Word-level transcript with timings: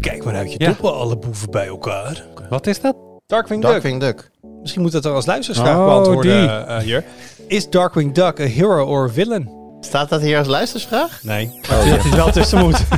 Kijk 0.00 0.24
maar 0.24 0.34
uit 0.34 0.52
je 0.52 0.58
Ja. 0.60 0.66
toppen, 0.72 0.94
alle 0.94 1.16
boeven 1.18 1.50
bij 1.50 1.66
elkaar. 1.66 2.24
Wat 2.50 2.66
is 2.66 2.80
dat? 2.80 2.96
Darkwing 3.26 3.62
Duck. 3.62 3.70
Darkwing 3.70 4.00
Duck. 4.00 4.30
Misschien 4.60 4.82
moet 4.82 4.92
dat 4.92 5.04
er 5.04 5.12
als 5.12 5.26
luisteraarsvraag 5.26 5.76
Oh, 5.78 5.84
beantwoorden 5.86 6.40
die. 6.40 6.50
eh, 6.50 6.78
hier. 6.78 7.04
Is 7.46 7.70
Darkwing 7.70 8.14
Duck 8.14 8.38
een 8.38 8.48
hero 8.48 8.84
or 8.86 9.10
villain? 9.12 9.50
Staat 9.80 10.08
dat 10.08 10.20
hier 10.20 10.38
als 10.38 10.46
luistersvraag? 10.46 11.22
Nee. 11.22 11.46
Oh, 11.72 11.86
ja. 11.86 11.96
Dat 11.96 12.04
is 12.04 12.10
wel 12.14 12.30
tussen 12.32 12.58
moet. 12.58 12.84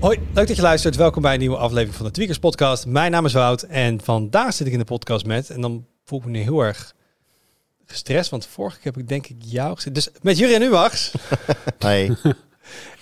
Hoi, 0.00 0.18
leuk 0.34 0.46
dat 0.46 0.56
je 0.56 0.62
luistert. 0.62 0.96
Welkom 0.96 1.22
bij 1.22 1.32
een 1.32 1.38
nieuwe 1.38 1.56
aflevering 1.56 1.94
van 1.94 2.06
de 2.06 2.12
Tweakers 2.12 2.38
Podcast. 2.38 2.86
Mijn 2.86 3.10
naam 3.10 3.24
is 3.24 3.32
Wout 3.32 3.62
en 3.62 4.00
vandaag 4.02 4.52
zit 4.54 4.66
ik 4.66 4.72
in 4.72 4.78
de 4.78 4.84
podcast 4.84 5.26
met... 5.26 5.50
en 5.50 5.60
dan 5.60 5.86
voel 6.04 6.18
ik 6.18 6.24
me 6.24 6.30
nu 6.30 6.38
heel 6.40 6.60
erg 6.60 6.94
gestrest, 7.90 8.30
want 8.30 8.46
vorige 8.46 8.76
keer 8.76 8.92
heb 8.92 9.00
ik 9.02 9.08
denk 9.08 9.26
ik 9.26 9.36
jou 9.38 9.74
gezet. 9.74 9.94
Dus 9.94 10.08
met 10.22 10.38
Jurien 10.38 10.62
Uwachts 10.62 11.10
Hey. 11.78 12.16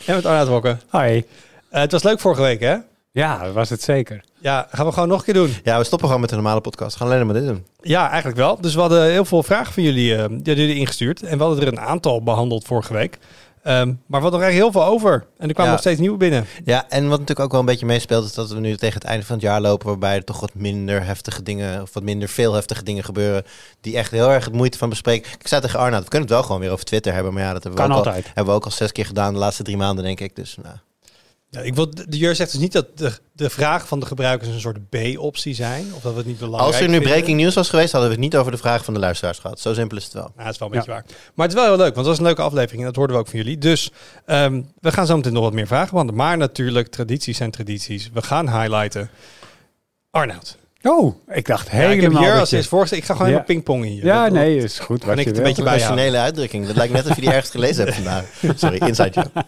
en 0.06 0.14
met 0.14 0.26
Arnaud 0.26 0.48
Wokken. 0.48 0.80
Hoi. 0.88 1.24
Eh, 1.70 1.80
het 1.80 1.92
was 1.92 2.02
leuk 2.02 2.20
vorige 2.20 2.42
week, 2.42 2.60
hè? 2.60 2.76
Ja, 3.10 3.44
dat 3.44 3.52
was 3.54 3.70
het 3.70 3.82
zeker. 3.82 4.24
Ja, 4.40 4.68
gaan 4.70 4.86
we 4.86 4.92
gewoon 4.92 5.08
nog 5.08 5.18
een 5.18 5.24
keer 5.24 5.34
doen. 5.34 5.54
Ja, 5.64 5.78
we 5.78 5.84
stoppen 5.84 6.06
gewoon 6.06 6.20
met 6.20 6.30
de 6.30 6.36
normale 6.36 6.60
podcast. 6.60 6.92
We 6.92 6.98
gaan 6.98 7.12
alleen 7.12 7.26
maar 7.26 7.34
dit 7.34 7.46
doen. 7.46 7.66
Ja, 7.80 8.06
eigenlijk 8.08 8.36
wel. 8.38 8.60
Dus 8.60 8.74
we 8.74 8.80
hadden 8.80 9.10
heel 9.10 9.24
veel 9.24 9.42
vragen 9.42 9.72
van 9.72 9.82
jullie, 9.82 10.16
eh, 10.16 10.24
die 10.30 10.56
jullie 10.56 10.74
ingestuurd. 10.76 11.22
En 11.22 11.38
we 11.38 11.44
hadden 11.44 11.62
er 11.62 11.68
een 11.72 11.80
aantal 11.80 12.22
behandeld 12.22 12.64
vorige 12.64 12.92
week. 12.92 13.18
Ehm, 13.68 13.86
maar 13.86 14.20
we 14.20 14.26
hadden 14.26 14.40
er 14.40 14.46
eigenlijk 14.46 14.74
heel 14.74 14.82
veel 14.82 14.92
over. 14.92 15.12
En 15.12 15.48
er 15.48 15.54
kwamen 15.54 15.64
Ja. 15.64 15.70
nog 15.70 15.80
steeds 15.80 16.00
nieuwe 16.00 16.16
binnen. 16.16 16.46
Ja, 16.64 16.88
en 16.88 17.02
wat 17.02 17.10
natuurlijk 17.10 17.40
ook 17.40 17.50
wel 17.50 17.60
een 17.60 17.66
beetje 17.66 17.86
meespeelt... 17.86 18.24
is 18.24 18.34
dat 18.34 18.50
we 18.50 18.60
nu 18.60 18.76
tegen 18.76 18.94
het 18.94 19.04
einde 19.08 19.24
van 19.26 19.34
het 19.34 19.44
jaar 19.44 19.60
lopen... 19.60 19.86
waarbij 19.86 20.14
er 20.16 20.24
toch 20.24 20.40
wat 20.40 20.54
minder 20.54 21.04
heftige 21.04 21.42
dingen... 21.42 21.82
of 21.82 21.94
wat 21.94 22.02
minder 22.02 22.28
veel 22.28 22.52
heftige 22.52 22.82
dingen 22.82 23.04
gebeuren... 23.04 23.44
die 23.80 23.96
echt 23.96 24.10
heel 24.10 24.30
erg 24.30 24.44
het 24.44 24.54
moeite 24.54 24.78
van 24.78 24.88
bespreken. 24.88 25.30
Ik 25.38 25.48
zei 25.48 25.60
tegen 25.60 25.78
Arnoud, 25.78 26.02
we 26.02 26.08
kunnen 26.08 26.28
het 26.28 26.36
wel 26.36 26.46
gewoon 26.46 26.60
weer 26.60 26.70
over 26.70 26.84
Twitter 26.84 27.12
hebben... 27.12 27.32
maar 27.32 27.42
ja, 27.42 27.52
dat 27.52 27.62
hebben 27.62 27.82
we, 27.82 27.86
Kan 27.88 27.96
ook 27.96 28.04
al, 28.04 28.12
altijd. 28.12 28.26
hebben 28.26 28.44
we 28.44 28.58
ook 28.60 28.64
al 28.64 28.70
zes 28.70 28.92
keer 28.92 29.06
gedaan 29.06 29.32
de 29.32 29.38
laatste 29.38 29.62
drie 29.62 29.76
maanden, 29.76 30.04
denk 30.04 30.20
ik. 30.20 30.36
Dus 30.36 30.56
nou, 30.62 30.76
Ja, 31.50 31.60
ik 31.60 31.74
wil, 31.74 31.90
de 31.90 32.16
Jur 32.18 32.34
zegt 32.34 32.50
dus 32.50 32.60
niet 32.60 32.72
dat 32.72 32.98
de, 32.98 33.12
de 33.32 33.50
vraag 33.50 33.88
van 33.88 34.00
de 34.00 34.06
gebruikers 34.06 34.48
een 34.50 34.60
soort 34.60 34.88
B-optie 34.88 35.54
zijn. 35.54 35.86
Of 35.94 36.02
dat 36.02 36.12
we 36.12 36.18
het 36.18 36.26
niet 36.26 36.38
belangrijk 36.38 36.66
als 36.72 36.76
er 36.80 36.88
nu 36.88 36.92
vinden. 36.94 37.10
breaking 37.12 37.40
news 37.40 37.54
was 37.54 37.68
geweest... 37.68 37.92
hadden 37.92 38.10
we 38.10 38.14
het 38.16 38.24
niet 38.24 38.36
over 38.36 38.52
de 38.52 38.58
vraag 38.58 38.84
van 38.84 38.94
de 38.94 39.00
luisteraars 39.00 39.38
gehad. 39.38 39.60
Zo 39.60 39.74
simpel 39.74 39.96
is 39.96 40.04
het 40.04 40.12
wel. 40.12 40.22
Nou, 40.22 40.44
dat 40.44 40.52
is 40.52 40.58
wel 40.58 40.68
een 40.68 40.74
beetje 40.74 40.90
waar. 40.90 41.04
Maar 41.34 41.46
het 41.48 41.56
is 41.56 41.62
wel 41.62 41.68
heel 41.74 41.84
leuk, 41.84 41.94
want 41.94 41.96
het 41.96 42.06
was 42.06 42.18
een 42.18 42.24
leuke 42.24 42.42
aflevering. 42.42 42.80
En 42.80 42.86
dat 42.86 42.96
hoorden 42.96 43.16
we 43.16 43.22
ook 43.22 43.28
van 43.28 43.38
jullie. 43.38 43.58
Dus 43.58 43.90
ehm, 44.26 44.62
we 44.80 44.92
gaan 44.92 45.06
zo 45.06 45.16
meteen 45.16 45.32
nog 45.32 45.42
wat 45.42 45.52
meer 45.52 45.66
vragen 45.66 45.90
behandelen. 45.90 46.20
Maar 46.24 46.36
natuurlijk, 46.36 46.88
tradities 46.88 47.36
zijn 47.36 47.50
tradities. 47.50 48.10
We 48.12 48.22
gaan 48.22 48.60
highlighten. 48.60 49.10
Arnoud. 50.10 50.56
Oh, 50.82 51.14
ik 51.28 51.46
dacht 51.46 51.66
Ja, 51.70 51.72
ik 51.72 51.80
heb 51.80 51.90
helemaal 51.98 52.22
Jur 52.22 52.30
dat 52.30 52.40
als 52.40 52.50
je-. 52.90 52.96
Ik 52.96 53.04
ga 53.04 53.12
gewoon 53.14 53.28
Ja. 53.28 53.34
even 53.34 53.46
pingpongen 53.46 53.88
hier. 53.88 54.04
Ja, 54.04 54.24
Dat- 54.24 54.32
nee, 54.32 54.56
is 54.56 54.78
goed. 54.78 55.04
Wat 55.04 55.18
ik 55.18 55.22
je 55.24 55.28
het 55.28 55.38
een 55.38 55.44
beetje 55.44 55.62
bij 55.62 55.72
jou? 55.72 55.84
Professionele 55.84 56.24
uitdrukking. 56.24 56.66
Dat 56.66 56.76
lijkt 56.76 56.92
net 56.92 57.06
of 57.06 57.14
je 57.14 57.20
die 57.20 57.30
ergens 57.30 57.50
gelezen 57.50 57.84
hebt 57.84 57.96
vandaag. 58.02 58.24
Sorry, 58.56 58.76
inside 58.78 59.10
joke. 59.10 59.30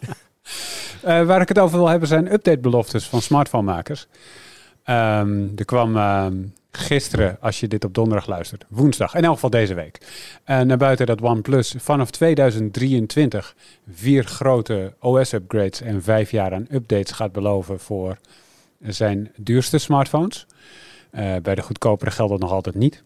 Eh, 1.02 1.22
waar 1.22 1.40
ik 1.40 1.48
het 1.48 1.58
over 1.58 1.78
wil 1.78 1.88
hebben 1.88 2.08
zijn 2.08 2.32
update-beloftes 2.32 3.08
van 3.08 3.22
smartphonemakers. 3.22 4.06
Ehm, 4.84 5.46
er 5.56 5.64
kwam 5.64 5.96
ehm, 5.96 6.36
gisteren, 6.70 7.36
als 7.40 7.60
je 7.60 7.68
dit 7.68 7.84
op 7.84 7.94
donderdag 7.94 8.26
luistert, 8.26 8.64
woensdag, 8.68 9.14
in 9.14 9.24
elk 9.24 9.34
geval 9.34 9.50
deze 9.50 9.74
week, 9.74 9.98
eh, 10.44 10.60
naar 10.60 10.76
buiten 10.76 11.06
dat 11.06 11.22
OnePlus 11.22 11.74
vanaf 11.78 12.10
2023 12.10 13.54
vier 13.90 14.24
grote 14.24 14.94
OS-upgrades 14.98 15.80
en 15.80 16.02
vijf 16.02 16.30
jaar 16.30 16.54
aan 16.54 16.66
updates 16.70 17.12
gaat 17.12 17.32
beloven 17.32 17.80
voor 17.80 18.18
zijn 18.80 19.32
duurste 19.36 19.78
smartphones. 19.78 20.46
Eh, 21.10 21.36
bij 21.42 21.54
de 21.54 21.62
goedkopere 21.62 22.10
geldt 22.10 22.32
dat 22.32 22.40
nog 22.40 22.52
altijd 22.52 22.74
niet. 22.74 23.02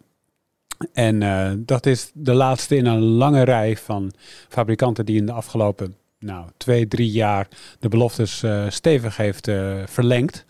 En 0.93 1.65
dat 1.67 1.87
is 1.87 2.11
de 2.15 2.35
laatste 2.35 2.77
in 2.77 2.87
een 2.87 3.03
lange 3.03 3.43
rij 3.43 3.77
van 3.77 4.13
fabrikanten 4.49 5.07
die 5.07 5.17
in 5.17 5.27
de 5.27 5.33
afgelopen 5.33 5.97
nou, 6.25 6.47
twee, 6.57 6.89
drie 6.89 7.11
jaar 7.11 7.49
de 7.79 7.89
beloftes 7.89 8.43
eh, 8.43 8.65
stevig 8.69 9.17
heeft 9.17 9.49
eh, 9.49 9.75
verlengd. 9.87 10.45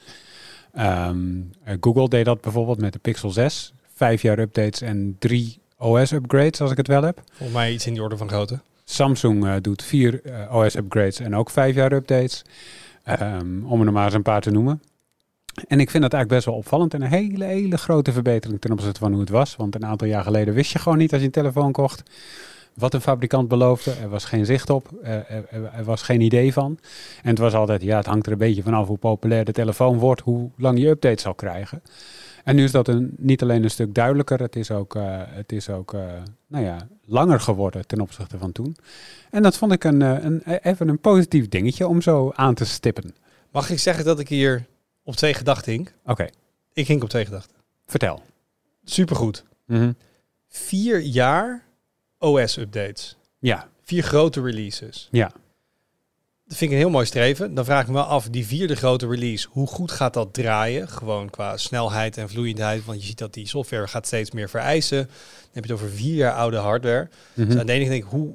Ehm, 0.72 1.19
eh, 1.64 1.77
Google 1.80 2.08
deed 2.08 2.25
dat 2.25 2.41
bijvoorbeeld 2.41 2.80
met 2.80 2.92
de 2.92 2.98
Pixel 2.98 3.30
6. 3.30 3.73
Vijf 3.95 4.23
jaar 4.23 4.39
updates 4.39 4.80
en 4.80 5.17
drie 5.18 5.58
OS-upgrades, 5.79 6.61
als 6.61 6.70
ik 6.70 6.77
het 6.77 6.86
wel 6.86 7.02
heb. 7.02 7.23
Volgens 7.33 7.58
mij 7.58 7.73
iets 7.73 7.86
in 7.86 7.92
die 7.92 8.02
orde 8.02 8.17
van 8.17 8.29
grootte. 8.29 8.61
Samsung 8.85 9.61
doet 9.61 9.83
vier 9.83 10.20
OS-upgrades 10.51 11.20
en 11.20 11.36
ook 11.36 11.51
vijf 11.51 11.74
jaar 11.74 11.92
updates. 11.92 12.42
Ehm, 13.05 13.64
om 13.64 13.86
er 13.86 13.92
maar 13.92 14.05
eens 14.05 14.14
een 14.14 14.23
paar 14.23 14.41
te 14.41 14.51
noemen. 14.51 14.83
En 15.68 15.80
ik 15.80 15.91
vind 15.91 16.02
dat 16.02 16.12
eigenlijk 16.12 16.29
best 16.29 16.45
wel 16.45 16.55
opvallend 16.55 16.95
en 16.95 17.02
een 17.02 17.08
hele, 17.08 17.45
hele 17.45 17.79
grote 17.79 18.12
verbetering 18.12 18.61
ten 18.61 18.73
opzichte 18.73 19.01
van 19.01 19.11
hoe 19.11 19.20
het 19.20 19.29
was. 19.29 19.56
Want 19.56 19.74
een 19.74 19.86
aantal 19.86 20.08
jaar 20.08 20.23
geleden 20.23 20.55
wist 20.55 20.73
je 20.73 20.79
gewoon 20.79 20.98
niet 20.98 21.12
als 21.12 21.20
je 21.20 21.27
een 21.27 21.33
telefoon 21.33 21.73
kocht 21.73 22.02
wat 22.74 22.95
een 22.95 23.01
fabrikant 23.01 23.48
beloofde. 23.48 23.90
Er 23.92 24.08
was 24.08 24.24
geen 24.24 24.46
zicht 24.46 24.70
op, 24.70 24.89
er, 25.02 25.27
er- 25.29 25.70
er 25.73 25.85
was 25.85 26.02
geen 26.02 26.20
idee 26.20 26.52
van. 26.52 26.79
En 27.23 27.29
het 27.30 27.39
was 27.39 27.55
altijd, 27.55 27.83
ja, 27.83 27.96
het 27.96 28.07
hangt 28.07 28.27
er 28.27 28.33
een 28.33 28.39
beetje 28.39 28.62
vanaf 28.62 28.86
hoe 28.86 28.98
populair 28.98 29.45
de 29.45 29.52
telefoon 29.52 29.98
wordt, 29.98 30.20
hoe 30.20 30.51
lang 30.57 30.79
je 30.79 30.89
updates 30.89 31.23
zal 31.23 31.35
krijgen. 31.35 31.83
En 32.45 32.57
nu 32.57 32.64
is 32.64 32.70
dat 32.70 32.89
een, 32.89 33.14
niet 33.18 33.42
alleen 33.42 33.62
een 33.64 33.70
stuk 33.70 33.95
duidelijker, 33.95 34.40
het 34.40 34.57
is 34.57 34.70
ook, 34.70 34.95
eh, 34.95 35.02
het 35.27 35.52
is 35.52 35.68
ook 35.70 35.95
eh, 35.95 36.01
nou 36.46 36.64
ja, 36.64 36.86
langer 37.05 37.40
geworden 37.40 37.86
ten 37.86 38.01
opzichte 38.01 38.39
van 38.39 38.52
toen. 38.52 38.77
En 39.30 39.42
dat 39.42 39.56
vond 39.56 39.73
ik 39.73 39.85
een, 39.85 40.02
eh, 40.02 40.24
een, 40.24 40.42
even 40.62 40.89
een 40.89 40.98
positief 41.01 41.48
dingetje 41.48 41.89
om 41.89 42.01
zo 42.02 42.33
aan 42.35 42.55
te 42.55 42.64
stippen. 42.64 43.14
Mag 43.52 43.70
ik 43.70 43.79
zeggen 43.79 44.05
dat 44.05 44.18
ik 44.18 44.29
hier 44.29 44.67
op 45.02 45.14
twee 45.17 45.35
gedachten 45.35 45.73
hink? 45.73 45.95
Oké, 46.06 46.27
Ik 46.73 46.86
hink 46.86 47.02
op 47.02 47.08
twee 47.08 47.24
gedachten. 47.24 47.56
vertel. 47.86 48.23
Supergoed. 48.85 49.45
Mhm. 49.67 49.92
Vier 50.48 51.01
jaar 51.01 51.62
OS-updates. 52.24 53.17
Ja, 53.39 53.68
Vier 53.83 54.02
grote 54.02 54.42
releases. 54.42 55.08
ja. 55.11 55.33
Dat 56.46 56.57
vind 56.57 56.70
ik 56.70 56.77
een 56.77 56.83
heel 56.83 56.92
mooi 56.92 57.07
streven. 57.07 57.55
Dan 57.55 57.64
vraag 57.64 57.80
ik 57.83 57.86
me 57.86 57.92
wel 57.92 58.02
af, 58.02 58.29
die 58.29 58.46
vierde 58.46 58.74
grote 58.77 59.08
release, 59.08 59.46
hoe 59.51 59.67
goed 59.67 59.92
gaat 59.92 60.14
dat 60.14 60.35
draaien? 60.35 60.89
Gewoon 60.89 61.30
qua 61.30 61.57
snelheid 61.57 62.17
en 62.17 62.29
vloeiendheid. 62.29 62.85
Want 62.85 63.01
je 63.01 63.07
ziet 63.07 63.18
dat 63.18 63.33
die 63.35 63.48
software 63.48 63.89
gaat 63.89 64.07
steeds 64.07 64.30
meer 64.30 64.48
vereisen. 64.48 64.98
Dan 65.07 65.08
heb 65.52 65.64
je 65.64 65.73
het 65.73 65.83
over 65.83 65.95
vier 65.95 66.14
jaar 66.14 66.33
oude 66.33 66.57
hardware. 66.57 67.08
Mhm. 67.35 67.48
Dus 67.48 67.58
aan 67.58 67.67
de 67.67 67.73
ene 67.73 67.89
denk 67.89 68.05
ik, 68.05 68.11
hoe 68.11 68.35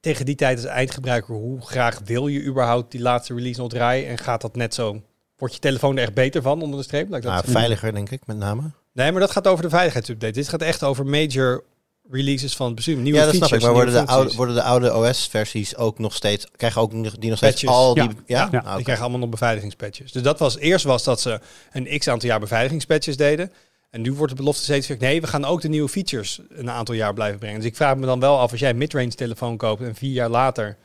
tegen 0.00 0.24
die 0.26 0.34
tijd 0.34 0.56
als 0.56 0.66
eindgebruiker, 0.66 1.34
hoe 1.34 1.60
graag 1.60 2.00
wil 2.04 2.26
je 2.28 2.44
überhaupt 2.44 2.90
die 2.90 3.00
laatste 3.00 3.34
release 3.34 3.60
nog 3.60 3.68
draaien? 3.70 4.08
En 4.08 4.18
gaat 4.18 4.40
dat 4.40 4.56
net 4.56 4.74
zo? 4.74 5.02
Wordt 5.36 5.54
je 5.54 5.60
telefoon 5.60 5.96
er 5.96 6.02
echt 6.02 6.14
beter 6.14 6.42
van 6.42 6.62
onder 6.62 6.78
de 6.78 6.84
streep? 6.84 7.08
Laat 7.08 7.16
ik 7.18 7.22
dat 7.24 7.32
Nou, 7.32 7.44
zeggen. 7.44 7.60
veiliger, 7.60 7.92
denk 7.92 8.10
ik, 8.10 8.26
met 8.26 8.36
name. 8.36 8.62
Nee, 8.92 9.10
maar 9.12 9.20
dat 9.20 9.30
gaat 9.30 9.46
over 9.46 9.62
de 9.62 9.70
veiligheidsupdate. 9.70 10.32
Dit 10.32 10.48
gaat 10.48 10.62
echt 10.62 10.82
over 10.84 11.06
major 11.06 11.64
releases 12.10 12.56
van 12.56 12.66
het 12.66 12.74
bestuur. 12.74 12.96
Nieuwe 12.96 13.18
ja, 13.18 13.24
dat 13.24 13.34
features, 13.34 13.62
snap 13.62 13.70
ik. 13.70 13.76
Maar 13.76 13.84
worden 13.84 14.06
de, 14.06 14.12
oude, 14.12 14.34
worden 14.34 14.54
de 14.54 14.62
oude 14.62 14.94
OS-versies 14.96 15.76
ook 15.76 15.98
nog 15.98 16.14
steeds... 16.14 16.46
Krijgen 16.56 16.80
ook 16.80 16.92
nog- 16.92 17.18
die 17.18 17.28
nog 17.28 17.38
steeds 17.38 17.64
Patches. 17.64 17.80
al 17.80 17.94
die... 17.94 18.02
Ja. 18.02 18.12
Ja? 18.26 18.48
Ja. 18.52 18.58
Ah. 18.58 18.74
Die 18.74 18.82
krijgen 18.82 19.02
allemaal 19.04 19.20
nog 19.20 19.30
beveiligingspatches. 19.30 20.12
Dus 20.12 20.22
dat 20.22 20.38
was 20.38 20.58
eerst 20.58 20.84
was 20.84 21.04
dat 21.04 21.20
ze 21.20 21.40
een 21.72 21.98
x 21.98 22.08
aantal 22.08 22.28
jaar 22.28 22.40
beveiligingspatches 22.40 23.16
deden. 23.16 23.52
En 23.90 24.00
nu 24.00 24.12
wordt 24.12 24.32
de 24.32 24.38
belofte 24.38 24.62
steeds 24.62 24.86
weer, 24.86 24.96
nee, 25.00 25.20
we 25.20 25.26
gaan 25.26 25.44
ook 25.44 25.60
de 25.60 25.68
nieuwe 25.68 25.88
features 25.88 26.40
een 26.48 26.70
aantal 26.70 26.94
jaar 26.94 27.14
blijven 27.14 27.38
brengen. 27.38 27.56
Dus 27.56 27.68
ik 27.68 27.76
vraag 27.76 27.96
me 27.96 28.06
dan 28.06 28.20
wel 28.20 28.38
af, 28.38 28.50
als 28.50 28.60
jij 28.60 28.70
een 28.70 28.78
midrange 28.78 29.14
telefoon 29.14 29.56
koopt 29.56 29.82
en 29.82 29.94
vier 29.94 30.12
jaar 30.12 30.28
later, 30.28 30.76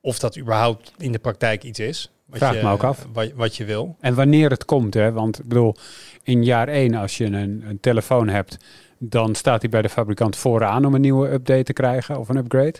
of 0.00 0.18
dat 0.18 0.38
überhaupt 0.38 0.92
in 0.98 1.12
de 1.12 1.18
praktijk 1.18 1.62
iets 1.62 1.78
is. 1.78 2.10
Wat 2.26 2.38
Vraag 2.38 2.54
je, 2.54 2.62
me 2.62 2.70
ook 2.70 2.82
af. 2.82 3.06
Wat, 3.12 3.32
wat 3.34 3.56
je 3.56 3.64
wil. 3.64 3.96
En 4.00 4.14
wanneer 4.14 4.50
het 4.50 4.64
komt, 4.64 4.94
hè? 4.94 5.12
Want 5.12 5.38
ik 5.38 5.48
bedoel, 5.48 5.74
in 6.22 6.44
jaar 6.44 6.68
1, 6.68 6.94
als 6.94 7.16
je 7.16 7.24
een, 7.24 7.64
een 7.68 7.80
telefoon 7.80 8.28
hebt, 8.28 8.56
dan 8.98 9.34
staat 9.34 9.60
hij 9.60 9.70
bij 9.70 9.82
de 9.82 9.88
fabrikant 9.88 10.36
vooraan 10.36 10.84
om 10.84 10.94
een 10.94 11.00
nieuwe 11.00 11.28
update 11.28 11.62
te 11.62 11.72
krijgen 11.72 12.18
of 12.18 12.28
een 12.28 12.36
upgrade. 12.36 12.74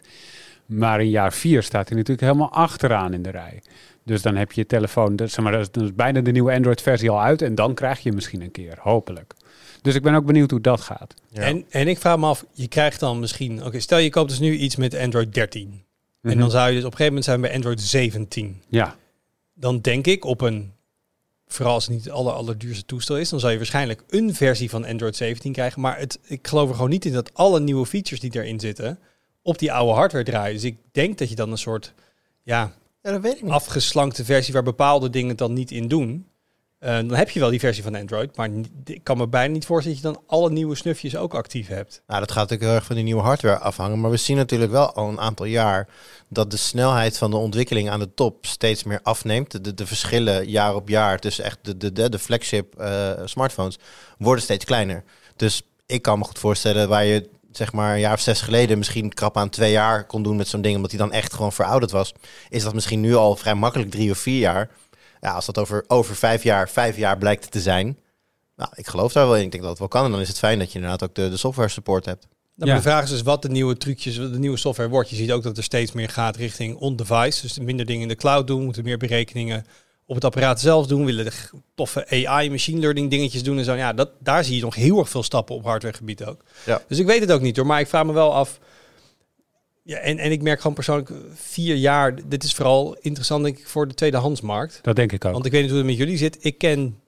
Maar 0.66 1.00
in 1.00 1.10
jaar 1.10 1.32
4 1.32 1.62
staat 1.62 1.88
hij 1.88 1.96
natuurlijk 1.96 2.26
helemaal 2.26 2.52
achteraan 2.52 3.12
in 3.12 3.22
de 3.22 3.30
rij. 3.30 3.62
Dus 4.04 4.22
dan 4.22 4.36
heb 4.36 4.52
je 4.52 4.60
je 4.60 4.66
telefoon, 4.66 5.16
dus, 5.16 5.32
zeg 5.32 5.44
maar, 5.44 5.52
dat 5.52 5.60
is, 5.60 5.70
dat 5.70 5.82
is 5.82 5.94
bijna 5.94 6.20
de 6.20 6.32
nieuwe 6.32 6.52
Android-versie 6.52 7.10
al 7.10 7.22
uit 7.22 7.42
en 7.42 7.54
dan 7.54 7.74
krijg 7.74 8.00
je 8.00 8.12
misschien 8.12 8.42
een 8.42 8.50
keer, 8.50 8.78
hopelijk. 8.80 9.34
Dus 9.82 9.94
ik 9.94 10.02
ben 10.02 10.14
ook 10.14 10.26
benieuwd 10.26 10.50
hoe 10.50 10.60
dat 10.60 10.80
gaat. 10.80 11.14
Ja. 11.28 11.42
En, 11.42 11.64
en 11.70 11.88
ik 11.88 11.98
vraag 11.98 12.18
me 12.18 12.26
af, 12.26 12.44
je 12.52 12.68
krijgt 12.68 13.00
dan 13.00 13.20
misschien, 13.20 13.64
oké, 13.64 13.80
stel 13.80 13.98
je 13.98 14.10
koopt 14.10 14.28
dus 14.28 14.38
nu 14.38 14.56
iets 14.56 14.76
met 14.76 14.96
Android 14.96 15.34
13. 15.34 15.82
En 16.22 16.30
Mhm. 16.30 16.38
dan 16.38 16.50
zou 16.50 16.68
je 16.68 16.74
dus 16.74 16.84
op 16.84 16.90
een 16.90 16.96
gegeven 16.96 17.06
moment 17.06 17.24
zijn 17.24 17.40
bij 17.40 17.54
Android 17.54 17.80
17. 17.80 18.62
Ja, 18.68 18.96
dan 19.54 19.80
denk 19.80 20.06
ik 20.06 20.24
op 20.24 20.40
een, 20.40 20.72
vooral 21.46 21.74
als 21.74 21.84
het 21.86 21.94
niet 21.94 22.04
het 22.04 22.12
aller, 22.12 22.32
allerduurste 22.32 22.84
toestel 22.84 23.18
is, 23.18 23.28
dan 23.28 23.40
zal 23.40 23.50
je 23.50 23.56
waarschijnlijk 23.56 24.02
een 24.08 24.34
versie 24.34 24.70
van 24.70 24.84
Android 24.86 25.16
17 25.16 25.52
krijgen. 25.52 25.80
Maar 25.80 25.98
het, 25.98 26.18
ik 26.22 26.46
geloof 26.48 26.68
er 26.68 26.74
gewoon 26.74 26.90
niet 26.90 27.04
in 27.04 27.12
dat 27.12 27.34
alle 27.34 27.60
nieuwe 27.60 27.86
features 27.86 28.20
die 28.20 28.34
erin 28.34 28.60
zitten 28.60 28.98
op 29.42 29.58
die 29.58 29.72
oude 29.72 29.92
hardware 29.92 30.24
draaien. 30.24 30.54
Dus 30.54 30.64
ik 30.64 30.76
denk 30.92 31.18
dat 31.18 31.28
je 31.28 31.34
dan 31.34 31.50
een 31.50 31.58
soort 31.58 31.94
ja, 32.42 32.72
Ja, 33.02 33.10
dat 33.12 33.20
weet 33.20 33.36
ik 33.36 33.42
niet. 33.42 33.50
afgeslankte 33.52 34.24
versie 34.24 34.52
waar 34.52 34.62
bepaalde 34.62 35.10
dingen 35.10 35.28
het 35.28 35.38
dan 35.38 35.52
niet 35.52 35.70
in 35.70 35.88
doen. 35.88 36.26
Eh, 36.80 36.94
dan 36.94 37.14
heb 37.14 37.30
je 37.30 37.40
wel 37.40 37.50
die 37.50 37.60
versie 37.60 37.82
van 37.82 37.94
Android, 37.94 38.36
maar 38.36 38.50
ik 38.84 39.04
kan 39.04 39.16
me 39.16 39.28
bijna 39.28 39.52
niet 39.52 39.66
voorstellen 39.66 40.02
dat 40.02 40.12
je 40.12 40.18
dan 40.18 40.38
alle 40.38 40.50
nieuwe 40.50 40.74
snufjes 40.74 41.16
ook 41.16 41.34
actief 41.34 41.68
hebt. 41.68 42.02
Nou, 42.06 42.20
dat 42.20 42.30
gaat 42.30 42.40
natuurlijk 42.40 42.68
heel 42.68 42.78
erg 42.78 42.84
van 42.84 42.94
die 42.94 43.04
nieuwe 43.04 43.22
hardware 43.22 43.58
afhangen. 43.58 44.00
Maar 44.00 44.10
we 44.10 44.16
zien 44.16 44.36
natuurlijk 44.36 44.70
wel 44.70 44.92
al 44.92 45.08
een 45.08 45.20
aantal 45.20 45.46
jaar 45.46 45.88
dat 46.28 46.50
de 46.50 46.56
snelheid 46.56 47.18
van 47.18 47.30
de 47.30 47.36
ontwikkeling 47.36 47.90
aan 47.90 47.98
de 47.98 48.14
top 48.14 48.46
steeds 48.46 48.84
meer 48.84 49.00
afneemt. 49.02 49.64
De, 49.64 49.74
de, 49.74 49.86
verschillen 49.86 50.48
jaar 50.48 50.74
op 50.74 50.88
jaar 50.88 51.18
tussen 51.18 51.44
echt 51.44 51.58
de, 51.62 51.76
de, 51.76 51.92
de, 51.92 52.08
de 52.08 52.18
flagship 52.18 52.78
eh, 52.78 53.10
smartphones 53.24 53.78
worden 54.18 54.44
steeds 54.44 54.64
kleiner. 54.64 55.04
Dus 55.36 55.62
ik 55.86 56.02
kan 56.02 56.18
me 56.18 56.24
goed 56.24 56.38
voorstellen 56.38 56.88
waar 56.88 57.04
je 57.04 57.28
zeg 57.52 57.72
maar 57.72 57.94
een 57.94 58.00
jaar 58.00 58.14
of 58.14 58.20
zes 58.20 58.40
geleden 58.40 58.78
misschien 58.78 59.14
krap 59.14 59.36
aan 59.36 59.48
twee 59.48 59.72
jaar 59.72 60.06
kon 60.06 60.22
doen 60.22 60.36
met 60.36 60.48
zo'n 60.48 60.62
ding, 60.62 60.76
omdat 60.76 60.90
hij 60.90 61.00
dan 61.00 61.12
echt 61.12 61.32
gewoon 61.32 61.52
verouderd 61.52 61.90
was, 61.90 62.12
is 62.48 62.62
dat 62.62 62.74
misschien 62.74 63.00
nu 63.00 63.14
al 63.14 63.36
vrij 63.36 63.54
makkelijk 63.54 63.90
drie 63.90 64.10
of 64.10 64.18
vier 64.18 64.38
jaar. 64.38 64.70
Ja, 65.20 65.32
als 65.32 65.46
dat 65.46 65.58
over, 65.58 65.84
over 65.86 66.16
vijf 66.16 66.42
jaar, 66.42 66.68
vijf 66.68 66.96
jaar 66.96 67.18
blijkt 67.18 67.50
te 67.50 67.60
zijn, 67.60 67.98
nou, 68.60 68.72
ik 68.74 68.86
geloof 68.86 69.12
daar 69.12 69.26
wel 69.26 69.36
in. 69.36 69.42
Ik 69.42 69.50
denk 69.50 69.62
dat 69.62 69.70
het 69.70 69.78
wel 69.78 69.88
kan. 69.88 70.04
En 70.04 70.10
dan 70.10 70.20
is 70.20 70.28
het 70.28 70.38
fijn 70.38 70.58
dat 70.58 70.68
je 70.72 70.74
inderdaad 70.74 71.08
ook 71.08 71.14
de, 71.14 71.30
de 71.30 71.36
software 71.36 71.68
support 71.68 72.04
hebt. 72.04 72.26
Nou, 72.54 72.74
De 72.74 72.82
vraag 72.82 73.02
is 73.02 73.10
dus 73.10 73.22
wat 73.22 73.42
de 73.42 73.48
nieuwe 73.48 73.76
trucjes, 73.76 74.14
de 74.14 74.38
nieuwe 74.38 74.56
software 74.56 74.88
wordt. 74.88 75.10
Je 75.10 75.16
ziet 75.16 75.32
ook 75.32 75.42
dat 75.42 75.56
er 75.56 75.62
steeds 75.62 75.92
meer 75.92 76.08
gaat 76.08 76.36
richting 76.36 76.76
on-device. 76.76 77.42
Dus 77.42 77.58
minder 77.58 77.86
dingen 77.86 78.02
in 78.02 78.08
de 78.08 78.14
cloud 78.14 78.46
doen, 78.46 78.64
moeten 78.64 78.84
meer 78.84 78.98
berekeningen 78.98 79.64
op 80.06 80.14
het 80.14 80.24
apparaat 80.24 80.60
zelf 80.60 80.86
doen. 80.86 81.04
Willen 81.04 81.24
de 81.24 81.32
toffe 81.74 82.26
AI, 82.26 82.50
machine 82.50 82.80
learning 82.80 83.10
dingetjes 83.10 83.42
doen 83.42 83.58
en 83.58 83.64
zo. 83.64 83.74
Ja, 83.74 83.92
dat, 83.92 84.10
daar 84.18 84.44
zie 84.44 84.56
je 84.56 84.62
nog 84.62 84.74
heel 84.74 84.98
erg 84.98 85.08
veel 85.08 85.22
stappen 85.22 85.54
op 85.54 85.64
hardwaregebied 85.64 86.24
ook. 86.24 86.42
Ja. 86.66 86.82
Dus 86.88 86.98
ik 86.98 87.06
weet 87.06 87.20
het 87.20 87.32
ook 87.32 87.40
niet 87.40 87.56
hoor, 87.56 87.66
maar 87.66 87.80
ik 87.80 87.88
vraag 87.88 88.04
me 88.04 88.12
wel 88.12 88.34
af. 88.34 88.58
Ja, 89.82 89.96
en, 89.96 90.18
en 90.18 90.30
ik 90.32 90.42
merk 90.42 90.60
gewoon 90.60 90.74
persoonlijk 90.74 91.10
vier 91.34 91.76
jaar. 91.76 92.28
Dit 92.28 92.44
is 92.44 92.54
vooral 92.54 92.96
interessant 93.00 93.44
denk 93.44 93.58
ik 93.58 93.66
voor 93.66 93.88
de 93.88 93.94
tweedehandsmarkt. 93.94 94.78
Dat 94.82 94.96
denk 94.96 95.12
ik 95.12 95.24
ook. 95.24 95.32
Want 95.32 95.46
ik 95.46 95.52
weet 95.52 95.60
niet 95.60 95.70
hoe 95.70 95.78
het 95.78 95.88
met 95.88 95.96
jullie 95.96 96.16
zit. 96.16 96.38
Ik 96.40 96.58
ken 96.58 97.00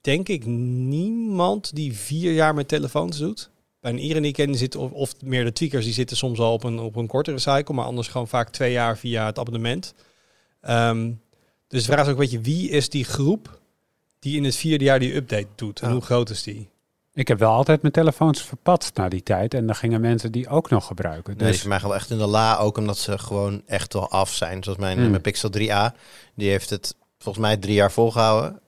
denk 0.00 0.28
ik 0.28 0.46
niemand 0.46 1.74
die 1.74 1.92
vier 1.92 2.32
jaar 2.32 2.54
met 2.54 2.68
telefoons 2.68 3.18
doet. 3.18 3.50
Bij 3.80 3.90
een 3.92 3.98
iedereen 3.98 4.22
die 4.22 4.30
ik 4.30 4.36
ken 4.46 4.54
zit, 4.54 4.76
of, 4.76 4.90
of 4.90 5.12
meer 5.20 5.44
de 5.44 5.52
tweakers, 5.52 5.84
die 5.84 5.94
zitten 5.94 6.16
soms 6.16 6.38
al 6.38 6.52
op 6.52 6.64
een, 6.64 6.78
op 6.78 6.96
een 6.96 7.06
kortere 7.06 7.38
cycle, 7.38 7.74
maar 7.74 7.84
anders 7.84 8.08
gewoon 8.08 8.28
vaak 8.28 8.50
twee 8.50 8.72
jaar 8.72 8.98
via 8.98 9.26
het 9.26 9.38
abonnement. 9.38 9.94
Ehm, 10.60 11.12
dus 11.68 11.84
de 11.84 11.92
vraag 11.92 12.06
is 12.06 12.12
ook, 12.12 12.18
weet 12.18 12.30
je, 12.30 12.40
wie 12.40 12.68
is 12.70 12.88
die 12.88 13.04
groep 13.04 13.60
die 14.18 14.36
in 14.36 14.44
het 14.44 14.56
vierde 14.56 14.84
jaar 14.84 14.98
die 14.98 15.14
update 15.14 15.46
doet? 15.54 15.80
En 15.80 15.86
Ja. 15.88 15.92
hoe 15.94 16.02
groot 16.02 16.30
is 16.30 16.42
die? 16.42 16.68
Ik 17.16 17.28
heb 17.28 17.38
wel 17.38 17.52
altijd 17.52 17.82
mijn 17.82 17.92
telefoons 17.92 18.42
verpatst 18.42 18.96
na 18.96 19.08
die 19.08 19.22
tijd. 19.22 19.54
En 19.54 19.66
dan 19.66 19.74
gingen 19.74 20.00
mensen 20.00 20.32
die 20.32 20.48
ook 20.48 20.70
nog 20.70 20.86
gebruiken. 20.86 21.36
Nee, 21.36 21.46
Dus 21.46 21.54
is 21.54 21.60
voor 21.60 21.68
mij 21.68 21.80
wel 21.80 21.94
echt 21.94 22.10
in 22.10 22.18
de 22.18 22.26
la, 22.26 22.56
ook 22.58 22.78
omdat 22.78 22.98
ze 22.98 23.18
gewoon 23.18 23.62
echt 23.66 23.92
wel 23.92 24.10
af 24.10 24.32
zijn. 24.32 24.62
Zoals 24.62 24.78
mijn, 24.78 24.98
Hmm. 24.98 25.10
mijn 25.10 25.22
Pixel 25.22 25.50
3a, 25.50 25.94
die 26.34 26.50
heeft 26.50 26.70
het 26.70 26.94
volgens 27.18 27.44
mij 27.46 27.56
drie 27.56 27.74
jaar 27.74 27.92
volgehouden. 27.92 28.60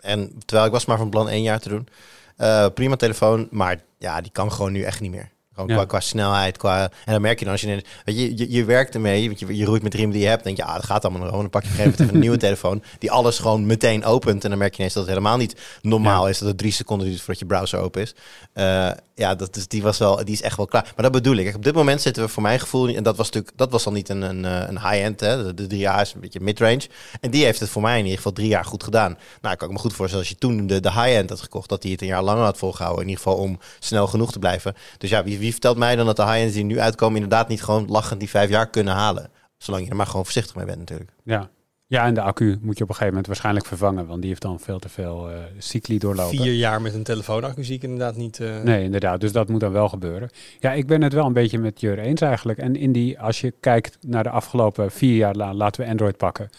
En 0.00 0.32
terwijl 0.44 0.66
ik 0.66 0.72
was 0.72 0.84
maar 0.84 0.98
van 0.98 1.10
plan 1.10 1.28
één 1.28 1.42
jaar 1.42 1.60
te 1.60 1.68
doen. 1.68 1.88
Eh, 2.36 2.66
prima 2.74 2.96
telefoon, 2.96 3.48
maar 3.50 3.80
ja, 3.98 4.20
die 4.20 4.32
kan 4.32 4.52
gewoon 4.52 4.72
nu 4.72 4.82
echt 4.82 5.00
niet 5.00 5.10
meer. 5.10 5.30
Gewoon 5.54 5.68
Ja. 5.68 5.74
qua, 5.74 5.84
qua 5.84 6.00
snelheid, 6.00 6.56
qua... 6.56 6.82
En 7.04 7.12
dan 7.12 7.20
merk 7.20 7.38
je 7.38 7.44
dan 7.44 7.52
als 7.52 7.62
je... 7.62 7.68
in- 7.70 7.84
Weet 8.04 8.18
je, 8.18 8.36
je, 8.36 8.50
je 8.52 8.64
werkt 8.64 8.94
ermee, 8.94 9.26
want 9.26 9.38
je, 9.38 9.56
je 9.56 9.64
roeit 9.64 9.82
met 9.82 9.92
de 9.92 9.98
riem 9.98 10.10
die 10.10 10.20
je 10.22 10.26
hebt. 10.28 10.44
denk 10.44 10.56
je, 10.56 10.64
ah, 10.64 10.74
dat 10.74 10.84
gaat 10.84 11.04
allemaal 11.04 11.22
nog. 11.30 11.36
Dan 11.40 11.50
pak 11.50 11.62
je 11.62 11.68
op 11.68 11.74
een 11.74 11.80
gegeven 11.80 11.98
moment 12.00 12.14
een 12.14 12.20
nieuwe 12.20 12.36
telefoon... 12.46 12.82
die 12.98 13.10
alles 13.10 13.38
gewoon 13.38 13.66
meteen 13.66 14.04
opent. 14.04 14.44
En 14.44 14.50
dan 14.50 14.58
merk 14.58 14.70
je 14.72 14.76
ineens 14.78 14.94
dat 14.94 15.02
het 15.06 15.12
helemaal 15.12 15.36
niet 15.36 15.60
normaal 15.82 16.28
is... 16.28 16.38
dat 16.38 16.48
het 16.48 16.58
drie 16.58 16.72
seconden 16.72 17.06
duurt 17.06 17.18
voordat 17.18 17.38
je 17.38 17.46
browser 17.46 17.78
open 17.78 18.02
is. 18.02 18.14
Eh, 18.52 18.90
ja, 19.14 19.34
dat 19.34 19.56
is, 19.56 19.68
die, 19.68 19.82
was 19.82 19.98
wel, 19.98 20.16
die 20.24 20.34
is 20.34 20.42
echt 20.42 20.56
wel 20.56 20.66
klaar. 20.66 20.82
Maar 20.82 21.02
dat 21.04 21.12
bedoel 21.12 21.36
ik. 21.36 21.44
Kijk, 21.44 21.56
Op 21.56 21.64
dit 21.64 21.74
moment 21.74 22.00
zitten 22.02 22.22
we 22.22 22.28
voor 22.28 22.42
mijn 22.42 22.60
gevoel... 22.60 22.88
en 22.88 23.02
dat 23.02 23.16
was 23.16 23.26
natuurlijk 23.26 23.56
dat 23.58 23.70
was 23.70 23.86
al 23.86 23.92
niet 23.92 24.08
een, 24.08 24.22
een, 24.22 24.44
eh, 24.44 24.68
een 24.68 24.78
high-end. 24.80 25.20
hè. 25.20 25.54
De, 25.54 25.66
de 25.66 25.76
3A 25.76 26.00
is 26.00 26.12
een 26.14 26.20
beetje 26.20 26.40
mid-range. 26.40 26.82
En 27.20 27.30
die 27.30 27.44
heeft 27.44 27.60
het 27.60 27.68
voor 27.68 27.82
mij 27.82 27.94
in 27.94 28.02
ieder 28.02 28.16
geval 28.16 28.32
drie 28.32 28.48
jaar 28.48 28.64
goed 28.64 28.84
gedaan. 28.84 29.18
Nou, 29.40 29.52
ik 29.52 29.58
kan 29.60 29.72
me 29.72 29.78
goed 29.78 29.92
voorstellen... 29.94 30.24
als 30.24 30.32
je 30.34 30.38
toen 30.38 30.66
de, 30.66 30.80
de 30.80 30.90
high-end 30.92 31.30
had 31.30 31.40
gekocht... 31.40 31.68
dat 31.68 31.82
die 31.82 31.92
het 31.92 32.00
een 32.00 32.06
jaar 32.06 32.22
langer 32.22 32.44
had 32.44 32.58
volgehouden. 32.58 33.02
In 33.02 33.08
ieder 33.08 33.22
geval 33.24 33.38
om 33.38 33.58
snel 33.78 34.06
genoeg 34.06 34.32
te 34.32 34.38
blijven. 34.38 34.74
Dus 34.98 35.10
ja, 35.10 35.24
wie, 35.24 35.38
wie 35.44 35.52
vertelt 35.52 35.76
mij 35.78 35.96
dan 35.96 36.06
dat 36.06 36.16
de 36.16 36.22
high-ends 36.24 36.54
die 36.54 36.64
nu 36.64 36.80
uitkomen... 36.80 37.14
inderdaad 37.22 37.48
niet 37.48 37.62
gewoon 37.62 37.86
lachend 37.88 38.20
die 38.20 38.28
vijf 38.30 38.48
jaar 38.50 38.70
kunnen 38.70 38.94
halen? 38.94 39.30
Zolang 39.58 39.84
je 39.84 39.90
er 39.90 39.96
maar 39.96 40.06
gewoon 40.06 40.24
voorzichtig 40.24 40.54
mee 40.56 40.64
bent 40.66 40.78
natuurlijk. 40.78 41.10
ja. 41.22 41.48
ja, 41.86 42.04
en 42.06 42.14
de 42.14 42.20
accu 42.20 42.58
moet 42.62 42.78
je 42.78 42.82
op 42.84 42.88
een 42.88 42.94
gegeven 42.94 43.06
moment 43.06 43.26
waarschijnlijk 43.26 43.66
vervangen. 43.66 44.06
Want 44.06 44.20
die 44.20 44.28
heeft 44.30 44.42
dan 44.42 44.60
veel 44.60 44.78
te 44.78 44.88
veel 44.88 45.30
eh 45.30 45.36
cycli 45.58 45.98
doorlopen. 45.98 46.36
Vier 46.38 46.52
jaar 46.54 46.82
met 46.82 46.94
een 46.94 47.02
telefoonaccu 47.02 47.64
zie 47.64 47.74
ik 47.74 47.82
inderdaad 47.82 48.16
niet. 48.16 48.40
eh, 48.40 48.60
Nee, 48.62 48.84
inderdaad. 48.84 49.20
Dus 49.20 49.32
dat 49.32 49.48
moet 49.48 49.60
dan 49.60 49.72
wel 49.72 49.88
gebeuren. 49.88 50.30
Ja, 50.60 50.72
ik 50.72 50.86
ben 50.86 51.02
het 51.02 51.12
wel 51.12 51.26
een 51.26 51.32
beetje 51.32 51.58
met 51.58 51.80
Jur 51.80 51.98
eens 51.98 52.20
eigenlijk. 52.20 52.58
En 52.58 52.76
in 52.76 52.92
die, 52.92 53.20
als 53.20 53.40
je 53.40 53.54
kijkt 53.60 53.98
naar 54.06 54.22
de 54.22 54.30
afgelopen 54.30 54.90
vier 54.90 55.16
jaar, 55.16 55.34
la- 55.34 55.54
laten 55.54 55.84
we 55.84 55.90
Android 55.90 56.16
pakken, 56.16 56.50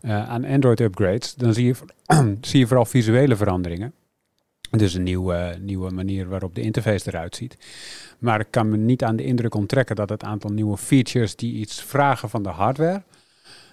eh, 0.00 0.28
aan 0.30 0.44
Android 0.44 0.80
upgrades, 0.80 1.34
dan 1.34 1.54
zie 1.54 1.66
je, 1.66 1.74
zie 2.40 2.58
je 2.58 2.66
vooral 2.66 2.84
visuele 2.84 3.36
veranderingen. 3.36 3.92
Dus 4.70 4.94
een 4.94 5.02
nieuwe, 5.02 5.56
nieuwe 5.60 5.90
manier 5.90 6.28
waarop 6.28 6.54
de 6.54 6.60
interface 6.60 7.08
eruit 7.08 7.36
ziet. 7.36 7.56
Maar 8.18 8.40
ik 8.40 8.46
kan 8.50 8.68
me 8.68 8.76
niet 8.76 9.04
aan 9.04 9.16
de 9.16 9.24
indruk 9.24 9.54
onttrekken 9.54 9.96
dat 9.96 10.08
het 10.08 10.22
aantal 10.22 10.50
nieuwe 10.50 10.76
features 10.76 11.36
die 11.36 11.54
iets 11.54 11.82
vragen 11.82 12.28
van 12.30 12.42
de 12.42 12.48
hardware 12.48 13.02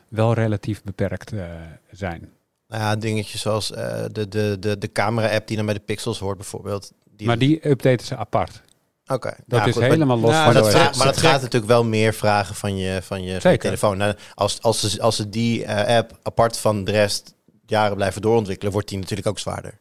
wel 0.07 0.33
relatief 0.33 0.83
beperkt 0.83 1.31
eh, 1.31 1.45
zijn. 1.91 2.29
Nou 2.67 2.81
ja, 2.81 2.95
dingetjes 2.95 3.41
zoals 3.41 3.71
eh, 3.71 4.03
de, 4.11 4.27
de, 4.27 4.57
de, 4.59 4.77
de 4.77 4.91
camera-app 4.91 5.47
die 5.47 5.55
dan 5.57 5.65
bij 5.65 5.75
de 5.75 5.81
pixels 5.85 6.19
hoort 6.19 6.37
bijvoorbeeld. 6.37 6.91
Die 7.15 7.27
Maar 7.27 7.37
die 7.37 7.69
updaten 7.69 8.05
ze 8.07 8.15
apart. 8.17 8.61
Oké. 9.07 9.33
Dat 9.45 9.59
Ja, 9.59 9.65
is 9.65 9.71
goed, 9.71 9.81
maar- 9.81 9.91
helemaal 9.91 10.19
los 10.19 10.31
Ja, 10.31 10.43
van 10.43 10.53
Maar 10.53 10.63
de 10.63 10.77
dat, 10.77 10.97
maar 10.97 11.13
gaat 11.13 11.41
natuurlijk 11.41 11.71
wel 11.71 11.83
meer 11.83 12.13
vragen 12.13 12.55
van 12.55 12.77
je, 12.77 12.99
van 13.01 13.23
je, 13.23 13.29
van 13.29 13.33
je 13.33 13.39
Zeker. 13.39 13.59
telefoon. 13.59 13.97
Nou, 13.97 14.15
als, 14.33 14.61
als, 14.61 14.79
ze, 14.89 15.01
als 15.01 15.15
ze 15.15 15.29
die 15.29 15.65
eh, 15.65 15.97
app 15.97 16.19
apart 16.23 16.57
van 16.57 16.83
de 16.83 16.91
rest 16.91 17.33
jaren 17.65 17.95
blijven 17.95 18.21
doorontwikkelen, 18.21 18.73
wordt 18.73 18.87
die 18.89 18.97
natuurlijk 18.99 19.27
ook 19.27 19.39
zwaarder. 19.39 19.77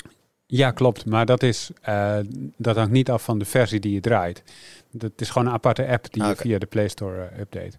Ja, 0.46 0.70
klopt. 0.70 1.06
Maar 1.06 1.26
dat, 1.26 1.42
is, 1.42 1.70
eh, 1.82 2.16
dat 2.56 2.76
hangt 2.76 2.92
niet 2.92 3.10
af 3.10 3.22
van 3.24 3.38
de 3.38 3.44
versie 3.44 3.80
die 3.80 3.92
je 3.92 4.00
draait. 4.00 4.42
Dat 4.90 5.12
is 5.16 5.30
gewoon 5.30 5.48
een 5.48 5.54
aparte 5.54 5.86
app 5.88 6.12
die 6.12 6.22
Ah, 6.22 6.28
je 6.28 6.34
oké. 6.34 6.42
via 6.42 6.58
de 6.58 6.66
Play 6.66 6.88
Store 6.88 7.22
eh, 7.22 7.38
update. 7.40 7.76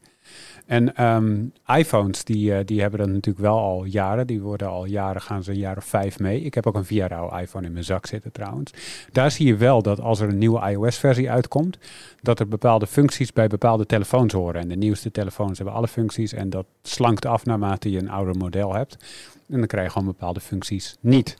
En 0.65 0.95
ehm, 0.95 1.45
iPhones, 1.77 2.23
die, 2.23 2.53
eh, 2.53 2.65
die 2.65 2.81
hebben 2.81 2.99
dat 2.99 3.07
natuurlijk 3.09 3.45
wel 3.45 3.57
al 3.57 3.83
jaren. 3.83 4.27
Die 4.27 4.41
worden 4.41 4.67
al 4.67 4.85
jaren, 4.85 5.21
gaan 5.21 5.43
ze 5.43 5.51
een 5.51 5.57
jaar 5.57 5.77
of 5.77 5.85
vijf 5.85 6.19
mee. 6.19 6.41
Ik 6.41 6.53
heb 6.53 6.67
ook 6.67 6.75
een 6.75 6.85
vier 6.85 6.97
jaar 6.97 7.13
oude 7.13 7.41
iPhone 7.41 7.65
in 7.65 7.71
mijn 7.71 7.83
zak 7.83 8.05
zitten 8.05 8.31
trouwens. 8.31 8.71
Daar 9.11 9.31
zie 9.31 9.47
je 9.47 9.55
wel 9.55 9.81
dat 9.81 9.99
als 9.99 10.19
er 10.19 10.29
een 10.29 10.37
nieuwe 10.37 10.69
iOS-versie 10.69 11.31
uitkomt, 11.31 11.77
dat 12.21 12.39
er 12.39 12.47
bepaalde 12.47 12.87
functies 12.87 13.33
bij 13.33 13.47
bepaalde 13.47 13.85
telefoons 13.85 14.33
horen. 14.33 14.61
En 14.61 14.67
de 14.67 14.75
nieuwste 14.75 15.11
telefoons 15.11 15.57
hebben 15.57 15.75
alle 15.75 15.87
functies 15.87 16.33
en 16.33 16.49
dat 16.49 16.65
slankt 16.81 17.25
af 17.25 17.45
naarmate 17.45 17.91
je 17.91 17.99
een 17.99 18.09
ouder 18.09 18.35
model 18.37 18.73
hebt. 18.73 18.97
En 19.49 19.57
dan 19.57 19.67
krijg 19.67 19.85
je 19.85 19.91
gewoon 19.91 20.07
bepaalde 20.07 20.39
functies 20.39 20.97
niet. 20.99 21.37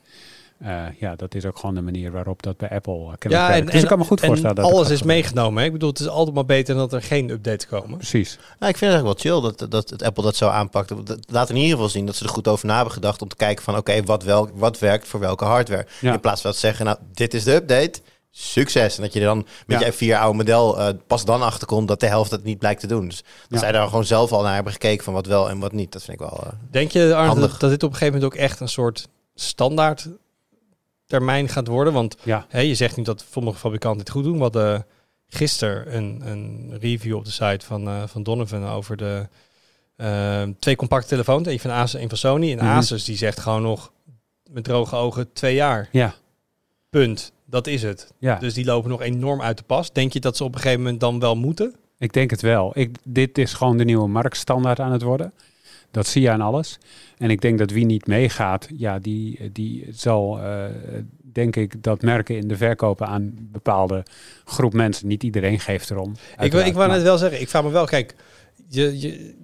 Eh, 0.60 0.84
ja, 1.00 1.16
dat 1.16 1.36
is 1.36 1.46
ook 1.46 1.58
gewoon 1.60 1.76
de 1.76 1.82
manier 1.82 2.12
waarop 2.12 2.44
dat 2.44 2.58
bij 2.58 2.70
Apple 2.70 2.94
uh, 3.06 3.14
Ja, 3.32 3.54
en, 3.54 3.66
dus 3.66 3.82
ik 3.82 3.88
kan 3.88 3.98
me 3.98 4.04
goed 4.04 4.22
en 4.22 4.28
voorstellen 4.28 4.56
dat 4.56 4.66
alles 4.72 4.90
is 4.90 5.04
meegenomen. 5.04 5.60
Hè? 5.60 5.66
Ik 5.66 5.72
bedoel, 5.72 5.90
het 5.90 6.00
is 6.00 6.08
altijd 6.08 6.36
maar 6.36 6.46
beter 6.46 6.76
dan 6.76 6.84
dat 6.90 6.94
er 7.02 7.08
geen 7.08 7.30
updates 7.30 7.68
komen. 7.68 7.98
Precies. 7.98 8.36
Nou, 8.60 8.72
ik 8.72 8.78
vind 8.78 8.92
het 8.94 9.02
eigenlijk 9.02 9.24
wel 9.24 9.40
chill 9.42 9.56
dat, 9.68 9.72
dat 9.72 10.04
Apple 10.04 10.24
dat 10.24 10.36
zo 10.36 10.48
aanpakt. 10.48 11.06
Dat 11.08 11.20
laat 11.28 11.50
in 11.50 11.56
ieder 11.56 11.72
geval 11.72 11.90
zien 11.90 12.06
dat 12.06 12.16
ze 12.16 12.24
er 12.24 12.30
goed 12.30 12.48
over 12.48 12.68
na 12.68 12.76
hebben 12.76 12.94
gedacht 12.94 13.22
om 13.22 13.28
te 13.28 13.36
kijken 13.36 13.64
van 13.64 13.78
oké, 13.78 14.04
wat 14.04 14.24
wel, 14.24 14.50
wat 14.54 14.80
werkt 14.80 15.08
voor 15.08 15.20
welke 15.20 15.46
hardware. 15.46 15.88
Ja. 16.02 16.14
In 16.14 16.20
plaats 16.20 16.42
van 16.42 16.52
te 16.52 16.58
zeggen, 16.58 16.86
nou, 16.86 16.98
dit 17.14 17.34
is 17.34 17.44
de 17.44 17.54
update. 17.54 18.00
Succes. 18.32 18.96
En 18.98 19.04
dat 19.04 19.14
je 19.14 19.20
er 19.20 19.26
dan 19.26 19.46
met 19.66 19.80
Ja. 19.80 19.86
je 19.86 19.92
vier 19.94 20.18
oude 20.18 20.38
model 20.38 20.80
eh, 20.80 20.88
pas 21.08 21.26
dan 21.26 21.42
achterkomt 21.42 21.88
dat 21.88 22.00
de 22.00 22.08
helft 22.08 22.32
het 22.32 22.44
niet 22.44 22.58
blijkt 22.60 22.80
te 22.82 22.88
doen. 22.88 23.08
Dus 23.08 23.18
dat 23.24 23.26
Ja. 23.50 23.58
zij 23.60 23.72
daar 23.72 23.88
gewoon 23.88 24.06
zelf 24.06 24.32
al 24.32 24.42
naar 24.44 24.54
hebben 24.54 24.72
gekeken 24.74 25.04
van 25.04 25.14
wat 25.14 25.26
wel 25.26 25.50
en 25.50 25.60
wat 25.60 25.72
niet. 25.72 25.92
Dat 25.92 26.04
vind 26.04 26.22
ik 26.22 26.28
wel. 26.30 26.40
eh, 26.44 26.50
Denk 26.72 26.92
je, 26.92 27.16
Arne, 27.16 27.40
dat 27.40 27.60
dit 27.60 27.84
op 27.84 27.90
een 27.92 27.98
gegeven 27.98 28.14
moment 28.20 28.24
ook 28.24 28.40
echt 28.40 28.60
een 28.60 28.70
soort 28.70 29.08
standaard 29.36 30.08
termijn 31.08 31.50
gaat 31.50 31.68
worden? 31.68 31.94
Want 31.94 32.16
Ja, 32.24 32.46
hè, 32.50 32.60
je 32.60 32.76
zegt 32.76 32.98
nu 32.98 33.04
dat 33.04 33.26
sommige 33.32 33.58
fabrikanten 33.58 34.06
dit 34.06 34.14
goed 34.14 34.24
doen. 34.24 34.36
We 34.38 34.42
hadden 34.42 34.86
gisteren 35.28 35.96
een, 35.96 36.22
een 36.26 36.78
review 36.80 37.16
op 37.16 37.26
de 37.26 37.32
site 37.32 37.66
van, 37.66 37.88
eh, 37.88 38.04
van 38.08 38.24
Donovan 38.24 38.66
over 38.68 38.98
de 38.98 39.28
eh, 39.96 40.44
twee 40.60 40.76
compacte 40.76 41.08
telefoons. 41.08 41.48
Eén 41.48 41.60
van 41.60 41.72
Asus 41.72 42.02
en 42.02 42.10
van 42.10 42.18
Sony. 42.18 42.52
En 42.52 42.58
Mhm. 42.58 42.66
Asus 42.76 43.04
die 43.04 43.18
zegt 43.18 43.40
gewoon 43.40 43.62
nog 43.62 43.92
met 44.52 44.64
droge 44.64 44.96
ogen 44.96 45.34
twee 45.34 45.56
jaar. 45.56 45.90
ja, 45.92 46.14
Punt. 46.90 47.32
Dat 47.46 47.68
is 47.68 47.82
het. 47.84 48.14
ja. 48.20 48.36
Dus 48.40 48.54
die 48.54 48.66
lopen 48.66 48.90
nog 48.90 49.02
enorm 49.02 49.42
uit 49.42 49.58
de 49.58 49.64
pas. 49.64 49.92
Denk 49.94 50.14
je 50.14 50.20
dat 50.20 50.38
ze 50.38 50.44
op 50.44 50.54
een 50.56 50.60
gegeven 50.62 50.82
moment 50.84 51.00
dan 51.00 51.20
wel 51.20 51.36
moeten? 51.36 51.76
Ik 52.00 52.14
denk 52.14 52.30
het 52.30 52.42
wel. 52.42 52.72
Ik, 52.74 52.96
dit 53.04 53.38
is 53.38 53.54
gewoon 53.54 53.78
de 53.78 53.84
nieuwe 53.86 54.08
marktstandaard 54.08 54.80
aan 54.80 54.92
het 54.92 55.02
worden. 55.02 55.34
Dat 55.92 56.08
zie 56.08 56.22
je 56.22 56.30
aan 56.32 56.42
alles. 56.42 56.78
En 57.18 57.30
ik 57.30 57.42
denk 57.42 57.58
dat 57.58 57.72
wie 57.72 57.86
niet 57.86 58.08
meegaat, 58.08 58.68
ja, 58.76 59.00
die, 59.00 59.52
die 59.52 59.86
zal, 59.92 60.40
eh, 60.42 60.66
denk 61.22 61.56
ik, 61.56 61.84
dat 61.84 62.02
merken 62.02 62.36
in 62.38 62.48
de 62.48 62.58
verkopen 62.58 63.08
aan 63.08 63.22
een 63.22 63.50
bepaalde 63.52 64.04
groep 64.46 64.74
mensen. 64.74 65.08
Niet 65.08 65.24
iedereen 65.24 65.60
geeft 65.60 65.90
erom. 65.92 66.14
Ik, 66.40 66.52
wil- 66.52 66.66
ik 66.66 66.74
wou 66.74 66.90
net 66.92 67.02
wel 67.02 67.18
zeggen, 67.18 67.42
ik 67.42 67.50
vraag 67.50 67.64
me 67.64 67.70
wel, 67.70 67.86
kijk, 67.86 68.16
je, 68.68 69.00
je, 69.00 69.36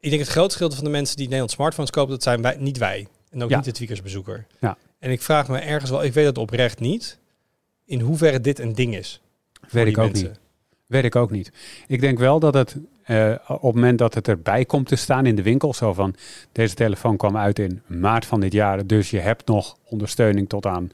ik 0.00 0.10
denk 0.10 0.22
het 0.22 0.30
grootste 0.30 0.52
gedeelte 0.52 0.76
van 0.76 0.84
de 0.84 0.90
mensen 0.90 1.16
die 1.16 1.24
Nederland 1.24 1.50
smartphones 1.50 1.90
kopen, 1.90 2.10
dat 2.10 2.22
zijn 2.22 2.42
wij, 2.42 2.56
niet 2.58 2.78
wij. 2.78 3.06
En 3.30 3.42
ook 3.42 3.50
Ja. 3.50 3.56
niet 3.56 3.64
de 3.64 3.72
tweakersbezoeker. 3.72 4.46
Ja. 4.60 4.76
En 4.98 5.10
ik 5.10 5.22
vraag 5.22 5.48
me 5.48 5.58
ergens 5.58 5.90
wel, 5.90 6.04
ik 6.04 6.12
weet 6.12 6.26
het 6.26 6.38
oprecht 6.38 6.80
niet, 6.80 7.18
in 7.84 8.00
hoeverre 8.00 8.40
dit 8.40 8.58
een 8.58 8.74
ding 8.74 8.96
is. 8.96 9.20
Weet 9.70 9.86
ik 9.86 9.98
ook 9.98 10.04
mensen. 10.06 10.28
niet. 10.28 10.38
Weet 10.86 11.04
ik 11.04 11.16
ook 11.16 11.30
niet. 11.30 11.52
Ik 11.86 12.00
denk 12.00 12.18
wel 12.18 12.40
dat 12.40 12.54
het 12.54 12.76
eh, 13.04 13.34
op 13.46 13.62
het 13.62 13.74
moment 13.74 13.98
dat 13.98 14.14
het 14.14 14.28
erbij 14.28 14.64
komt 14.64 14.86
te 14.88 14.96
staan 14.96 15.26
in 15.26 15.34
de 15.36 15.42
winkel, 15.42 15.74
zo 15.74 15.92
van 15.92 16.14
deze 16.52 16.74
telefoon 16.74 17.16
kwam 17.16 17.36
uit 17.36 17.58
in 17.58 17.82
maart 17.86 18.26
van 18.26 18.40
dit 18.40 18.52
jaar, 18.52 18.86
dus 18.86 19.10
je 19.10 19.20
hebt 19.20 19.46
nog 19.46 19.76
ondersteuning 19.88 20.48
tot 20.48 20.66
aan 20.66 20.90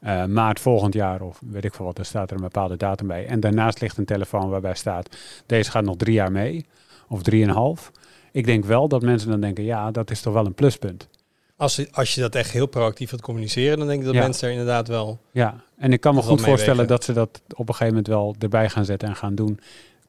eh, 0.00 0.24
maart 0.24 0.60
volgend 0.60 0.94
jaar 0.94 1.20
of 1.20 1.40
weet 1.50 1.64
ik 1.64 1.74
veel 1.74 1.84
wat, 1.84 1.98
er 1.98 2.04
staat 2.04 2.30
er 2.30 2.36
een 2.36 2.42
bepaalde 2.42 2.76
datum 2.76 3.06
bij. 3.06 3.26
En 3.26 3.40
daarnaast 3.40 3.80
ligt 3.80 3.96
een 3.98 4.04
telefoon 4.04 4.48
waarbij 4.48 4.74
staat 4.74 5.16
deze 5.46 5.70
gaat 5.70 5.84
nog 5.84 5.96
drie 5.96 6.14
jaar 6.14 6.32
mee 6.32 6.66
of 7.08 7.22
drieënhalf. 7.22 7.92
Ik 8.32 8.46
denk 8.46 8.64
wel 8.64 8.88
dat 8.88 9.02
mensen 9.02 9.30
dan 9.30 9.40
denken, 9.40 9.64
ja, 9.64 9.90
dat 9.90 10.10
is 10.10 10.20
toch 10.20 10.32
wel 10.34 10.46
een 10.46 10.54
pluspunt. 10.54 11.08
Als, 11.56 11.76
je- 11.76 11.88
als 11.92 12.14
je 12.14 12.20
dat 12.20 12.34
echt 12.34 12.50
heel 12.50 12.66
proactief 12.66 13.10
wilt 13.10 13.22
communiceren, 13.22 13.78
dan 13.78 13.86
denk 13.86 14.00
ik 14.00 14.06
dat 14.06 14.14
Ja. 14.14 14.20
mensen 14.20 14.46
er 14.46 14.52
inderdaad 14.52 14.88
wel... 14.88 15.18
Ja, 15.30 15.54
en 15.78 15.92
ik 15.92 16.00
kan 16.00 16.14
me 16.14 16.22
goed 16.22 16.40
voorstellen 16.40 16.86
dat 16.86 17.04
ze 17.04 17.12
dat 17.12 17.40
op 17.48 17.58
een 17.68 17.74
gegeven 17.74 17.86
moment 17.88 18.06
wel 18.06 18.34
erbij 18.38 18.68
gaan 18.68 18.84
zetten 18.84 19.08
en 19.08 19.16
gaan 19.16 19.34
doen. 19.34 19.60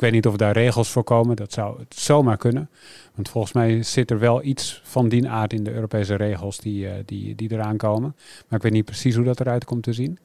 Ik 0.02 0.08
weet 0.08 0.16
niet 0.16 0.28
of 0.32 0.38
daar 0.38 0.54
regels 0.54 0.90
voor 0.90 1.04
komen. 1.04 1.36
Dat 1.36 1.54
zou 1.54 1.80
het 1.80 1.96
zomaar 1.96 2.38
kunnen. 2.38 2.70
Want 3.16 3.30
volgens 3.30 3.54
mij 3.54 3.84
zit 3.84 4.12
er 4.12 4.20
wel 4.20 4.44
iets 4.44 4.82
van 4.84 5.10
die 5.10 5.30
aard 5.30 5.54
in 5.54 5.64
de 5.64 5.74
Europese 5.74 6.16
regels 6.16 6.58
die, 6.58 6.88
eh, 6.88 6.94
die, 7.06 7.36
die 7.36 7.52
eraan 7.52 7.78
komen. 7.78 8.16
Maar 8.48 8.58
ik 8.58 8.64
weet 8.64 8.72
niet 8.72 8.86
precies 8.86 9.16
hoe 9.16 9.26
dat 9.26 9.40
eruit 9.40 9.66
komt 9.66 9.84
te 9.84 9.94
zien. 9.94 10.20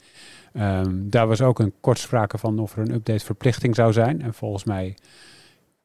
Ehm, 0.52 1.09
daar 1.09 1.26
was 1.26 1.40
ook 1.40 1.59
een 1.59 1.73
kort 1.80 1.99
sprake 1.99 2.38
van 2.38 2.59
of 2.59 2.76
er 2.76 2.83
een 2.83 2.95
update 2.95 3.25
verplichting 3.25 3.75
zou 3.75 3.92
zijn. 3.92 4.23
En 4.23 4.35
volgens 4.35 4.64
mij, 4.64 4.95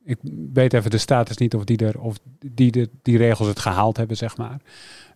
ik 0.04 0.18
weet 0.54 0.74
even 0.74 0.92
de 0.92 0.98
status 0.98 1.38
niet 1.38 1.56
of 1.56 1.64
die, 1.64 1.78
er, 1.78 2.00
of 2.00 2.20
die, 2.40 2.72
de, 2.72 2.90
die 3.02 3.18
regels 3.18 3.48
het 3.48 3.60
gehaald 3.60 3.98
hebben, 3.98 4.18
zeg 4.18 4.38
maar. 4.38 4.62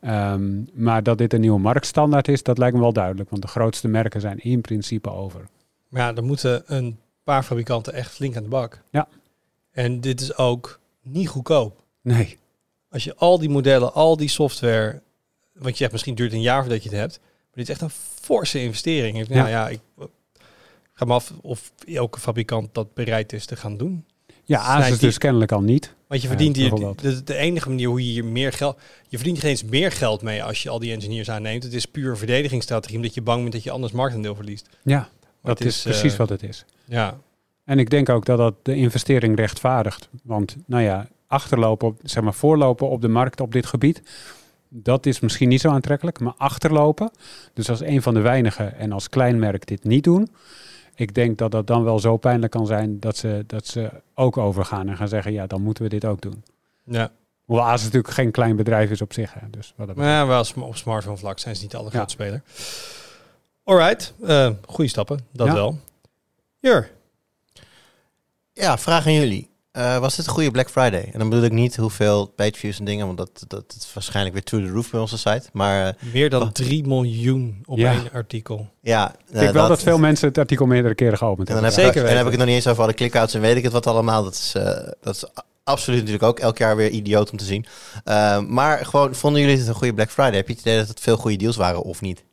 Ehm, 0.02 0.64
maar 0.74 1.04
dat 1.04 1.18
dit 1.18 1.34
een 1.34 1.42
nieuwe 1.42 1.60
marktstandaard 1.60 2.28
is, 2.28 2.44
dat 2.44 2.58
lijkt 2.58 2.76
me 2.76 2.82
wel 2.82 2.94
duidelijk. 2.94 3.30
Want 3.30 3.42
de 3.42 3.48
grootste 3.48 3.88
merken 3.88 4.22
zijn 4.22 4.38
in 4.38 4.62
principe 4.62 5.12
over. 5.12 5.48
Maar 5.90 6.02
ja, 6.02 6.14
dan 6.14 6.26
moeten 6.26 6.64
een 6.66 6.98
paar 7.26 7.44
fabrikanten 7.44 7.94
echt 7.94 8.12
flink 8.12 8.36
aan 8.36 8.44
de 8.44 8.50
bak. 8.50 8.82
Ja. 8.92 9.08
En 9.72 10.02
dit 10.02 10.22
is 10.22 10.38
ook 10.38 10.80
niet 11.02 11.28
goedkoop. 11.28 11.84
Nee. 12.02 12.38
Als 12.90 13.04
je 13.04 13.16
al 13.16 13.40
die 13.40 13.50
modellen, 13.50 13.94
al 13.94 14.18
die 14.18 14.30
software... 14.30 15.02
Want 15.54 15.70
je 15.70 15.76
zegt 15.76 15.92
misschien 15.92 16.16
duurt 16.16 16.34
een 16.34 16.42
jaar 16.42 16.62
voordat 16.62 16.84
je 16.84 16.90
het 16.90 16.98
hebt. 16.98 17.20
Maar 17.20 17.54
dit 17.54 17.64
is 17.64 17.70
echt 17.70 17.82
een 17.82 18.00
forse 18.22 18.62
investering. 18.62 19.28
Ja. 19.28 19.36
Nou 19.36 19.50
ja, 19.50 19.70
ik 19.70 19.80
ga 20.94 21.06
me 21.06 21.14
af 21.14 21.34
of 21.42 21.72
elke 21.88 22.20
fabrikant 22.20 22.74
dat 22.74 22.94
bereid 22.94 23.34
is 23.34 23.46
te 23.46 23.56
gaan 23.56 23.78
doen. 23.78 24.06
Ja, 24.44 24.60
Asus 24.60 25.00
dus 25.00 25.18
kennelijk 25.18 25.52
al 25.52 25.62
niet. 25.62 25.94
Want 26.08 26.22
je 26.22 26.28
verdient 26.28 26.56
hier, 26.56 26.96
de, 26.96 27.24
de 27.24 27.36
enige 27.36 27.70
manier 27.70 27.88
hoe 27.88 28.06
je 28.06 28.12
hier 28.12 28.26
meer 28.26 28.54
geld... 28.54 28.80
Je 29.08 29.18
verdient 29.18 29.40
geen 29.40 29.50
eens 29.50 29.64
meer 29.64 29.92
geld 29.92 30.22
mee 30.22 30.44
als 30.44 30.64
je 30.64 30.70
al 30.70 30.80
die 30.80 30.92
engineers 30.92 31.30
aanneemt. 31.30 31.64
Het 31.64 31.74
is 31.74 31.86
puur 31.86 32.18
verdedigingsstrategie, 32.18 32.96
omdat 32.96 33.14
je 33.14 33.22
bang 33.22 33.42
bent 33.42 33.54
dat 33.54 33.64
je 33.64 33.72
anders 33.72 33.94
marktaandeel 33.94 34.36
verliest. 34.36 34.70
Ja, 34.84 35.10
dat 35.46 35.62
is, 35.62 35.82
precies 35.82 36.12
eh, 36.12 36.18
wat 36.18 36.30
het 36.30 36.44
is. 36.44 36.66
Ja, 36.86 37.18
En 37.64 37.80
ik 37.80 37.90
denk 37.90 38.10
ook 38.10 38.26
dat 38.26 38.38
dat 38.38 38.54
de 38.62 38.76
investering 38.76 39.38
rechtvaardigt. 39.38 40.10
Want 40.24 40.56
nou 40.66 40.84
ja, 40.84 41.08
achterlopen, 41.28 41.88
op, 41.88 42.00
zeg 42.04 42.24
maar 42.24 42.34
voorlopen 42.34 42.90
op 42.90 43.02
de 43.02 43.08
markt 43.08 43.42
op 43.42 43.52
dit 43.52 43.66
gebied, 43.66 44.02
dat 44.70 45.06
is 45.06 45.20
misschien 45.20 45.50
niet 45.50 45.62
zo 45.62 45.70
aantrekkelijk. 45.70 46.20
Maar 46.20 46.34
achterlopen, 46.38 47.12
dus 47.54 47.70
als 47.70 47.82
een 47.82 48.02
van 48.02 48.14
de 48.14 48.22
weinigen 48.22 48.76
en 48.78 48.92
als 48.92 49.10
klein 49.10 49.40
merk 49.40 49.68
dit 49.68 49.84
niet 49.84 50.04
doen, 50.04 50.30
ik 50.96 51.14
denk 51.14 51.38
dat 51.38 51.52
dat 51.52 51.68
dan 51.68 51.84
wel 51.84 52.00
zo 52.00 52.18
pijnlijk 52.18 52.52
kan 52.52 52.66
zijn 52.66 53.00
dat 53.00 53.18
ze, 53.18 53.44
dat 53.48 53.68
ze 53.68 53.90
ook 54.14 54.38
overgaan 54.38 54.90
en 54.90 54.98
gaan 54.98 55.08
zeggen, 55.08 55.34
ja, 55.34 55.48
dan 55.48 55.62
moeten 55.62 55.84
we 55.84 55.90
dit 55.90 56.06
ook 56.06 56.22
doen. 56.22 56.44
ja. 56.84 57.12
Hoewel 57.46 57.66
Asus 57.66 57.84
natuurlijk 57.84 58.14
geen 58.14 58.32
klein 58.32 58.56
bedrijf 58.56 58.92
is 58.92 59.02
op 59.02 59.14
zich. 59.14 59.34
Hè, 59.34 59.50
dus 59.50 59.74
wat 59.76 59.88
dat 59.88 59.96
Maar 59.96 60.08
ja, 60.08 60.28
wel 60.28 60.46
op 60.60 60.76
smartphone 60.76 61.18
vlak 61.18 61.40
zijn 61.40 61.56
ze 61.56 61.62
niet 61.64 61.76
allergrootste 61.76 62.24
Ja. 62.24 62.30
speler. 62.30 62.42
Alright, 63.70 64.14
eh 64.26 64.50
goede 64.68 64.90
stappen, 64.90 65.20
dat 65.34 65.48
Ja. 65.48 65.54
wel. 65.54 65.80
Jur, 66.60 66.92
Ja, 68.54 68.78
vraag 68.78 69.06
aan 69.06 69.14
jullie. 69.14 69.50
Eh, 69.72 69.98
was 69.98 70.16
dit 70.16 70.26
een 70.28 70.32
goede 70.32 70.52
Black 70.52 70.70
Friday? 70.70 71.10
En 71.14 71.20
dan 71.20 71.30
bedoel 71.30 71.46
ik 71.46 71.52
niet 71.52 71.76
hoeveel 71.76 72.26
pageviews 72.26 72.80
en 72.80 72.86
dingen, 72.86 73.06
want 73.06 73.18
dat, 73.18 73.44
dat 73.48 73.76
is 73.80 73.94
waarschijnlijk 73.94 74.34
weer 74.36 74.44
to 74.44 74.60
the 74.60 74.68
roof 74.74 74.90
bij 74.92 75.00
onze 75.00 75.18
site. 75.18 75.44
Maar 75.54 75.88
eh, 75.88 75.94
meer 76.14 76.30
dan 76.30 76.42
Oh. 76.42 76.48
3 76.50 76.88
miljoen 76.88 77.64
op 77.66 77.78
Ja. 77.78 77.92
één 77.92 78.12
artikel. 78.14 78.70
ja, 78.82 79.16
ik 79.28 79.40
denk 79.40 79.54
wel 79.54 79.68
dat, 79.68 79.82
veel 79.84 79.98
mensen 79.98 80.28
het 80.28 80.38
artikel 80.38 80.66
meerdere 80.66 80.96
keren 80.96 81.18
geopend 81.18 81.48
En 81.50 81.54
dan, 81.56 81.64
hebben. 81.64 81.84
heb 81.84 81.94
Zeker 81.94 82.06
ik, 82.08 82.12
en 82.12 82.18
heb 82.18 82.26
ik 82.26 82.32
het 82.32 82.40
nog 82.40 82.48
niet 82.50 82.58
eens 82.58 82.68
over 82.68 82.84
alle 82.84 82.94
clickouts 82.94 83.34
en 83.34 83.42
weet 83.42 83.56
ik 83.58 83.64
het 83.64 83.72
wat 83.74 83.88
allemaal. 83.88 84.24
Dat 84.24 84.34
is, 84.34 84.54
eh, 84.56 84.64
dat 85.02 85.16
is 85.16 85.26
absoluut 85.64 86.00
natuurlijk 86.00 86.24
ook 86.26 86.40
elk 86.40 86.58
jaar 86.58 86.76
weer 86.76 86.90
idioot 86.90 87.32
om 87.32 87.38
te 87.38 87.46
zien. 87.46 87.66
Eh, 88.04 88.40
maar 88.42 88.86
gewoon, 88.86 89.16
vonden 89.16 89.42
jullie 89.42 89.58
het 89.58 89.68
een 89.68 89.74
goede 89.74 89.94
Black 89.94 90.12
Friday? 90.12 90.36
Heb 90.36 90.48
je 90.48 90.54
het 90.54 90.62
idee 90.62 90.78
dat 90.78 90.88
het 90.88 91.00
veel 91.00 91.18
goede 91.18 91.38
deals 91.38 91.56
waren 91.56 91.82
of 91.82 92.02
niet? 92.02 92.24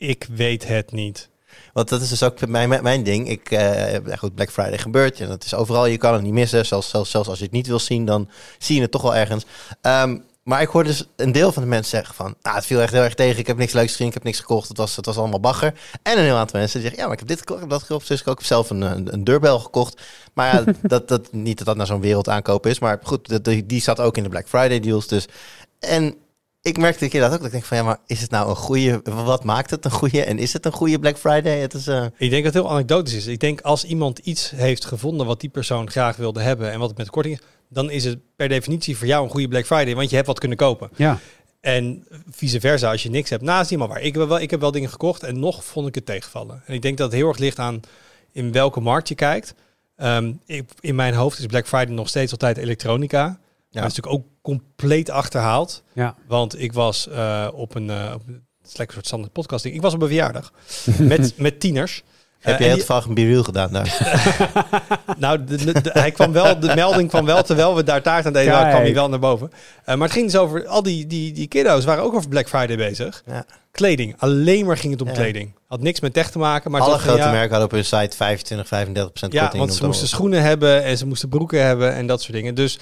Ik 0.00 0.26
weet 0.30 0.66
het 0.68 0.92
niet. 0.92 1.28
Want 1.72 1.88
dat 1.88 2.00
is 2.00 2.08
dus 2.08 2.22
ook 2.22 2.46
mijn, 2.46 2.68
mijn, 2.68 2.82
mijn 2.82 3.02
ding. 3.02 3.28
Ik, 3.28 3.50
ja, 3.50 4.16
goed, 4.16 4.34
Black 4.34 4.50
Friday 4.50 4.78
gebeurt. 4.78 5.20
En 5.20 5.28
dat 5.28 5.44
is 5.44 5.54
overal. 5.54 5.86
Je 5.86 5.96
kan 5.96 6.12
het 6.12 6.22
niet 6.22 6.32
missen. 6.32 6.66
Zelfs, 6.66 6.88
zelfs, 6.88 7.10
zelfs 7.10 7.28
als 7.28 7.38
je 7.38 7.44
het 7.44 7.52
niet 7.52 7.66
wil 7.66 7.78
zien, 7.78 8.04
dan 8.04 8.28
zie 8.58 8.74
je 8.76 8.82
het 8.82 8.90
toch 8.90 9.02
wel 9.02 9.14
ergens. 9.14 9.44
Ehm, 9.80 10.18
maar 10.42 10.60
ik 10.62 10.68
hoor 10.68 10.84
dus 10.84 11.04
een 11.16 11.32
deel 11.32 11.52
van 11.52 11.62
de 11.62 11.68
mensen 11.68 11.90
zeggen 11.90 12.14
van... 12.14 12.34
Ah, 12.42 12.54
het 12.54 12.66
viel 12.66 12.80
echt 12.80 12.92
heel 12.92 13.02
erg 13.02 13.14
tegen. 13.14 13.38
Ik 13.38 13.46
heb 13.46 13.56
niks 13.56 13.72
leuks 13.72 13.90
gezien. 13.90 14.06
Ik 14.06 14.14
heb 14.14 14.22
niks 14.22 14.40
gekocht. 14.40 14.68
Het 14.68 14.76
was, 14.76 14.96
het 14.96 15.06
was 15.06 15.16
allemaal 15.16 15.40
bagger. 15.40 15.74
En 16.02 16.18
een 16.18 16.24
heel 16.24 16.36
aantal 16.36 16.58
mensen 16.58 16.80
die 16.80 16.88
zeggen... 16.88 16.98
Ja, 16.98 17.04
maar 17.04 17.12
ik 17.12 17.18
heb 17.18 17.28
dit 17.28 17.38
gekocht. 17.38 17.62
Ik 17.62 17.70
heb 17.70 17.78
dat 17.78 17.86
gekocht. 17.86 18.08
Dus 18.08 18.20
ik 18.20 18.26
heb 18.26 18.42
zelf 18.44 18.70
een, 18.70 18.80
een, 18.80 19.12
een 19.12 19.24
deurbel 19.24 19.58
gekocht. 19.58 20.00
Maar 20.34 20.54
ja, 20.54 20.72
dat, 20.82 21.08
dat, 21.08 21.32
niet 21.32 21.56
dat 21.58 21.66
dat 21.66 21.76
naar 21.76 21.86
zo'n 21.86 22.00
wereld 22.00 22.28
aankopen 22.28 22.70
is. 22.70 22.78
Maar 22.78 22.98
goed, 23.02 23.28
dat- 23.28 23.44
die, 23.44 23.66
die 23.66 23.80
zat 23.82 24.00
ook 24.00 24.16
in 24.16 24.22
de 24.22 24.28
Black 24.28 24.48
Friday 24.48 24.80
deals. 24.80 25.06
Dus... 25.06 25.26
En 25.78 26.14
ik 26.62 26.76
merkte 26.78 27.04
een 27.04 27.10
keer 27.10 27.20
dat 27.20 27.32
ook. 27.32 27.36
Dat 27.36 27.46
ik 27.46 27.52
denk 27.52 27.64
van 27.64 27.76
ja, 27.76 27.82
maar 27.82 27.98
is 28.06 28.20
het 28.20 28.30
nou 28.30 28.48
een 28.50 28.56
goede... 28.56 29.00
Wat 29.04 29.44
maakt 29.44 29.70
het 29.70 29.84
een 29.84 29.90
goede? 29.90 30.24
En 30.24 30.38
is 30.38 30.52
het 30.52 30.66
een 30.66 30.72
goede 30.72 30.98
Black 30.98 31.18
Friday? 31.18 31.58
Het 31.58 31.74
is... 31.74 31.86
eh, 31.86 32.04
Ik 32.18 32.30
denk 32.30 32.44
dat 32.44 32.54
het 32.54 32.62
heel 32.62 32.70
anekdotisch 32.72 33.14
is. 33.14 33.26
Ik 33.26 33.40
denk 33.40 33.60
als 33.60 33.84
iemand 33.84 34.18
iets 34.18 34.50
heeft 34.50 34.84
gevonden 34.84 35.26
wat 35.26 35.40
die 35.40 35.50
persoon 35.50 35.90
graag 35.90 36.16
wilde 36.16 36.40
hebben 36.40 36.70
en 36.72 36.78
wat 36.78 36.88
het 36.88 36.98
met 36.98 37.10
korting 37.10 37.34
is, 37.38 37.44
dan 37.68 37.90
is 37.90 38.04
het 38.04 38.18
per 38.36 38.48
definitie 38.48 38.96
voor 38.96 39.06
jou 39.06 39.24
een 39.24 39.30
goede 39.30 39.48
Black 39.48 39.66
Friday, 39.66 39.94
want 39.94 40.08
je 40.10 40.14
hebt 40.14 40.26
wat 40.28 40.38
kunnen 40.38 40.58
kopen. 40.58 40.90
Ja, 40.96 41.18
En 41.60 42.06
vice 42.30 42.60
versa, 42.60 42.90
als 42.90 43.02
je 43.02 43.10
niks 43.10 43.30
hebt, 43.30 43.42
naast 43.42 43.70
iemand 43.70 43.90
waar. 43.90 44.00
Ik 44.02 44.14
heb, 44.14 44.28
wel, 44.28 44.40
ik 44.40 44.50
heb 44.50 44.60
wel 44.60 44.70
dingen 44.70 44.90
gekocht 44.90 45.22
en 45.22 45.38
nog 45.38 45.64
vond 45.64 45.88
ik 45.88 45.94
het 45.94 46.06
tegenvallen. 46.06 46.62
En 46.66 46.74
ik 46.74 46.82
denk 46.82 46.98
dat 46.98 47.06
het 47.10 47.16
heel 47.20 47.28
erg 47.28 47.38
ligt 47.38 47.58
aan 47.58 47.80
in 48.32 48.52
welke 48.52 48.80
markt 48.80 49.08
je 49.08 49.14
kijkt. 49.14 49.54
Ehm, 49.96 50.32
ik, 50.46 50.64
in 50.80 50.94
mijn 50.94 51.14
hoofd 51.14 51.38
is 51.38 51.46
Black 51.46 51.66
Friday 51.68 51.94
nog 51.94 52.08
steeds 52.08 52.32
altijd 52.32 52.56
elektronica. 52.56 53.22
Maar 53.26 53.82
dat 53.82 53.90
is 53.90 53.96
natuurlijk 53.96 54.24
ook 54.24 54.29
compleet 54.42 55.10
achterhaald. 55.10 55.82
ja. 55.92 56.14
Want 56.26 56.60
ik 56.60 56.72
was 56.72 57.08
eh, 57.08 57.48
op 57.52 57.74
een, 57.74 57.90
eh, 57.90 58.10
op 58.14 58.22
een 58.26 58.48
het 58.62 58.70
is 58.70 58.76
lekker 58.76 58.86
een 58.86 58.92
soort 58.92 59.06
standaard 59.06 59.32
podcasting. 59.32 59.74
Ik 59.74 59.80
was 59.82 59.94
op 59.94 60.00
een 60.02 60.06
verjaardag 60.06 60.52
met, 60.98 61.32
met 61.36 61.60
tieners. 61.60 62.02
Heb 62.38 62.54
Eh, 62.54 62.60
en 62.60 62.64
het 62.64 62.68
die- 62.70 62.78
toevallig 62.78 63.04
een 63.04 63.14
biriel 63.14 63.42
gedaan 63.44 63.72
daar? 63.72 63.98
nou, 65.18 65.44
de, 65.44 65.56
de- 65.64 65.80
de- 65.80 65.90
hij 65.92 66.10
kwam 66.10 66.32
wel, 66.32 66.60
de 66.60 66.74
melding 66.74 67.08
kwam 67.08 67.24
wel, 67.24 67.42
terwijl 67.42 67.74
we 67.76 67.82
daar 67.82 68.02
taart 68.02 68.26
aan 68.26 68.32
deden, 68.32 68.52
Kijk. 68.52 68.68
kwam 68.70 68.82
hij 68.82 68.94
wel 68.94 69.08
naar 69.08 69.18
boven. 69.18 69.50
Eh, 69.84 69.94
maar 69.94 70.04
het 70.06 70.12
ging 70.16 70.26
dus 70.30 70.36
over, 70.36 70.66
al 70.66 70.82
die, 70.82 71.06
die, 71.06 71.32
die 71.32 71.46
kiddo's 71.46 71.84
waren 71.84 72.02
ook 72.04 72.14
over 72.14 72.28
Black 72.28 72.48
Friday 72.48 72.76
bezig. 72.76 73.22
Ja. 73.26 73.44
Kleding, 73.70 74.14
alleen 74.18 74.66
maar 74.66 74.76
ging 74.76 74.92
het 74.92 75.02
om 75.02 75.08
Ja. 75.08 75.14
kleding. 75.14 75.54
Had 75.66 75.80
niks 75.80 76.00
met 76.00 76.12
tech 76.12 76.30
te 76.30 76.38
maken, 76.38 76.70
maar 76.70 76.80
Alle 76.80 76.98
grote 76.98 77.18
ja, 77.18 77.30
merken 77.30 77.48
hadden 77.50 77.64
op 77.68 77.70
hun 77.70 77.84
site 77.84 78.16
25, 78.16 78.68
35 78.68 79.10
procent 79.12 79.32
Ja, 79.32 79.40
korting. 79.40 79.62
want 79.62 79.74
ze 79.74 79.86
moesten 79.86 80.08
schoenen 80.08 80.42
hebben 80.42 80.82
en 80.84 80.98
ze 80.98 81.06
moesten 81.06 81.28
broeken 81.28 81.64
hebben 81.66 81.94
en 81.94 82.06
dat 82.06 82.20
soort 82.22 82.32
dingen. 82.32 82.54
Dus 82.54 82.78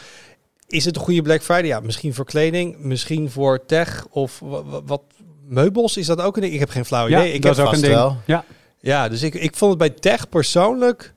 is 0.68 0.84
het 0.84 0.96
een 0.96 1.02
goede 1.02 1.22
Black 1.22 1.42
Friday? 1.42 1.66
Ja, 1.66 1.80
misschien 1.80 2.14
voor 2.14 2.24
kleding, 2.24 2.78
misschien 2.78 3.30
voor 3.30 3.66
tech 3.66 4.06
of 4.10 4.38
wa- 4.40 4.62
wa- 4.64 4.82
wat, 4.82 5.02
meubels. 5.46 5.96
Is 5.96 6.06
dat 6.06 6.20
ook 6.20 6.36
een 6.36 6.42
ding? 6.42 6.54
Ik 6.54 6.60
heb 6.60 6.70
geen 6.70 6.84
flauw 6.84 7.08
ja 7.08 7.18
idee. 7.20 7.32
Ik 7.32 7.42
dat 7.42 7.56
heb 7.56 7.64
is 7.66 7.70
ook 7.70 7.76
een 7.76 7.82
ding. 7.82 7.94
wel. 7.94 8.16
Ja, 8.26 8.44
Ja, 8.80 9.08
dus 9.08 9.22
ik, 9.22 9.34
ik 9.34 9.56
vond 9.56 9.70
het 9.70 9.78
bij 9.78 9.90
tech 9.90 10.28
persoonlijk. 10.28 11.14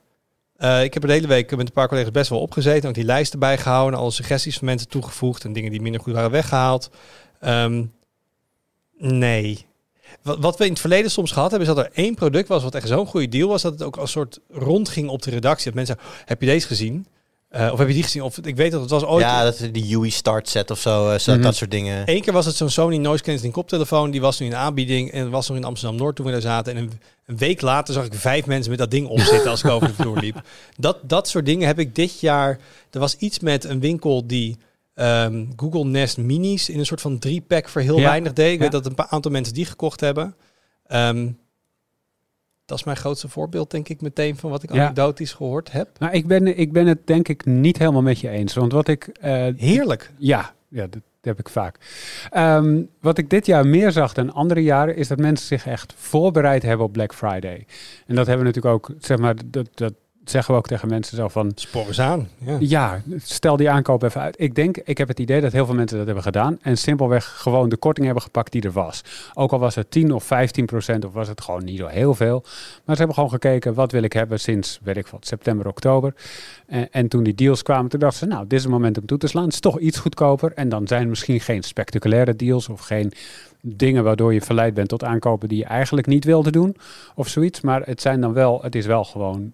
eh, 0.56 0.82
ik 0.82 0.94
heb 0.94 1.02
er 1.02 1.08
de 1.08 1.14
hele 1.14 1.26
week 1.26 1.50
met 1.50 1.66
een 1.66 1.72
paar 1.72 1.88
collega's 1.88 2.10
best 2.10 2.30
wel 2.30 2.40
opgezeten. 2.40 2.88
Ook 2.88 2.94
die 2.94 3.04
lijsten 3.04 3.38
bijgehouden. 3.38 3.98
Alle 4.00 4.10
suggesties 4.10 4.56
van 4.58 4.66
mensen 4.66 4.88
toegevoegd. 4.88 5.44
En 5.44 5.52
dingen 5.52 5.70
die 5.70 5.80
minder 5.82 6.00
goed 6.00 6.12
waren 6.12 6.30
weggehaald. 6.30 6.90
Ehm, 7.40 7.84
nee. 8.98 9.66
Wat, 10.22 10.38
wat 10.38 10.58
we 10.58 10.64
in 10.64 10.70
het 10.70 10.80
verleden 10.80 11.10
soms 11.10 11.30
gehad 11.32 11.50
hebben, 11.50 11.68
is 11.68 11.74
dat 11.74 11.84
er 11.84 11.90
één 11.92 12.14
product 12.14 12.48
was 12.48 12.62
wat 12.62 12.74
echt 12.74 12.88
zo'n 12.88 13.06
goede 13.06 13.28
deal 13.28 13.48
was. 13.48 13.62
Dat 13.62 13.72
het 13.72 13.82
ook 13.82 13.96
als 13.96 14.10
soort 14.10 14.40
rondging 14.50 15.08
op 15.08 15.22
de 15.22 15.30
redactie. 15.30 15.64
Dat 15.64 15.74
mensen 15.74 15.96
zeggen, 15.96 16.22
heb 16.26 16.40
je 16.40 16.46
deze 16.46 16.66
gezien? 16.66 17.06
Eh, 17.52 17.72
of 17.72 17.78
heb 17.78 17.88
je 17.88 17.94
die 17.94 18.02
gezien? 18.02 18.22
Of 18.22 18.38
ik 18.38 18.56
weet 18.56 18.70
dat 18.72 18.80
het 18.80 18.90
was 18.90 19.04
ooit... 19.04 19.24
Ja, 19.24 19.44
dat 19.44 19.60
is 19.60 19.72
die 19.72 19.96
UI 19.96 20.10
start 20.10 20.48
set 20.48 20.70
of 20.70 20.78
zo, 20.80 21.10
eh, 21.10 21.18
zo 21.18 21.32
Mhm. 21.32 21.42
dat 21.42 21.54
soort 21.56 21.70
dingen. 21.70 22.02
Eén 22.10 22.20
keer 22.22 22.32
was 22.32 22.46
het 22.46 22.54
zo'n 22.56 22.70
Sony 22.70 22.96
noise 22.96 23.22
cancelling 23.22 23.54
koptelefoon. 23.54 24.10
Die 24.10 24.20
was 24.20 24.38
nu 24.38 24.46
in 24.46 24.54
aanbieding 24.54 25.10
en 25.10 25.30
was 25.30 25.48
nog 25.48 25.56
in 25.56 25.64
Amsterdam 25.64 25.96
Noord 25.98 26.16
toen 26.16 26.26
we 26.26 26.32
daar 26.32 26.40
zaten. 26.40 26.74
En 26.76 26.82
een, 26.82 26.92
een 27.26 27.36
week 27.36 27.60
later 27.60 27.94
zag 27.94 28.04
ik 28.04 28.14
vijf 28.14 28.46
mensen 28.46 28.70
met 28.70 28.78
dat 28.78 28.90
ding 28.90 29.06
opzitten 29.08 29.50
als 29.50 29.62
ik 29.64 29.70
over 29.70 29.88
de 29.88 29.94
vloer 29.94 30.18
liep. 30.18 30.42
Dat, 30.76 30.98
dat 31.02 31.28
soort 31.28 31.46
dingen 31.46 31.66
heb 31.66 31.78
ik 31.78 31.94
dit 31.94 32.20
jaar. 32.20 32.58
Er 32.90 33.00
was 33.00 33.16
iets 33.16 33.38
met 33.38 33.64
een 33.64 33.80
winkel 33.80 34.26
die 34.26 34.56
ehm, 34.94 35.44
Google 35.56 35.84
Nest 35.84 36.18
Minis 36.18 36.68
in 36.68 36.78
een 36.78 36.86
soort 36.86 37.00
van 37.00 37.18
drie 37.18 37.40
pack 37.40 37.68
voor 37.68 37.80
heel 37.80 37.98
Ja. 37.98 38.04
weinig 38.08 38.32
deed. 38.32 38.46
Ik 38.52 38.56
Ja. 38.56 38.62
weet 38.62 38.72
dat 38.72 38.86
een 38.86 38.94
paar 38.94 39.08
aantal 39.10 39.30
mensen 39.30 39.54
die 39.54 39.64
gekocht 39.66 40.00
hebben. 40.00 40.34
Ehm, 40.86 41.28
dat 42.72 42.80
is 42.80 42.86
mijn 42.86 42.96
grootste 42.96 43.28
voorbeeld, 43.28 43.70
denk 43.70 43.88
ik, 43.88 44.00
meteen 44.00 44.36
van 44.36 44.50
wat 44.50 44.62
ik 44.62 44.72
Ja. 44.72 44.82
anekdotisch 44.82 45.32
gehoord 45.32 45.72
heb. 45.72 45.88
nou, 45.98 46.12
ik 46.12 46.26
ben, 46.26 46.58
ik 46.58 46.72
ben 46.72 46.86
het 46.86 47.06
denk 47.06 47.28
ik 47.28 47.44
niet 47.44 47.78
helemaal 47.78 48.02
met 48.02 48.20
je 48.20 48.28
eens. 48.28 48.54
Want 48.54 48.72
wat 48.72 48.88
ik... 48.88 49.04
eh, 49.20 49.46
Heerlijk. 49.56 50.10
Ja, 50.18 50.52
ja 50.68 50.86
dat 50.86 51.02
heb 51.20 51.38
ik 51.38 51.48
vaak. 51.48 51.76
Ehm, 52.30 52.82
wat 53.00 53.18
ik 53.18 53.30
dit 53.30 53.46
jaar 53.46 53.66
meer 53.66 53.92
zag 53.92 54.12
dan 54.12 54.32
andere 54.32 54.62
jaren, 54.62 54.96
is 54.96 55.08
dat 55.08 55.18
mensen 55.18 55.46
zich 55.46 55.66
echt 55.66 55.94
voorbereid 55.96 56.62
hebben 56.62 56.86
op 56.86 56.92
Black 56.92 57.14
Friday. 57.14 57.66
En 58.06 58.14
dat 58.14 58.26
hebben 58.26 58.46
we 58.46 58.52
natuurlijk 58.52 58.74
ook, 58.74 58.90
zeg 58.98 59.18
maar, 59.18 59.34
dat, 59.46 59.68
dat 59.74 59.92
zeggen 60.24 60.54
we 60.54 60.60
ook 60.60 60.66
tegen 60.66 60.88
mensen 60.88 61.16
zo 61.16 61.28
van... 61.28 61.52
Spoor 61.54 61.86
eens 61.86 62.00
aan. 62.00 62.28
Ja. 62.38 62.56
Ja, 62.60 63.02
stel 63.16 63.56
die 63.56 63.70
aankoop 63.70 64.02
even 64.02 64.20
uit. 64.20 64.40
Ik 64.40 64.54
denk, 64.54 64.76
ik 64.76 64.98
heb 64.98 65.08
het 65.08 65.20
idee 65.20 65.40
dat 65.40 65.52
heel 65.52 65.66
veel 65.66 65.74
mensen 65.74 65.96
dat 65.96 66.06
hebben 66.06 66.24
gedaan. 66.24 66.58
En 66.62 66.78
simpelweg 66.78 67.24
gewoon 67.24 67.68
de 67.68 67.76
korting 67.76 68.06
hebben 68.06 68.24
gepakt 68.24 68.52
die 68.52 68.62
er 68.62 68.72
was. 68.72 69.04
Ook 69.34 69.52
al 69.52 69.58
was 69.58 69.74
het 69.74 69.90
10 69.90 70.12
of 70.12 70.24
15 70.24 70.66
procent, 70.66 71.04
of 71.04 71.12
was 71.12 71.28
het 71.28 71.40
gewoon 71.40 71.64
niet 71.64 71.78
zo 71.78 71.86
heel 71.86 72.14
veel. 72.14 72.40
Maar 72.84 72.94
ze 72.94 72.96
hebben 72.96 73.14
gewoon 73.14 73.30
gekeken, 73.30 73.74
wat 73.74 73.92
wil 73.92 74.02
ik 74.02 74.12
hebben 74.12 74.40
sinds, 74.40 74.80
weet 74.82 74.96
ik 74.96 75.06
wat, 75.06 75.26
september, 75.26 75.68
oktober. 75.68 76.14
En, 76.66 76.88
en 76.90 77.08
toen 77.08 77.22
die 77.22 77.34
deals 77.34 77.62
kwamen, 77.62 77.90
toen 77.90 78.00
dachten 78.00 78.18
ze, 78.18 78.26
nou, 78.26 78.42
dit 78.42 78.52
is 78.52 78.62
het 78.62 78.72
moment 78.72 78.98
om 78.98 79.06
toe 79.06 79.18
te 79.18 79.26
slaan. 79.26 79.44
Het 79.44 79.52
is 79.52 79.60
toch 79.60 79.78
iets 79.78 79.98
goedkoper. 79.98 80.52
En 80.54 80.68
dan 80.68 80.86
zijn 80.86 81.02
er 81.02 81.08
misschien 81.08 81.40
geen 81.40 81.62
spectaculaire 81.62 82.36
deals 82.36 82.68
of 82.68 82.80
geen 82.80 83.12
dingen 83.60 84.04
waardoor 84.04 84.34
je 84.34 84.40
verleid 84.40 84.74
bent 84.74 84.88
tot 84.88 85.04
aankopen 85.04 85.48
die 85.48 85.58
je 85.58 85.64
eigenlijk 85.64 86.06
niet 86.06 86.24
wilde 86.24 86.50
doen. 86.50 86.76
Of 87.14 87.28
zoiets. 87.28 87.60
Maar 87.60 87.82
het 87.84 88.00
zijn 88.00 88.20
dan 88.20 88.32
wel, 88.32 88.62
het 88.62 88.74
is 88.74 88.86
wel 88.86 89.04
gewoon 89.04 89.52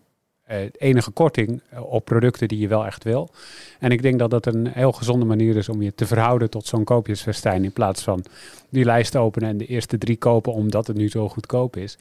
enige 0.78 1.10
korting 1.10 1.62
eh, 1.70 1.92
op 1.92 2.04
producten 2.04 2.48
die 2.48 2.58
je 2.58 2.68
wel 2.68 2.86
echt 2.86 3.04
wil. 3.04 3.30
En 3.78 3.90
ik 3.90 4.02
denk 4.02 4.18
dat 4.18 4.30
dat 4.30 4.46
een 4.46 4.66
heel 4.66 4.92
gezonde 4.92 5.24
manier 5.24 5.56
is 5.56 5.68
om 5.68 5.82
je 5.82 5.94
te 5.94 6.06
verhouden 6.06 6.50
tot 6.50 6.66
zo'n 6.66 6.84
koopjesfestijn. 6.84 7.64
In 7.64 7.72
plaats 7.72 8.02
van 8.02 8.24
die 8.68 8.84
lijst 8.84 9.16
openen 9.16 9.48
en 9.48 9.56
de 9.56 9.66
eerste 9.66 9.98
drie 9.98 10.16
kopen 10.16 10.52
omdat 10.52 10.86
het 10.86 10.96
nu 10.96 11.08
zo 11.08 11.28
goedkoop 11.28 11.76
is. 11.76 11.98
50% 11.98 12.00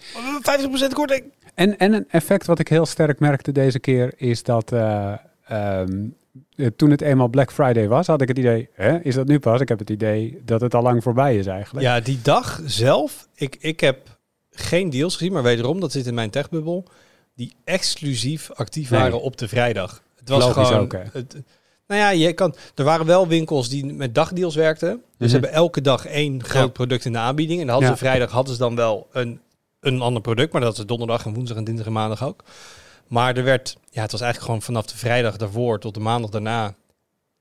korting. 0.93 1.23
En, 1.53 1.77
en 1.77 1.93
een 1.93 2.05
effect 2.09 2.45
wat 2.45 2.59
ik 2.59 2.67
heel 2.67 2.85
sterk 2.85 3.19
merkte 3.19 3.51
deze 3.51 3.79
keer 3.79 4.13
is 4.17 4.43
dat 4.43 4.71
eh, 4.71 5.13
eh, 5.47 5.81
toen 6.75 6.91
het 6.91 7.01
eenmaal 7.01 7.27
Black 7.27 7.51
Friday 7.51 7.87
was, 7.87 8.07
had 8.07 8.21
ik 8.21 8.27
het 8.27 8.37
idee, 8.37 8.69
hè, 8.73 8.99
is 8.99 9.15
dat 9.15 9.27
nu 9.27 9.39
pas? 9.39 9.61
Ik 9.61 9.69
heb 9.69 9.79
het 9.79 9.89
idee 9.89 10.41
dat 10.45 10.61
het 10.61 10.73
al 10.73 10.81
lang 10.81 11.03
voorbij 11.03 11.37
is 11.37 11.45
eigenlijk. 11.45 11.85
Ja, 11.85 11.99
die 11.99 12.19
dag 12.21 12.61
zelf, 12.65 13.27
ik, 13.35 13.57
ik 13.59 13.79
heb 13.79 14.17
geen 14.51 14.89
deals 14.89 15.15
gezien, 15.15 15.33
maar 15.33 15.43
wederom, 15.43 15.79
dat 15.79 15.91
zit 15.91 16.05
in 16.05 16.13
mijn 16.13 16.29
techbubbel, 16.29 16.85
die 17.37 17.55
exclusief 17.63 18.51
actief 18.51 18.89
Nee. 18.89 18.99
waren 18.99 19.21
op 19.21 19.37
de 19.37 19.47
vrijdag. 19.47 20.01
Het 20.15 20.29
was 20.29 20.43
Logisch 20.43 20.67
gewoon... 20.67 20.81
ook, 20.81 20.91
hè? 20.91 21.03
het, 21.13 21.35
nou 21.87 22.01
ja, 22.01 22.09
je 22.09 22.33
kan, 22.33 22.55
er 22.75 22.83
waren 22.83 23.05
wel 23.05 23.27
winkels 23.27 23.69
die 23.69 23.85
met 23.85 24.15
dagdeals 24.15 24.55
werkten. 24.55 24.89
Dus 24.89 25.01
Mhm. 25.17 25.25
ze 25.27 25.31
hebben 25.31 25.51
elke 25.51 25.81
dag 25.81 26.05
één 26.05 26.43
groot 26.43 26.63
Ja. 26.65 26.71
product 26.71 27.05
in 27.05 27.11
de 27.11 27.17
aanbieding. 27.17 27.59
En 27.59 27.65
dan 27.65 27.73
hadden 27.75 27.91
Ja. 27.93 27.97
ze 27.97 28.03
vrijdag 28.05 28.31
hadden 28.31 28.53
ze 28.53 28.59
dan 28.59 28.75
wel 28.75 29.07
een, 29.11 29.41
een 29.79 30.01
ander 30.01 30.21
product. 30.21 30.51
Maar 30.53 30.61
dat 30.61 30.77
is 30.77 30.85
donderdag 30.85 31.25
en 31.25 31.33
woensdag 31.33 31.57
en 31.57 31.63
dinsdag 31.63 31.85
en 31.87 31.93
maandag 31.93 32.23
ook. 32.23 32.43
Maar 33.07 33.37
er 33.37 33.43
werd, 33.43 33.77
ja, 33.89 34.01
het 34.01 34.11
was 34.11 34.21
eigenlijk 34.21 34.51
gewoon 34.51 34.61
vanaf 34.61 34.85
de 34.85 34.97
vrijdag 34.97 35.37
daarvoor 35.37 35.79
tot 35.79 35.93
de 35.93 35.99
maandag 35.99 36.29
daarna 36.29 36.75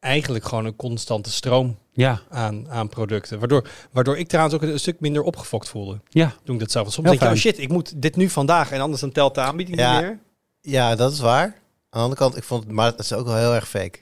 eigenlijk 0.00 0.44
gewoon 0.44 0.64
een 0.64 0.76
constante 0.76 1.30
stroom 1.30 1.78
Ja, 1.96 2.20
aan, 2.30 2.70
aan 2.70 2.88
producten. 2.88 3.38
Waardoor, 3.38 3.68
waardoor 3.92 4.18
ik 4.18 4.28
trouwens 4.28 4.54
ook 4.56 4.62
een, 4.62 4.80
stuk 4.80 5.00
minder 5.00 5.22
opgefokt 5.22 5.68
voelde. 5.68 6.00
ja. 6.08 6.34
Toen 6.44 6.54
ik 6.54 6.60
dat 6.60 6.70
zelf. 6.70 6.84
Want 6.84 6.94
soms 6.94 7.08
Heel 7.08 7.18
denk 7.18 7.30
je, 7.30 7.36
oh 7.36 7.42
shit, 7.42 7.58
ik 7.58 7.68
moet 7.68 8.02
dit 8.02 8.16
nu 8.16 8.28
vandaag 8.28 8.70
en 8.70 8.80
anders 8.80 9.00
dan 9.00 9.12
telt 9.12 9.34
de 9.34 9.40
aanbieding 9.40 9.78
Ja. 9.78 9.92
niet 9.92 10.02
meer. 10.02 10.18
Ja, 10.60 10.94
dat 10.94 11.12
is 11.12 11.20
waar. 11.20 11.44
Aan 11.44 11.54
de 11.90 11.98
andere 11.98 12.20
kant, 12.20 12.36
ik 12.36 12.42
vond 12.44 12.62
het, 12.64 12.72
maar 12.72 12.86
het 12.86 12.98
is 12.98 13.12
ook 13.12 13.26
wel 13.26 13.36
heel 13.36 13.54
erg 13.54 13.68
fake. 13.68 13.98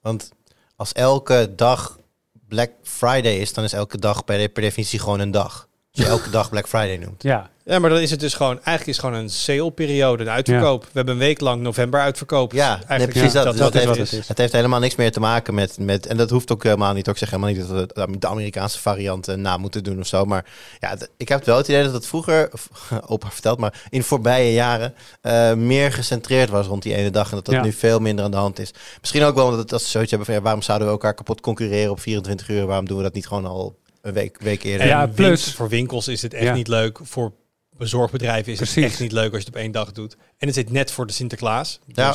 Want 0.00 0.30
als 0.76 0.92
elke 0.92 1.52
dag 1.56 1.98
Black 2.48 2.70
Friday 2.82 3.36
is, 3.36 3.52
dan 3.52 3.64
is 3.64 3.72
elke 3.72 3.98
dag 3.98 4.24
per, 4.24 4.38
de- 4.38 4.48
per 4.48 4.62
definitie 4.62 4.98
gewoon 4.98 5.20
een 5.20 5.30
dag. 5.30 5.68
Als 5.92 6.04
je 6.04 6.10
elke 6.16 6.30
dag 6.30 6.50
Black 6.50 6.68
Friday 6.68 6.96
noemt. 6.96 7.22
ja. 7.22 7.50
Ja, 7.68 7.78
maar 7.78 7.90
dan 7.90 7.98
is 8.00 8.10
het 8.10 8.20
dus 8.20 8.34
gewoon, 8.34 8.52
eigenlijk 8.54 8.86
is 8.86 8.96
het 8.96 9.04
gewoon 9.04 9.20
een 9.20 9.30
sale-periode, 9.30 10.22
een 10.22 10.30
uitverkoop. 10.30 10.82
We 10.84 10.90
hebben 10.92 11.14
een 11.14 11.20
week 11.20 11.40
lang 11.40 11.62
november 11.62 12.00
uitverkoop. 12.00 12.52
Ja, 12.52 12.68
eigenlijk 12.68 12.98
nee, 12.98 13.08
precies 13.08 13.32
ja, 13.32 13.44
dat. 13.44 13.56
dat, 13.56 13.72
Dus 13.72 13.82
dat 13.84 13.94
dat 13.96 14.06
is. 14.06 14.12
is. 14.12 14.28
Het 14.28 14.38
heeft 14.38 14.52
helemaal 14.52 14.80
niks 14.80 14.96
meer 14.96 15.12
te 15.12 15.20
maken 15.20 15.54
met, 15.54 15.78
met 15.78 16.06
en 16.06 16.16
dat 16.16 16.30
hoeft 16.30 16.52
ook 16.52 16.62
helemaal 16.62 16.92
niet. 16.92 17.06
Ik 17.06 17.16
zeg 17.16 17.30
helemaal 17.30 17.52
niet 17.52 17.68
dat 17.68 17.68
we 18.08 18.18
de 18.18 18.26
Amerikaanse 18.26 18.78
variant 18.78 19.28
eh, 19.28 19.36
na 19.36 19.56
moeten 19.56 19.84
doen 19.84 19.98
of 20.00 20.06
zo. 20.06 20.24
Maar 20.24 20.44
ja, 20.80 20.96
ik 21.16 21.28
heb 21.28 21.44
wel 21.44 21.56
het 21.56 21.68
idee 21.68 21.82
dat 21.82 21.92
het 21.92 22.06
vroeger, 22.06 22.50
opa 23.06 23.30
vertelt, 23.30 23.58
maar 23.58 23.82
in 23.90 24.02
voorbije 24.02 24.52
jaren 24.52 24.94
eh, 25.20 25.54
meer 25.54 25.92
gecentreerd 25.92 26.50
was 26.50 26.66
rond 26.66 26.82
die 26.82 26.94
ene 26.94 27.10
dag. 27.10 27.28
En 27.30 27.34
dat 27.36 27.44
dat 27.44 27.54
Ja. 27.54 27.62
nu 27.62 27.72
veel 27.72 27.98
minder 27.98 28.24
aan 28.24 28.30
de 28.30 28.36
hand 28.36 28.58
is. 28.58 28.70
Misschien 29.00 29.22
ook 29.22 29.34
wel 29.34 29.44
omdat 29.44 29.60
het- 29.60 29.72
als 29.72 29.84
ze 29.84 29.90
zoiets 29.90 30.10
hebben 30.10 30.28
van 30.28 30.36
ja, 30.36 30.42
waarom 30.42 30.62
zouden 30.62 30.86
we 30.86 30.92
elkaar 30.92 31.14
kapot 31.14 31.40
concurreren 31.40 31.90
op 31.90 32.00
24 32.00 32.48
uur? 32.48 32.66
Waarom 32.66 32.86
doen 32.86 32.96
we 32.96 33.02
dat 33.02 33.14
niet 33.14 33.26
gewoon 33.26 33.46
al 33.46 33.76
een 34.02 34.12
week, 34.12 34.38
week 34.40 34.62
eerder? 34.62 34.80
En 34.80 34.86
Ja, 34.88 35.06
plus- 35.06 35.52
voor 35.54 35.68
winkels 35.68 36.08
is 36.08 36.22
het 36.22 36.34
echt 36.34 36.44
Ja. 36.44 36.54
niet 36.54 36.68
leuk. 36.68 36.98
Voor 37.02 37.32
bezorgbedrijven 37.78 38.52
is 38.52 38.58
Precies. 38.58 38.74
het 38.74 38.84
echt 38.84 39.00
niet 39.00 39.12
leuk 39.12 39.32
als 39.32 39.40
je 39.42 39.46
het 39.46 39.48
op 39.48 39.60
één 39.60 39.72
dag 39.72 39.92
doet. 39.92 40.16
En 40.38 40.46
het 40.46 40.54
zit 40.54 40.70
net 40.70 40.90
voor 40.90 41.06
de 41.06 41.12
Sinterklaas. 41.12 41.80
Ja. 41.94 42.14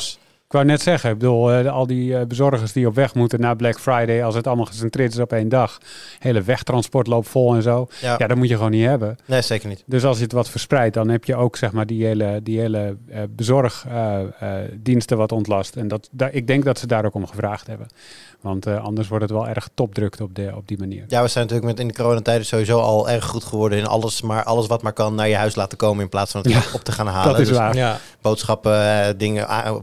Ik 0.52 0.58
wou 0.58 0.70
net 0.70 0.82
zeggen, 0.82 1.10
ik 1.10 1.18
bedoel, 1.18 1.52
eh, 1.52 1.72
al 1.72 1.86
die 1.86 2.16
eh, 2.16 2.26
bezorgers 2.26 2.72
die 2.72 2.86
op 2.86 2.94
weg 2.94 3.14
moeten 3.14 3.40
naar 3.40 3.56
Black 3.56 3.80
Friday, 3.80 4.24
als 4.24 4.34
het 4.34 4.46
allemaal 4.46 4.64
gecentreerd 4.64 5.12
is 5.12 5.18
op 5.18 5.32
één 5.32 5.48
dag, 5.48 5.78
hele 6.18 6.42
wegtransport 6.42 7.06
loopt 7.06 7.28
vol 7.28 7.54
en 7.54 7.62
zo. 7.62 7.86
Ja. 8.00 8.14
Ja, 8.18 8.26
dat 8.26 8.36
moet 8.36 8.48
je 8.48 8.54
gewoon 8.56 8.70
niet 8.70 8.84
hebben. 8.86 9.16
Nee, 9.24 9.42
zeker 9.42 9.68
niet. 9.68 9.82
Dus 9.86 10.04
als 10.04 10.16
je 10.16 10.22
het 10.22 10.32
wat 10.32 10.48
verspreidt, 10.48 10.94
dan 10.94 11.08
heb 11.08 11.24
je 11.24 11.36
ook 11.36 11.56
zeg 11.56 11.72
maar 11.72 11.86
die 11.86 12.04
hele, 12.06 12.40
die 12.42 12.58
hele 12.60 12.96
eh, 13.08 13.20
bezorgdiensten 13.30 15.16
wat 15.16 15.32
ontlast. 15.32 15.76
En 15.76 15.88
dat, 15.88 16.08
daar, 16.12 16.32
ik 16.32 16.46
denk 16.46 16.64
dat 16.64 16.78
ze 16.78 16.86
daar 16.86 17.04
ook 17.04 17.14
om 17.14 17.26
gevraagd 17.26 17.66
hebben. 17.66 17.86
Want 18.40 18.66
eh, 18.66 18.84
anders 18.84 19.08
wordt 19.08 19.24
het 19.24 19.32
wel 19.32 19.48
erg 19.48 19.68
topdrukt 19.74 20.20
op, 20.20 20.34
de, 20.34 20.52
op 20.56 20.68
die 20.68 20.78
manier. 20.78 21.04
Ja, 21.08 21.22
we 21.22 21.28
zijn 21.28 21.44
natuurlijk 21.46 21.72
met 21.72 21.80
in 21.80 21.88
de 21.88 21.94
coronatijden 22.02 22.46
sowieso 22.46 22.78
al 22.80 23.08
erg 23.10 23.24
goed 23.24 23.44
geworden 23.44 23.78
in 23.78 23.86
alles, 23.86 24.22
maar 24.22 24.44
alles 24.44 24.66
wat 24.66 24.82
maar 24.82 24.92
kan 24.92 25.14
naar 25.14 25.28
je 25.28 25.36
huis 25.36 25.54
laten 25.54 25.78
komen 25.78 26.02
in 26.02 26.08
plaats 26.08 26.30
van 26.30 26.40
het 26.40 26.50
Ja, 26.50 26.60
op 26.72 26.84
te 26.84 26.92
gaan 26.92 27.06
halen. 27.06 27.30
dat 27.32 27.40
is 27.40 27.48
Dus 27.48 27.56
waar. 27.56 27.76
ja, 27.76 27.98
boodschappen, 28.20 29.18
dingen 29.18 29.48
a- 29.50 29.78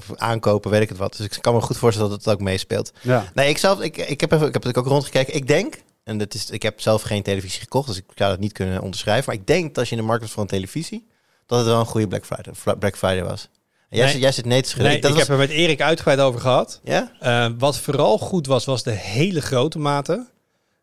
weet 0.64 0.82
ik 0.82 0.90
het 0.90 0.98
wat. 0.98 1.16
Dus 1.18 1.26
ik 1.26 1.38
kan 1.42 1.54
me 1.54 1.62
goed 1.62 1.78
voorstellen 1.78 2.10
dat 2.10 2.24
het 2.24 2.34
ook 2.34 2.40
meespeelt. 2.42 2.92
Ja. 3.02 3.32
Nee, 3.34 3.50
ik 3.50 3.58
zelf, 3.58 3.82
ik, 3.82 3.98
ik 3.98 4.22
heb 4.22 4.32
even, 4.32 4.48
ik 4.48 4.54
heb 4.54 4.64
het 4.64 4.78
ook 4.78 4.86
rondgekeken. 4.88 5.34
Ik 5.36 5.48
denk, 5.48 5.82
en 6.04 6.18
dat 6.18 6.34
is, 6.34 6.50
ik 6.50 6.62
heb 6.62 6.82
zelf 6.82 7.02
geen 7.02 7.24
televisie 7.24 7.60
gekocht, 7.60 7.88
dus 7.88 7.98
ik 7.98 8.04
zou 8.16 8.30
dat 8.32 8.40
niet 8.40 8.52
kunnen 8.54 8.82
onderschrijven. 8.82 9.24
Maar 9.26 9.36
ik 9.36 9.48
denk 9.48 9.64
dat 9.68 9.78
als 9.78 9.90
je 9.90 9.96
in 9.96 10.02
de 10.02 10.08
markt 10.08 10.24
was 10.24 10.32
voor 10.32 10.42
een 10.42 10.48
televisie, 10.50 11.08
dat 11.46 11.58
het 11.60 11.68
wel 11.68 11.80
een 11.80 11.86
goede 11.86 12.08
Black 12.08 12.26
Friday, 12.26 12.76
Black 12.80 12.98
Friday 12.98 13.24
was. 13.24 13.50
Jij, 13.90 14.04
Nee. 14.04 14.12
zit, 14.12 14.22
jij 14.22 14.32
zit 14.32 14.46
nee 14.46 14.62
te 14.62 14.70
schudden. 14.70 14.88
nee, 14.88 14.96
Ik- 14.98 15.02
dat 15.02 15.12
ik 15.12 15.18
was- 15.18 15.28
heb 15.28 15.38
er 15.40 15.48
met 15.48 15.56
Erik 15.56 15.82
uitgebreid 15.82 16.20
over 16.20 16.40
gehad. 16.40 16.80
Ja? 16.84 17.12
Eh, 17.20 17.48
wat 17.58 17.78
vooral 17.80 18.18
goed 18.18 18.48
was, 18.48 18.66
was 18.66 18.84
de 18.84 18.92
hele 18.92 19.42
grote 19.42 19.80
maten. 19.80 20.30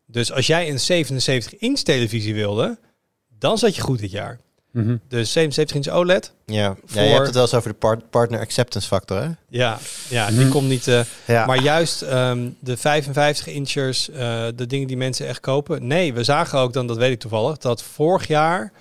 Dus 0.05 0.31
als 0.31 0.47
jij 0.47 0.69
een 0.69 0.79
77-inch 0.79 1.79
televisie 1.79 2.33
wilde, 2.33 2.79
dan 3.39 3.57
zat 3.57 3.75
je 3.75 3.81
goed 3.81 3.99
dit 3.99 4.11
jaar. 4.11 4.39
Mhm. 4.77 4.95
De 5.07 5.25
77-inch 5.25 5.87
OLED, 5.87 6.31
Ja. 6.45 6.55
ja, 6.55 6.75
Voor- 6.85 7.01
je 7.01 7.07
hebt 7.07 7.25
het 7.25 7.33
wel 7.33 7.43
eens 7.43 7.53
over 7.53 7.69
de 7.69 7.75
part- 7.75 8.09
partner 8.09 8.39
acceptance 8.39 8.87
factor, 8.87 9.17
hè? 9.21 9.29
ja, 9.49 9.77
ja 10.09 10.27
die 10.27 10.39
Mhm. 10.39 10.49
komt 10.49 10.67
niet... 10.67 10.87
eh, 10.87 11.01
Ja. 11.25 11.45
Maar 11.45 11.61
juist 11.61 12.01
ehm, 12.01 12.49
de 12.59 12.77
55-inchers, 12.77 14.09
eh, 14.09 14.45
de 14.55 14.65
dingen 14.67 14.87
die 14.87 14.97
mensen 14.97 15.27
echt 15.27 15.39
kopen. 15.39 15.87
Nee, 15.87 16.13
we 16.13 16.23
zagen 16.23 16.59
ook 16.59 16.73
dan, 16.73 16.87
dat 16.87 16.97
weet 16.97 17.11
ik 17.11 17.19
toevallig, 17.19 17.57
dat 17.57 17.81
vorig 17.83 18.27
jaar 18.27 18.71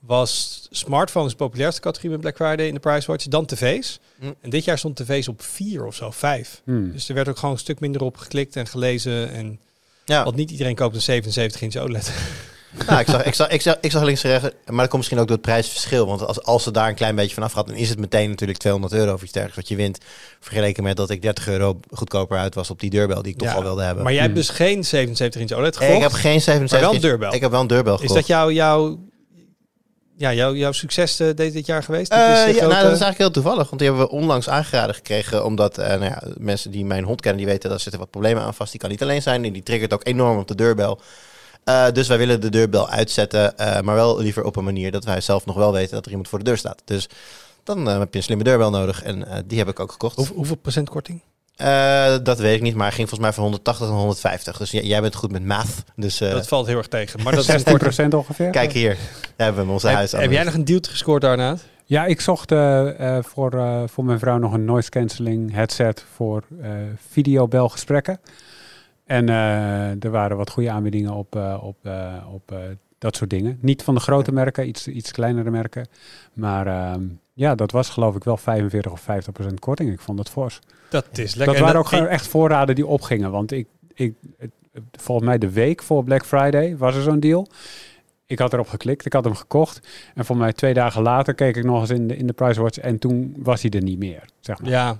was 0.00 0.66
smartphones 0.70 1.30
de 1.30 1.36
populairste 1.36 1.80
categorie 1.80 2.10
met 2.10 2.20
Black 2.20 2.36
Friday 2.36 2.66
in 2.66 2.74
de 2.74 2.80
Price 2.80 3.06
Watch, 3.06 3.24
dan 3.24 3.46
tv's. 3.46 3.98
Hm. 4.18 4.26
En 4.40 4.50
dit 4.50 4.64
jaar 4.64 4.78
stond 4.78 4.96
tv's 4.96 5.28
op 5.28 5.42
vier 5.42 5.84
of 5.86 5.94
zo, 5.94 6.10
vijf. 6.10 6.60
Hmm. 6.64 6.92
Dus 6.92 7.08
er 7.08 7.14
werd 7.14 7.28
ook 7.28 7.38
gewoon 7.38 7.54
een 7.54 7.60
stuk 7.60 7.80
minder 7.80 8.02
op 8.02 8.16
geklikt 8.16 8.56
en 8.56 8.66
gelezen. 8.66 9.32
En, 9.32 9.58
ja. 10.04 10.24
Want 10.24 10.36
niet 10.36 10.50
iedereen 10.50 10.74
koopt 10.74 10.94
een 10.94 11.02
77 11.02 11.60
inch 11.62 11.76
OLED. 11.76 12.10
Nou, 12.86 13.00
ik, 13.00 13.06
zag, 13.08 13.24
ik, 13.24 13.34
zag, 13.34 13.48
ik, 13.48 13.62
zag, 13.62 13.76
ik 13.80 13.90
zag 13.90 14.02
links 14.02 14.24
en 14.24 14.30
rechts, 14.30 14.48
maar 14.66 14.76
dat 14.76 14.86
komt 14.88 14.92
misschien 14.96 15.18
ook 15.18 15.26
door 15.26 15.36
het 15.36 15.44
prijsverschil. 15.46 16.06
Want 16.06 16.26
als, 16.26 16.42
als 16.42 16.62
ze 16.62 16.70
daar 16.70 16.88
een 16.88 16.94
klein 16.94 17.14
beetje 17.16 17.34
vanaf 17.34 17.52
gaat, 17.52 17.66
dan 17.66 17.76
is 17.76 17.88
het 17.88 17.98
meteen 17.98 18.28
natuurlijk 18.28 18.58
200 18.58 18.94
euro 18.94 19.12
of 19.12 19.22
iets 19.22 19.32
dergelijks 19.32 19.60
wat 19.60 19.68
je 19.68 19.76
wint. 19.84 19.98
Vergeleken 20.40 20.82
met 20.82 20.96
dat 20.96 21.10
ik 21.10 21.22
30 21.22 21.48
euro 21.48 21.80
goedkoper 21.90 22.38
uit 22.38 22.54
was 22.54 22.70
op 22.70 22.80
die 22.80 22.90
deurbel 22.90 23.22
die 23.22 23.32
ik 23.32 23.38
toch 23.38 23.48
Ja, 23.48 23.54
al 23.54 23.62
wilde 23.62 23.82
hebben. 23.82 24.02
Maar 24.04 24.12
jij 24.12 24.22
hebt 24.22 24.34
Hmm. 24.34 24.42
dus 24.42 24.50
geen 24.50 24.84
77 24.84 25.40
inch 25.40 25.52
OLED 25.52 25.76
gekocht. 25.76 25.96
ik 25.96 26.02
heb 26.02 26.12
geen 26.12 26.40
77 26.40 26.70
Maar 26.70 26.80
wel 26.80 26.88
een 26.88 26.94
inch- 26.94 27.04
deurbel. 27.04 27.34
Ik 27.34 27.40
heb 27.40 27.50
wel 27.50 27.60
een 27.60 27.66
deurbel 27.66 27.94
Is 27.94 28.00
gekocht. 28.00 28.18
dat 28.18 28.26
jouw, 28.26 28.50
jouw, 28.50 28.98
ja, 30.16 30.32
jouw, 30.32 30.54
jouw 30.54 30.72
succes 30.72 31.20
eh, 31.20 31.26
dit, 31.34 31.52
dit 31.52 31.66
jaar 31.66 31.82
geweest? 31.82 32.12
Eh, 32.12 32.18
is 32.48 32.54
ja, 32.54 32.60
nou, 32.60 32.68
dat 32.68 32.76
is 32.76 32.84
eigenlijk 32.84 33.18
heel 33.18 33.30
toevallig, 33.30 33.66
want 33.68 33.78
die 33.80 33.88
hebben 33.88 34.06
we 34.06 34.12
onlangs 34.12 34.48
aangeraden 34.48 34.94
gekregen. 34.94 35.44
Omdat 35.44 35.78
eh, 35.78 35.88
nou 35.88 36.04
ja, 36.04 36.22
mensen 36.38 36.70
die 36.70 36.84
mijn 36.84 37.04
hond 37.04 37.20
kennen, 37.20 37.40
die 37.40 37.50
weten 37.50 37.62
dat 37.68 37.72
er 37.76 37.82
zitten 37.82 38.00
wat 38.00 38.10
problemen 38.10 38.42
aan 38.42 38.54
vast. 38.54 38.70
Die 38.70 38.80
kan 38.80 38.90
niet 38.90 39.02
alleen 39.02 39.22
zijn 39.22 39.44
en 39.44 39.52
die 39.52 39.62
triggert 39.62 39.92
ook 39.92 40.06
enorm 40.06 40.38
op 40.38 40.48
de 40.48 40.54
deurbel. 40.54 41.00
Eh, 41.64 41.86
dus 41.92 42.08
wij 42.08 42.18
willen 42.18 42.40
de 42.40 42.50
deurbel 42.50 42.88
uitzetten, 42.90 43.58
eh, 43.58 43.80
maar 43.80 43.94
wel 43.94 44.18
liever 44.20 44.44
op 44.44 44.56
een 44.56 44.64
manier 44.64 44.90
dat 44.90 45.04
wij 45.04 45.20
zelf 45.20 45.46
nog 45.46 45.56
wel 45.56 45.72
weten 45.72 45.94
dat 45.94 46.04
er 46.04 46.10
iemand 46.10 46.28
voor 46.28 46.38
de 46.38 46.44
deur 46.44 46.56
staat. 46.58 46.82
Dus 46.84 47.08
dan 47.64 47.88
eh, 47.88 47.98
heb 47.98 48.12
je 48.12 48.18
een 48.18 48.24
slimme 48.24 48.44
deurbel 48.44 48.70
nodig 48.70 49.02
en 49.02 49.28
eh, 49.28 49.38
die 49.46 49.58
heb 49.58 49.68
ik 49.68 49.80
ook 49.80 49.92
gekocht. 49.92 50.16
Hoe- 50.16 50.26
hoeveel 50.34 50.56
procent 50.56 50.88
korting? 50.90 51.20
Eh, 51.56 52.14
dat 52.22 52.38
weet 52.38 52.54
ik 52.56 52.62
niet, 52.62 52.74
maar 52.74 52.86
hij 52.86 52.94
ging 52.94 53.08
volgens 53.08 53.28
mij 53.28 53.32
van 53.32 53.42
180 53.42 53.86
naar 53.88 53.96
150. 53.96 54.56
Dus 54.58 54.70
jij 54.70 55.00
bent 55.00 55.14
goed 55.14 55.32
met 55.32 55.44
math. 55.44 55.68
Dus 55.96 56.20
eh, 56.20 56.30
dat 56.30 56.48
valt 56.48 56.66
heel 56.66 56.76
erg 56.76 56.86
tegen. 56.88 57.22
Maar 57.22 57.34
dat 57.34 57.48
is 57.48 57.48
een 57.48 57.78
korting. 57.78 57.92
16% 58.10 58.14
ongeveer. 58.14 58.50
kijk 58.50 58.72
hier, 58.72 58.96
daar 59.36 59.46
hebben 59.46 59.66
we 59.66 59.72
onze 59.72 59.88
huis 59.88 60.12
Heb, 60.12 60.20
heb 60.20 60.30
jij 60.30 60.44
nog 60.44 60.54
een 60.54 60.64
dealtje 60.64 60.90
gescoord 60.90 61.22
daarna? 61.22 61.56
Ja, 61.84 62.04
ik 62.06 62.20
zocht 62.20 62.52
eh, 62.52 63.16
eh, 63.16 63.24
voor, 63.24 63.52
eh, 63.58 63.82
voor 63.86 64.04
mijn 64.04 64.18
vrouw 64.18 64.38
nog 64.38 64.52
een 64.52 64.64
noise 64.64 64.88
cancelling 64.90 65.52
headset 65.52 66.04
voor 66.14 66.42
eh 66.62 66.70
videobelgesprekken. 67.10 68.20
En 69.08 69.28
eh, 69.28 70.04
er 70.04 70.10
waren 70.10 70.36
wat 70.36 70.50
goede 70.50 70.70
aanbiedingen 70.70 71.12
op, 71.12 71.36
eh, 71.36 71.58
op, 71.62 71.76
eh, 71.82 72.14
op 72.32 72.54
dat 72.98 73.16
soort 73.16 73.30
dingen. 73.30 73.58
Niet 73.60 73.82
van 73.82 73.94
de 73.94 74.00
grote 74.00 74.32
merken, 74.32 74.68
iets, 74.68 74.88
iets 74.88 75.12
kleinere 75.12 75.50
merken. 75.50 75.88
Maar 76.32 76.66
ehm, 76.66 77.02
ja, 77.32 77.54
dat 77.54 77.70
was 77.70 77.88
geloof 77.88 78.16
ik 78.16 78.24
wel 78.24 78.36
45 78.36 78.92
of 78.92 79.00
50 79.00 79.32
procent 79.32 79.60
korting. 79.60 79.92
Ik 79.92 80.00
vond 80.00 80.16
dat 80.16 80.30
fors. 80.30 80.60
Dat 80.90 81.06
is 81.12 81.34
lekker. 81.34 81.46
dat 81.46 81.54
En 81.54 81.62
waren 81.62 81.80
ook 81.80 82.08
echt 82.08 82.26
voorraden 82.26 82.74
die 82.74 82.86
opgingen. 82.86 83.30
Want 83.30 83.52
ik, 83.52 83.66
ik, 83.94 84.14
volgens 84.92 85.26
mij 85.26 85.38
de 85.38 85.50
week 85.50 85.82
voor 85.82 86.04
Black 86.04 86.26
Friday 86.26 86.76
was 86.76 86.94
er 86.96 87.02
zo'n 87.02 87.20
deal. 87.20 87.48
Ik 88.28 88.38
had 88.38 88.52
erop 88.52 88.68
geklikt, 88.68 89.06
ik 89.06 89.12
had 89.12 89.24
hem 89.24 89.34
gekocht. 89.34 89.80
En 90.14 90.24
voor 90.24 90.36
mij 90.36 90.52
twee 90.52 90.74
dagen 90.74 91.02
later 91.02 91.34
keek 91.34 91.56
ik 91.56 91.64
nog 91.64 91.80
eens 91.80 91.90
in 91.90 92.08
de, 92.08 92.16
in 92.16 92.26
de 92.26 92.32
Price 92.32 92.62
Watch 92.62 92.78
en 92.78 92.98
toen 92.98 93.34
was 93.38 93.62
hij 93.62 93.70
er 93.70 93.82
niet 93.82 93.98
meer, 93.98 94.22
zeg 94.40 94.60
maar. 94.60 94.70
Ja, 94.70 94.98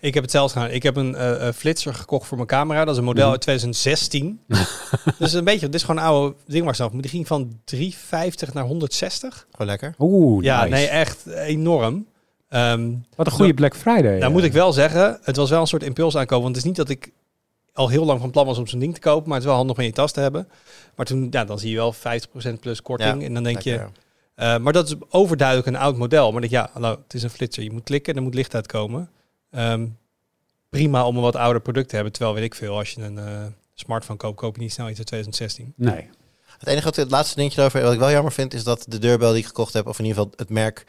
ik 0.00 0.14
heb 0.14 0.22
het 0.22 0.32
zelfs 0.32 0.52
gedaan. 0.52 0.70
Ik 0.70 0.82
heb 0.82 0.96
een 0.96 1.14
eh, 1.14 1.48
eh, 1.48 1.54
flitser 1.54 1.94
gekocht 1.94 2.26
voor 2.26 2.36
mijn 2.36 2.48
camera. 2.48 2.84
Dat 2.84 2.92
is 2.94 2.98
een 2.98 3.04
model 3.06 3.22
Mhm. 3.22 3.32
uit 3.32 3.40
2016. 3.40 4.40
dus 5.18 5.32
een 5.32 5.44
beetje, 5.44 5.66
dit 5.66 5.74
is 5.74 5.82
gewoon 5.82 6.00
een 6.00 6.08
oude 6.08 6.34
ding 6.46 6.64
waar 6.64 6.74
zelf. 6.74 6.92
Maar 6.92 7.02
die 7.02 7.10
ging 7.10 7.26
van 7.26 7.60
350 7.64 8.52
naar 8.54 8.64
160. 8.64 9.46
Gewoon 9.50 9.66
lekker. 9.66 9.94
Oeh, 9.98 10.44
Ja, 10.44 10.60
nice. 10.64 10.74
nee, 10.74 10.86
echt 10.86 11.26
enorm. 11.26 12.06
Ehm, 12.48 12.92
Wat 13.16 13.26
een 13.26 13.32
goede 13.32 13.54
Black 13.54 13.76
Friday. 13.76 14.02
nou 14.02 14.22
eh. 14.22 14.28
moet 14.30 14.42
ik 14.44 14.52
wel 14.52 14.72
zeggen, 14.72 15.18
het 15.22 15.36
was 15.36 15.50
wel 15.50 15.60
een 15.60 15.66
soort 15.66 15.82
impuls 15.82 16.16
aankomen. 16.16 16.44
Want 16.44 16.56
het 16.56 16.64
is 16.64 16.70
niet 16.70 16.78
dat 16.78 16.88
ik 16.88 17.12
al 17.76 17.88
heel 17.88 18.04
lang 18.04 18.20
van 18.20 18.30
plan 18.30 18.46
was 18.46 18.58
om 18.58 18.66
zo'n 18.66 18.78
ding 18.78 18.94
te 18.94 19.00
kopen. 19.00 19.28
Maar 19.28 19.34
het 19.34 19.42
is 19.42 19.48
wel 19.48 19.56
handig 19.56 19.76
om 19.76 19.82
in 19.82 19.88
je 19.88 19.94
tas 19.94 20.12
te 20.12 20.20
hebben. 20.20 20.48
Maar 20.94 21.06
toen, 21.06 21.26
ja, 21.30 21.44
dan 21.44 21.58
zie 21.58 21.70
je 21.70 21.76
wel 21.76 21.94
50% 21.94 22.60
plus 22.60 22.82
korting. 22.82 23.20
Ja, 23.20 23.26
en 23.26 23.34
dan 23.34 23.42
denk 23.42 23.60
je, 23.60 23.86
eh, 24.34 24.58
maar 24.58 24.72
dat 24.72 24.86
is 24.86 24.94
overduidelijk 25.08 25.66
een 25.66 25.76
oud 25.76 25.96
model. 25.96 26.32
Maar 26.32 26.40
dat 26.40 26.50
ja, 26.50 26.70
hallo, 26.72 26.90
het 26.90 27.14
is 27.14 27.22
een 27.22 27.30
flitser. 27.30 27.62
Je 27.62 27.70
moet 27.70 27.84
klikken 27.84 28.12
en 28.12 28.18
er 28.18 28.24
moet 28.24 28.34
licht 28.34 28.54
uitkomen. 28.54 29.10
Ehm, 29.50 29.86
prima 30.68 31.06
om 31.06 31.16
een 31.16 31.22
wat 31.22 31.36
ouder 31.36 31.62
product 31.62 31.88
te 31.88 31.94
hebben. 31.94 32.12
Terwijl 32.12 32.34
weet 32.34 32.44
ik 32.44 32.54
veel, 32.54 32.76
als 32.76 32.90
je 32.90 33.02
een 33.02 33.18
eh, 33.18 33.44
smartphone 33.74 34.18
koopt, 34.18 34.36
koop 34.36 34.56
je 34.56 34.62
niet 34.62 34.72
snel 34.72 34.88
iets 34.88 34.98
uit 34.98 35.06
2016. 35.06 35.72
Nee. 35.76 36.08
Het 36.58 36.68
enige 36.68 36.84
wat 36.84 36.96
het 36.96 37.10
laatste 37.10 37.36
dingetje 37.36 37.60
erover, 37.60 37.82
wat 37.82 37.92
ik 37.92 37.98
wel 37.98 38.10
jammer 38.10 38.32
vind, 38.32 38.54
is 38.54 38.64
dat 38.64 38.84
de 38.88 38.98
deurbel 38.98 39.30
die 39.30 39.40
ik 39.40 39.46
gekocht 39.46 39.72
heb, 39.72 39.86
of 39.86 39.98
in 39.98 40.04
ieder 40.04 40.22
geval 40.22 40.38
het 40.38 40.50
merk 40.50 40.84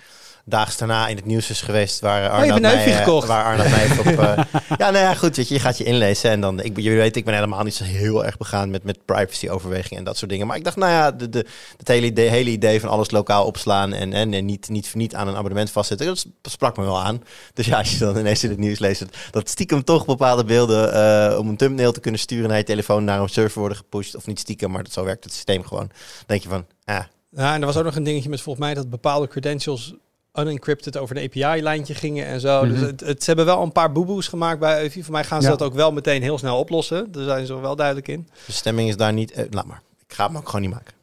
daags 0.49 0.77
daarna 0.77 1.07
in 1.07 1.15
het 1.15 1.25
nieuws 1.25 1.49
is 1.49 1.61
geweest, 1.61 1.99
waar 1.99 2.21
je 2.21 2.29
Arnoud 2.29 2.51
gekocht. 2.97 3.27
waar 3.27 3.43
Arnoud 3.45 3.69
mij 3.69 3.97
op. 3.99 4.05
eh, 4.05 4.43
ja, 4.81 4.89
nou 4.91 4.97
ja, 4.97 5.13
goed, 5.13 5.35
weet 5.35 5.47
je, 5.47 5.53
je 5.53 5.59
gaat 5.59 5.77
je 5.77 5.83
inlezen 5.83 6.31
en 6.31 6.41
dan, 6.41 6.59
ik, 6.61 6.79
je 6.79 6.89
weet, 6.91 7.15
ik 7.15 7.25
ben 7.25 7.33
helemaal 7.33 7.63
niet 7.63 7.73
zo 7.75 7.83
heel 7.83 8.25
erg 8.25 8.37
begaan 8.37 8.69
met, 8.69 8.83
met 8.83 9.05
privacy 9.05 9.49
overwegingen 9.49 9.97
en 9.97 10.03
dat 10.03 10.17
soort 10.17 10.29
dingen. 10.31 10.47
Maar 10.47 10.57
ik 10.57 10.63
dacht, 10.63 10.75
nou 10.75 10.91
ja, 10.91 11.11
de, 11.11 11.29
de, 11.29 11.45
het 11.77 11.87
hele 11.87 12.05
idee, 12.05 12.29
hele 12.29 12.49
idee 12.49 12.79
van 12.79 12.89
alles 12.89 13.11
lokaal 13.11 13.45
opslaan 13.45 13.93
en, 13.93 14.13
en, 14.13 14.33
en 14.33 14.45
niet, 14.45 14.69
niet, 14.69 14.95
niet 14.95 15.15
aan 15.15 15.27
een 15.27 15.35
abonnement 15.35 15.71
vastzitten, 15.71 16.07
dat 16.07 16.25
sprak 16.41 16.77
me 16.77 16.83
wel 16.83 17.01
aan. 17.01 17.23
Dus 17.53 17.65
ja, 17.65 17.77
als 17.77 17.91
je 17.91 17.97
dan 17.97 18.17
ineens 18.17 18.43
in 18.43 18.49
het 18.49 18.59
nieuws 18.59 18.79
leest, 18.79 19.05
dat- 19.31 19.49
stiekem 19.49 19.83
toch 19.83 20.05
bepaalde 20.05 20.43
beelden 20.43 20.93
eh, 20.93 21.37
om 21.39 21.47
een 21.49 21.57
thumbnail 21.57 21.91
te 21.91 21.99
kunnen 21.99 22.19
sturen 22.19 22.47
naar 22.49 22.57
je 22.57 22.63
telefoon 22.63 23.03
naar 23.03 23.19
een 23.21 23.29
server 23.29 23.59
worden 23.59 23.77
gepusht, 23.77 24.15
of 24.15 24.25
niet 24.27 24.39
stiekem, 24.39 24.71
maar 24.71 24.83
dat, 24.83 24.93
zo 24.93 25.03
werkt 25.03 25.23
het 25.23 25.33
systeem 25.33 25.63
gewoon. 25.63 25.87
Dan 25.87 26.23
denk 26.25 26.41
je 26.43 26.49
van, 26.49 26.65
ah, 26.85 26.99
Ja, 27.31 27.53
en 27.53 27.59
er 27.59 27.65
was 27.65 27.77
ook 27.77 27.83
nog 27.83 27.95
een 27.95 28.03
dingetje 28.03 28.29
met 28.29 28.41
volgens 28.41 28.65
mij 28.65 28.73
dat 28.73 28.89
bepaalde 28.89 29.27
credentials 29.27 29.93
unencrypted 30.39 30.97
over 30.97 31.17
een 31.17 31.23
API-lijntje 31.23 31.93
gingen 31.95 32.25
en 32.25 32.39
zo. 32.39 32.63
Mhm. 32.63 32.73
Dus 32.73 32.81
het, 32.81 32.99
het, 32.99 33.19
ze 33.23 33.25
hebben 33.27 33.45
wel 33.45 33.61
een 33.63 33.71
paar 33.71 33.91
boeboes 33.91 34.27
gemaakt 34.27 34.59
bij 34.59 34.81
Eufy. 34.83 35.03
Voor 35.03 35.13
mij 35.13 35.23
gaan 35.23 35.41
ze 35.41 35.49
Ja. 35.49 35.55
dat 35.55 35.67
ook 35.67 35.73
wel 35.73 35.91
meteen 35.91 36.21
heel 36.21 36.37
snel 36.37 36.59
oplossen. 36.59 37.11
Daar 37.11 37.23
zijn 37.23 37.45
ze 37.45 37.53
er 37.53 37.61
wel 37.61 37.75
duidelijk 37.75 38.07
in. 38.07 38.29
De 38.45 38.51
stemming 38.51 38.89
is 38.89 38.97
daar 38.97 39.13
niet. 39.13 39.31
eh, 39.31 39.45
laat 39.49 39.65
maar. 39.65 39.81
Ik 40.07 40.13
ga 40.15 40.25
hem 40.27 40.37
ook 40.37 40.45
gewoon 40.45 40.61
niet 40.61 40.71
maken. 40.73 40.93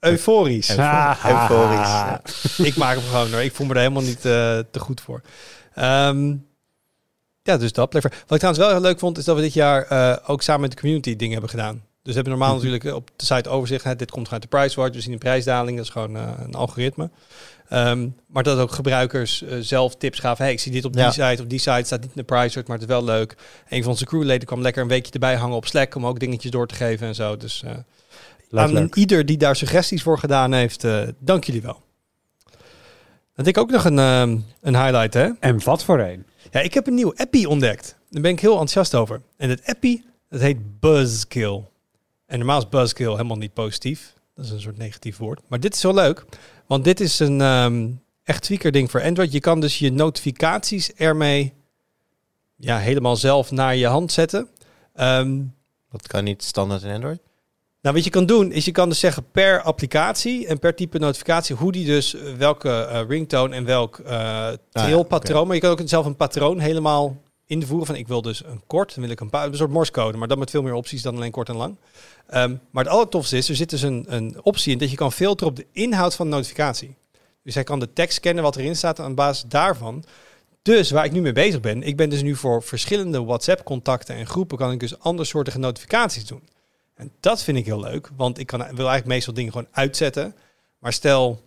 Euforisch. 0.00 0.68
Eufo- 0.68 1.28
Euforisch. 1.28 1.88
ja. 1.88 2.20
ik 2.70 2.76
maak 2.76 2.94
hem 2.96 3.04
gewoon 3.04 3.30
hoor. 3.30 3.42
Ik 3.42 3.54
voel 3.54 3.66
me 3.66 3.72
er 3.74 3.78
helemaal 3.80 4.02
niet 4.02 4.16
eh, 4.16 4.22
te 4.70 4.78
goed 4.78 5.00
voor. 5.00 5.20
Ehm, 5.74 6.34
ja, 7.42 7.56
dus 7.56 7.72
dat. 7.72 7.92
Wat 7.92 8.04
ik 8.04 8.12
trouwens 8.26 8.58
wel 8.58 8.68
heel 8.70 8.80
leuk 8.80 8.98
vond, 8.98 9.18
is 9.18 9.24
dat 9.24 9.36
we 9.36 9.42
dit 9.42 9.52
jaar 9.52 9.82
eh, 9.82 10.16
ook 10.26 10.42
samen 10.42 10.60
met 10.60 10.70
de 10.70 10.76
community 10.80 11.16
dingen 11.16 11.32
hebben 11.32 11.50
gedaan. 11.50 11.82
Dus 12.08 12.16
we 12.16 12.22
hebben 12.22 12.38
normaal 12.38 12.56
Mhm. 12.58 12.66
natuurlijk 12.66 12.96
op 12.96 13.10
de 13.16 13.24
site 13.24 13.48
overzicht. 13.48 13.84
Hè, 13.84 13.96
dit 13.96 14.10
komt 14.10 14.30
uit 14.30 14.42
de 14.42 14.48
price 14.48 14.80
watch. 14.80 14.94
We 14.94 15.00
zien 15.00 15.12
een 15.12 15.18
prijsdaling. 15.18 15.76
Dat 15.76 15.86
is 15.86 15.92
gewoon 15.92 16.16
eh, 16.16 16.30
een 16.38 16.54
algoritme. 16.54 17.10
Ehm, 17.68 18.08
maar 18.26 18.42
dat 18.42 18.58
ook 18.58 18.70
gebruikers 18.72 19.42
eh, 19.42 19.56
zelf 19.60 19.96
tips 19.96 20.18
gaven. 20.18 20.44
Hey, 20.44 20.52
ik 20.52 20.60
zie 20.60 20.72
dit 20.72 20.84
op 20.84 20.92
die 20.92 21.02
Ja. 21.02 21.10
site. 21.10 21.42
Op 21.42 21.48
die 21.48 21.58
site 21.58 21.82
staat 21.84 22.00
niet 22.00 22.08
in 22.10 22.16
de 22.16 22.22
price 22.22 22.54
watch, 22.54 22.66
maar 22.68 22.78
het 22.78 22.88
is 22.88 22.94
wel 22.94 23.04
leuk. 23.04 23.36
Een 23.68 23.82
van 23.82 23.90
onze 23.90 24.04
crewleden 24.04 24.46
kwam 24.46 24.60
lekker 24.62 24.82
een 24.82 24.88
weekje 24.88 25.12
erbij 25.12 25.34
hangen 25.36 25.56
op 25.56 25.66
Slack 25.66 25.94
om 25.94 26.06
ook 26.06 26.18
dingetjes 26.18 26.50
door 26.50 26.66
te 26.66 26.74
geven 26.74 27.06
en 27.06 27.14
zo. 27.14 27.36
Dus 27.36 27.62
eh, 27.62 27.70
aan 28.60 28.72
leuk. 28.72 28.94
ieder 28.94 29.26
die 29.26 29.36
daar 29.36 29.56
suggesties 29.56 30.02
voor 30.02 30.18
gedaan 30.18 30.52
heeft, 30.52 30.84
eh, 30.84 31.02
dank 31.18 31.44
jullie 31.44 31.62
wel. 31.62 31.82
Dan 33.34 33.44
denk 33.44 33.56
ik 33.56 33.58
ook 33.58 33.70
nog 33.70 33.84
een, 33.84 33.98
ehm, 33.98 34.36
een 34.60 34.76
highlight, 34.76 35.14
hè? 35.14 35.28
En 35.40 35.64
wat 35.64 35.84
voor 35.84 35.98
een? 35.98 36.26
Ja, 36.50 36.60
ik 36.60 36.74
heb 36.74 36.86
een 36.86 36.94
nieuw 36.94 37.12
appie 37.16 37.48
ontdekt. 37.48 37.96
Daar 38.10 38.22
ben 38.22 38.30
ik 38.30 38.40
heel 38.40 38.50
enthousiast 38.50 38.94
over. 38.94 39.20
En 39.36 39.50
het 39.50 39.60
appie, 39.64 40.04
dat 40.28 40.40
heet 40.40 40.80
Buzzkill. 40.80 41.62
En 42.28 42.38
normaal 42.38 42.58
is 42.58 42.68
Buzzkill 42.68 43.10
helemaal 43.10 43.36
niet 43.36 43.52
positief. 43.52 44.14
Dat 44.34 44.44
is 44.44 44.50
een 44.50 44.60
soort 44.60 44.78
negatief 44.78 45.16
woord. 45.16 45.40
Maar 45.48 45.60
dit 45.60 45.74
is 45.74 45.82
wel 45.82 45.94
leuk. 45.94 46.24
Want 46.66 46.84
dit 46.84 47.00
is 47.00 47.18
een 47.18 47.40
ehm, 47.40 47.88
echt 48.24 48.42
tweaker 48.42 48.72
ding 48.72 48.90
voor 48.90 49.02
Android. 49.02 49.32
Je 49.32 49.40
kan 49.40 49.60
dus 49.60 49.78
je 49.78 49.92
notificaties 49.92 50.92
ermee 50.94 51.52
ja, 52.56 52.78
helemaal 52.78 53.16
zelf 53.16 53.50
naar 53.50 53.76
je 53.76 53.86
hand 53.86 54.12
zetten. 54.12 54.48
Ehm, 54.94 55.40
Dat 55.90 56.06
kan 56.06 56.24
niet 56.24 56.42
standaard 56.42 56.82
in 56.82 56.92
Android. 56.94 57.20
nou, 57.82 57.94
wat 57.94 58.04
je 58.04 58.10
kan 58.10 58.26
doen, 58.26 58.52
is 58.52 58.64
je 58.64 58.70
kan 58.72 58.88
dus 58.88 58.98
zeggen 58.98 59.30
per 59.30 59.62
applicatie 59.62 60.46
en 60.46 60.58
per 60.58 60.74
type 60.74 60.98
notificatie, 60.98 61.56
hoe 61.56 61.72
die 61.72 61.86
dus 61.86 62.14
eh, 62.14 62.32
welke 62.34 62.70
eh, 62.70 63.00
ringtone 63.08 63.54
en 63.54 63.64
welk 63.64 63.98
eh 63.98 64.48
trilpatroon. 64.72 65.46
Maar 65.46 65.54
je 65.54 65.62
kan 65.62 65.70
ook 65.70 65.80
zelf 65.84 66.06
een 66.06 66.16
patroon 66.16 66.58
helemaal 66.58 67.16
invoeren 67.48 67.86
van 67.86 67.94
ik 67.94 68.08
wil 68.08 68.22
dus 68.22 68.44
een 68.44 68.62
kort, 68.66 68.94
dan 68.94 69.02
wil 69.02 69.12
ik 69.12 69.20
een 69.20 69.28
een 69.32 69.56
soort 69.56 69.70
morsecode, 69.70 70.18
maar 70.18 70.28
dan 70.28 70.38
met 70.38 70.50
veel 70.50 70.62
meer 70.62 70.72
opties 70.72 71.02
dan 71.02 71.16
alleen 71.16 71.30
kort 71.30 71.48
en 71.48 71.56
lang. 71.56 71.76
Ehm, 72.26 72.56
maar 72.70 72.84
het 72.84 72.92
allertofste 72.92 73.36
is, 73.36 73.48
er 73.48 73.56
zit 73.56 73.70
dus 73.70 73.82
een, 73.82 74.04
een 74.08 74.36
optie 74.42 74.72
in 74.72 74.78
dat 74.78 74.90
je 74.90 74.96
kan 74.96 75.12
filteren 75.12 75.52
op 75.52 75.56
de 75.56 75.66
inhoud 75.72 76.14
van 76.14 76.30
de 76.30 76.36
notificatie. 76.36 76.94
Dus 77.42 77.54
hij 77.54 77.64
kan 77.64 77.78
de 77.78 77.92
tekst 77.92 78.16
scannen 78.16 78.42
wat 78.42 78.56
erin 78.56 78.76
staat 78.76 79.00
aan 79.00 79.14
basis 79.14 79.44
daarvan. 79.48 80.04
Dus 80.62 80.90
waar 80.90 81.04
ik 81.04 81.12
nu 81.12 81.20
mee 81.20 81.32
bezig 81.32 81.60
ben, 81.60 81.82
ik 81.82 81.96
ben 81.96 82.10
dus 82.10 82.22
nu 82.22 82.36
voor 82.36 82.62
verschillende 82.62 83.24
WhatsApp-contacten 83.24 84.14
en 84.14 84.26
groepen 84.26 84.58
kan 84.58 84.72
ik 84.72 84.80
dus 84.80 84.98
andersoortige 84.98 85.58
notificaties 85.58 86.26
doen. 86.26 86.42
En 86.94 87.10
dat 87.20 87.42
vind 87.42 87.58
ik 87.58 87.64
heel 87.64 87.80
leuk, 87.80 88.10
want 88.16 88.38
ik 88.38 88.46
kan, 88.46 88.58
wil 88.58 88.68
eigenlijk 88.68 89.06
meestal 89.06 89.34
dingen 89.34 89.52
gewoon 89.52 89.68
uitzetten. 89.70 90.34
Maar 90.78 90.92
stel, 90.92 91.40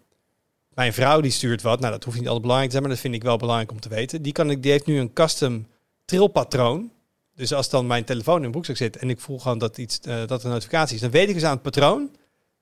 mijn 0.74 0.94
vrouw 0.94 1.22
die 1.22 1.32
stuurt 1.32 1.62
wat, 1.62 1.80
nou 1.80 1.92
dat 1.92 2.04
hoeft 2.04 2.18
niet 2.18 2.26
altijd 2.26 2.42
belangrijk 2.42 2.72
te 2.72 2.78
zijn, 2.78 2.88
maar 2.88 2.96
dat 2.96 3.06
vind 3.06 3.22
ik 3.22 3.24
wel 3.24 3.38
belangrijk 3.38 3.72
om 3.72 3.80
te 3.80 3.90
weten. 3.90 4.22
Die, 4.22 4.34
kan 4.34 4.50
ik, 4.50 4.64
die 4.64 4.72
heeft 4.72 4.86
nu 4.86 5.00
een 5.00 5.14
custom 5.14 5.66
trilpatroon. 6.12 6.92
Dus 7.36 7.54
als 7.54 7.70
dan 7.70 7.88
mijn 7.88 8.04
telefoon 8.04 8.36
in 8.36 8.40
mijn 8.40 8.52
broekzak 8.52 8.78
zit 8.78 8.98
en 8.98 9.10
ik 9.10 9.20
voel 9.20 9.40
gewoon 9.40 9.58
dat, 9.58 9.78
iets, 9.78 10.00
eh, 10.00 10.16
dat 10.28 10.40
er 10.40 10.46
een 10.46 10.52
notificatie 10.52 10.96
is, 10.96 11.02
dan 11.02 11.12
weet 11.12 11.28
ik 11.28 11.34
dus 11.34 11.44
aan 11.44 11.52
het 11.54 11.62
patroon 11.62 12.10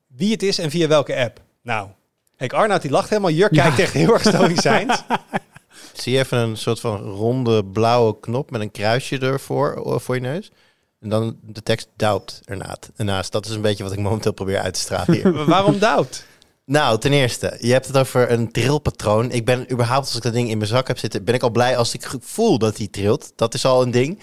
wie 0.08 0.32
het 0.32 0.44
is 0.44 0.58
en 0.60 0.70
via 0.70 0.88
welke 0.88 1.16
app. 1.16 1.42
Nou, 1.64 1.90
kijk, 2.38 2.54
Arnoud 2.54 2.82
die 2.82 2.92
lacht 2.92 3.10
helemaal, 3.10 3.32
Jurk 3.32 3.54
Ja. 3.54 3.64
kijkt 3.64 3.80
echt 3.80 3.94
heel 3.94 4.14
erg 4.14 4.22
stoïcijns. 4.22 5.04
Zie 5.94 6.14
je 6.14 6.20
even 6.20 6.38
een 6.38 6.58
soort 6.58 6.80
van 6.80 6.98
ronde 7.02 7.66
blauwe 7.66 8.20
knop 8.20 8.52
met 8.52 8.62
een 8.62 8.72
kruisje 8.72 9.18
ervoor 9.20 9.86
eh, 9.86 10.00
voor 10.00 10.16
je 10.16 10.22
neus. 10.22 10.52
En 11.00 11.10
dan 11.10 11.38
de 11.42 11.64
tekst 11.64 11.88
doubt 11.96 12.42
ernaast. 12.46 12.90
ernaast. 12.96 13.32
Dat 13.32 13.46
is 13.46 13.52
een 13.56 13.62
beetje 13.62 13.84
wat 13.84 13.92
ik 13.94 14.00
momenteel 14.00 14.34
probeer 14.34 14.60
uit 14.60 14.74
te 14.74 14.80
stralen 14.80 15.14
hier. 15.14 15.46
Waarom 15.46 15.80
doubt? 15.80 16.26
Nou, 16.70 17.00
ten 17.00 17.14
eerste, 17.14 17.58
je 17.60 17.72
hebt 17.72 17.88
het 17.88 17.98
over 17.98 18.32
een 18.32 18.52
trilpatroon. 18.52 19.32
Ik 19.32 19.46
ben 19.46 19.72
überhaupt, 19.72 20.06
als 20.06 20.16
ik 20.16 20.22
dat 20.22 20.34
ding 20.34 20.50
in 20.50 20.58
mijn 20.58 20.70
zak 20.70 20.88
heb 20.88 20.98
zitten, 20.98 21.24
ben 21.24 21.34
ik 21.34 21.44
al 21.44 21.50
blij 21.50 21.78
als 21.78 21.94
ik 21.94 22.08
voel 22.22 22.58
dat 22.58 22.78
hij 22.78 22.88
trilt. 22.88 23.32
Dat 23.36 23.54
is 23.54 23.66
al 23.66 23.82
een 23.82 23.92
ding. 23.92 24.20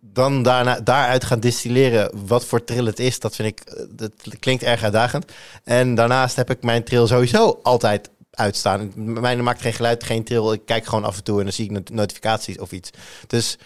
Dan 0.00 0.42
daarna, 0.42 0.80
daaruit 0.80 1.24
gaan 1.24 1.40
distilleren 1.40 2.26
wat 2.26 2.44
voor 2.44 2.64
trill 2.64 2.86
het 2.86 2.98
is, 2.98 3.20
dat 3.20 3.36
vind 3.36 3.48
ik, 3.48 3.60
eh, 3.60 3.84
dat 3.90 4.10
klinkt 4.38 4.62
erg 4.62 4.82
uitdagend. 4.82 5.32
En 5.64 5.94
daarnaast 5.94 6.36
heb 6.36 6.50
ik 6.50 6.62
mijn 6.62 6.84
trill 6.84 7.06
sowieso 7.06 7.58
altijd 7.62 8.10
uitstaan. 8.30 8.92
Mijn 8.94 9.42
maakt 9.42 9.60
geen 9.60 9.72
geluid, 9.72 10.04
geen 10.04 10.24
trill. 10.24 10.52
Ik 10.52 10.62
kijk 10.64 10.86
gewoon 10.86 11.04
af 11.04 11.16
en 11.16 11.24
toe 11.24 11.38
en 11.38 11.44
dan 11.44 11.52
zie 11.52 11.64
ik 11.64 11.70
not- 11.70 11.90
notificaties 11.90 12.58
of 12.58 12.72
iets. 12.72 12.90
Dus 13.26 13.58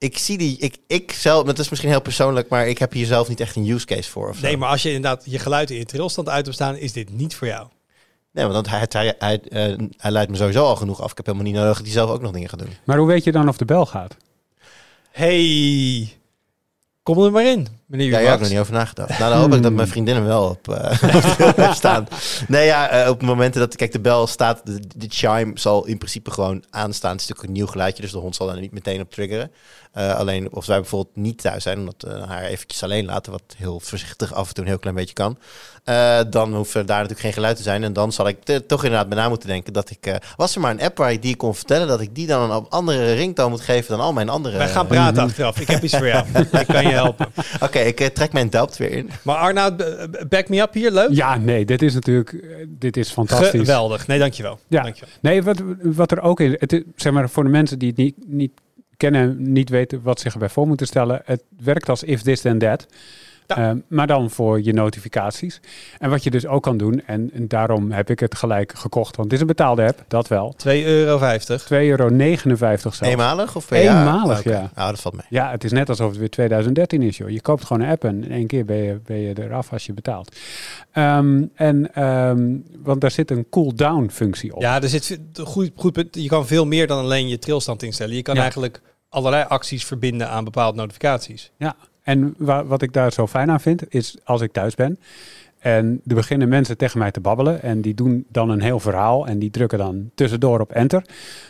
ik 0.00 0.18
zie 0.18 0.38
die, 0.38 0.58
ik, 0.58 0.76
ik 0.86 1.12
zelf, 1.12 1.46
het 1.46 1.58
is 1.58 1.68
misschien 1.68 1.90
heel 1.90 2.00
persoonlijk, 2.00 2.48
maar 2.48 2.68
ik 2.68 2.78
heb 2.78 2.92
hier 2.92 3.06
zelf 3.06 3.28
niet 3.28 3.40
echt 3.40 3.56
een 3.56 3.68
use 3.68 3.86
case 3.86 4.10
voor. 4.10 4.28
Of 4.28 4.36
zo. 4.36 4.42
Nee, 4.42 4.56
maar 4.56 4.68
als 4.68 4.82
je 4.82 4.92
inderdaad 4.92 5.22
je 5.24 5.38
geluid 5.38 5.70
in 5.70 5.76
je 5.76 5.84
trilstand 5.84 6.28
uit 6.28 6.44
hebt 6.44 6.56
staan, 6.56 6.76
is 6.76 6.92
dit 6.92 7.12
niet 7.12 7.34
voor 7.34 7.46
jou. 7.46 7.68
Nee, 8.32 8.46
want 8.46 8.68
hij, 8.68 8.86
hij, 8.88 9.14
hij, 9.18 9.40
eh, 9.40 9.78
hij 9.96 10.10
leidt 10.10 10.30
me 10.30 10.36
sowieso 10.36 10.64
al 10.64 10.76
genoeg 10.76 11.00
af. 11.02 11.10
Ik 11.10 11.16
heb 11.16 11.26
helemaal 11.26 11.46
niet 11.46 11.56
nodig 11.56 11.76
dat 11.76 11.84
hij 11.84 11.92
zelf 11.92 12.10
ook 12.10 12.20
nog 12.20 12.32
dingen 12.32 12.48
gaat 12.48 12.58
doen. 12.58 12.76
Maar 12.84 12.98
hoe 12.98 13.06
weet 13.06 13.24
je 13.24 13.32
dan 13.32 13.48
of 13.48 13.56
de 13.56 13.64
bel 13.64 13.86
gaat? 13.86 14.16
Hey, 15.10 16.12
kom 17.02 17.22
er 17.22 17.32
maar 17.32 17.46
in, 17.46 17.66
meneer 17.90 18.06
Ja, 18.06 18.12
daar 18.12 18.22
heb 18.22 18.34
ik 18.34 18.40
nog 18.40 18.48
niet 18.48 18.58
over 18.58 18.72
nagedacht. 18.72 19.18
Nou, 19.18 19.30
dan 19.30 19.40
hoop 19.40 19.54
ik 19.54 19.62
dat 19.62 19.72
mijn 19.72 19.88
vriendinnen 19.88 20.26
wel 20.26 20.48
op 20.48 20.68
eh, 20.68 21.72
staan. 21.80 22.08
Nee, 22.48 22.66
ja, 22.66 22.88
eh, 22.88 23.10
op 23.10 23.22
momenten 23.22 23.60
dat... 23.60 23.76
Kijk, 23.76 23.92
de 23.92 24.00
bel 24.00 24.26
staat... 24.26 24.60
De, 24.64 24.80
de 24.96 25.06
chime 25.08 25.50
zal 25.54 25.86
in 25.86 25.98
principe 25.98 26.30
gewoon 26.30 26.64
aanstaan. 26.70 27.12
Het 27.12 27.20
is 27.20 27.26
natuurlijk 27.26 27.48
een 27.48 27.62
nieuw 27.62 27.72
geluidje, 27.72 28.02
dus 28.02 28.12
de 28.12 28.18
hond 28.18 28.36
zal 28.36 28.46
daar 28.46 28.60
niet 28.60 28.72
meteen 28.72 29.00
op 29.00 29.10
triggeren. 29.10 29.50
Eh, 29.92 30.14
alleen 30.14 30.48
als 30.52 30.66
wij 30.66 30.80
bijvoorbeeld 30.80 31.16
niet 31.16 31.40
thuis 31.40 31.62
zijn, 31.62 31.78
omdat 31.78 31.94
we 31.98 32.22
haar 32.26 32.42
eventjes 32.42 32.82
alleen 32.82 33.04
laten, 33.04 33.32
wat 33.32 33.42
heel 33.56 33.80
voorzichtig 33.80 34.34
af 34.34 34.48
en 34.48 34.54
toe 34.54 34.64
een 34.64 34.70
heel 34.70 34.78
klein 34.78 34.96
beetje 34.96 35.14
kan, 35.14 35.38
eh, 35.84 36.20
dan 36.30 36.54
hoeft 36.54 36.74
er 36.74 36.86
daar 36.86 36.96
natuurlijk 36.96 37.20
geen 37.20 37.32
geluid 37.32 37.56
te 37.56 37.62
zijn. 37.62 37.84
En 37.84 37.92
dan 37.92 38.12
zal 38.12 38.28
ik 38.28 38.38
toch 38.66 38.84
inderdaad 38.84 39.08
bij 39.08 39.18
na 39.18 39.28
moeten 39.28 39.48
denken 39.48 39.72
dat 39.72 39.90
ik... 39.90 40.06
eh, 40.06 40.14
was 40.36 40.54
er 40.54 40.60
maar 40.60 40.70
een 40.70 40.82
app 40.82 40.96
waar 40.96 41.12
ik 41.12 41.22
die 41.22 41.36
kon 41.36 41.54
vertellen, 41.54 41.88
dat 41.88 42.00
ik 42.00 42.14
die 42.14 42.26
dan 42.26 42.50
een 42.50 42.68
andere 42.68 43.12
ringtoon 43.12 43.50
moet 43.50 43.60
geven 43.60 43.90
dan 43.96 44.06
al 44.06 44.12
mijn 44.12 44.28
andere... 44.28 44.58
Wij 44.58 44.68
gaan 44.68 44.86
praten 44.86 45.22
achteraf. 45.22 45.60
Ik 45.60 45.68
heb 45.68 45.82
iets 45.82 45.96
voor 45.96 46.06
jou. 46.06 46.26
ik 46.60 46.66
kan 46.66 46.82
je 46.82 46.92
helpen. 46.92 47.32
Oké, 47.60 47.79
ik 47.86 48.00
eh, 48.00 48.06
trek 48.06 48.32
mijn 48.32 48.50
doubt 48.50 48.76
weer 48.76 48.90
in. 48.90 49.10
Maar 49.22 49.36
Arnoud, 49.36 49.76
back 50.28 50.48
me 50.48 50.60
up 50.60 50.72
hier. 50.72 50.90
Leuk? 50.90 51.10
Ja, 51.10 51.36
nee, 51.36 51.64
dit 51.64 51.82
is 51.82 51.94
natuurlijk 51.94 52.32
eh, 52.32 52.66
dit 52.68 52.96
is 52.96 53.10
fantastisch. 53.10 53.60
Geweldig. 53.60 54.06
Nee, 54.06 54.18
dankjewel. 54.18 54.58
Ja. 54.68 54.82
dankjewel. 54.82 55.14
Nee, 55.20 55.42
wat, 55.42 55.62
wat 55.82 56.10
er 56.10 56.20
ook 56.20 56.40
is, 56.40 56.54
het 56.58 56.72
is, 56.72 56.82
zeg 56.96 57.12
maar 57.12 57.30
voor 57.30 57.44
de 57.44 57.50
mensen 57.50 57.78
die 57.78 57.88
het 57.88 57.96
niet, 57.96 58.14
niet 58.26 58.52
kennen, 58.96 59.52
niet 59.52 59.68
weten 59.68 60.02
wat 60.02 60.20
zich 60.20 60.32
erbij 60.32 60.48
voor 60.48 60.66
moeten 60.66 60.86
stellen. 60.86 61.22
Het 61.24 61.42
werkt 61.58 61.88
als 61.88 62.02
if 62.02 62.22
this 62.22 62.40
then 62.40 62.58
that. 62.58 62.86
Ja. 63.56 63.56
Ehm, 63.68 63.78
maar 63.88 64.06
dan 64.06 64.30
voor 64.30 64.62
je 64.62 64.72
notificaties. 64.72 65.60
En 65.98 66.10
wat 66.10 66.24
je 66.24 66.30
dus 66.30 66.46
ook 66.46 66.62
kan 66.62 66.76
doen, 66.76 67.02
en, 67.06 67.30
en 67.34 67.48
daarom 67.48 67.90
heb 67.90 68.10
ik 68.10 68.20
het 68.20 68.34
gelijk 68.34 68.72
gekocht, 68.76 69.16
want 69.16 69.24
het 69.24 69.34
is 69.34 69.40
een 69.40 69.46
betaalde 69.46 69.86
app, 69.86 70.04
dat 70.08 70.28
wel. 70.28 70.54
2,50 70.66 70.72
euro. 70.72 71.18
2,59 71.18 71.68
euro 71.68 72.08
zelfs. 72.78 73.00
Eenmalig 73.00 73.56
of 73.56 73.66
per 73.66 73.82
jaar? 73.82 74.06
Eenmalig, 74.06 74.44
ja. 74.44 74.70
Nou, 74.74 74.90
dat 74.90 75.00
valt 75.00 75.14
mee. 75.14 75.26
Ja, 75.28 75.50
het 75.50 75.64
is 75.64 75.72
net 75.72 75.88
alsof 75.88 76.08
het 76.08 76.18
weer 76.18 76.30
2013 76.30 77.02
is, 77.02 77.16
joh. 77.16 77.30
Je 77.30 77.40
koopt 77.40 77.64
gewoon 77.64 77.82
een 77.82 77.90
app 77.90 78.04
en 78.04 78.24
in 78.24 78.30
één 78.32 78.46
keer 78.46 78.64
ben 78.64 78.76
je, 78.76 79.00
ben 79.06 79.16
je 79.16 79.42
eraf 79.42 79.72
als 79.72 79.86
je 79.86 79.92
betaalt. 79.92 80.36
Ehm, 80.92 81.44
en, 81.54 81.94
ehm, 81.94 82.56
want 82.82 83.00
daar 83.00 83.10
zit 83.10 83.30
een 83.30 83.46
cool-down 83.50 84.08
functie 84.12 84.54
op. 84.54 84.62
Ja, 84.62 84.82
er 84.82 84.88
zit 84.88 85.18
goed, 85.44 85.70
goed 85.74 85.92
punt. 85.92 86.14
Je 86.14 86.28
kan 86.28 86.46
veel 86.46 86.66
meer 86.66 86.86
dan 86.86 86.98
alleen 86.98 87.28
je 87.28 87.38
trilstand 87.38 87.82
instellen. 87.82 88.14
Je 88.14 88.22
kan 88.22 88.34
Ja. 88.34 88.40
eigenlijk 88.40 88.80
allerlei 89.08 89.44
acties 89.48 89.84
verbinden 89.84 90.28
aan 90.28 90.44
bepaalde 90.44 90.76
notificaties. 90.78 91.50
Ja, 91.56 91.76
en 92.10 92.34
wa- 92.38 92.64
wat 92.64 92.82
ik 92.82 92.92
daar 92.92 93.12
zo 93.12 93.26
fijn 93.26 93.50
aan 93.50 93.60
vind, 93.60 93.94
is 93.94 94.16
als 94.24 94.40
ik 94.40 94.52
thuis 94.52 94.74
ben 94.74 94.98
en 95.58 96.00
er 96.06 96.14
beginnen 96.14 96.48
mensen 96.48 96.76
tegen 96.76 96.98
mij 96.98 97.10
te 97.10 97.20
babbelen 97.20 97.62
en 97.62 97.80
die 97.80 97.94
doen 97.94 98.24
dan 98.28 98.50
een 98.50 98.60
heel 98.60 98.80
verhaal 98.80 99.26
en 99.26 99.38
die 99.38 99.50
drukken 99.50 99.78
dan 99.78 100.10
tussendoor 100.14 100.60
op 100.60 100.72
enter, 100.72 101.02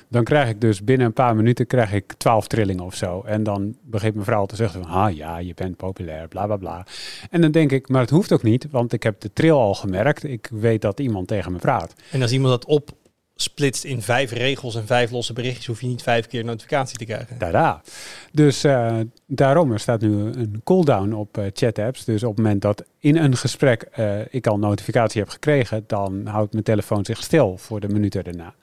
dan 0.09 0.25
krijg 0.25 0.49
ik 0.49 0.61
dus 0.61 0.85
binnen 0.85 1.07
een 1.07 1.13
paar 1.13 1.37
minuten 1.37 1.67
krijg 1.67 1.93
ik 1.93 2.13
twaalf 2.13 2.47
trillingen 2.47 2.85
of 2.85 2.95
zo. 2.95 3.23
En 3.27 3.43
dan 3.43 3.77
begint 3.83 4.15
mijn 4.15 4.27
vrouw 4.27 4.47
te 4.47 4.57
zeggen 4.57 4.83
van, 4.83 4.91
ah 4.93 5.17
ja, 5.17 5.39
je 5.39 5.55
bent 5.55 5.77
populair, 5.77 6.29
bla 6.29 6.47
bla 6.47 6.57
bla. 6.57 6.87
En 7.31 7.41
dan 7.41 7.51
denk 7.51 7.73
ik, 7.73 7.89
maar 7.89 8.01
het 8.01 8.11
hoeft 8.11 8.33
ook 8.33 8.43
niet, 8.43 8.67
want 8.71 8.93
ik 8.93 9.03
heb 9.03 9.21
de 9.21 9.33
trill 9.33 9.51
al 9.51 9.75
gemerkt. 9.75 10.25
Ik 10.25 10.49
weet 10.53 10.83
dat 10.83 11.01
iemand 11.01 11.29
tegen 11.29 11.53
me 11.53 11.59
praat. 11.59 11.95
En 12.11 12.23
als 12.23 12.33
iemand 12.33 12.51
dat 12.51 12.65
opsplitst 13.41 13.85
in 13.85 14.03
vijf 14.03 14.33
regels 14.33 14.75
en 14.75 14.87
vijf 14.87 15.11
losse 15.11 15.33
berichtjes, 15.33 15.67
hoef 15.67 15.81
je 15.81 15.87
niet 15.87 16.03
vijf 16.03 16.27
keer 16.27 16.41
een 16.41 16.47
notificatie 16.47 16.99
te 16.99 17.05
krijgen. 17.05 17.39
Tada. 17.39 17.83
Dus 18.33 18.65
eh, 18.65 18.97
daarom, 19.27 19.73
er 19.73 19.81
staat 19.81 20.01
nu 20.01 20.09
een 20.09 20.61
cooldown 20.65 21.13
op 21.13 21.39
eh, 21.39 21.45
chat-apps. 21.53 22.05
Dus 22.05 22.23
op 22.23 22.29
het 22.37 22.45
moment 22.45 22.63
dat 22.63 22.85
in 22.99 23.17
een 23.17 23.37
gesprek 23.37 23.83
eh, 23.83 24.19
ik 24.31 24.47
al 24.47 24.59
notificatie 24.59 25.21
heb 25.21 25.31
gekregen, 25.31 25.85
dan 25.87 26.27
houdt 26.27 26.53
mijn 26.53 26.65
telefoon 26.65 27.05
zich 27.05 27.23
stil 27.23 27.57
voor 27.59 27.81
de 27.81 27.89
minuten 27.89 28.25
daarna. 28.25 28.55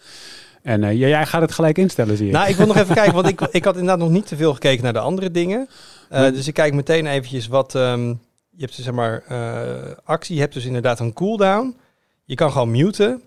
En 0.61 0.83
eh, 0.83 0.93
jij- 0.99 1.25
gaat 1.25 1.41
het 1.41 1.51
gelijk 1.51 1.77
instellen, 1.77 2.17
zie 2.17 2.25
je. 2.25 2.31
Nou, 2.31 2.49
ik 2.49 2.55
wil 2.55 2.67
nog 2.67 2.77
even 2.77 2.95
kijken, 3.03 3.13
want 3.13 3.27
ik, 3.27 3.41
ik 3.41 3.63
had 3.63 3.73
inderdaad 3.77 3.99
nog 3.99 4.09
niet 4.09 4.27
te 4.27 4.35
veel 4.35 4.53
gekeken 4.53 4.83
naar 4.83 4.93
de 4.93 4.99
andere 4.99 5.31
dingen. 5.31 5.67
Eh. 6.09 6.21
Dus 6.31 6.47
ik 6.47 6.53
kijk 6.53 6.73
meteen 6.73 7.05
eventjes 7.07 7.47
wat... 7.47 7.75
ehm, 7.75 8.07
je 8.49 8.63
hebt 8.63 8.75
dus, 8.75 8.85
zeg 8.85 8.93
maar, 8.93 9.23
eh, 9.27 9.91
actie. 10.03 10.35
Je 10.35 10.41
hebt 10.41 10.53
dus 10.53 10.65
inderdaad 10.65 10.99
een 10.99 11.13
cooldown. 11.13 11.77
Je 12.25 12.35
kan 12.35 12.51
gewoon 12.51 12.71
muten. 12.71 13.21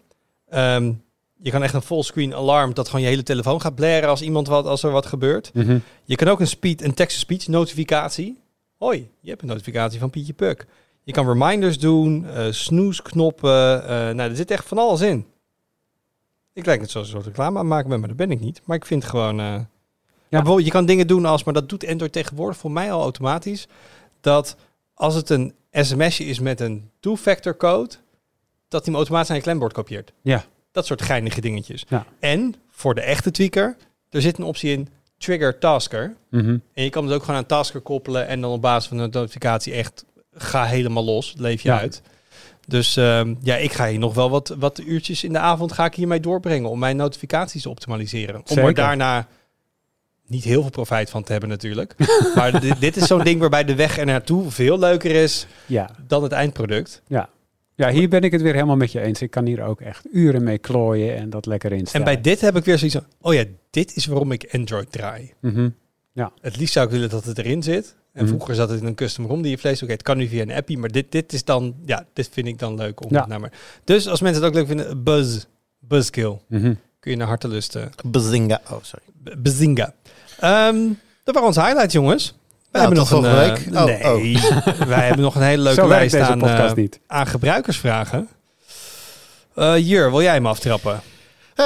Ehm, 0.48 0.92
je 1.42 1.50
kan 1.50 1.62
echt 1.62 1.74
een 1.74 1.82
fullscreen 1.82 2.34
alarm 2.34 2.74
dat 2.74 2.86
gewoon 2.86 3.00
je 3.00 3.08
hele 3.08 3.22
telefoon 3.22 3.60
gaat 3.60 3.74
blaren 3.74 4.08
als, 4.08 4.22
iemand 4.22 4.46
wat, 4.46 4.66
als 4.66 4.82
er 4.82 4.90
wat 4.90 5.06
gebeurt. 5.06 5.50
Mhm. 5.54 5.78
Je 6.04 6.16
kan 6.16 6.28
ook 6.28 6.40
een, 6.40 6.46
speed, 6.46 6.82
een 6.82 6.94
text-to-speech 6.94 7.46
notificatie. 7.46 8.38
Hoi, 8.78 9.10
je 9.20 9.30
hebt 9.30 9.42
een 9.42 9.48
notificatie 9.48 9.98
van 9.98 10.10
Pietje 10.10 10.32
Puk. 10.32 10.66
Je 11.02 11.12
kan 11.12 11.26
reminders 11.26 11.78
doen, 11.78 12.26
eh 12.26 12.46
snoesknoppen. 12.50 13.82
eh 13.84 13.88
nou, 14.14 14.30
er 14.30 14.36
zit 14.36 14.50
echt 14.50 14.68
van 14.68 14.78
alles 14.78 15.00
in. 15.00 15.26
Ik 16.52 16.66
lijk 16.66 16.80
het 16.80 16.90
zoals 16.90 17.06
een 17.06 17.12
soort 17.12 17.26
reclame 17.26 17.58
aan 17.58 17.68
maken 17.68 17.88
ben, 17.88 17.98
maar 17.98 18.08
dat 18.08 18.16
ben 18.16 18.30
ik 18.30 18.40
niet. 18.40 18.60
Maar 18.64 18.76
ik 18.76 18.86
vind 18.86 19.04
gewoon... 19.04 19.40
eh, 19.40 19.60
bijvoorbeeld, 20.28 20.64
je 20.66 20.72
kan 20.72 20.86
dingen 20.86 21.06
doen 21.06 21.24
als, 21.24 21.44
maar 21.44 21.54
dat 21.54 21.68
doet 21.68 21.86
Android 21.86 22.12
tegenwoordig 22.12 22.56
voor 22.56 22.70
mij 22.70 22.92
al 22.92 23.02
automatisch, 23.02 23.66
dat 24.20 24.56
als 24.94 25.14
het 25.14 25.30
een 25.30 25.54
sms'je 25.72 26.24
is 26.24 26.38
met 26.40 26.60
een 26.60 26.90
two-factor 27.00 27.56
code, 27.56 27.94
dat 28.68 28.84
hij 28.84 28.92
hem 28.92 28.94
automatisch 28.94 29.28
naar 29.28 29.36
je 29.36 29.42
klembord 29.42 29.72
kopieert. 29.72 30.12
Ja. 30.22 30.44
Dat 30.72 30.86
soort 30.86 31.02
geinige 31.02 31.40
dingetjes. 31.40 31.84
Ja. 31.88 32.06
En 32.20 32.54
voor 32.70 32.94
de 32.94 33.00
echte 33.00 33.30
tweaker, 33.30 33.76
er 34.10 34.20
zit 34.22 34.38
een 34.38 34.44
optie 34.44 34.72
in 34.72 34.88
trigger 35.18 35.58
tasker. 35.58 36.14
Mhm. 36.30 36.58
En 36.74 36.84
je 36.84 36.90
kan 36.90 37.04
het 37.04 37.14
ook 37.14 37.20
gewoon 37.22 37.36
aan 37.36 37.46
tasker 37.46 37.80
koppelen 37.80 38.26
en 38.26 38.40
dan 38.40 38.50
op 38.52 38.60
basis 38.62 38.88
van 38.88 38.96
de 38.96 39.08
notificatie 39.18 39.72
echt 39.72 40.04
ga 40.34 40.64
helemaal 40.64 41.04
los, 41.04 41.34
leef 41.38 41.62
je 41.62 41.68
Ja. 41.68 41.78
uit. 41.78 42.02
Dus 42.66 42.96
ehm, 42.96 43.34
ja, 43.42 43.56
ik 43.56 43.72
ga 43.72 43.88
hier 43.88 43.98
nog 43.98 44.14
wel 44.14 44.30
wat, 44.30 44.54
wat 44.58 44.78
uurtjes 44.80 45.24
in 45.24 45.32
de 45.32 45.38
avond 45.38 45.72
ga 45.72 45.84
ik 45.84 45.94
hiermee 45.94 46.20
doorbrengen 46.20 46.70
om 46.70 46.78
mijn 46.78 46.96
notificaties 46.96 47.62
te 47.62 47.68
optimaliseren. 47.68 48.42
Om 48.50 48.58
er 48.58 48.74
daarna 48.74 49.26
niet 50.26 50.44
heel 50.44 50.60
veel 50.60 50.70
profijt 50.70 51.10
van 51.10 51.22
te 51.22 51.32
hebben 51.32 51.50
natuurlijk. 51.50 51.94
maar 52.36 52.60
dit, 52.60 52.80
dit 52.80 52.96
is 52.96 53.06
zo'n 53.06 53.24
ding 53.24 53.40
waarbij 53.40 53.64
de 53.64 53.74
weg 53.74 53.98
er 53.98 54.06
naartoe 54.06 54.50
veel 54.50 54.78
leuker 54.78 55.10
is 55.10 55.46
Ja. 55.66 55.90
dan 56.06 56.22
het 56.22 56.32
eindproduct. 56.32 57.02
ja, 57.06 57.28
hier 57.88 58.08
ben 58.08 58.22
ik 58.22 58.32
het 58.32 58.42
weer 58.42 58.52
helemaal 58.54 58.76
met 58.76 58.92
je 58.92 59.00
eens. 59.00 59.22
Ik 59.22 59.30
kan 59.30 59.46
hier 59.46 59.62
ook 59.62 59.80
echt 59.80 60.06
uren 60.12 60.42
mee 60.42 60.58
klooien 60.58 61.16
en 61.16 61.30
dat 61.30 61.46
lekker 61.46 61.72
En 61.72 61.78
instellen. 61.78 62.06
bij 62.06 62.20
dit 62.20 62.40
heb 62.40 62.56
ik 62.56 62.64
weer 62.64 62.78
zoiets 62.78 62.96
van, 62.96 63.06
oh 63.20 63.34
ja, 63.34 63.44
dit 63.70 63.96
is 63.96 64.06
waarom 64.06 64.32
ik 64.32 64.48
Android 64.52 64.92
draai. 64.92 65.32
Mhm. 65.40 65.68
Het 66.40 66.56
liefst 66.56 66.72
zou 66.72 66.86
ik 66.86 66.92
willen 66.92 67.08
dat 67.10 67.24
het 67.24 67.38
erin 67.38 67.62
zit. 67.62 67.94
En 68.12 68.24
Mhm. 68.24 68.32
vroeger 68.32 68.54
zat 68.54 68.68
het 68.70 68.80
in 68.80 68.86
een 68.86 68.94
custom 68.94 69.26
ROM 69.26 69.42
die 69.42 69.50
je 69.50 69.58
vlees. 69.58 69.82
Oké, 69.82 69.92
het 69.92 70.02
kan 70.02 70.16
nu 70.16 70.26
via 70.28 70.42
een 70.42 70.52
appie, 70.52 70.78
maar 70.78 70.90
dit, 70.90 71.12
dit 71.12 71.32
is 71.32 71.44
dan, 71.44 71.74
ja, 71.86 72.06
dit 72.12 72.28
vind 72.32 72.46
ik 72.46 72.58
dan 72.58 72.74
leuk 72.74 73.04
om 73.04 73.12
Ja. 73.12 73.26
naar 73.26 73.40
me. 73.40 73.48
Dus 73.84 74.08
als 74.08 74.20
mensen 74.20 74.42
het 74.42 74.50
ook 74.50 74.56
leuk 74.58 74.66
vinden, 74.66 75.02
Buzz, 75.02 75.44
Buzzkill, 75.78 76.38
Mhm. 76.48 76.74
kun 77.00 77.10
je 77.10 77.16
naar 77.16 77.26
hartelusten. 77.26 77.90
Bazinga. 78.04 78.60
Oh, 78.70 78.76
sorry. 78.82 79.04
Bazinga. 79.38 79.94
Ehm 80.40 80.76
dat 81.24 81.34
waren 81.34 81.48
onze 81.48 81.60
highlights, 81.60 81.92
jongens. 81.94 82.34
Wij 82.70 82.82
Nou, 82.82 82.94
hebben 82.94 83.08
tot 83.08 83.22
nog 83.22 83.32
een, 83.32 83.38
volgende 83.64 83.92
eh, 83.92 84.12
week. 84.14 84.44
Oh, 84.44 84.74
nee, 84.78 84.86
wij 84.96 85.06
hebben 85.06 85.24
nog 85.24 85.34
een 85.34 85.42
hele 85.42 85.62
leuke 85.62 85.86
lijst 85.86 86.16
aan, 86.16 86.42
eh, 86.48 86.72
niet. 86.72 87.00
aan 87.06 87.26
gebruikersvragen. 87.26 88.28
Eh 89.54 89.74
Jur, 89.88 90.10
wil 90.10 90.22
jij 90.22 90.32
hem 90.34 90.46
aftrappen? 90.46 91.00
Eh, 91.54 91.64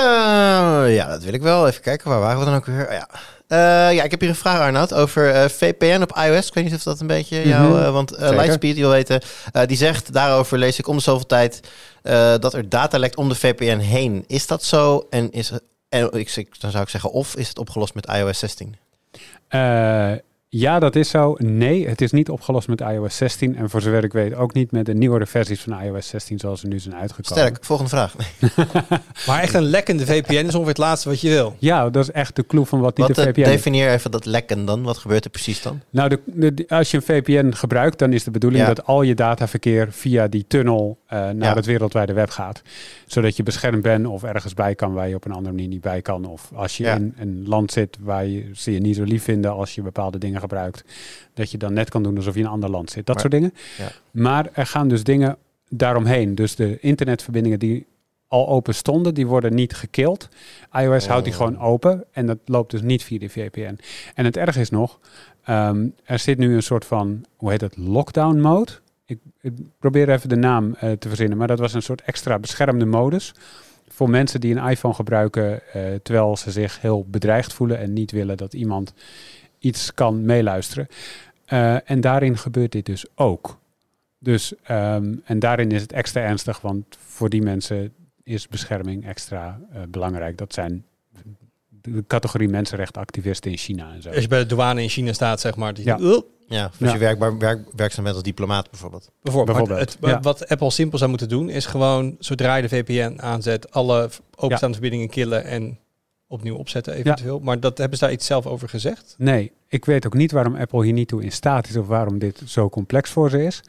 ja, 0.94 1.06
dat 1.08 1.22
wil 1.24 1.32
ik 1.32 1.42
wel. 1.42 1.68
Even 1.68 1.80
kijken, 1.82 2.08
waar 2.10 2.20
waren 2.20 2.38
we 2.38 2.44
dan 2.44 2.54
ook 2.54 2.66
weer? 2.66 2.86
Oh, 2.86 2.92
ja. 2.92 3.08
Eh, 3.48 3.94
ja, 3.94 4.02
ik 4.02 4.10
heb 4.10 4.20
hier 4.20 4.28
een 4.28 4.34
vraag, 4.34 4.58
Arnoud, 4.60 4.92
over 4.94 5.30
eh, 5.30 5.48
VPN 5.48 6.02
op 6.02 6.16
iOS. 6.26 6.46
Ik 6.48 6.54
weet 6.54 6.64
niet 6.64 6.74
of 6.74 6.82
dat 6.82 7.00
een 7.00 7.06
beetje 7.06 7.48
jou... 7.48 7.68
Mhm. 7.68 7.82
eh, 7.84 7.92
want 7.92 8.12
eh. 8.12 8.28
Lightspeed, 8.30 8.74
je 8.76 8.80
wil 8.82 8.90
weten, 8.90 9.20
eh, 9.52 9.66
die 9.66 9.76
zegt, 9.76 10.12
daarover 10.12 10.58
lees 10.58 10.78
ik 10.78 10.88
om 10.88 10.96
de 10.96 11.02
zoveel 11.02 11.26
tijd... 11.26 11.60
eh, 12.02 12.34
dat 12.40 12.54
er 12.54 12.68
data 12.68 12.98
lekt 12.98 13.16
om 13.16 13.28
de 13.28 13.34
VPN 13.34 13.78
heen. 13.78 14.24
Is 14.26 14.46
dat 14.46 14.62
zo? 14.64 15.06
En 15.10 15.30
is 15.30 15.52
en 15.88 16.12
ik, 16.12 16.36
ik- 16.36 16.60
dan 16.60 16.70
zou 16.70 16.82
ik 16.82 16.88
zeggen, 16.88 17.10
of 17.10 17.36
is 17.36 17.48
het 17.48 17.58
opgelost 17.58 17.94
met 17.94 18.06
iOS 18.06 18.38
16? 18.38 18.76
Ja, 20.56 20.78
dat 20.78 20.96
is 20.96 21.08
zo. 21.08 21.34
Nee, 21.38 21.88
het 21.88 22.00
is 22.00 22.12
niet 22.12 22.28
opgelost 22.30 22.68
met 22.68 22.80
iOS 22.80 23.16
16. 23.16 23.56
En 23.56 23.70
voor 23.70 23.80
zover 23.80 24.04
ik 24.04 24.12
weet 24.12 24.34
ook 24.34 24.54
niet 24.54 24.72
met 24.72 24.86
de 24.86 24.94
nieuwere 24.94 25.26
versies 25.26 25.60
van 25.60 25.80
iOS 25.82 26.08
16 26.08 26.38
zoals 26.38 26.60
ze 26.60 26.66
nu 26.66 26.78
zijn 26.78 26.94
uitgekomen. 26.94 27.42
Sterk, 27.42 27.64
volgende 27.64 27.90
vraag. 27.90 28.14
Maar 29.26 29.40
echt 29.42 29.54
een 29.54 29.62
lekkende 29.62 30.06
VPN 30.06 30.32
is 30.32 30.44
ongeveer 30.54 30.66
het 30.66 30.78
laatste 30.78 31.08
wat 31.08 31.20
je 31.20 31.28
wil. 31.28 31.56
Ja, 31.58 31.90
dat 31.90 32.02
is 32.02 32.10
echt 32.10 32.36
de 32.36 32.46
clue 32.46 32.64
van 32.64 32.80
wat 32.80 32.96
niet 32.96 33.06
Wat 33.06 33.16
de 33.16 33.22
eh, 33.22 33.28
VPN 33.28 33.40
is. 33.40 33.46
definieer 33.46 33.90
even 33.90 34.10
dat 34.10 34.24
lekken 34.24 34.64
dan. 34.64 34.82
Wat 34.82 34.98
gebeurt 34.98 35.24
er 35.24 35.30
precies 35.30 35.62
dan? 35.62 35.80
Nou, 35.90 36.16
de, 36.24 36.64
als 36.68 36.90
je 36.90 36.96
een 36.96 37.02
VPN 37.02 37.52
gebruikt, 37.52 37.98
dan 37.98 38.12
is 38.12 38.24
de 38.24 38.30
bedoeling 38.30 38.62
Ja. 38.66 38.74
dat 38.74 38.86
al 38.86 39.02
je 39.02 39.14
dataverkeer 39.14 39.86
via 39.90 40.28
die 40.28 40.44
tunnel 40.48 40.98
eh, 41.06 41.18
naar 41.18 41.34
Ja. 41.38 41.54
het 41.54 41.66
wereldwijde 41.66 42.12
web 42.12 42.30
gaat. 42.30 42.62
Zodat 43.06 43.36
je 43.36 43.42
beschermd 43.42 43.82
bent 43.82 44.06
of 44.06 44.22
ergens 44.22 44.54
bij 44.54 44.74
kan 44.74 44.92
waar 44.92 45.08
je 45.08 45.14
op 45.14 45.24
een 45.24 45.32
andere 45.32 45.54
manier 45.54 45.68
niet 45.68 45.80
bij 45.80 46.02
kan. 46.02 46.24
Of 46.24 46.50
als 46.54 46.76
je 46.76 46.84
Ja. 46.84 46.94
in 46.94 47.14
een 47.18 47.42
land 47.48 47.72
zit 47.72 47.96
waar 48.00 48.26
je 48.26 48.50
ze 48.52 48.72
je 48.72 48.80
niet 48.80 48.96
zo 48.96 49.02
lief 49.02 49.22
vinden 49.24 49.52
als 49.52 49.74
je 49.74 49.82
bepaalde 49.82 50.18
dingen 50.18 50.40
gebruikt. 50.48 50.84
Dat 51.34 51.50
je 51.50 51.58
dan 51.58 51.72
net 51.72 51.90
kan 51.90 52.02
doen 52.02 52.16
alsof 52.16 52.34
je 52.34 52.40
in 52.40 52.46
een 52.46 52.52
ander 52.52 52.70
land 52.70 52.90
zit. 52.90 53.06
Dat 53.06 53.14
Maar- 53.14 53.20
soort 53.24 53.34
dingen. 53.34 53.54
Ja. 53.78 53.88
Maar 54.10 54.48
er 54.52 54.66
gaan 54.66 54.88
dus 54.88 55.04
dingen 55.04 55.36
daaromheen. 55.68 56.34
Dus 56.34 56.54
de 56.56 56.78
internetverbindingen 56.80 57.58
die 57.58 57.86
al 58.28 58.48
open 58.48 58.74
stonden, 58.74 59.14
die 59.14 59.26
worden 59.26 59.54
niet 59.54 59.74
gekild. 59.74 60.28
iOS 60.72 61.06
houdt 61.06 61.24
die 61.24 61.32
Oh. 61.32 61.38
gewoon 61.38 61.58
open 61.58 62.04
en 62.12 62.26
dat 62.26 62.38
loopt 62.44 62.70
dus 62.70 62.82
niet 62.82 63.02
via 63.04 63.18
de 63.18 63.28
VPN. 63.28 63.78
En 64.14 64.24
het 64.24 64.36
erg 64.36 64.56
is 64.56 64.70
nog, 64.70 64.98
ehm, 65.44 65.86
er 66.04 66.18
zit 66.18 66.38
nu 66.38 66.54
een 66.54 66.62
soort 66.62 66.84
van, 66.84 67.24
hoe 67.36 67.50
heet 67.50 67.60
het, 67.60 67.76
lockdown 67.76 68.40
mode. 68.40 68.72
Ik, 69.06 69.18
ik 69.40 69.52
probeer 69.78 70.08
even 70.10 70.28
de 70.28 70.36
naam 70.36 70.74
eh, 70.74 70.92
te 70.92 71.08
verzinnen, 71.08 71.38
maar 71.38 71.46
dat 71.46 71.58
was 71.58 71.74
een 71.74 71.82
soort 71.82 72.02
extra 72.02 72.38
beschermde 72.38 72.84
modus. 72.84 73.32
Voor 73.88 74.10
mensen 74.10 74.40
die 74.40 74.54
een 74.56 74.68
iPhone 74.70 74.94
gebruiken, 74.94 75.72
eh, 75.72 75.82
terwijl 76.02 76.36
ze 76.36 76.50
zich 76.50 76.80
heel 76.80 77.06
bedreigd 77.08 77.52
voelen 77.52 77.78
en 77.78 77.92
niet 77.92 78.10
willen 78.10 78.36
dat 78.36 78.54
iemand 78.54 78.94
iets 79.64 79.94
kan 79.94 80.24
meeluisteren. 80.24 80.88
Eh, 81.44 81.90
en 81.90 82.00
daarin 82.00 82.38
gebeurt 82.38 82.72
dit 82.72 82.86
dus 82.86 83.06
ook. 83.14 83.58
Dus, 84.18 84.52
ehm, 84.62 85.14
en 85.24 85.38
daarin 85.38 85.70
is 85.70 85.82
het 85.82 85.92
extra 85.92 86.20
ernstig, 86.20 86.60
want 86.60 86.84
voor 86.98 87.28
die 87.28 87.42
mensen 87.42 87.92
is 88.22 88.48
bescherming 88.48 89.06
extra 89.06 89.60
eh, 89.72 89.80
belangrijk. 89.88 90.38
Dat 90.38 90.52
zijn 90.54 90.84
de 91.80 92.04
categorie 92.06 92.48
mensenrechtenactivisten 92.48 93.50
in 93.50 93.56
China 93.56 93.92
en 93.92 94.02
zo. 94.02 94.08
Als 94.08 94.22
je 94.22 94.28
bij 94.28 94.38
de 94.38 94.46
douane 94.46 94.82
in 94.82 94.88
China 94.88 95.12
staat, 95.12 95.40
zeg 95.40 95.56
maar. 95.56 95.74
Die 95.74 95.84
Ja. 95.84 96.22
Ja, 96.48 96.64
als 96.64 96.72
Ja. 96.78 96.92
je 96.92 96.98
werkbaar, 96.98 97.38
werk, 97.38 97.60
werkzaam 97.76 98.04
bent 98.04 98.16
als 98.16 98.24
diplomaat 98.24 98.70
bijvoorbeeld. 98.70 99.10
Bijvoorbeeld. 99.22 99.68
Het, 99.68 99.96
ja. 100.00 100.20
Wat 100.20 100.48
Apple 100.48 100.70
simpel 100.70 100.98
zou 100.98 101.10
moeten 101.10 101.28
doen, 101.28 101.48
is 101.50 101.66
gewoon 101.66 102.16
zodra 102.18 102.56
je 102.56 102.62
de 102.62 102.68
VPN 102.68 103.20
aanzet, 103.20 103.70
alle 103.72 104.10
openstaande 104.36 104.74
verbindingen 104.78 105.08
killen 105.08 105.44
en 105.44 105.78
opnieuw 106.34 106.56
opzetten 106.56 106.92
eventueel. 106.94 107.38
Maar 107.40 107.60
dat 107.60 107.78
hebben 107.78 107.98
ze 107.98 108.04
daar 108.04 108.12
iets 108.12 108.26
zelf 108.26 108.46
over 108.46 108.68
gezegd? 108.68 109.14
Nee, 109.18 109.52
ik 109.68 109.84
weet 109.84 110.06
ook 110.06 110.14
niet 110.14 110.32
waarom 110.32 110.54
Apple 110.56 110.84
hier 110.84 110.92
niet 110.92 111.08
toe 111.08 111.22
in 111.22 111.32
staat 111.32 111.68
is 111.68 111.76
of 111.76 111.86
waarom 111.86 112.18
dit 112.18 112.42
zo 112.46 112.68
complex 112.68 113.10
voor 113.10 113.30
ze 113.30 113.44
is. 113.44 113.60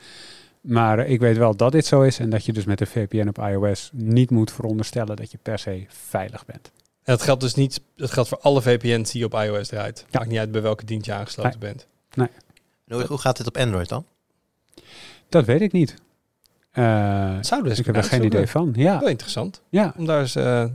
Maar 0.62 1.00
ik 1.08 1.20
weet 1.20 1.38
wel 1.38 1.56
dat 1.56 1.72
dit 1.72 1.86
zo 1.86 2.02
is 2.02 2.20
en 2.20 2.30
dat 2.30 2.46
je 2.46 2.54
dus 2.54 2.66
met 2.66 2.78
de 2.78 2.86
VPN 2.86 3.28
op 3.28 3.38
iOS 3.38 3.90
niet 3.94 4.30
moet 4.32 4.52
veronderstellen 4.52 5.16
dat 5.16 5.32
je 5.32 5.38
per 5.42 5.60
se 5.60 5.86
veilig 5.88 6.46
bent. 6.46 6.72
En 6.76 7.14
dat 7.14 7.22
geldt 7.22 7.42
dus 7.42 7.54
niet, 7.56 7.82
dat 7.96 8.12
geldt 8.12 8.30
voor 8.30 8.40
alle 8.40 8.62
VPN's 8.62 9.12
die 9.12 9.20
je 9.20 9.26
op 9.26 9.34
iOS 9.34 9.68
draait. 9.68 10.06
Maakt 10.12 10.28
niet 10.28 10.40
uit 10.40 10.52
bij 10.52 10.62
welke 10.62 10.86
dienst 10.86 11.06
je 11.06 11.14
aangesloten 11.14 11.60
bent. 11.60 11.88
En 12.10 12.30
Hoe, 12.88 13.06
hoe 13.06 13.18
gaat 13.18 13.38
dit 13.38 13.48
op 13.48 13.58
Android 13.58 13.90
dan? 13.90 14.06
Dat 15.30 15.46
weet 15.46 15.62
ik 15.62 15.72
niet. 15.72 15.96
Eh, 16.72 17.38
Zou 17.42 17.64
dus 17.64 17.80
ik 17.80 17.86
heb 17.86 17.96
er 17.96 18.04
geen 18.04 18.24
idee 18.24 18.48
van. 18.48 18.74
Ja, 18.76 19.00
Wel 19.00 19.10
interessant. 19.10 19.62
ja, 19.70 19.94
Om 19.98 20.06
daar 20.06 20.20
eens... 20.22 20.36
eh 20.36 20.66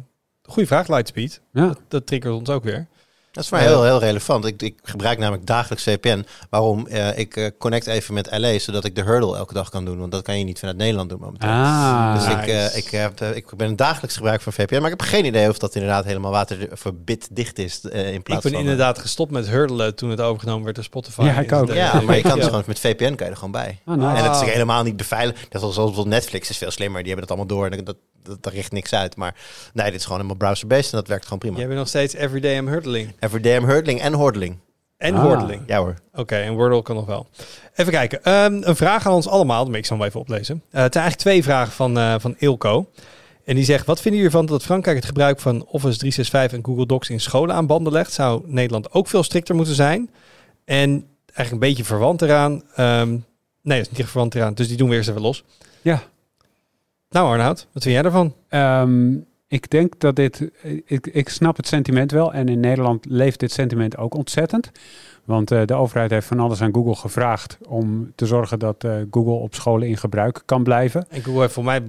goede 0.51 0.69
vraag, 0.69 0.89
Lightspeed. 0.89 1.41
ja. 1.53 1.67
Dat, 1.67 1.79
dat 1.89 2.07
triggert 2.07 2.35
ons 2.35 2.49
ook 2.49 2.65
weer. 2.65 2.87
Dat 3.33 3.43
is 3.43 3.49
voor 3.49 3.59
mij 3.59 3.67
heel, 3.67 3.85
heel 3.85 3.99
relevant. 4.01 4.45
Ik, 4.45 4.63
ik 4.63 4.79
gebruik 4.83 5.19
namelijk 5.19 5.47
dagelijks 5.47 5.83
VPN. 5.85 6.25
Waarom? 6.51 6.87
Eh, 6.87 7.19
ik 7.19 7.37
eh, 7.37 7.47
connect 7.59 7.87
even 7.87 8.15
met 8.15 8.39
LA, 8.39 8.59
zodat 8.59 8.85
ik 8.85 8.95
de 8.95 9.03
hurdle 9.03 9.37
elke 9.37 9.55
dag 9.55 9.69
kan 9.71 9.85
doen. 9.85 9.99
Want 9.99 10.13
dat 10.13 10.23
kan 10.23 10.39
je 10.39 10.45
niet 10.45 10.59
vanuit 10.59 10.77
Nederland 10.77 11.09
doen 11.09 11.21
momenteel. 11.21 11.49
Ah, 11.49 12.15
Dus 12.15 12.27
ik, 12.35 12.47
eh, 12.47 12.77
ik, 12.77 12.89
heb, 12.89 13.21
eh, 13.21 13.37
ik 13.37 13.57
ben 13.57 13.69
een 13.69 13.77
dagelijks 13.77 14.17
gebruik 14.17 14.41
van 14.41 14.53
VPN. 14.53 14.75
Maar 14.81 14.91
ik 14.91 14.99
heb 15.01 15.09
geen 15.09 15.25
idee 15.25 15.49
of 15.49 15.59
dat 15.59 15.75
inderdaad 15.75 16.05
helemaal 16.05 16.31
waterverbit 16.31 17.29
dicht 17.31 17.59
is. 17.59 17.81
eh, 17.89 18.09
in 18.09 18.15
Ik 18.15 18.23
plaats 18.23 18.43
ben 18.43 18.53
van, 18.53 18.61
inderdaad 18.61 18.99
gestopt 18.99 19.31
met 19.31 19.49
hurdelen 19.49 19.95
toen 19.95 20.11
het 20.11 20.21
overgenomen 20.21 20.65
werd 20.65 20.75
door 20.77 20.85
Spotify. 20.85 21.23
Ja, 21.23 21.39
ik 21.41 21.53
ook. 21.53 21.73
Ja, 21.73 21.95
eh, 21.95 22.01
maar 22.01 22.17
je 22.17 22.23
kan 22.23 22.35
dus 22.35 22.41
ja. 22.43 22.49
gewoon 22.49 22.65
met 22.67 22.79
VPN 22.79 23.15
kan 23.15 23.27
je 23.27 23.33
er 23.33 23.37
gewoon 23.37 23.53
bij. 23.53 23.81
Ah, 23.85 23.97
nice. 23.97 24.17
En 24.17 24.25
dat 24.25 24.43
is 24.43 24.49
helemaal 24.53 24.83
niet 24.83 24.97
beveiligd. 24.97 25.37
Dat 25.41 25.53
is 25.55 25.61
zoals 25.61 25.75
bijvoorbeeld 25.77 26.07
Netflix 26.07 26.51
is 26.51 26.59
veel 26.59 26.71
slimmer. 26.71 27.03
Die 27.03 27.13
hebben 27.13 27.29
dat 27.29 27.37
allemaal 27.39 27.57
door. 27.57 27.69
En 27.79 27.85
dat, 27.85 27.97
dat, 28.31 28.43
dat 28.43 28.53
richt 28.53 28.73
niks 28.73 28.95
uit. 28.95 29.17
Maar 29.17 29.35
nee, 29.73 29.85
dit 29.91 29.95
is 29.95 30.03
gewoon 30.03 30.17
helemaal 30.17 30.39
browser-based. 30.39 30.93
En 30.93 30.99
dat 30.99 31.09
werkt 31.09 31.25
gewoon 31.25 31.39
prima. 31.39 31.57
Jij 31.57 31.67
bent 31.67 31.79
nog 31.79 31.89
steeds 31.89 32.15
everyday 32.15 32.59
am 32.59 32.69
hurtling. 32.69 33.13
Everyday 33.21 33.57
I'm 33.57 33.65
hurdling 33.65 34.01
en 34.01 34.13
hordeling. 34.13 34.59
En 34.97 35.15
Ah. 35.15 35.23
wordeling. 35.23 35.63
Ja 35.67 35.79
hoor. 35.79 35.95
Oké, 36.15 36.37
en 36.37 36.55
Wordle 36.55 36.83
kan 36.83 36.97
nog 36.97 37.07
wel. 37.07 37.27
Even 37.75 37.93
kijken. 37.93 38.25
Ehm, 38.25 38.59
een 38.61 38.77
vraag 38.77 39.07
aan 39.07 39.13
ons 39.13 39.29
allemaal. 39.29 39.65
Dan 39.65 39.75
ik 39.75 39.87
zal 39.87 39.97
hem 39.97 40.07
even 40.07 40.21
oplezen. 40.21 40.55
Eh, 40.71 40.83
het 40.83 40.93
zijn 40.93 41.05
eigenlijk 41.05 41.17
twee 41.17 41.43
vragen 41.43 41.73
van, 41.73 41.99
eh, 41.99 42.15
van 42.19 42.35
Ilko. 42.39 42.91
En 43.45 43.55
die 43.55 43.65
zegt, 43.65 43.87
wat 43.87 44.01
vinden 44.01 44.21
jullie 44.21 44.35
ervan 44.37 44.47
dat 44.53 44.63
Frankrijk 44.65 44.97
het 44.97 45.07
gebruik 45.07 45.41
van 45.41 45.65
Office 45.67 45.99
365 45.99 46.59
en 46.59 46.65
Google 46.65 46.87
Docs 46.87 47.11
in 47.11 47.21
scholen 47.21 47.55
aan 47.55 47.67
banden 47.67 47.93
legt? 47.93 48.13
Zou 48.13 48.43
Nederland 48.47 48.93
ook 48.93 49.09
veel 49.09 49.23
strikter 49.23 49.55
moeten 49.55 49.75
zijn? 49.75 50.11
En 50.65 50.89
eigenlijk 51.25 51.51
een 51.51 51.59
beetje 51.69 51.85
verwant 51.85 52.23
eraan. 52.23 52.63
ehm, 52.75 53.09
nee, 53.63 53.77
dat 53.79 53.87
is 53.87 53.91
niet 53.91 53.99
echt 54.01 54.11
verwant 54.11 54.35
eraan. 54.35 54.55
Dus 54.55 54.69
die 54.69 54.77
doen 54.77 54.89
we 54.89 54.95
eerst 54.95 55.09
even 55.09 55.21
los. 55.21 55.45
Ja. 55.83 56.03
Nou 57.11 57.29
Arnoud, 57.29 57.67
wat 57.73 57.83
vind 57.83 57.95
jij 57.95 58.05
ervan? 58.05 58.35
Ehm, 58.49 59.17
ik 59.47 59.71
denk 59.71 60.01
dat 60.01 60.17
dit. 60.17 60.51
Ik, 60.85 61.07
ik 61.07 61.29
snap 61.29 61.57
het 61.57 61.67
sentiment 61.67 62.11
wel. 62.11 62.33
En 62.33 62.49
in 62.49 62.61
Nederland 62.61 63.05
leeft 63.05 63.41
dit 63.41 63.53
sentiment 63.53 63.97
ook 63.97 64.15
ontzettend. 64.15 64.71
Want 65.25 65.51
eh, 65.51 65.65
de 65.65 65.75
overheid 65.75 66.11
heeft 66.11 66.27
van 66.27 66.41
alles 66.41 66.63
aan 66.63 66.75
Google 66.75 66.95
gevraagd 66.95 67.59
om 67.69 68.13
te 68.15 68.27
zorgen 68.27 68.59
dat 68.59 68.85
eh, 68.85 68.97
Google 69.11 69.33
op 69.33 69.55
scholen 69.55 69.89
in 69.89 69.97
gebruik 69.97 70.43
kan 70.45 70.63
blijven. 70.63 71.07
En 71.09 71.23
Google 71.23 71.41
heeft 71.41 71.53
voor 71.53 71.65
mij 71.65 71.83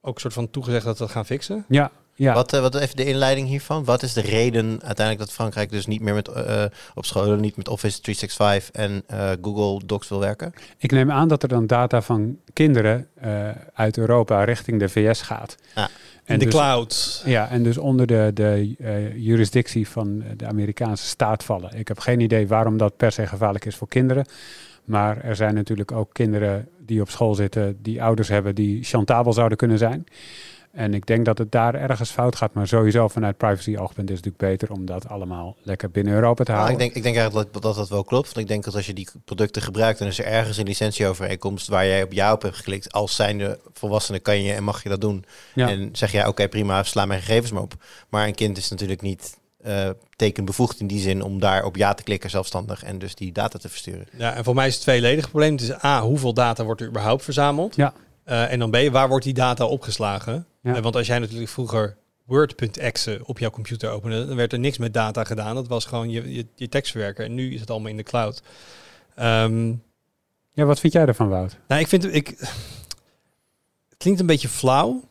ook 0.00 0.14
een 0.14 0.20
soort 0.20 0.34
van 0.34 0.50
toegezegd 0.50 0.84
dat 0.84 0.98
we 0.98 1.04
dat 1.04 1.12
gaan 1.12 1.26
fixen. 1.26 1.64
Ja, 1.68 1.90
ja. 2.18 2.34
Wat, 2.34 2.52
eh, 2.52 2.60
wat 2.60 2.74
even 2.74 2.96
de 2.96 3.04
inleiding 3.04 3.48
hiervan? 3.48 3.84
Wat 3.84 4.02
is 4.02 4.12
de 4.12 4.20
reden 4.20 4.66
uiteindelijk 4.70 5.18
dat 5.18 5.32
Frankrijk 5.32 5.70
dus 5.70 5.86
niet 5.86 6.00
meer 6.00 6.14
met, 6.14 6.28
eh, 6.28 6.64
op 6.94 7.04
scholen, 7.04 7.40
niet 7.40 7.56
met 7.56 7.68
Office 7.68 8.00
365 8.00 8.70
en 8.70 9.02
eh, 9.06 9.30
Google 9.42 9.86
Docs 9.86 10.08
wil 10.08 10.18
werken? 10.18 10.52
Ik 10.78 10.90
neem 10.90 11.10
aan 11.10 11.28
dat 11.28 11.42
er 11.42 11.48
dan 11.48 11.66
data 11.66 12.02
van 12.02 12.38
kinderen 12.52 13.06
eh, 13.14 13.48
uit 13.74 13.96
Europa 13.96 14.44
richting 14.44 14.78
de 14.78 14.88
VS 14.88 15.22
gaat. 15.22 15.56
Ah. 15.74 15.84
In 15.84 16.34
En 16.34 16.38
de 16.38 16.44
dus, 16.44 16.54
cloud. 16.54 17.22
Ja, 17.24 17.48
en 17.48 17.62
dus 17.62 17.78
onder 17.78 18.06
de, 18.06 18.30
de 18.34 18.74
eh, 18.78 19.16
jurisdictie 19.16 19.88
van 19.88 20.24
de 20.36 20.46
Amerikaanse 20.46 21.06
staat 21.06 21.44
vallen. 21.44 21.78
Ik 21.78 21.88
heb 21.88 21.98
geen 21.98 22.20
idee 22.20 22.48
waarom 22.48 22.76
dat 22.76 22.96
per 22.96 23.12
se 23.12 23.26
gevaarlijk 23.26 23.64
is 23.64 23.76
voor 23.76 23.88
kinderen. 23.88 24.26
Maar 24.84 25.20
er 25.24 25.36
zijn 25.36 25.54
natuurlijk 25.54 25.92
ook 25.92 26.12
kinderen 26.12 26.68
die 26.86 27.00
op 27.00 27.10
school 27.10 27.34
zitten, 27.34 27.78
die 27.82 28.02
ouders 28.02 28.28
hebben 28.28 28.54
die 28.54 28.84
chantabel 28.84 29.32
zouden 29.32 29.58
kunnen 29.58 29.78
zijn. 29.78 30.06
En 30.78 30.94
ik 30.94 31.06
denk 31.06 31.24
dat 31.24 31.38
het 31.38 31.52
daar 31.52 31.74
ergens 31.74 32.10
fout 32.10 32.36
gaat. 32.36 32.54
Maar 32.54 32.68
sowieso 32.68 33.08
vanuit 33.08 33.36
privacy-oogpunt 33.36 34.10
is 34.10 34.16
het 34.16 34.24
natuurlijk 34.24 34.58
beter 34.58 34.76
om 34.76 34.86
dat 34.86 35.08
allemaal 35.08 35.56
lekker 35.62 35.90
binnen 35.90 36.14
Europa 36.14 36.44
te 36.44 36.50
Ah, 36.52 36.56
houden. 36.56 36.76
ik, 36.76 36.82
denk, 36.82 36.94
ik 36.96 37.02
denk 37.02 37.16
eigenlijk 37.16 37.52
dat, 37.52 37.62
dat 37.62 37.74
dat 37.74 37.88
wel 37.88 38.04
klopt. 38.04 38.26
Want 38.26 38.38
ik 38.38 38.48
denk 38.48 38.64
dat 38.64 38.74
als 38.74 38.86
je 38.86 38.92
die 38.94 39.08
producten 39.24 39.62
gebruikt, 39.62 39.98
dan 39.98 40.08
is 40.08 40.18
er 40.18 40.24
ergens 40.24 40.56
een 40.56 40.64
licentieovereenkomst 40.66 41.68
waar 41.68 41.86
jij 41.86 42.02
op 42.02 42.12
ja 42.12 42.32
op 42.32 42.42
hebt 42.42 42.56
geklikt. 42.56 42.92
Als 42.92 43.16
zijnde 43.16 43.58
volwassene 43.72 44.18
kan 44.18 44.42
je 44.42 44.52
en 44.52 44.64
mag 44.64 44.82
je 44.82 44.88
dat 44.88 45.00
doen. 45.00 45.24
Ja. 45.54 45.68
En 45.68 45.88
zeg 45.92 46.12
jij, 46.12 46.26
oké 46.26 46.48
prima, 46.48 46.82
sla 46.82 47.06
mijn 47.06 47.20
gegevens 47.20 47.52
maar 47.52 47.62
op. 47.62 47.74
Maar 48.08 48.26
een 48.26 48.34
kind 48.34 48.56
is 48.56 48.68
natuurlijk 48.68 49.00
niet 49.02 49.36
eh, 49.62 49.90
tekenbevoegd 50.16 50.80
in 50.80 50.86
die 50.86 51.00
zin 51.00 51.22
om 51.22 51.40
daar 51.40 51.64
op 51.64 51.76
ja 51.76 51.94
te 51.94 52.02
klikken 52.02 52.30
zelfstandig 52.30 52.84
en 52.84 52.98
dus 52.98 53.14
die 53.14 53.32
data 53.32 53.58
te 53.58 53.68
versturen. 53.68 54.06
Ja, 54.16 54.34
en 54.34 54.44
voor 54.44 54.54
mij 54.54 54.66
is 54.66 54.74
het 54.74 54.82
tweeledig 54.82 55.28
probleem. 55.30 55.52
Het 55.52 55.60
is 55.60 55.84
A, 55.84 56.02
hoeveel 56.02 56.34
data 56.34 56.64
wordt 56.64 56.80
er 56.80 56.88
überhaupt 56.88 57.24
verzameld? 57.24 57.76
Ja. 57.76 57.92
Eh, 58.28 58.52
en 58.52 58.58
dan 58.58 58.70
B, 58.70 58.76
waar 58.90 59.08
wordt 59.08 59.24
die 59.24 59.34
data 59.34 59.66
opgeslagen? 59.66 60.46
Ja. 60.62 60.74
Eh, 60.74 60.82
want 60.82 60.96
als 60.96 61.06
jij 61.06 61.18
natuurlijk 61.18 61.50
vroeger 61.50 61.96
Word.exe 62.24 63.20
op 63.24 63.38
jouw 63.38 63.50
computer 63.50 63.90
opende, 63.90 64.26
dan 64.26 64.36
werd 64.36 64.52
er 64.52 64.58
niks 64.58 64.78
met 64.78 64.94
data 64.94 65.24
gedaan. 65.24 65.54
Dat 65.54 65.68
was 65.68 65.84
gewoon 65.84 66.10
je, 66.10 66.32
je, 66.34 66.46
je 66.54 66.68
tekstverwerker. 66.68 67.24
En 67.24 67.34
nu 67.34 67.54
is 67.54 67.60
het 67.60 67.70
allemaal 67.70 67.90
in 67.90 67.96
de 67.96 68.02
cloud. 68.02 68.42
Ehm, 69.14 69.68
ja, 70.52 70.64
wat 70.64 70.80
vind 70.80 70.92
jij 70.92 71.06
ervan, 71.06 71.28
Wout? 71.28 71.56
nou, 71.68 71.80
ik 71.80 71.88
vind 71.88 72.14
ik, 72.14 72.28
het 73.88 73.96
klinkt 73.96 74.20
een 74.20 74.26
beetje 74.26 74.48
flauw. 74.48 75.02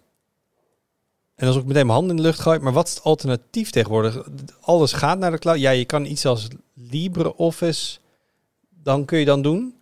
En 1.35 1.47
als 1.47 1.55
ik 1.55 1.65
meteen 1.65 1.85
mijn 1.85 1.99
hand 1.99 2.09
in 2.09 2.15
de 2.15 2.21
lucht 2.21 2.39
gooi. 2.39 2.59
Maar 2.59 2.73
wat 2.73 2.87
is 2.87 2.93
het 2.93 3.03
alternatief 3.03 3.69
tegenwoordig? 3.69 4.27
Alles 4.61 4.93
gaat 4.93 5.19
naar 5.19 5.31
de 5.31 5.37
cloud. 5.37 5.59
Ja, 5.59 5.71
je 5.71 5.85
kan 5.85 6.05
iets 6.05 6.25
als 6.25 6.47
LibreOffice. 6.73 7.99
Dan 8.83 9.05
kun 9.05 9.19
je 9.19 9.25
dan 9.25 9.41
doen. 9.41 9.76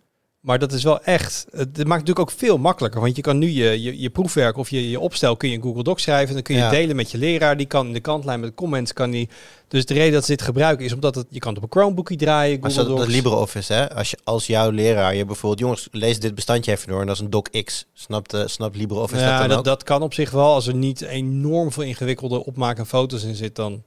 Maar 0.46 0.58
dat 0.58 0.72
is 0.72 0.82
wel 0.82 1.02
echt. 1.02 1.46
Het 1.50 1.76
maakt 1.76 1.88
natuurlijk 1.88 2.18
ook 2.18 2.30
veel 2.30 2.58
makkelijker. 2.58 3.00
Want 3.00 3.16
je 3.16 3.22
kan 3.22 3.38
nu 3.38 3.48
je, 3.48 3.82
je, 3.82 4.00
je 4.00 4.10
proefwerk 4.10 4.56
of 4.56 4.70
je, 4.70 4.90
je 4.90 5.00
opstel 5.00 5.36
kun 5.36 5.48
je 5.48 5.54
in 5.54 5.62
Google 5.62 5.82
Docs 5.82 6.02
schrijven. 6.02 6.34
Dan 6.34 6.42
kun 6.42 6.54
je 6.54 6.60
Ja. 6.60 6.70
delen 6.70 6.96
met 6.96 7.10
je 7.10 7.18
leraar. 7.18 7.56
Die 7.56 7.66
kan 7.66 7.86
in 7.86 7.92
de 7.92 8.00
kantlijn 8.00 8.40
met 8.40 8.54
comments. 8.54 8.92
Kan 8.92 9.10
die, 9.10 9.28
dus 9.68 9.86
de 9.86 9.94
reden 9.94 10.12
dat 10.12 10.24
ze 10.24 10.30
dit 10.30 10.42
gebruiken 10.42 10.84
is 10.84 10.92
omdat 10.92 11.14
het, 11.14 11.26
je 11.30 11.38
kan 11.38 11.54
het 11.54 11.62
op 11.62 11.70
een 11.74 11.80
Chromebookie 11.80 12.16
draaien. 12.16 12.60
Maar 12.60 12.70
Google 12.70 12.88
dat 12.88 12.96
Docs. 12.98 13.12
LibreOffice, 13.12 13.72
hè? 13.72 13.94
Als, 13.94 14.10
je, 14.10 14.18
als 14.24 14.46
jouw 14.46 14.70
leraar 14.70 15.14
je 15.14 15.24
bijvoorbeeld, 15.24 15.60
jongens, 15.60 15.88
lees 15.92 16.20
dit 16.20 16.34
bestandje 16.34 16.72
even 16.72 16.88
door 16.88 17.00
en 17.00 17.06
dat 17.06 17.16
is 17.16 17.22
een 17.22 17.30
docx. 17.30 17.86
Snapt, 17.92 18.36
snapt 18.44 18.76
LibreOffice 18.76 19.20
dat 19.20 19.30
Ja, 19.30 19.38
dan 19.38 19.48
dat, 19.48 19.58
ook? 19.58 19.64
dat 19.64 19.82
kan 19.82 20.02
op 20.02 20.14
zich 20.14 20.30
wel. 20.30 20.52
Als 20.54 20.66
er 20.66 20.74
niet 20.74 21.00
enorm 21.00 21.72
veel 21.72 21.82
ingewikkelde 21.82 22.44
opmaken 22.44 22.78
en 22.82 22.86
foto's 22.88 23.24
in 23.24 23.34
zit, 23.34 23.54
dan 23.56 23.82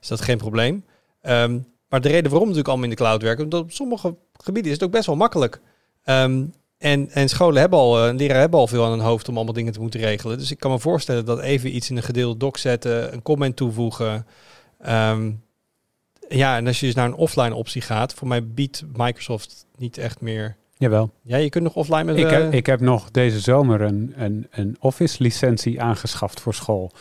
is 0.00 0.08
dat 0.08 0.20
geen 0.20 0.38
probleem. 0.38 0.84
Ehm, 1.22 1.58
maar 1.88 2.00
de 2.00 2.08
reden 2.08 2.24
waarom 2.30 2.42
natuurlijk 2.48 2.68
allemaal 2.68 2.84
in 2.90 2.90
de 2.96 3.02
cloud 3.02 3.22
werken, 3.22 3.44
omdat 3.44 3.60
op 3.60 3.72
sommige 3.72 4.14
gebieden 4.42 4.70
is 4.72 4.76
het 4.78 4.86
ook 4.86 4.92
best 4.94 5.06
wel 5.06 5.16
makkelijk. 5.16 5.60
Ehm, 6.06 6.44
en, 6.78 7.10
en 7.10 7.28
scholen 7.28 7.60
hebben 7.60 7.78
al, 7.78 8.06
eh, 8.06 8.14
leraren 8.14 8.40
hebben 8.40 8.60
al 8.60 8.66
veel 8.66 8.84
aan 8.84 8.90
hun 8.90 9.00
hoofd 9.00 9.28
om 9.28 9.36
allemaal 9.36 9.54
dingen 9.54 9.72
te 9.72 9.80
moeten 9.80 10.00
regelen. 10.00 10.38
Dus 10.38 10.50
ik 10.50 10.58
kan 10.58 10.70
me 10.70 10.78
voorstellen 10.78 11.24
dat 11.24 11.40
even 11.40 11.74
iets 11.76 11.90
in 11.90 11.96
een 11.96 12.02
gedeelde 12.02 12.36
doc 12.36 12.58
zetten, 12.58 13.12
een 13.12 13.22
comment 13.22 13.56
toevoegen. 13.56 14.26
Ehm, 14.80 15.30
ja, 16.28 16.56
en 16.56 16.66
als 16.66 16.80
je 16.80 16.86
dus 16.86 16.94
naar 16.94 17.06
een 17.06 17.14
offline 17.14 17.54
optie 17.54 17.82
gaat, 17.82 18.14
voor 18.14 18.28
mij 18.28 18.46
biedt 18.46 18.84
Microsoft 18.92 19.66
niet 19.76 19.98
echt 19.98 20.20
meer. 20.20 20.56
Jawel. 20.78 21.10
Ja, 21.22 21.36
je 21.36 21.48
kunt 21.48 21.64
nog 21.64 21.74
offline 21.74 22.04
met. 22.04 22.16
Ik 22.16 22.24
eh, 22.24 22.30
heb, 22.30 22.52
ik 22.52 22.66
heb 22.66 22.80
nog 22.80 23.10
deze 23.10 23.40
zomer 23.40 23.80
een, 23.80 24.12
een, 24.16 24.46
een 24.50 24.76
Office-licentie 24.80 25.82
aangeschaft 25.82 26.40
voor 26.40 26.54
school. 26.54 26.92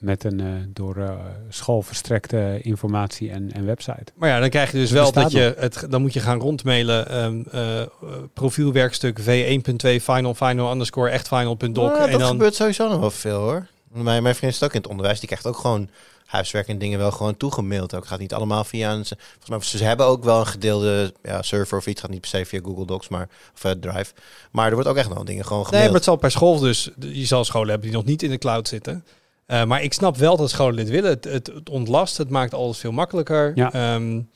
Met 0.00 0.24
een 0.24 0.40
eh, 0.40 0.46
door 0.68 0.96
eh, 0.96 1.14
school 1.48 1.82
verstrekte 1.82 2.58
informatie 2.62 3.30
en, 3.30 3.52
en 3.52 3.66
website. 3.66 4.04
Maar 4.14 4.28
ja, 4.28 4.40
dan 4.40 4.48
krijg 4.48 4.72
je 4.72 4.78
dus 4.78 4.90
wel 4.90 5.12
dat 5.12 5.32
je 5.32 5.54
het, 5.58 5.86
dan 5.88 6.00
moet 6.00 6.12
je 6.12 6.20
gaan 6.20 6.40
rondmailen. 6.40 7.08
ehm 7.08 7.42
eh, 7.50 7.80
eh, 7.80 7.88
profielwerkstuk 8.34 9.20
v1.2 9.20 9.24
final 10.02 10.34
final 10.34 10.72
underscore 10.72 11.10
echt 11.10 11.28
final.doc. 11.28 11.74
Nou, 11.74 12.00
en 12.00 12.10
dat 12.10 12.20
dan 12.20 12.28
gebeurt 12.28 12.54
sowieso 12.54 12.88
nog 12.88 13.00
wel 13.00 13.10
veel 13.10 13.40
hoor. 13.40 13.66
Mijn, 13.92 14.22
mijn 14.22 14.34
vriend 14.34 14.52
is 14.52 14.62
ook 14.62 14.72
in 14.72 14.80
het 14.80 14.90
onderwijs. 14.90 15.18
Die 15.18 15.28
krijgt 15.28 15.46
ook 15.46 15.56
gewoon 15.56 15.88
huiswerk 16.26 16.68
en 16.68 16.78
dingen 16.78 16.98
wel 16.98 17.10
gewoon 17.10 17.36
toegemaild. 17.36 17.94
Ook 17.94 18.06
gaat 18.06 18.18
niet 18.18 18.34
allemaal 18.34 18.64
via 18.64 18.92
een... 18.92 19.04
Volgens 19.04 19.48
mij, 19.48 19.80
ze 19.80 19.84
hebben 19.84 20.06
ook 20.06 20.24
wel 20.24 20.40
een 20.40 20.46
gedeelde 20.46 21.12
ja, 21.22 21.42
server 21.42 21.78
of 21.78 21.86
iets. 21.86 22.00
Gaat 22.00 22.10
niet 22.10 22.20
per 22.20 22.30
se 22.30 22.44
via 22.44 22.60
Google 22.64 22.86
Docs, 22.86 23.08
maar 23.08 23.28
of 23.54 23.64
uh, 23.64 23.70
Drive. 23.70 24.12
Maar 24.50 24.66
er 24.66 24.74
wordt 24.74 24.88
ook 24.88 24.96
echt 24.96 25.08
nog 25.08 25.24
dingen 25.24 25.44
gewoon 25.44 25.58
nee, 25.58 25.66
gemaild. 25.68 25.86
maar 25.86 25.96
het 25.96 26.04
zal 26.04 26.16
per 26.16 26.30
school 26.30 26.58
dus. 26.58 26.90
Je 26.98 27.26
zal 27.26 27.44
scholen 27.44 27.68
hebben 27.68 27.88
die 27.88 27.96
nog 27.96 28.06
niet 28.06 28.22
in 28.22 28.30
de 28.30 28.38
cloud 28.38 28.68
zitten. 28.68 29.04
Uh, 29.50 29.64
maar 29.64 29.82
ik 29.82 29.92
snap 29.92 30.16
wel 30.16 30.36
dat 30.36 30.50
scholen 30.50 30.76
dit 30.76 30.88
willen. 30.88 31.10
Het, 31.10 31.24
het, 31.24 31.46
het 31.46 31.70
ontlast, 31.70 32.16
het 32.16 32.30
maakt 32.30 32.54
alles 32.54 32.78
veel 32.78 32.92
makkelijker. 32.92 33.52
Ja. 33.54 33.94
Um, 33.94 34.30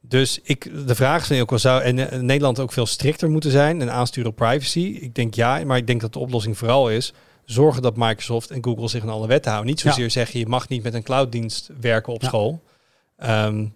dus 0.00 0.40
ik, 0.42 0.70
de 0.86 0.94
vraag 0.94 1.30
is 1.30 1.40
ook 1.40 1.50
wel 1.50 1.58
zou 1.58 1.82
en, 1.82 2.10
en 2.10 2.24
Nederland 2.24 2.60
ook 2.60 2.72
veel 2.72 2.86
strikter 2.86 3.30
moeten 3.30 3.50
zijn 3.50 3.80
en 3.80 3.92
aansturen 3.92 4.30
op 4.30 4.36
privacy. 4.36 4.98
Ik 5.00 5.14
denk 5.14 5.34
ja, 5.34 5.64
maar 5.64 5.76
ik 5.76 5.86
denk 5.86 6.00
dat 6.00 6.12
de 6.12 6.18
oplossing 6.18 6.58
vooral 6.58 6.90
is 6.90 7.12
zorgen 7.44 7.82
dat 7.82 7.96
Microsoft 7.96 8.50
en 8.50 8.64
Google 8.64 8.88
zich 8.88 9.02
aan 9.02 9.08
alle 9.08 9.26
wetten 9.26 9.50
houden. 9.50 9.72
Niet 9.72 9.80
zozeer 9.80 10.04
ja. 10.04 10.10
zeggen 10.10 10.38
je 10.38 10.46
mag 10.46 10.68
niet 10.68 10.82
met 10.82 10.94
een 10.94 11.02
clouddienst 11.02 11.70
werken 11.80 12.12
op 12.12 12.22
ja. 12.22 12.28
school. 12.28 12.62
Um, 13.24 13.74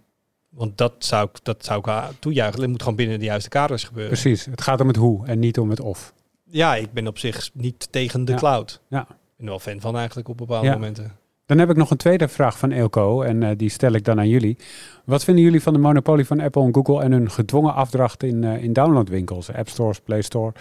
want 0.48 0.78
dat 0.78 0.92
zou, 0.98 1.28
ik, 1.32 1.44
dat 1.44 1.64
zou 1.64 1.90
ik 1.90 2.02
toejuichen. 2.18 2.60
Het 2.60 2.70
moet 2.70 2.82
gewoon 2.82 2.96
binnen 2.96 3.18
de 3.18 3.24
juiste 3.24 3.48
kaders 3.48 3.84
gebeuren. 3.84 4.12
Precies. 4.12 4.44
Het 4.44 4.62
gaat 4.62 4.80
om 4.80 4.88
het 4.88 4.96
hoe 4.96 5.26
en 5.26 5.38
niet 5.38 5.58
om 5.58 5.70
het 5.70 5.80
of. 5.80 6.12
Ja, 6.44 6.74
ik 6.74 6.92
ben 6.92 7.06
op 7.06 7.18
zich 7.18 7.50
niet 7.52 7.88
tegen 7.90 8.24
de 8.24 8.32
ja. 8.32 8.38
cloud. 8.38 8.80
Ja. 8.88 9.06
Ben 9.38 9.46
er 9.46 9.52
wel 9.52 9.58
fan 9.58 9.80
van 9.80 9.96
eigenlijk 9.96 10.28
op 10.28 10.36
bepaalde 10.36 10.70
momenten. 10.70 11.12
Dan 11.46 11.58
heb 11.58 11.70
ik 11.70 11.76
nog 11.76 11.90
een 11.90 11.96
tweede 11.96 12.28
vraag 12.28 12.58
van 12.58 12.70
Eelco 12.70 13.22
en 13.22 13.42
uh, 13.42 13.50
die 13.56 13.68
stel 13.68 13.92
ik 13.92 14.04
dan 14.04 14.18
aan 14.18 14.28
jullie. 14.28 14.58
Wat 15.04 15.24
vinden 15.24 15.44
jullie 15.44 15.62
van 15.62 15.72
de 15.72 15.78
monopolie 15.78 16.26
van 16.26 16.40
Apple 16.40 16.62
en 16.62 16.74
Google 16.74 17.02
en 17.02 17.12
hun 17.12 17.30
gedwongen 17.30 17.74
afdracht 17.74 18.22
in, 18.22 18.42
uh, 18.42 18.62
in 18.62 18.72
downloadwinkels, 18.72 19.52
App 19.52 19.68
Stores, 19.68 20.00
Play 20.00 20.22
Store? 20.22 20.52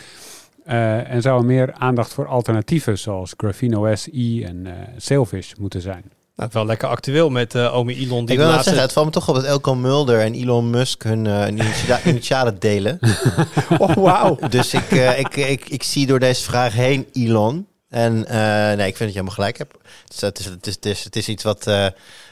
Uh, 0.68 1.12
en 1.12 1.22
zou 1.22 1.40
er 1.40 1.46
meer 1.46 1.74
aandacht 1.74 2.13
voor 2.13 2.28
alternatieven 2.28 3.00
zoals 3.00 3.34
Graphene 3.38 3.80
OS, 3.80 4.08
E 4.12 4.44
en 4.44 4.68
Sailfish 4.98 5.54
moeten 5.54 5.82
zijn? 5.82 6.04
Nou, 6.36 6.49
wel 6.54 6.66
lekker 6.66 6.88
actueel 6.88 7.30
met 7.30 7.56
uh, 7.56 7.76
Ome 7.76 7.95
Elon. 7.95 8.26
Die 8.26 8.36
ik 8.36 8.41
wil 8.41 8.47
laatste... 8.47 8.64
zeggen, 8.64 8.82
het 8.82 8.93
valt 8.93 9.06
me 9.06 9.12
toch 9.12 9.30
op 9.30 9.36
dat 9.36 9.43
Elko 9.43 9.76
Mulder 9.76 10.20
en 10.20 10.34
Elon 10.34 10.70
Musk 10.70 11.04
hun 11.04 11.26
uh, 11.26 11.47
initia 11.47 11.99
initialen 12.06 12.60
delen. 12.60 12.99
oh, 13.78 13.93
wauw. 13.93 14.38
Dus 14.49 14.74
ik, 14.74 14.91
uh, 14.91 15.20
ik, 15.20 15.36
ik, 15.36 15.70
ik 15.70 15.84
zie 15.84 16.08
door 16.08 16.20
deze 16.20 16.43
vraag 16.43 16.74
heen 16.74 17.08
Elon. 17.14 17.68
En 17.90 18.14
nee, 18.78 18.88
ik 18.88 18.98
vind 18.98 19.00
dat 19.00 19.00
je 19.00 19.06
helemaal 19.06 19.34
gelijk 19.34 19.58
hebt. 19.58 19.78
Het, 20.04 20.40
is, 20.40 20.46
het, 20.46 20.68
is, 20.68 20.74
het, 20.76 20.86
is, 20.86 21.04
het 21.04 21.16
is 21.16 21.28
iets 21.28 21.44
wat 21.44 21.68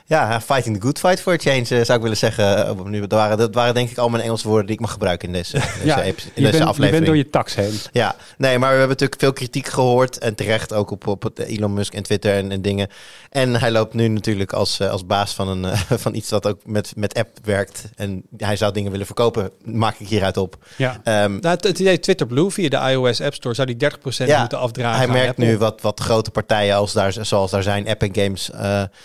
ja, 0.08 0.42
fighting 0.42 0.76
the 0.76 0.82
good 0.82 1.00
fight 1.00 1.22
for 1.22 1.34
a 1.34 1.38
change, 1.38 1.60
uh, 1.60 1.84
zou 1.84 1.94
ik 1.94 2.02
willen 2.02 2.18
zeggen. 2.18 2.78
Nu, 2.90 3.00
dat, 3.00 3.12
waren, 3.12 3.38
dat 3.38 3.54
waren 3.54 3.74
denk 3.74 3.90
ik 3.90 3.98
al 3.98 4.10
mijn 4.10 4.24
Engelse 4.24 4.48
woorden 4.48 4.66
die 4.66 4.76
ik 4.76 4.82
mag 4.82 4.92
gebruiken 4.92 5.28
in 5.28 5.34
deze, 5.34 5.58
ja, 5.84 6.02
in 6.02 6.16
je 6.16 6.32
deze 6.34 6.52
bent, 6.52 6.64
aflevering. 6.64 6.84
Je 6.84 6.92
bent 6.92 7.06
door 7.06 7.16
je 7.16 7.30
tax 7.30 7.56
heen. 7.56 7.80
Ja, 7.92 8.16
nee, 8.38 8.60
maar 8.60 8.70
we 8.70 8.78
hebben 8.78 8.88
natuurlijk 8.88 9.22
veel 9.22 9.34
kritiek 9.34 9.68
gehoord. 9.68 10.18
En 10.18 10.36
terecht 10.36 10.74
ook 10.74 10.92
op, 10.92 11.08
op 11.08 11.40
Elon 11.40 11.74
Musk 11.74 11.94
en 11.94 12.04
Twitter 12.04 12.34
en, 12.34 12.52
en 12.52 12.62
dingen. 12.62 12.88
En 13.30 13.56
hij 13.56 13.72
loopt 13.72 13.94
nu 13.94 14.08
natuurlijk 14.08 14.54
als, 14.54 14.80
uh, 14.80 14.90
als 14.90 15.06
baas 15.06 15.34
van, 15.34 15.48
een, 15.48 15.78
van 16.06 16.16
iets 16.16 16.30
dat 16.30 16.48
ook 16.48 16.60
met, 16.66 16.94
met 16.96 17.14
app 17.14 17.30
werkt. 17.44 17.84
En 17.96 18.24
hij 18.38 18.56
zou 18.56 18.74
dingen 18.74 18.92
willen 18.92 19.06
verkopen, 19.06 19.52
maak 19.64 20.00
ik 20.00 20.08
hieruit 20.08 20.38
op. 20.38 20.58
Ja. 20.76 20.92
Um, 21.24 21.38
nou, 21.42 21.58
het, 21.62 21.80
idee 21.80 22.00
Twitter 22.00 22.28
Blue 22.28 22.50
via 22.50 22.70
de 22.70 22.92
iOS 22.92 23.22
App 23.22 23.34
Store 23.34 23.56
zou 23.56 23.76
die 23.76 23.90
30% 23.92 24.26
ja, 24.26 24.40
moeten 24.40 24.60
afdragen. 24.60 24.98
Hij 24.98 25.08
merkt 25.08 25.38
nu 25.38 25.58
wat, 25.58 25.82
wat 25.82 26.00
grote 26.00 26.32
partijen 26.32 26.76
als 26.76 26.94
daar, 26.94 27.14
zoals 27.22 27.52
daar 27.52 27.64
zijn, 27.64 27.88
App 27.88 28.04
Games, 28.12 28.50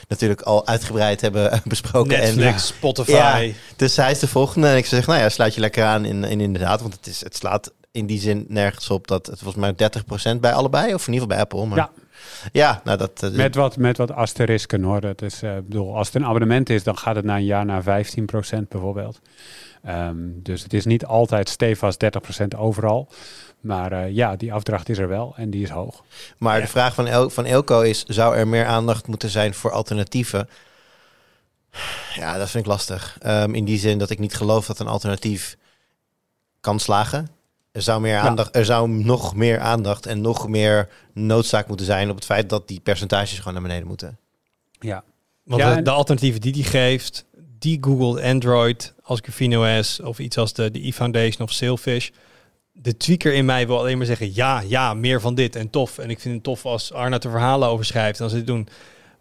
natuurlijk 0.08 0.40
al 0.40 0.66
uitgebreid 0.98 1.20
hebben 1.20 1.60
besproken. 1.68 2.18
Netflix, 2.18 2.52
en, 2.52 2.60
Spotify. 2.60 3.10
Ja, 3.12 3.52
dus 3.76 3.96
hij 3.96 4.10
is 4.10 4.18
de 4.18 4.28
volgende. 4.28 4.68
En 4.68 4.76
ik 4.76 4.86
zeg, 4.86 5.06
nou 5.06 5.20
ja, 5.20 5.28
sluit 5.28 5.54
je 5.54 5.60
lekker 5.60 5.84
aan 5.84 6.04
in, 6.04 6.24
in 6.24 6.40
inderdaad. 6.40 6.80
Want 6.80 6.94
het, 6.94 7.06
is, 7.06 7.24
het 7.24 7.36
slaat 7.36 7.72
in 7.90 8.06
die 8.06 8.20
zin 8.20 8.44
nergens 8.48 8.90
op 8.90 9.06
dat 9.06 9.26
het 9.26 9.40
volgens 9.40 9.76
mij 9.76 9.90
30% 10.36 10.40
bij 10.40 10.52
allebei. 10.52 10.94
Of 10.94 11.06
in 11.06 11.12
ieder 11.12 11.28
geval 11.28 11.36
bij 11.36 11.38
Apple. 11.38 11.66
Maar, 11.66 11.78
ja. 11.78 11.90
Ja, 12.52 12.80
nou 12.84 12.98
dat... 12.98 13.22
Uh, 13.24 13.30
met, 13.30 13.54
wat, 13.54 13.76
met 13.76 13.96
wat 13.96 14.12
asterisken 14.12 14.82
hoor. 14.82 15.00
Dat 15.00 15.22
is, 15.22 15.42
uh, 15.42 15.54
bedoel, 15.54 15.96
als 15.96 16.06
het 16.06 16.16
een 16.16 16.24
abonnement 16.24 16.70
is, 16.70 16.82
dan 16.82 16.98
gaat 16.98 17.16
het 17.16 17.24
na 17.24 17.36
een 17.36 17.44
jaar 17.44 17.64
naar 17.64 17.82
15% 17.82 18.68
bijvoorbeeld. 18.68 19.20
Um, 19.88 20.40
dus 20.42 20.62
het 20.62 20.72
is 20.72 20.84
niet 20.84 21.04
altijd 21.04 21.48
stevast 21.48 22.04
30% 22.04 22.58
overal. 22.58 23.08
Maar 23.60 23.92
uh, 23.92 24.10
ja, 24.10 24.36
die 24.36 24.52
afdracht 24.52 24.88
is 24.88 24.98
er 24.98 25.08
wel 25.08 25.34
en 25.36 25.50
die 25.50 25.62
is 25.62 25.70
hoog. 25.70 26.02
Maar 26.38 26.56
ja. 26.56 26.62
de 26.62 26.68
vraag 26.68 26.94
van, 26.94 27.06
El 27.06 27.30
van 27.30 27.44
Elko 27.44 27.80
is, 27.80 28.04
zou 28.04 28.36
er 28.36 28.48
meer 28.48 28.64
aandacht 28.64 29.06
moeten 29.06 29.28
zijn 29.28 29.54
voor 29.54 29.70
alternatieven? 29.70 30.48
Ja, 32.14 32.38
dat 32.38 32.50
vind 32.50 32.64
ik 32.64 32.70
lastig. 32.70 33.18
Um, 33.26 33.54
in 33.54 33.64
die 33.64 33.78
zin 33.78 33.98
dat 33.98 34.10
ik 34.10 34.18
niet 34.18 34.34
geloof 34.34 34.66
dat 34.66 34.78
een 34.78 34.86
alternatief 34.86 35.56
kan 36.60 36.80
slagen. 36.80 37.28
Er 37.72 37.82
zou, 37.82 38.00
meer 38.00 38.18
aandacht, 38.18 38.56
er 38.56 38.64
zou 38.64 38.88
nog 38.88 39.34
meer 39.34 39.58
aandacht 39.58 40.06
en 40.06 40.20
nog 40.20 40.48
meer 40.48 40.88
noodzaak 41.12 41.68
moeten 41.68 41.86
zijn 41.86 42.10
op 42.10 42.16
het 42.16 42.24
feit 42.24 42.48
dat 42.48 42.68
die 42.68 42.80
percentages 42.80 43.38
gewoon 43.38 43.52
naar 43.52 43.62
beneden 43.62 43.86
moeten. 43.86 44.18
Ja. 44.80 45.04
Want 45.44 45.62
ja, 45.62 45.74
de, 45.74 45.82
de, 45.82 45.90
alternatieven 45.90 46.40
die 46.40 46.52
die 46.52 46.64
geeft, 46.64 47.24
die 47.58 47.78
Google 47.80 48.22
Android 48.22 48.94
als 49.02 49.20
Grafeno 49.22 49.78
OS 49.78 50.00
of 50.00 50.18
iets 50.18 50.38
als 50.38 50.52
de, 50.52 50.70
de 50.70 50.86
e-Foundation 50.86 51.46
of 51.46 51.52
Sailfish. 51.52 52.10
De 52.72 52.96
tweaker 52.96 53.34
in 53.34 53.44
mij 53.44 53.66
wil 53.66 53.78
alleen 53.78 53.96
maar 53.96 54.06
zeggen, 54.06 54.34
ja, 54.34 54.60
ja, 54.60 54.94
meer 54.94 55.20
van 55.20 55.34
dit 55.34 55.56
en 55.56 55.70
tof. 55.70 55.98
En 55.98 56.10
ik 56.10 56.20
vind 56.20 56.34
het 56.34 56.44
tof 56.44 56.64
als 56.64 56.92
Arnoud 56.92 57.24
er 57.24 57.30
verhalen 57.30 57.68
over 57.68 57.84
schrijft 57.84 58.18
en 58.18 58.22
als 58.22 58.32
ze 58.32 58.38
het 58.38 58.46
doen. 58.46 58.68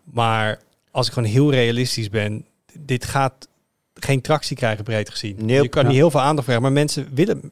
Maar 0.04 0.60
als 0.92 1.08
ik 1.08 1.14
gewoon 1.14 1.30
heel 1.30 1.52
realistisch 1.52 2.10
ben, 2.10 2.46
dit 2.80 3.06
gaat 3.06 3.48
geen 3.94 4.22
tractie 4.22 4.56
krijgen 4.56 4.84
breed 4.84 5.10
gezien. 5.10 5.36
Nope. 5.38 5.64
Je 5.64 5.68
kan 5.68 5.86
niet 5.86 5.96
heel 5.96 6.12
veel 6.12 6.22
aandacht 6.22 6.46
vragen, 6.46 6.64
maar 6.64 6.72
mensen 6.72 7.08
willen... 7.14 7.52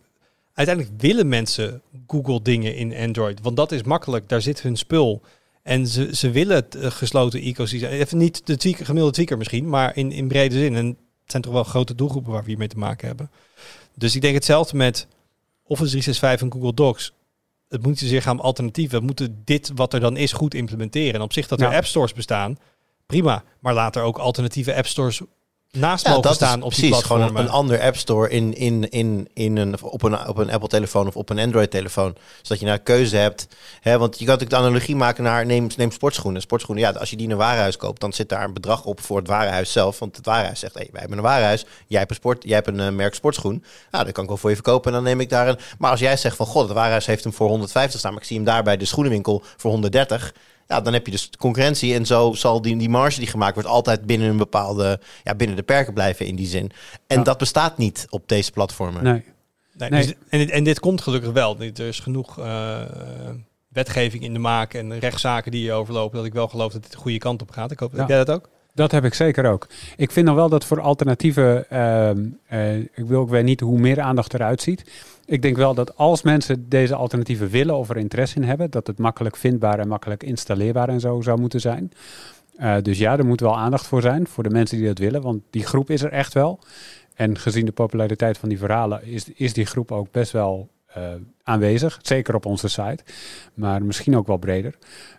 Uiteindelijk 0.53 1.01
willen 1.01 1.27
mensen 1.27 1.81
Google 2.07 2.41
dingen 2.41 2.75
in 2.75 2.95
Android, 2.95 3.41
want 3.41 3.55
dat 3.55 3.71
is 3.71 3.83
makkelijk. 3.83 4.29
Daar 4.29 4.41
zit 4.41 4.61
hun 4.61 4.75
spul. 4.75 5.21
En 5.63 5.87
ze, 5.87 6.15
ze 6.15 6.29
willen 6.29 6.55
het 6.55 6.75
uh, 6.75 6.91
gesloten 6.91 7.41
ecosysteem. 7.41 7.89
Even 7.89 8.17
niet 8.17 8.45
de 8.45 8.57
tweaker, 8.57 8.85
gemiddelde 8.85 9.15
tweaker 9.15 9.37
misschien, 9.37 9.69
maar 9.69 9.97
in, 9.97 10.11
in 10.11 10.27
brede 10.27 10.55
zin. 10.55 10.75
En 10.75 10.85
het 10.85 11.31
zijn 11.31 11.43
toch 11.43 11.53
wel 11.53 11.63
grote 11.63 11.95
doelgroepen 11.95 12.31
waar 12.31 12.41
we 12.41 12.49
hiermee 12.49 12.67
te 12.67 12.77
maken 12.77 13.07
hebben. 13.07 13.31
Dus 13.95 14.15
ik 14.15 14.21
denk 14.21 14.33
hetzelfde 14.33 14.77
met 14.77 15.07
Office 15.63 15.89
365 15.89 16.41
en 16.41 16.53
Google 16.53 16.73
Docs. 16.73 17.13
Het 17.69 17.83
moet 17.83 17.97
zich 17.97 18.23
gaan 18.23 18.39
om 18.39 18.45
alternatieven. 18.45 18.99
We 18.99 19.05
moeten 19.05 19.41
dit 19.45 19.71
wat 19.75 19.93
er 19.93 19.99
dan 19.99 20.17
is 20.17 20.33
goed 20.33 20.53
implementeren. 20.53 21.13
En 21.13 21.21
op 21.21 21.33
zich 21.33 21.47
dat 21.47 21.61
er 21.61 21.75
app 21.75 21.85
stores 21.85 22.13
bestaan, 22.13 22.57
prima. 23.07 23.43
Maar 23.59 23.73
laat 23.73 23.95
er 23.95 24.01
ook 24.01 24.17
alternatieve 24.17 24.75
app 24.75 24.87
stores 24.87 25.21
naast 25.71 26.05
Ja, 26.05 26.13
mogen 26.13 26.33
staan 26.33 26.61
op 26.61 26.73
die 26.73 26.89
precies 26.89 27.05
gewoon 27.05 27.17
platformen. 27.17 27.41
een, 27.41 27.47
een 27.47 27.53
ander 27.53 27.81
app 27.81 27.95
store 27.95 28.29
in, 28.29 28.53
in, 28.53 28.89
in, 28.89 29.29
in 29.33 29.57
een, 29.57 29.81
op, 29.81 30.03
een, 30.03 30.27
op 30.27 30.37
een 30.37 30.51
Apple 30.51 30.69
telefoon 30.69 31.07
of 31.07 31.15
op 31.15 31.29
een 31.29 31.39
Android 31.39 31.71
telefoon. 31.71 32.15
Zodat 32.41 32.59
je 32.59 32.65
nou 32.65 32.77
keuze 32.77 33.15
hebt. 33.17 33.47
Hè, 33.81 33.97
want 33.97 34.19
je 34.19 34.25
kan 34.25 34.33
natuurlijk 34.33 34.61
de 34.61 34.67
analogie 34.67 34.95
maken 34.95 35.23
naar 35.23 35.45
neem, 35.45 35.67
neem 35.77 35.91
sportschoenen. 35.91 36.41
Sportschoenen, 36.41 36.83
ja, 36.83 36.91
als 36.91 37.09
je 37.09 37.15
die 37.15 37.25
in 37.25 37.31
een 37.31 37.37
warenhuis 37.37 37.77
koopt, 37.77 38.01
dan 38.01 38.13
zit 38.13 38.29
daar 38.29 38.43
een 38.43 38.53
bedrag 38.53 38.85
op 38.85 39.01
voor 39.01 39.17
het 39.17 39.27
warenhuis 39.27 39.71
zelf. 39.71 39.99
Want 39.99 40.15
het 40.15 40.25
warenhuis 40.25 40.59
zegt, 40.59 40.73
hey, 40.73 40.87
wij 40.91 40.99
hebben 40.99 41.17
een 41.17 41.23
warenhuis, 41.23 41.65
jij 41.87 41.99
hebt 41.99 42.11
een, 42.11 42.17
sport, 42.17 42.43
jij 42.43 42.55
hebt 42.55 42.67
een 42.67 42.79
uh, 42.79 42.89
merk 42.89 43.13
sportschoen. 43.13 43.63
Nou, 43.91 44.03
dat 44.05 44.13
kan 44.13 44.23
ik 44.23 44.29
wel 44.29 44.37
voor 44.37 44.49
je 44.49 44.55
verkopen 44.55 44.87
en 44.87 44.93
dan 44.93 45.03
neem 45.03 45.19
ik 45.19 45.29
daar 45.29 45.47
een... 45.47 45.57
Maar 45.77 45.91
als 45.91 45.99
jij 45.99 46.17
zegt 46.17 46.35
van, 46.35 46.45
god, 46.45 46.63
het 46.63 46.73
warenhuis 46.73 47.05
heeft 47.05 47.23
hem 47.23 47.33
voor 47.33 47.47
150 47.47 47.99
staan, 47.99 48.11
maar 48.11 48.21
ik 48.21 48.27
zie 48.27 48.35
hem 48.35 48.45
daar 48.45 48.63
bij 48.63 48.77
de 48.77 48.85
schoenenwinkel 48.85 49.43
voor 49.57 49.71
130... 49.71 50.33
Ja, 50.67 50.81
dan 50.81 50.93
heb 50.93 51.05
je 51.05 51.11
dus 51.11 51.29
concurrentie 51.37 51.93
en 51.93 52.05
zo 52.05 52.33
zal 52.33 52.61
die, 52.61 52.77
die 52.77 52.89
marge 52.89 53.19
die 53.19 53.27
gemaakt 53.27 53.53
wordt 53.53 53.69
altijd 53.69 54.05
binnen 54.05 54.29
een 54.29 54.37
bepaalde, 54.37 54.99
ja, 55.23 55.35
binnen 55.35 55.55
de 55.55 55.63
perken 55.63 55.93
blijven 55.93 56.25
in 56.25 56.35
die 56.35 56.47
zin. 56.47 56.71
En 57.07 57.17
Ja. 57.17 57.23
dat 57.23 57.37
bestaat 57.37 57.77
niet 57.77 58.07
op 58.09 58.27
deze 58.27 58.51
platformen. 58.51 59.03
Nee. 59.03 59.23
Nee, 59.73 59.89
Nee. 59.89 60.01
dus- 60.05 60.13
en, 60.29 60.39
dit- 60.39 60.49
en 60.49 60.63
dit 60.63 60.79
komt 60.79 61.01
gelukkig 61.01 61.31
wel. 61.31 61.57
Er 61.59 61.79
is 61.79 61.99
genoeg 61.99 62.39
eh, 62.39 62.79
wetgeving 63.67 64.23
in 64.23 64.33
de 64.33 64.39
maak 64.39 64.73
en 64.73 64.99
rechtszaken 64.99 65.51
die 65.51 65.63
je 65.63 65.71
overlopen. 65.73 66.17
Dat 66.17 66.25
ik 66.25 66.33
wel 66.33 66.47
geloof 66.47 66.71
dat 66.73 66.81
dit 66.81 66.91
de 66.91 66.97
goede 66.97 67.17
kant 67.17 67.41
op 67.41 67.51
gaat. 67.51 67.71
Ik 67.71 67.79
hoop, 67.79 67.91
Ja. 67.91 67.97
heb 67.99 68.07
jij 68.07 68.17
dat 68.23 68.29
ook? 68.35 68.49
Dat 68.77 68.91
heb 68.91 69.05
ik 69.05 69.13
zeker 69.13 69.45
ook. 69.45 69.67
Ik 69.95 70.11
vind 70.11 70.25
dan 70.25 70.35
wel 70.35 70.49
dat 70.49 70.65
voor 70.65 70.81
alternatieven, 70.81 71.69
ehm, 71.69 72.25
eh, 72.47 72.77
ik 72.77 73.05
wil 73.05 73.19
ook 73.19 73.29
weer 73.29 73.43
niet 73.43 73.59
hoe 73.59 73.79
meer 73.79 74.01
aandacht 74.01 74.33
eruit 74.33 74.61
ziet. 74.61 74.83
Ik 75.25 75.41
denk 75.41 75.55
wel 75.55 75.73
dat 75.73 75.97
als 75.97 76.21
mensen 76.21 76.69
deze 76.69 76.95
alternatieven 76.95 77.49
willen 77.49 77.75
of 77.77 77.89
er 77.89 77.97
interesse 77.97 78.35
in 78.35 78.43
hebben, 78.43 78.71
dat 78.71 78.87
het 78.87 78.97
makkelijk 78.97 79.35
vindbaar 79.35 79.79
en 79.79 79.87
makkelijk 79.87 80.23
installeerbaar 80.23 80.89
en 80.89 80.99
zo 80.99 81.21
zou 81.21 81.39
moeten 81.39 81.59
zijn. 81.59 81.91
Eh, 82.57 82.75
dus 82.81 82.97
ja, 82.97 83.17
er 83.17 83.25
moet 83.25 83.39
wel 83.39 83.57
aandacht 83.57 83.87
voor 83.87 84.01
zijn, 84.01 84.27
voor 84.27 84.43
de 84.43 84.49
mensen 84.49 84.77
die 84.77 84.87
dat 84.87 84.97
willen, 84.97 85.21
want 85.21 85.41
die 85.49 85.65
groep 85.65 85.89
is 85.89 86.01
er 86.01 86.11
echt 86.11 86.33
wel. 86.33 86.59
En 87.15 87.37
gezien 87.37 87.65
de 87.65 87.71
populariteit 87.71 88.37
van 88.37 88.49
die 88.49 88.57
verhalen 88.57 89.05
is, 89.05 89.31
is 89.33 89.53
die 89.53 89.65
groep 89.65 89.91
ook 89.91 90.11
best 90.11 90.31
wel 90.31 90.69
eh, 90.87 91.03
aanwezig. 91.43 91.99
Zeker 92.01 92.35
op 92.35 92.45
onze 92.45 92.67
site, 92.67 93.03
maar 93.53 93.83
misschien 93.83 94.17
ook 94.17 94.27
wel 94.27 94.37
breder. 94.37 94.75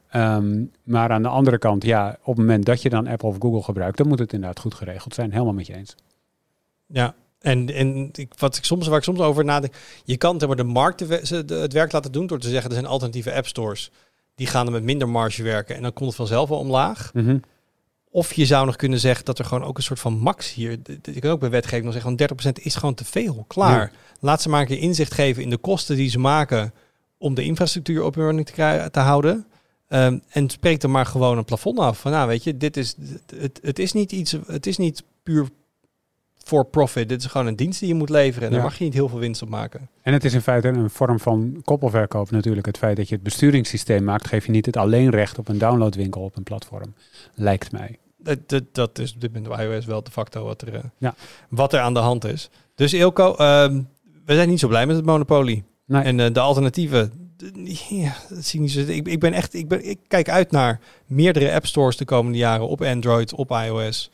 Ehm, 0.09 0.65
maar 0.83 1.11
aan 1.11 1.23
de 1.23 1.29
andere 1.29 1.59
kant, 1.59 1.85
ja, 1.85 2.19
op 2.21 2.37
het 2.37 2.47
moment 2.47 2.65
dat 2.65 2.83
je 2.83 2.89
dan 2.89 3.07
Apple 3.07 3.29
of 3.29 3.37
Google 3.39 3.63
gebruikt, 3.63 3.97
dan 3.97 4.09
moet 4.09 4.19
het 4.19 4.33
inderdaad 4.33 4.61
goed 4.61 4.75
geregeld 4.75 5.15
zijn. 5.15 5.33
Helemaal 5.33 5.53
met 5.53 5.67
je 5.67 5.75
eens. 5.75 5.95
Ja. 6.87 7.15
En, 7.39 7.75
en 7.75 8.09
ik, 8.13 8.33
wat 8.39 8.57
ik 8.57 8.65
soms, 8.65 8.87
waar 8.87 8.99
ik 8.99 9.05
soms 9.05 9.21
over 9.21 9.45
nadenk, 9.45 9.75
je 10.05 10.17
kan 10.17 10.39
zeg 10.39 10.49
maar, 10.49 10.57
de 10.57 10.63
markt 10.63 11.01
het 11.01 11.73
werk 11.73 11.93
laten 11.93 12.13
doen 12.13 12.27
door 12.27 12.39
te 12.39 12.49
zeggen 12.49 12.69
er 12.69 12.77
zijn 12.77 12.87
alternatieve 12.87 13.35
app 13.35 13.47
stores. 13.47 13.91
Die 14.35 14.47
gaan 14.47 14.67
er 14.67 14.73
met 14.73 14.83
minder 14.83 15.09
marge 15.09 15.43
werken 15.43 15.77
en 15.77 15.83
dan 15.83 15.93
komt 15.93 16.09
het 16.09 16.17
vanzelf 16.17 16.49
wel 16.49 16.59
omlaag. 16.59 17.11
Mhm. 17.15 17.39
Of 18.11 18.33
je 18.33 18.47
zou 18.47 18.67
nog 18.67 18.77
kunnen 18.77 18.99
zeggen 18.99 19.25
dat 19.25 19.39
er 19.39 19.45
gewoon 19.45 19.65
ook 19.65 19.77
een 19.77 19.83
soort 19.83 20.01
van 20.01 20.19
max 20.19 20.55
hier. 20.55 20.79
Je 21.03 21.21
kan 21.21 21.31
ook 21.31 21.41
bij 21.41 21.51
wetgeving 21.51 21.85
nog 21.85 21.93
zeggen, 21.93 22.17
gewoon 22.19 22.53
30% 22.53 22.63
is 22.63 22.75
gewoon 22.75 22.95
te 22.95 23.05
veel. 23.05 23.45
Klaar. 23.49 23.93
Laat 24.21 24.43
ze 24.43 24.49
maar 24.49 24.61
een 24.61 24.67
keer 24.67 24.79
inzicht 24.79 25.15
geven 25.15 25.43
in 25.43 25.51
de 25.51 25.57
kosten 25.57 25.97
die 25.97 26.11
ze 26.11 26.19
maken 26.19 26.75
om 27.19 27.35
de 27.35 27.45
infrastructuur 27.45 28.03
op 28.03 28.15
running 28.15 28.47
te, 28.47 28.53
krijgen, 28.53 28.93
te 28.93 29.01
houden. 29.01 29.47
Ehm, 29.89 30.18
en 30.28 30.51
spreek 30.51 30.82
er 30.82 30.91
maar 30.91 31.07
gewoon 31.07 31.39
een 31.39 31.45
plafond 31.45 31.78
af. 31.78 32.01
Van 32.01 32.12
nou, 32.12 32.28
weet 32.28 32.45
je, 32.45 32.57
dit 32.57 32.76
is 32.76 32.95
het, 33.36 33.59
het 33.62 33.78
is 33.78 33.93
niet 33.93 34.12
iets, 34.12 34.36
het 34.47 34.66
is 34.66 34.76
niet 34.76 35.03
puur 35.22 35.49
for 36.45 36.64
profit. 36.64 37.09
Dit 37.09 37.20
is 37.20 37.26
gewoon 37.26 37.47
een 37.47 37.57
dienst 37.57 37.80
die 37.80 37.89
je 37.89 37.95
moet 37.95 38.09
leveren. 38.09 38.49
En 38.49 38.55
Ja. 38.55 38.61
daar 38.61 38.68
mag 38.68 38.78
je 38.78 38.84
niet 38.84 38.95
heel 38.95 39.09
veel 39.09 39.18
winst 39.18 39.43
op 39.43 39.49
maken. 39.49 39.89
En 40.03 40.12
het 40.12 40.24
is 40.24 40.34
in 40.34 40.41
feite 40.41 40.68
een 40.68 40.91
vorm 40.91 41.20
van 41.20 41.61
koppelverkoop 41.64 42.30
natuurlijk. 42.30 42.66
Het 42.66 42.78
feit 42.78 42.97
dat 42.97 43.09
je 43.09 43.14
het 43.14 43.24
besturingssysteem 43.24 44.05
maakt, 44.05 44.26
geef 44.26 44.47
je 44.47 44.53
niet 44.53 44.66
het 44.66 44.76
alleenrecht 44.76 45.39
op 45.39 45.49
een 45.49 45.59
downloadwinkel 45.59 46.20
op 46.22 46.36
een 46.36 46.43
platform. 46.43 46.95
Lijkt 47.34 47.72
mij. 47.72 47.99
Dat, 48.16 48.39
dat, 48.49 48.62
dat 48.72 48.99
is 48.99 49.14
op 49.14 49.20
dit 49.20 49.34
moment 49.34 49.61
iOS 49.61 49.84
wel 49.86 50.03
de 50.03 50.11
facto 50.11 50.45
wat 50.45 50.62
er, 50.62 50.74
eh, 50.74 50.80
Ja. 50.99 51.14
wat 51.49 51.72
er 51.72 51.80
aan 51.80 51.95
de 51.95 52.01
hand 52.01 52.24
is. 52.24 52.51
Dus 52.74 52.93
Ilko, 52.93 53.34
ehm, 53.34 53.82
we 54.24 54.34
zijn 54.34 54.49
niet 54.49 54.61
zo 54.61 54.68
blij 54.68 54.86
met 54.86 54.97
het 54.97 55.05
monopolie. 55.05 55.64
Nee. 55.84 56.03
En 56.03 56.20
eh, 56.20 56.32
de 56.32 56.41
alternatieven, 56.41 57.28
ja, 57.89 58.16
dat 58.28 58.45
zie 58.45 58.61
ik 58.61 58.66
niet 58.66 58.70
zo. 58.70 58.93
Ik, 58.93 59.07
ik 59.09 59.20
ben 59.20 59.32
echt, 59.32 59.55
ik, 59.55 59.68
ben, 59.68 59.89
ik 59.89 59.99
kijk 60.09 60.28
uit 60.28 60.51
naar 60.51 60.80
meerdere 61.07 61.53
app 61.53 61.66
stores 61.66 61.97
de 61.97 62.05
komende 62.05 62.39
jaren 62.39 62.68
op 62.68 62.82
Android, 62.82 63.34
op 63.34 63.51
iOS. 63.51 64.11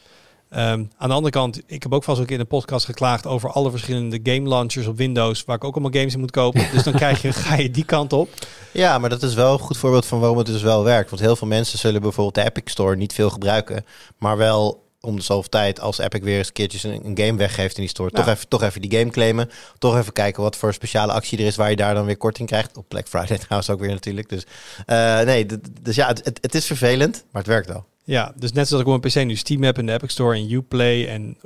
Ehm, 0.54 0.84
aan 0.96 1.08
de 1.08 1.14
andere 1.14 1.30
kant, 1.30 1.60
ik 1.66 1.82
heb 1.82 1.92
ook 1.92 2.04
vast 2.04 2.20
ook 2.20 2.30
in 2.30 2.40
een 2.40 2.46
podcast 2.46 2.84
geklaagd 2.84 3.26
over 3.26 3.50
alle 3.50 3.70
verschillende 3.70 4.20
game 4.22 4.48
launchers 4.48 4.86
op 4.86 4.96
Windows, 4.96 5.44
waar 5.44 5.56
ik 5.56 5.64
ook 5.64 5.72
allemaal 5.74 5.92
games 5.92 6.14
in 6.14 6.20
moet 6.20 6.30
kopen. 6.30 6.66
Dus 6.72 6.82
dan 6.82 6.92
krijg 6.92 7.22
je, 7.22 7.32
ga 7.32 7.56
je 7.56 7.70
die 7.70 7.84
kant 7.84 8.12
op. 8.12 8.28
Ja, 8.72 8.98
maar 8.98 9.10
dat 9.10 9.22
is 9.22 9.34
wel 9.34 9.52
een 9.52 9.58
goed 9.58 9.76
voorbeeld 9.76 10.06
van 10.06 10.18
waarom 10.18 10.38
het 10.38 10.46
dus 10.46 10.62
wel 10.62 10.84
werkt. 10.84 11.10
Want 11.10 11.22
heel 11.22 11.36
veel 11.36 11.46
mensen 11.46 11.78
zullen 11.78 12.00
bijvoorbeeld 12.00 12.34
de 12.34 12.44
Epic 12.44 12.72
Store 12.72 12.96
niet 12.96 13.12
veel 13.12 13.30
gebruiken, 13.30 13.84
maar 14.18 14.36
wel 14.36 14.83
om 15.04 15.16
de 15.16 15.22
zoveel 15.22 15.48
tijd 15.48 15.80
als 15.80 15.98
Epic 15.98 16.22
weer 16.22 16.38
eens 16.38 16.52
keertjes 16.52 16.82
een, 16.82 17.00
een 17.04 17.18
game 17.18 17.38
weggeeft 17.38 17.76
in 17.76 17.80
die 17.80 17.90
store, 17.90 18.10
toch, 18.10 18.28
even, 18.28 18.48
toch 18.48 18.62
even 18.62 18.80
die 18.80 18.98
game 18.98 19.10
claimen, 19.10 19.50
toch 19.78 19.96
even 19.96 20.12
kijken 20.12 20.42
wat 20.42 20.56
voor 20.56 20.72
speciale 20.72 21.12
actie 21.12 21.38
er 21.38 21.46
is 21.46 21.56
waar 21.56 21.70
je 21.70 21.76
daar 21.76 21.94
dan 21.94 22.06
weer 22.06 22.16
korting 22.16 22.48
krijgt. 22.48 22.76
Op 22.76 22.88
Black 22.88 23.08
Friday 23.08 23.38
trouwens 23.46 23.70
ook 23.70 23.80
weer 23.80 23.90
natuurlijk. 23.90 24.28
Dus 24.28 24.46
eh, 24.86 25.20
nee, 25.20 25.46
dus 25.82 25.94
ja, 25.96 26.06
het, 26.06 26.38
het, 26.40 26.54
is 26.54 26.66
vervelend, 26.66 27.24
maar 27.30 27.42
het 27.42 27.50
werkt 27.50 27.68
wel. 27.68 27.84
Ja, 28.04 28.32
dus 28.36 28.52
net 28.52 28.68
zoals 28.68 28.82
ik 28.82 28.88
op 28.88 29.02
mijn 29.02 29.14
PC 29.14 29.28
nu 29.28 29.36
Steam 29.36 29.62
heb 29.62 29.78
en 29.78 29.86
de 29.86 29.92
Epic 29.92 30.10
Store 30.10 30.36
en 30.36 30.52
Uplay 30.52 31.06
en 31.06 31.36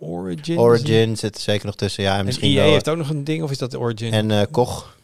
Origin. 0.00 0.58
Origin 0.58 1.16
zit 1.16 1.34
er 1.34 1.40
zeker 1.40 1.66
nog 1.66 1.74
tussen. 1.74 2.02
Ja, 2.02 2.12
en 2.12 2.18
En 2.18 2.24
misschien 2.24 2.50
EA 2.50 2.62
wel. 2.62 2.72
heeft 2.72 2.88
ook 2.88 2.96
nog 2.96 3.10
een 3.10 3.24
ding, 3.24 3.42
of 3.42 3.50
is 3.50 3.58
dat 3.58 3.70
de 3.70 3.78
Origin? 3.78 4.12
En 4.12 4.30
eh, 4.30 4.46
Koch. 4.50 4.96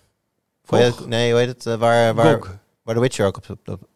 Nee, 1.07 1.31
hoe 1.31 1.41
heet 1.41 1.49
het? 1.49 1.67
eh, 1.67 1.75
waar, 1.75 2.15
waar, 2.15 2.61
waar 2.83 2.95
The 2.95 3.01
Witcher 3.01 3.27
ook 3.27 3.37
op... 3.37 3.59
op, 3.67 3.89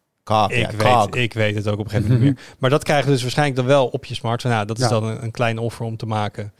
Ik, 0.51 0.71
weet, 0.71 1.15
ik 1.15 1.33
weet 1.33 1.55
het 1.55 1.67
ook 1.67 1.79
op 1.79 1.85
een 1.85 1.89
gegeven 1.89 2.11
moment 2.11 2.25
niet 2.29 2.35
meer. 2.35 2.55
Maar 2.59 2.69
dat 2.69 2.83
krijgen 2.83 3.05
we 3.05 3.11
dus 3.11 3.21
waarschijnlijk 3.21 3.57
dan 3.57 3.65
wel 3.67 3.87
op 3.87 4.05
je 4.05 4.15
smartphone. 4.15 4.53
Nou, 4.53 4.65
dat 4.67 4.77
is 4.77 4.83
Ja. 4.83 4.89
dan 4.89 5.03
een, 5.03 5.23
een 5.23 5.31
klein 5.31 5.57
offer 5.57 5.85
om 5.85 5.97
te 5.97 6.05
maken. 6.05 6.53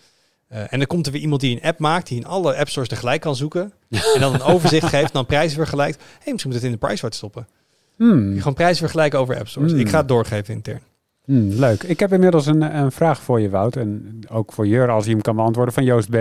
Eh, 0.48 0.60
en 0.74 0.78
dan 0.78 0.88
komt 0.88 1.06
er 1.06 1.12
weer 1.12 1.22
iemand 1.22 1.42
die 1.42 1.56
een 1.56 1.68
app 1.68 1.80
maakt, 1.80 2.08
die 2.08 2.18
in 2.18 2.26
alle 2.26 2.56
app 2.58 2.70
stores 2.70 2.90
tegelijk 2.90 3.22
kan 3.22 3.36
zoeken. 3.36 3.74
en 3.90 4.20
dan 4.20 4.34
een 4.34 4.42
overzicht 4.54 4.88
geeft, 4.88 5.14
dan 5.14 5.26
prijzen 5.26 5.58
vergelijkt. 5.58 5.98
Hé, 5.98 6.04
hey, 6.24 6.32
misschien 6.32 6.52
moet 6.52 6.62
het 6.62 6.72
in 6.72 6.78
de 6.80 6.86
PriceWatch 6.88 7.16
stoppen. 7.18 7.48
Hmm. 7.96 8.38
Gewoon 8.38 8.54
prijzen 8.54 8.78
vergelijken 8.78 9.20
over 9.20 9.38
app 9.38 9.48
stores. 9.48 9.72
Hmm. 9.72 9.80
Ik 9.80 9.90
ga 9.90 9.98
het 9.98 10.08
doorgeven 10.08 10.54
intern. 10.54 10.82
Hmm, 11.26 11.50
leuk. 11.50 11.84
Ik 11.84 12.00
heb 12.00 12.14
inmiddels 12.14 12.46
een, 12.46 12.62
een 12.78 12.92
vraag 12.92 13.22
voor 13.22 13.42
je, 13.42 13.50
Wout. 13.50 13.76
En 13.76 14.20
ook 14.30 14.54
voor 14.54 14.68
Jur, 14.68 14.90
als 14.90 15.06
je 15.06 15.12
hem 15.12 15.22
kan 15.22 15.36
beantwoorden, 15.36 15.74
van 15.74 15.84
Joost 15.84 16.10
B. 16.10 16.16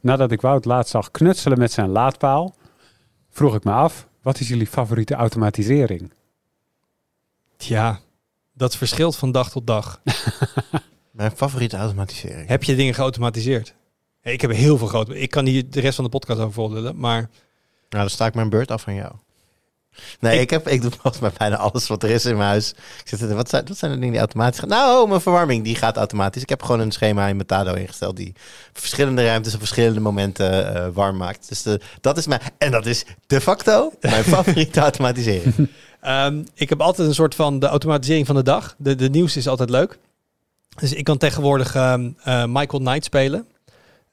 Nadat 0.00 0.30
ik 0.32 0.40
Wout 0.40 0.64
laatst 0.64 0.90
zag 0.90 1.10
knutselen 1.10 1.58
met 1.58 1.72
zijn 1.72 1.88
laadpaal, 1.88 2.54
vroeg 3.30 3.54
ik 3.54 3.64
me 3.64 3.72
af, 3.72 4.06
wat 4.22 4.40
is 4.40 4.48
jullie 4.48 4.66
favoriete 4.66 5.14
automatisering? 5.14 6.10
Tja, 7.60 8.00
dat 8.52 8.76
verschilt 8.76 9.16
van 9.16 9.32
dag 9.32 9.50
tot 9.50 9.66
dag. 9.66 10.00
Mijn 11.10 11.30
favoriete 11.36 11.76
automatisering. 11.76 12.48
Heb 12.48 12.62
je 12.64 12.74
dingen 12.74 12.94
geautomatiseerd? 12.94 13.74
Hey, 14.20 14.32
Ik 14.32 14.40
heb 14.40 14.50
heel 14.50 14.78
veel 14.78 14.86
grote. 14.86 15.18
Ik 15.18 15.30
kan 15.30 15.46
hier 15.46 15.70
de 15.70 15.80
rest 15.80 15.94
van 15.94 16.04
de 16.04 16.10
podcast 16.10 16.40
over 16.40 16.94
maar 16.96 17.20
Nou, 17.20 17.30
dan 17.88 18.10
sta 18.10 18.26
ik 18.26 18.34
mijn 18.34 18.48
beurt 18.48 18.70
af 18.70 18.82
van 18.82 18.94
jou. 18.94 19.14
Nee, 20.20 20.34
ik, 20.34 20.40
Ik- 20.40 20.50
heb, 20.50 20.68
ik 20.68 20.82
doe 20.82 20.90
volgens 20.90 21.18
mij 21.22 21.30
bijna 21.38 21.56
alles 21.56 21.86
wat 21.86 22.02
er 22.02 22.10
is 22.10 22.24
in 22.24 22.36
mijn 22.36 22.48
huis. 22.48 22.70
Ik 22.70 23.18
zit, 23.18 23.32
wat, 23.32 23.48
zijn, 23.48 23.64
wat 23.68 23.76
zijn 23.78 23.90
de 23.90 23.96
dingen 23.96 24.12
die 24.12 24.20
automatisch 24.20 24.58
gaan? 24.60 24.68
Nou, 24.68 25.08
mijn 25.08 25.20
verwarming 25.20 25.64
die 25.64 25.74
gaat 25.76 25.96
automatisch. 25.96 26.42
Ik 26.42 26.48
heb 26.48 26.62
gewoon 26.62 26.80
een 26.80 26.90
schema 26.92 27.26
in 27.26 27.36
Metado 27.36 27.74
ingesteld 27.74 28.16
die 28.16 28.34
verschillende 28.72 29.24
ruimtes 29.24 29.52
op 29.54 29.58
verschillende 29.58 30.00
momenten 30.00 30.74
eh, 30.74 30.86
warm 30.92 31.16
maakt. 31.16 31.48
Dus 31.48 31.62
de, 31.62 31.80
dat 32.00 32.18
is 32.18 32.26
mijn... 32.26 32.40
En 32.58 32.70
dat 32.70 32.86
is 32.86 33.04
de 33.26 33.40
facto 33.40 33.92
mijn 34.00 34.24
favoriete 34.34 34.80
automatisering. 34.80 35.68
Ehm, 36.00 36.42
ik 36.54 36.68
heb 36.68 36.80
altijd 36.80 37.08
een 37.08 37.14
soort 37.14 37.34
van 37.34 37.58
de 37.58 37.66
automatisering 37.66 38.26
van 38.26 38.34
de 38.36 38.42
dag. 38.42 38.74
De, 38.78 38.94
de 38.94 39.10
nieuws 39.10 39.36
is 39.36 39.48
altijd 39.48 39.70
leuk. 39.70 39.98
Dus 40.80 40.92
ik 40.92 41.04
kan 41.04 41.18
tegenwoordig 41.18 41.74
ehm, 41.74 42.10
eh, 42.24 42.44
Michael 42.44 42.82
Knight 42.82 43.04
spelen. 43.04 43.46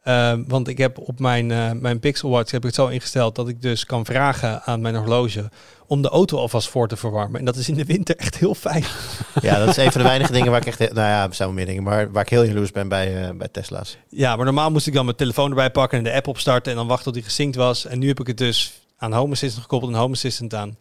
Ehm, 0.07 0.43
want 0.47 0.67
ik 0.67 0.77
heb 0.77 0.99
op 0.99 1.19
mijn, 1.19 1.51
eh, 1.51 1.71
mijn 1.71 1.99
Pixel 1.99 2.29
Watch 2.29 2.51
heb 2.51 2.59
ik 2.61 2.65
het 2.65 2.75
zo 2.75 2.87
ingesteld 2.87 3.35
dat 3.35 3.47
ik 3.47 3.61
dus 3.61 3.85
kan 3.85 4.05
vragen 4.05 4.63
aan 4.63 4.81
mijn 4.81 4.95
horloge 4.95 5.49
om 5.87 6.01
de 6.01 6.09
auto 6.09 6.37
alvast 6.37 6.69
voor 6.69 6.87
te 6.87 6.95
verwarmen. 6.95 7.39
En 7.39 7.45
dat 7.45 7.55
is 7.55 7.69
in 7.69 7.75
de 7.75 7.85
winter 7.85 8.15
echt 8.15 8.37
heel 8.37 8.55
fijn. 8.55 8.83
Ja, 9.41 9.59
dat 9.59 9.67
is 9.67 9.77
een 9.77 9.91
van 9.91 10.01
de 10.01 10.07
weinige 10.07 10.31
dingen 10.31 10.51
waar 10.51 10.61
ik 10.61 10.67
echt... 10.67 10.79
Nou 10.79 10.93
ja, 10.93 11.23
er 11.23 11.33
zijn 11.33 11.47
wel 11.47 11.57
meer 11.57 11.65
dingen, 11.65 11.83
maar 11.83 12.11
waar 12.11 12.23
ik 12.23 12.29
heel 12.29 12.43
jaloers 12.43 12.71
ben 12.71 12.87
bij, 12.87 13.27
eh, 13.27 13.35
bij 13.35 13.47
Tesla's. 13.47 13.97
Ja, 14.09 14.35
maar 14.35 14.45
normaal 14.45 14.71
moest 14.71 14.87
ik 14.87 14.93
dan 14.93 15.05
mijn 15.05 15.17
telefoon 15.17 15.49
erbij 15.49 15.71
pakken 15.71 15.97
en 15.97 16.03
de 16.03 16.13
app 16.13 16.27
opstarten 16.27 16.71
en 16.71 16.77
dan 16.77 16.87
wachten 16.87 17.05
tot 17.05 17.13
die 17.13 17.23
gesynct 17.23 17.55
was. 17.55 17.85
En 17.85 17.99
nu 17.99 18.07
heb 18.07 18.19
ik 18.19 18.27
het 18.27 18.37
dus 18.37 18.81
aan 18.97 19.13
Home 19.13 19.31
Assistant 19.31 19.61
gekoppeld 19.61 19.91
en 19.91 19.97
Home 19.97 20.13
Assistant 20.13 20.53
aan 20.53 20.77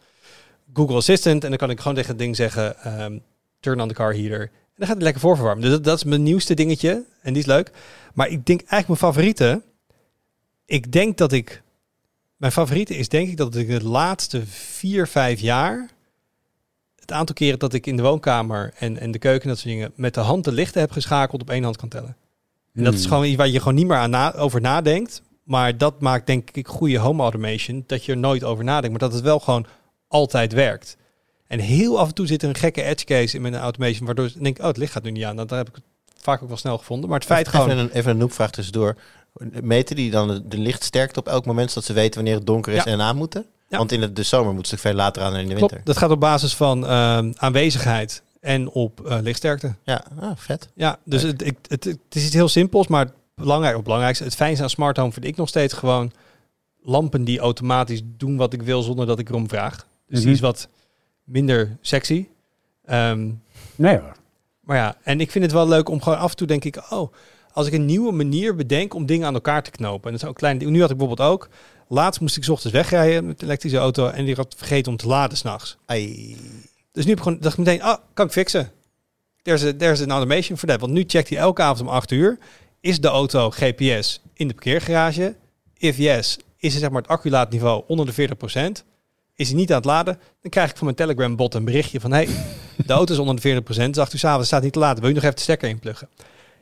Google 0.73 0.95
Assistant. 0.95 1.43
En 1.43 1.49
dan 1.49 1.59
kan 1.59 1.69
ik 1.69 1.79
gewoon 1.79 1.95
tegen 1.95 2.09
het 2.09 2.19
ding 2.19 2.35
zeggen, 2.35 2.83
ehm, 2.83 3.17
turn 3.59 3.81
on 3.81 3.87
the 3.87 3.93
car 3.93 4.13
heater. 4.13 4.51
En 4.77 4.83
dan 4.83 4.87
gaat 4.87 4.95
het 4.95 5.05
lekker 5.05 5.21
voorverwarmen. 5.21 5.63
Dus 5.63 5.71
dat, 5.71 5.83
dat 5.83 5.97
is 5.97 6.03
mijn 6.03 6.23
nieuwste 6.23 6.53
dingetje 6.53 7.03
en 7.21 7.33
die 7.33 7.41
is 7.41 7.47
leuk. 7.47 7.71
Maar 8.13 8.27
ik 8.27 8.45
denk 8.45 8.59
eigenlijk 8.59 8.87
mijn 8.87 9.13
favoriete, 9.13 9.61
ik 10.65 10.91
denk 10.91 11.17
dat 11.17 11.31
ik, 11.31 11.61
mijn 12.35 12.51
favoriete 12.51 12.97
is 12.97 13.09
denk 13.09 13.29
ik 13.29 13.37
dat 13.37 13.55
ik 13.55 13.67
de 13.67 13.83
laatste 13.83 14.45
vier, 14.45 15.07
vijf 15.07 15.39
jaar, 15.39 15.89
het 16.95 17.11
aantal 17.11 17.35
keren 17.35 17.59
dat 17.59 17.73
ik 17.73 17.85
in 17.85 17.95
de 17.95 18.01
woonkamer 18.01 18.73
en, 18.77 18.97
en 18.97 19.11
de 19.11 19.19
keuken 19.19 19.41
en 19.41 19.49
dat 19.49 19.57
soort 19.57 19.73
dingen, 19.73 19.91
met 19.95 20.13
de 20.13 20.19
hand 20.19 20.43
de 20.43 20.51
lichten 20.51 20.81
heb 20.81 20.91
geschakeld 20.91 21.41
op 21.41 21.49
één 21.49 21.63
hand 21.63 21.77
kan 21.77 21.89
tellen. 21.89 22.15
En 22.73 22.83
dat 22.83 22.93
is 22.93 22.99
Hmm. 22.99 23.09
gewoon 23.09 23.25
iets 23.25 23.35
waar 23.35 23.47
je 23.47 23.59
gewoon 23.59 23.75
niet 23.75 23.87
meer 23.87 23.97
aan 23.97 24.09
na, 24.09 24.35
over 24.35 24.61
nadenkt. 24.61 25.21
Maar 25.43 25.77
dat 25.77 26.01
maakt 26.01 26.27
denk 26.27 26.49
ik 26.51 26.67
goede 26.67 26.97
home 26.97 27.21
automation. 27.21 27.83
Dat 27.87 28.05
je 28.05 28.11
er 28.11 28.17
nooit 28.17 28.43
over 28.43 28.63
nadenkt. 28.63 28.89
Maar 28.89 29.09
dat 29.09 29.13
het 29.13 29.23
wel 29.23 29.39
gewoon 29.39 29.65
altijd 30.07 30.53
werkt. 30.53 30.97
En 31.47 31.59
heel 31.59 31.99
af 31.99 32.07
en 32.07 32.13
toe 32.13 32.27
zit 32.27 32.43
er 32.43 32.49
een 32.49 32.55
gekke 32.55 32.83
edge 32.83 33.05
case 33.05 33.35
in 33.35 33.41
mijn 33.41 33.55
automation. 33.55 34.05
Waardoor 34.05 34.25
ik 34.25 34.43
denk, 34.43 34.59
oh 34.59 34.65
het 34.65 34.77
licht 34.77 34.91
gaat 34.91 35.03
nu 35.03 35.11
niet 35.11 35.23
aan. 35.23 35.35
Dat 35.35 35.49
heb 35.49 35.67
ik 35.69 35.75
vaak 36.21 36.41
ook 36.41 36.47
wel 36.47 36.57
snel 36.57 36.77
gevonden. 36.77 37.09
Maar 37.09 37.17
het 37.19 37.27
feit 37.27 37.47
even, 37.47 37.59
gewoon... 37.61 37.77
een, 37.77 37.89
even 37.91 38.11
een 38.11 38.17
noepvraag 38.17 38.51
tussendoor. 38.51 38.95
Meten 39.61 39.95
die 39.95 40.11
dan 40.11 40.27
de, 40.27 40.47
de 40.47 40.57
lichtsterkte 40.57 41.19
op 41.19 41.27
elk 41.27 41.45
moment, 41.45 41.69
zodat 41.69 41.83
ze 41.85 41.93
weten 41.93 42.15
wanneer 42.15 42.35
het 42.35 42.45
donker 42.45 42.73
is 42.73 42.83
Ja. 42.83 42.91
en 42.91 43.01
aan 43.01 43.15
moeten? 43.15 43.45
Ja. 43.69 43.77
Want 43.77 43.91
in 43.91 43.99
de, 43.99 44.13
de 44.13 44.23
zomer 44.23 44.53
moet 44.53 44.71
het 44.71 44.79
veel 44.79 44.93
later 44.93 45.21
aan 45.23 45.31
dan 45.31 45.39
in 45.41 45.47
de 45.47 45.51
winter. 45.53 45.69
Klopt, 45.69 45.85
dat 45.85 45.97
gaat 45.97 46.09
op 46.09 46.19
basis 46.19 46.55
van 46.55 46.87
ehm, 46.87 47.31
aanwezigheid 47.35 48.21
en 48.39 48.69
op 48.69 49.05
eh, 49.07 49.17
lichtsterkte. 49.21 49.73
Ja, 49.83 50.03
ah, 50.19 50.31
vet. 50.35 50.69
Ja, 50.75 50.99
dus 51.03 51.21
het, 51.21 51.45
ik, 51.45 51.57
het, 51.67 51.83
het 51.83 51.97
is 52.09 52.25
iets 52.25 52.33
heel 52.33 52.47
simpels, 52.49 52.87
maar 52.87 53.05
het 53.05 53.13
belangrijk, 53.35 53.73
het 53.75 53.83
belangrijkste, 53.83 54.23
het 54.23 54.35
fijnste 54.35 54.63
aan 54.63 54.69
smart 54.69 54.97
home 54.97 55.11
vind 55.11 55.25
ik 55.25 55.35
nog 55.35 55.47
steeds 55.47 55.73
gewoon 55.73 56.11
lampen 56.83 57.23
die 57.23 57.39
automatisch 57.39 58.01
doen 58.05 58.37
wat 58.37 58.53
ik 58.53 58.61
wil 58.61 58.81
zonder 58.81 59.05
dat 59.05 59.19
ik 59.19 59.29
erom 59.29 59.49
vraag. 59.49 59.75
Dus 60.07 60.17
die 60.19 60.25
Mhm. 60.27 60.29
is 60.35 60.39
wat 60.39 60.67
minder 61.27 61.77
sexy. 61.81 62.27
Ehm, 62.85 63.29
Nee 63.75 63.97
hoor. 63.97 64.15
maar 64.59 64.77
ja, 64.77 64.97
en 65.03 65.19
ik 65.21 65.31
vind 65.31 65.43
het 65.43 65.53
wel 65.53 65.67
leuk 65.67 65.89
om 65.89 66.01
gewoon 66.01 66.19
af 66.19 66.29
en 66.29 66.37
toe 66.37 66.47
denk 66.47 66.63
ik, 66.63 66.91
oh, 66.91 67.13
als 67.51 67.67
ik 67.67 67.73
een 67.73 67.85
nieuwe 67.85 68.11
manier 68.11 68.55
bedenk 68.55 68.93
om 68.93 69.05
dingen 69.05 69.27
aan 69.27 69.33
elkaar 69.33 69.63
te 69.63 69.71
knopen. 69.71 70.05
En 70.05 70.11
dat 70.11 70.21
is 70.21 70.27
ook 70.27 70.35
klein. 70.35 70.57
Nu 70.57 70.81
had 70.81 70.91
ik 70.91 70.97
bijvoorbeeld 70.97 71.29
ook. 71.29 71.49
Laatst 71.87 72.21
moest 72.21 72.37
ik 72.37 72.43
's 72.43 72.49
ochtends 72.49 72.75
wegrijden 72.75 73.25
met 73.25 73.39
de 73.39 73.45
elektrische 73.45 73.77
auto 73.77 74.07
en 74.07 74.25
die 74.25 74.35
had 74.35 74.55
vergeten 74.57 74.91
om 74.91 74.97
te 74.97 75.07
laden 75.07 75.37
s'nachts. 75.37 75.77
Dus 76.91 77.05
nu 77.05 77.09
heb 77.09 77.17
ik 77.17 77.23
gewoon, 77.23 77.37
dacht 77.39 77.57
ik 77.57 77.65
meteen, 77.65 77.81
ah, 77.81 77.97
kan 78.13 78.25
ik 78.25 78.31
fixen. 78.31 78.71
There's, 79.41 79.63
a, 79.63 79.73
there's 79.73 80.01
an 80.01 80.11
automation 80.11 80.57
for 80.57 80.67
that. 80.67 80.79
Want 80.79 80.91
nu 80.91 81.03
checkt 81.07 81.29
hij 81.29 81.37
elke 81.37 81.61
avond 81.61 81.81
om 81.81 81.87
8 81.87 82.11
uur. 82.11 82.37
Is 82.79 82.99
de 82.99 83.07
auto 83.07 83.49
GPS 83.49 84.21
in 84.33 84.47
de 84.47 84.53
parkeergarage? 84.53 85.35
If 85.77 85.97
yes, 85.97 86.37
is 86.57 86.71
het 86.73 86.81
zeg 86.81 86.91
maar 86.91 87.01
het 87.01 87.11
acculaatniveau 87.11 87.83
onder 87.87 88.05
de 88.05 88.29
40%? 88.81 88.85
Is 89.37 89.47
hij 89.47 89.57
niet 89.57 89.69
aan 89.69 89.75
het 89.77 89.85
laden? 89.85 90.19
Dan 90.41 90.51
krijg 90.51 90.69
ik 90.69 90.75
van 90.77 90.85
mijn 90.85 90.97
Telegram 90.97 91.35
bot 91.35 91.53
een 91.53 91.65
berichtje 91.65 91.99
van... 91.99 92.11
hey, 92.11 92.27
de 92.85 92.93
auto 92.93 93.13
is 93.13 93.19
onder 93.19 93.41
de 93.41 93.61
40%. 93.61 93.63
Dus 93.65 93.97
8 93.97 94.13
uur 94.13 94.19
's 94.19 94.23
avonds 94.23 94.47
staat 94.47 94.63
niet 94.63 94.73
te 94.73 94.79
laden. 94.79 94.99
Wil 94.99 95.07
je 95.09 95.13
nog 95.15 95.23
even 95.23 95.35
de 95.35 95.41
stekker 95.41 95.69
inpluggen? 95.69 96.09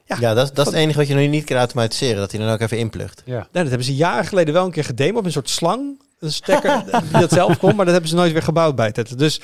Ja. 0.05 0.17
Ja, 0.19 0.33
dat, 0.33 0.55
dat 0.55 0.67
is 0.67 0.73
het 0.73 0.81
enige 0.81 0.97
wat 0.97 1.07
je 1.07 1.15
nog 1.15 1.29
niet 1.29 1.43
kan 1.43 1.57
automatiseren. 1.57 2.15
Dat 2.17 2.31
hij 2.31 2.39
dan 2.41 2.49
ook 2.49 2.59
even 2.59 2.77
inplugt. 2.77 3.21
Ja. 3.25 3.47
Dat 3.51 3.67
hebben 3.67 3.83
ze 3.85 3.95
jaren 3.95 4.25
geleden 4.25 4.53
wel 4.53 4.65
een 4.65 4.71
keer 4.71 4.83
gedemoed. 4.83 5.15
Met 5.15 5.25
een 5.25 5.31
soort 5.31 5.49
slang. 5.49 6.01
Een 6.19 6.31
stekker 6.31 6.83
die 7.11 7.19
dat 7.19 7.31
zelf 7.31 7.57
kon. 7.57 7.75
Maar 7.75 7.85
dat 7.85 7.93
hebben 7.93 8.09
ze 8.09 8.15
nooit 8.15 8.31
weer 8.31 8.41
gebouwd 8.43 8.75
bij 8.75 8.91
Tesla. 8.91 9.15
Dus 9.17 9.41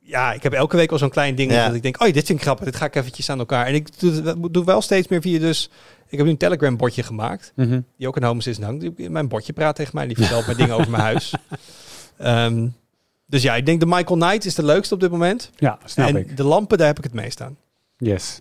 ja, 0.00 0.32
ik 0.32 0.42
heb 0.42 0.52
elke 0.52 0.76
week 0.76 0.92
al 0.92 0.98
zo'n 0.98 1.10
klein 1.10 1.34
ding. 1.34 1.52
Ja. 1.52 1.66
Dat 1.66 1.74
ik 1.74 1.82
denk, 1.82 2.02
oh 2.02 2.12
dit 2.12 2.26
vind 2.26 2.38
ik 2.38 2.44
grappig. 2.44 2.64
Dit 2.64 2.76
ga 2.76 2.84
ik 2.84 2.94
eventjes 2.94 3.30
aan 3.30 3.38
elkaar. 3.38 3.66
En 3.66 3.74
ik 3.74 4.00
doe, 4.00 4.12
het- 4.12 4.36
doe 4.52 4.64
wel 4.64 4.80
steeds 4.82 5.08
meer 5.08 5.20
via 5.20 5.38
dus... 5.38 5.70
Ik 6.08 6.18
heb 6.18 6.26
nu 6.26 6.32
een 6.32 6.38
Telegram 6.38 6.76
bordje 6.76 7.02
gemaakt. 7.02 7.52
Mhm. 7.56 7.80
Die 7.98 8.08
ook 8.08 8.16
een 8.16 8.22
Home 8.24 8.38
Assistant 8.38 8.66
hangt. 8.66 8.96
Die- 8.96 9.10
Mijn 9.10 9.28
bordje 9.28 9.52
praat 9.52 9.76
tegen 9.76 9.90
mij. 9.94 10.06
Die 10.06 10.16
vertelt 10.16 10.46
mij 10.46 10.54
dingen 10.54 10.74
over 10.74 10.90
mijn 10.90 11.02
huis. 11.02 11.30
Ehm, 12.18 12.66
dus 13.26 13.42
ja, 13.42 13.54
ik 13.54 13.66
denk 13.66 13.80
de 13.80 13.86
Michael 13.86 14.18
Knight 14.20 14.44
is 14.44 14.54
de 14.54 14.64
leukste 14.64 14.94
op 14.94 15.00
dit 15.00 15.10
moment. 15.10 15.50
Ja, 15.56 15.78
snap 15.84 16.08
en 16.08 16.16
ik. 16.16 16.36
de 16.36 16.44
lampen, 16.44 16.78
daar 16.78 16.86
heb 16.86 16.98
ik 16.98 17.04
het 17.04 17.12
meest 17.12 17.40
aan. 17.40 17.56
Yes. 17.98 18.40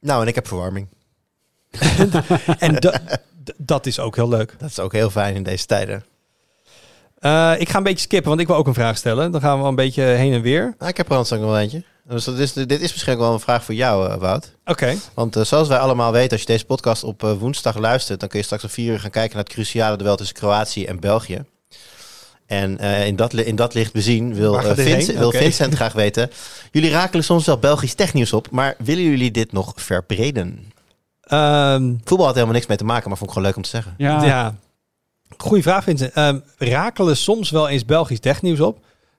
Nou, 0.00 0.22
en 0.22 0.28
ik 0.28 0.34
heb 0.34 0.46
verwarming. 0.46 0.86
En 2.58 2.74
da- 2.74 3.00
dat 3.56 3.86
is 3.86 3.98
ook 4.00 4.16
heel 4.16 4.28
leuk. 4.28 4.54
Dat 4.58 4.68
is 4.70 4.78
ook 4.78 4.92
heel 4.92 5.10
fijn 5.10 5.34
in 5.34 5.42
deze 5.42 5.66
tijden. 5.66 6.04
Eh, 7.18 7.52
ik 7.58 7.68
ga 7.68 7.76
een 7.78 7.82
beetje 7.82 7.98
skippen, 8.00 8.28
want 8.28 8.40
ik 8.40 8.46
wil 8.46 8.56
ook 8.56 8.66
een 8.66 8.74
vraag 8.74 8.96
stellen. 8.96 9.30
Dan 9.32 9.40
gaan 9.40 9.52
we 9.54 9.58
wel 9.60 9.68
een 9.68 9.74
beetje 9.74 10.02
heen 10.02 10.32
en 10.32 10.40
weer. 10.42 10.74
Nou, 10.78 10.90
ik 10.90 10.96
heb 10.96 11.06
er 11.06 11.12
anders 11.12 11.32
ook 11.32 11.40
nog 11.40 11.48
wel 11.50 11.58
eentje. 11.58 11.82
Dus 12.04 12.24
dat 12.24 12.38
is, 12.38 12.52
dit 12.52 12.70
is 12.80 12.92
misschien 12.92 13.12
ook 13.12 13.18
wel 13.18 13.32
een 13.32 13.40
vraag 13.40 13.64
voor 13.64 13.74
jou, 13.74 14.10
eh, 14.10 14.16
Wout. 14.16 14.52
Oké. 14.64 14.94
Want 15.14 15.36
eh, 15.36 15.42
zoals 15.44 15.68
wij 15.68 15.78
allemaal 15.78 16.12
weten, 16.12 16.30
als 16.30 16.40
je 16.40 16.46
deze 16.46 16.64
podcast 16.64 17.04
op 17.04 17.20
woensdag 17.22 17.76
luistert, 17.76 18.20
dan 18.20 18.28
kun 18.28 18.38
je 18.38 18.44
straks 18.44 18.62
om 18.64 18.68
vier 18.70 18.92
uur 18.92 19.00
gaan 19.00 19.10
kijken 19.10 19.36
naar 19.36 19.44
het 19.44 19.52
cruciale 19.52 19.96
duel 19.96 20.16
tussen 20.16 20.36
Kroatië 20.36 20.84
en 20.84 21.00
België. 21.00 21.44
En 22.46 22.78
eh, 22.78 23.06
in, 23.06 23.16
dat, 23.16 23.32
in 23.32 23.56
dat 23.56 23.74
licht 23.74 23.92
bezien 23.92 24.34
wil, 24.34 24.58
eh, 24.60 24.74
Vince- 24.74 25.18
wil. 25.18 25.30
Vincent 25.30 25.74
graag 25.74 25.92
weten. 26.04 26.30
Jullie 26.70 26.90
rakelen 26.90 27.24
soms 27.24 27.46
wel 27.46 27.58
Belgisch 27.58 27.94
technieuws 27.94 28.32
op, 28.32 28.50
maar 28.50 28.74
willen 28.78 29.02
jullie 29.04 29.30
dit 29.30 29.52
nog 29.52 29.72
verbreden? 29.76 30.72
Ehm, 31.20 31.94
Voetbal 32.04 32.26
had 32.26 32.34
helemaal 32.34 32.54
niks 32.54 32.66
mee 32.66 32.76
te 32.76 32.84
maken, 32.84 33.08
maar 33.08 33.18
vond 33.18 33.30
ik 33.30 33.36
gewoon 33.36 33.48
leuk 33.48 33.56
om 33.56 33.62
te 33.62 33.68
zeggen. 33.68 33.94
Ja. 33.98 34.24
Ja. 34.24 34.54
Goeie 35.36 35.62
vraag, 35.62 35.84
Vincent. 35.84 36.12
Ehm, 36.12 36.38
rakelen 36.58 37.16
soms 37.16 37.50
wel 37.50 37.68
eens 37.68 37.84
Belgisch 37.84 38.20
technieuws 38.20 38.60
op? 38.60 38.78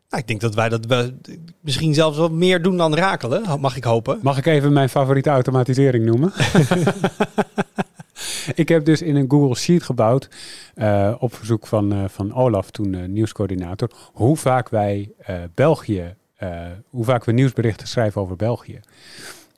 Nou, 0.10 0.22
ik 0.22 0.28
denk 0.28 0.42
dat 0.42 0.56
wij 0.56 0.70
dat 0.70 0.86
we 0.86 1.14
misschien 1.62 1.94
zelfs 1.94 2.18
wel 2.18 2.30
meer 2.30 2.62
doen 2.62 2.78
dan 2.78 2.96
rakelen, 2.96 3.60
mag 3.60 3.76
ik 3.76 3.84
hopen. 3.84 4.20
Mag 4.22 4.38
ik 4.38 4.46
even 4.46 4.74
mijn 4.74 4.90
favoriete 4.90 5.30
automatisering 5.30 6.06
noemen? 6.06 6.34
ik 8.56 8.70
heb 8.70 8.86
dus 8.86 9.02
in 9.02 9.16
een 9.16 9.30
Google 9.30 9.56
Sheet 9.56 9.84
gebouwd, 9.84 10.30
eh, 10.76 11.16
op 11.20 11.36
verzoek 11.36 11.68
van, 11.68 11.94
eh, 11.94 12.04
van 12.08 12.34
Olaf, 12.34 12.72
toen 12.72 12.94
eh, 12.94 13.08
nieuwscoördinator, 13.08 13.90
hoe 14.14 14.38
vaak 14.38 14.70
wij 14.70 15.12
eh, 15.18 15.36
België, 15.54 16.16
eh, 16.36 16.66
hoe 16.90 17.04
vaak 17.04 17.26
we 17.26 17.32
nieuwsberichten 17.32 17.88
schrijven 17.88 18.22
over 18.22 18.36
België. 18.36 18.80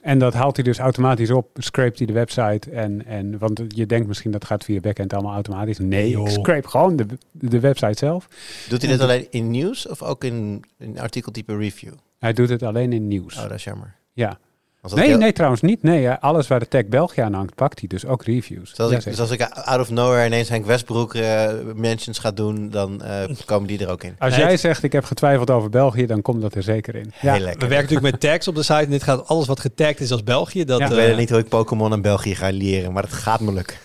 En 0.02 0.20
dat 0.20 0.34
haalt 0.34 0.56
hij 0.56 0.66
dus 0.66 0.78
automatisch 0.78 1.32
op, 1.32 1.50
scrapt 1.54 1.98
hij 1.98 2.08
de 2.08 2.14
website 2.14 2.72
en, 2.72 3.06
en 3.06 3.38
want 3.38 3.62
je 3.68 3.86
denkt 3.86 4.08
misschien 4.08 4.32
dat 4.32 4.46
gaat 4.46 4.64
via 4.64 4.80
backend 4.80 5.14
allemaal 5.14 5.34
automatisch. 5.34 5.78
Nee, 5.80 6.10
Joh. 6.10 6.28
ik 6.28 6.34
scrape 6.34 6.68
gewoon 6.68 6.96
de, 6.96 7.06
de 7.32 7.60
website 7.60 7.98
zelf. 7.98 8.28
Doet 8.70 8.82
hij 8.82 8.92
dit 8.92 9.02
alleen 9.02 9.28
in 9.30 9.52
nieuws 9.52 9.88
of 9.88 10.04
ook 10.04 10.24
in, 10.24 10.64
in 10.78 11.00
artikeltype 11.00 11.58
review? 11.58 11.94
Hij 12.20 12.34
doet 12.34 12.50
het 12.50 12.64
alleen 12.64 12.94
in 12.94 13.08
nieuws. 13.08 13.36
Oh, 13.36 13.42
dat 13.42 13.52
is 13.52 13.64
jammer. 13.64 13.96
Ja. 14.14 14.40
Nee, 14.82 15.08
heel- 15.08 15.18
nee, 15.18 15.34
trouwens 15.34 15.62
niet. 15.62 15.84
Nee, 15.84 16.08
eh, 16.08 16.18
alles 16.20 16.48
waar 16.48 16.60
de 16.60 16.68
tag 16.68 16.86
België 16.86 17.22
aan 17.22 17.34
hangt, 17.34 17.56
pakt 17.56 17.80
hij 17.80 17.88
dus 17.88 18.06
ook 18.06 18.24
reviews. 18.24 18.70
Dus 18.70 18.80
als, 18.80 18.88
ik, 18.88 18.94
Jazeker. 18.96 19.12
dus 19.12 19.20
als 19.20 19.32
ik 19.32 19.42
out 19.66 19.80
of 19.80 19.90
nowhere 19.90 20.26
ineens 20.26 20.50
Henk 20.50 20.66
Westbroek 20.66 21.14
eh, 21.16 21.48
mentions 21.76 22.20
ga 22.20 22.32
doen, 22.32 22.70
dan 22.70 23.02
eh, 23.04 23.24
komen 23.46 23.68
die 23.68 23.80
er 23.86 23.90
ook 23.92 24.04
in. 24.04 24.16
Als 24.20 24.32
Nee, 24.32 24.40
jij 24.42 24.52
het- 24.52 24.60
zegt, 24.60 24.84
ik 24.84 24.92
heb 24.92 25.04
getwijfeld 25.04 25.50
over 25.50 25.70
België, 25.70 26.06
dan 26.06 26.22
komt 26.22 26.42
dat 26.42 26.56
er 26.56 26.64
zeker 26.64 26.96
in. 26.96 27.12
Ja, 27.22 27.34
Heel 27.34 27.42
lekker. 27.44 27.62
We 27.62 27.68
werken 27.68 27.94
natuurlijk 27.94 28.12
met 28.22 28.32
tags 28.32 28.48
op 28.48 28.56
de 28.56 28.64
site. 28.64 28.74
En 28.74 28.90
dit 28.90 29.04
gaat 29.04 29.28
alles 29.28 29.48
wat 29.48 29.60
getagd 29.60 30.00
is 30.00 30.12
als 30.12 30.24
België. 30.24 30.66
Dat, 30.66 30.80
Ja. 30.80 30.86
Ik 30.86 30.92
eh, 30.92 30.98
weet 30.98 31.18
niet 31.18 31.30
hoe 31.30 31.40
ik 31.40 31.48
Pokémon 31.50 31.92
en 31.94 32.02
België 32.02 32.36
ga 32.36 32.50
leren, 32.52 32.92
maar 32.94 33.04
het 33.04 33.14
gaat 33.14 33.40
me 33.40 33.54
lukken. 33.54 33.78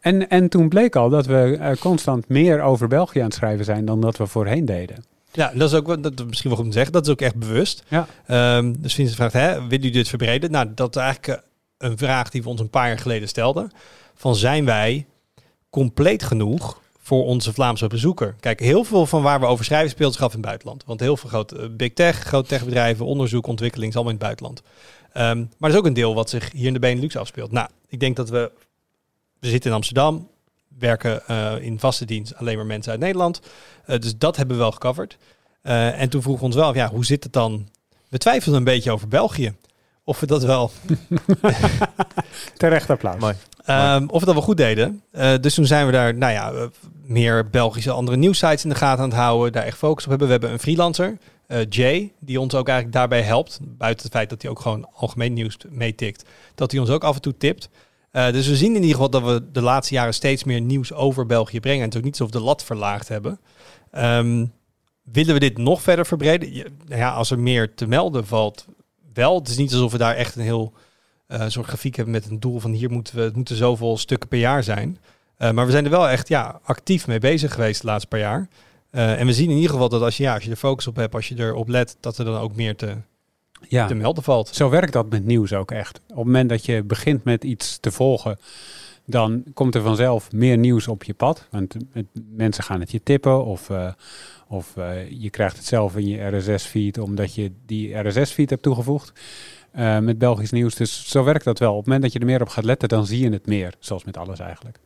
En, 0.00 0.28
en 0.28 0.48
toen 0.48 0.68
bleek 0.68 0.96
al 0.96 1.08
dat 1.08 1.26
we 1.26 1.76
constant 1.80 2.28
meer 2.28 2.60
over 2.62 2.88
België 2.88 3.18
aan 3.18 3.24
het 3.24 3.34
schrijven 3.34 3.64
zijn 3.64 3.84
dan 3.84 4.00
dat 4.00 4.16
we 4.16 4.26
voorheen 4.26 4.64
deden. 4.64 5.04
Ja, 5.32 5.52
dat 5.54 5.68
is 5.70 5.76
ook 5.76 5.86
wel- 5.86 6.00
dat, 6.00 6.26
misschien 6.26 6.48
wel 6.48 6.56
goed 6.58 6.64
om 6.66 6.70
te 6.72 6.76
zeggen. 6.76 6.92
Dat 6.92 7.06
is 7.06 7.12
ook 7.12 7.20
echt 7.20 7.36
bewust. 7.36 7.82
Ja. 7.88 8.06
Ehm, 8.26 8.74
dus 8.78 8.94
Vincent 8.94 9.16
vraagt, 9.16 9.32
hè, 9.32 9.66
wil 9.66 9.84
u 9.84 9.90
dit 9.90 10.08
verbreden? 10.08 10.50
Nou, 10.50 10.72
dat 10.74 10.96
is 10.96 11.02
eigenlijk 11.02 11.42
eh, 11.42 11.88
een 11.90 11.98
vraag 11.98 12.30
die 12.30 12.42
we 12.42 12.48
ons 12.48 12.60
een 12.60 12.70
paar 12.70 12.88
jaar 12.88 12.98
geleden 12.98 13.28
stelden. 13.28 13.70
Van 14.14 14.36
zijn 14.36 14.64
wij 14.64 15.06
compleet 15.70 16.22
genoeg 16.22 16.80
voor 16.98 17.24
onze 17.24 17.52
Vlaamse 17.52 17.86
bezoeker? 17.86 18.34
Kijk, 18.40 18.60
heel 18.60 18.84
veel 18.84 19.06
van 19.06 19.22
waar 19.22 19.40
we 19.40 19.46
over 19.46 19.64
schrijven 19.64 19.90
speelt 19.90 20.12
zich 20.12 20.22
af 20.22 20.30
in 20.30 20.36
het 20.38 20.46
buitenland. 20.46 20.84
Want 20.86 21.00
heel 21.00 21.16
veel 21.16 21.28
grote 21.28 21.58
eh, 21.58 21.68
big 21.70 21.92
tech, 21.92 22.18
grote 22.18 22.48
techbedrijven, 22.48 23.06
onderzoek, 23.06 23.46
ontwikkeling 23.46 23.90
is 23.90 23.94
allemaal 23.96 24.14
in 24.14 24.18
het 24.18 24.26
buitenland. 24.26 24.62
Ehm, 25.12 25.38
maar 25.58 25.70
er 25.70 25.76
is 25.76 25.80
ook 25.80 25.86
een 25.86 25.92
deel 25.94 26.14
wat 26.14 26.30
zich 26.30 26.52
hier 26.52 26.66
in 26.66 26.72
de 26.72 26.78
Benelux 26.78 27.16
afspeelt. 27.16 27.52
Nou, 27.52 27.68
ik 27.88 28.00
denk 28.00 28.16
dat 28.16 28.28
we... 28.28 28.50
We 29.40 29.48
zitten 29.48 29.70
in 29.70 29.76
Amsterdam, 29.76 30.28
werken 30.82 31.26
eh, 31.26 31.54
in 31.60 31.78
vaste 31.78 32.04
dienst 32.04 32.36
alleen 32.36 32.56
maar 32.56 32.66
mensen 32.66 32.92
uit 32.92 33.00
Nederland. 33.00 33.40
Eh, 33.84 33.98
dus 33.98 34.18
dat 34.18 34.36
hebben 34.36 34.56
we 34.56 34.62
wel 34.62 34.72
gecoverd. 34.72 35.16
Eh, 35.62 36.00
en 36.00 36.08
toen 36.08 36.22
vroegen 36.22 36.42
we 36.42 36.48
ons 36.48 36.56
wel, 36.56 36.68
af, 36.68 36.74
ja, 36.74 36.88
hoe 36.88 37.04
zit 37.04 37.24
het 37.24 37.32
dan? 37.32 37.68
We 38.08 38.18
twijfelden 38.18 38.58
een 38.58 38.64
beetje 38.64 38.90
over 38.90 39.08
België. 39.08 39.54
Of 40.04 40.20
we 40.20 40.26
dat 40.26 40.42
wel, 40.42 40.70
Terecht 42.56 42.90
applaus. 42.90 43.20
Mooi. 43.20 43.34
ehm, 43.64 44.06
of 44.06 44.20
we 44.20 44.26
dat 44.26 44.34
wel 44.34 44.44
goed 44.44 44.56
deden. 44.56 45.02
Eh, 45.10 45.34
dus 45.40 45.54
toen 45.54 45.66
zijn 45.66 45.86
we 45.86 45.92
daar, 45.92 46.14
nou 46.14 46.32
ja, 46.32 46.68
meer 47.04 47.50
Belgische 47.50 47.90
andere 47.90 48.16
nieuwsites 48.16 48.62
in 48.62 48.68
de 48.68 48.74
gaten 48.74 49.02
aan 49.02 49.08
het 49.10 49.18
houden. 49.18 49.52
Daar 49.52 49.64
echt 49.64 49.78
focus 49.78 50.04
op 50.04 50.10
hebben. 50.10 50.26
We 50.26 50.32
hebben 50.32 50.52
een 50.52 50.58
freelancer, 50.58 51.18
eh, 51.46 51.58
Jay, 51.68 52.12
die 52.18 52.40
ons 52.40 52.54
ook 52.54 52.68
eigenlijk 52.68 52.96
daarbij 52.96 53.22
helpt. 53.22 53.58
Buiten 53.62 54.04
het 54.04 54.12
feit 54.14 54.30
dat 54.30 54.42
hij 54.42 54.50
ook 54.50 54.60
gewoon 54.60 54.88
algemeen 54.94 55.32
nieuws 55.32 55.56
meetikt. 55.68 56.24
Dat 56.54 56.70
hij 56.70 56.80
ons 56.80 56.90
ook 56.90 57.04
af 57.04 57.14
en 57.14 57.20
toe 57.20 57.36
tipt. 57.36 57.68
Eh, 58.12 58.32
dus 58.32 58.46
we 58.48 58.56
zien 58.56 58.74
in 58.74 58.82
ieder 58.82 58.90
geval 58.90 59.10
dat 59.10 59.22
we 59.22 59.50
de 59.52 59.62
laatste 59.62 59.94
jaren 59.94 60.14
steeds 60.14 60.44
meer 60.44 60.60
nieuws 60.60 60.92
over 60.92 61.26
België 61.26 61.60
brengen. 61.60 61.78
En 61.78 61.84
het 61.84 61.92
is 61.92 61.98
ook 61.98 62.06
niet 62.06 62.20
alsof 62.20 62.34
de 62.34 62.46
lat 62.46 62.64
verlaagd 62.64 63.08
hebben. 63.08 63.40
Ehm, 63.90 64.46
willen 65.02 65.34
we 65.34 65.40
dit 65.40 65.58
nog 65.58 65.82
verder 65.82 66.06
verbreden? 66.06 66.52
Nou 66.86 67.00
ja, 67.00 67.10
als 67.10 67.30
er 67.30 67.38
meer 67.38 67.74
te 67.74 67.86
melden 67.86 68.26
valt, 68.26 68.66
wel. 69.12 69.38
Het 69.38 69.48
is 69.48 69.56
niet 69.56 69.72
alsof 69.72 69.92
we 69.92 69.98
daar 69.98 70.14
echt 70.14 70.36
een 70.36 70.42
heel 70.42 70.72
eh 71.26 71.44
soort 71.48 71.66
grafiek 71.66 71.96
hebben 71.96 72.14
met 72.14 72.26
een 72.30 72.40
doel 72.40 72.60
van 72.60 72.72
hier 72.72 72.90
moeten 72.90 73.16
we, 73.16 73.30
moeten 73.34 73.56
zoveel 73.56 73.98
stukken 73.98 74.28
per 74.28 74.38
jaar 74.38 74.62
zijn. 74.62 74.98
Eh, 75.36 75.50
maar 75.50 75.66
we 75.66 75.72
zijn 75.72 75.84
er 75.84 75.90
wel 75.90 76.08
echt 76.08 76.28
ja, 76.28 76.60
actief 76.62 77.06
mee 77.06 77.18
bezig 77.18 77.54
geweest 77.54 77.80
de 77.80 77.86
laatste 77.86 78.08
paar 78.08 78.18
jaar. 78.18 78.48
Eh, 78.90 79.20
en 79.20 79.26
we 79.26 79.32
zien 79.32 79.50
in 79.50 79.56
ieder 79.56 79.70
geval 79.70 79.88
dat 79.88 80.02
als 80.02 80.16
je, 80.16 80.22
ja, 80.22 80.34
als 80.34 80.44
je 80.44 80.50
er 80.50 80.56
focus 80.56 80.86
op 80.86 80.96
hebt, 80.96 81.14
als 81.14 81.28
je 81.28 81.38
erop 81.38 81.68
let, 81.68 81.96
dat 82.00 82.18
er 82.18 82.24
dan 82.24 82.40
ook 82.40 82.56
meer 82.56 82.76
te, 82.76 82.96
Ja. 83.68 83.86
te 83.86 83.94
melden 83.94 84.22
valt. 84.22 84.48
Zo 84.48 84.68
werkt 84.70 84.92
dat 84.92 85.10
met 85.10 85.24
nieuws 85.24 85.52
ook 85.52 85.70
echt. 85.70 86.00
Op 86.08 86.16
het 86.16 86.24
moment 86.24 86.48
dat 86.48 86.64
je 86.66 86.82
begint 86.82 87.24
met 87.24 87.44
iets 87.44 87.78
te 87.78 87.90
volgen, 87.92 88.38
dan 89.06 89.42
komt 89.54 89.74
er 89.74 89.82
vanzelf 89.82 90.32
meer 90.32 90.58
nieuws 90.58 90.88
op 90.88 91.04
je 91.04 91.14
pad. 91.14 91.46
Want 91.50 91.76
het- 91.92 92.06
mensen 92.36 92.64
gaan 92.64 92.80
het 92.80 92.90
je 92.90 93.02
tippen 93.02 93.44
of, 93.44 93.70
eh, 93.70 93.92
of 94.48 94.76
eh, 94.76 95.10
je 95.10 95.30
krijgt 95.30 95.56
het 95.56 95.66
zelf 95.66 95.96
in 95.96 96.06
je 96.08 96.36
RSS-feed 96.36 96.98
omdat 96.98 97.34
je 97.34 97.52
die 97.66 97.94
RSS-feed 98.08 98.50
hebt 98.50 98.62
toegevoegd 98.62 99.12
eh, 99.72 99.98
met 99.98 100.18
Belgisch 100.18 100.50
nieuws. 100.50 100.74
Dus 100.74 101.08
zo 101.10 101.24
werkt 101.24 101.44
dat 101.44 101.58
wel. 101.58 101.70
Op 101.70 101.76
het 101.76 101.86
moment 101.86 102.02
dat 102.04 102.12
je 102.12 102.18
er 102.18 102.26
meer 102.26 102.40
op 102.40 102.48
gaat 102.48 102.64
letten, 102.64 102.88
dan 102.88 103.06
zie 103.06 103.22
je 103.22 103.30
het 103.30 103.46
meer. 103.46 103.74
Zoals 103.78 104.04
met 104.04 104.16
alles 104.16 104.38
eigenlijk. 104.38 104.78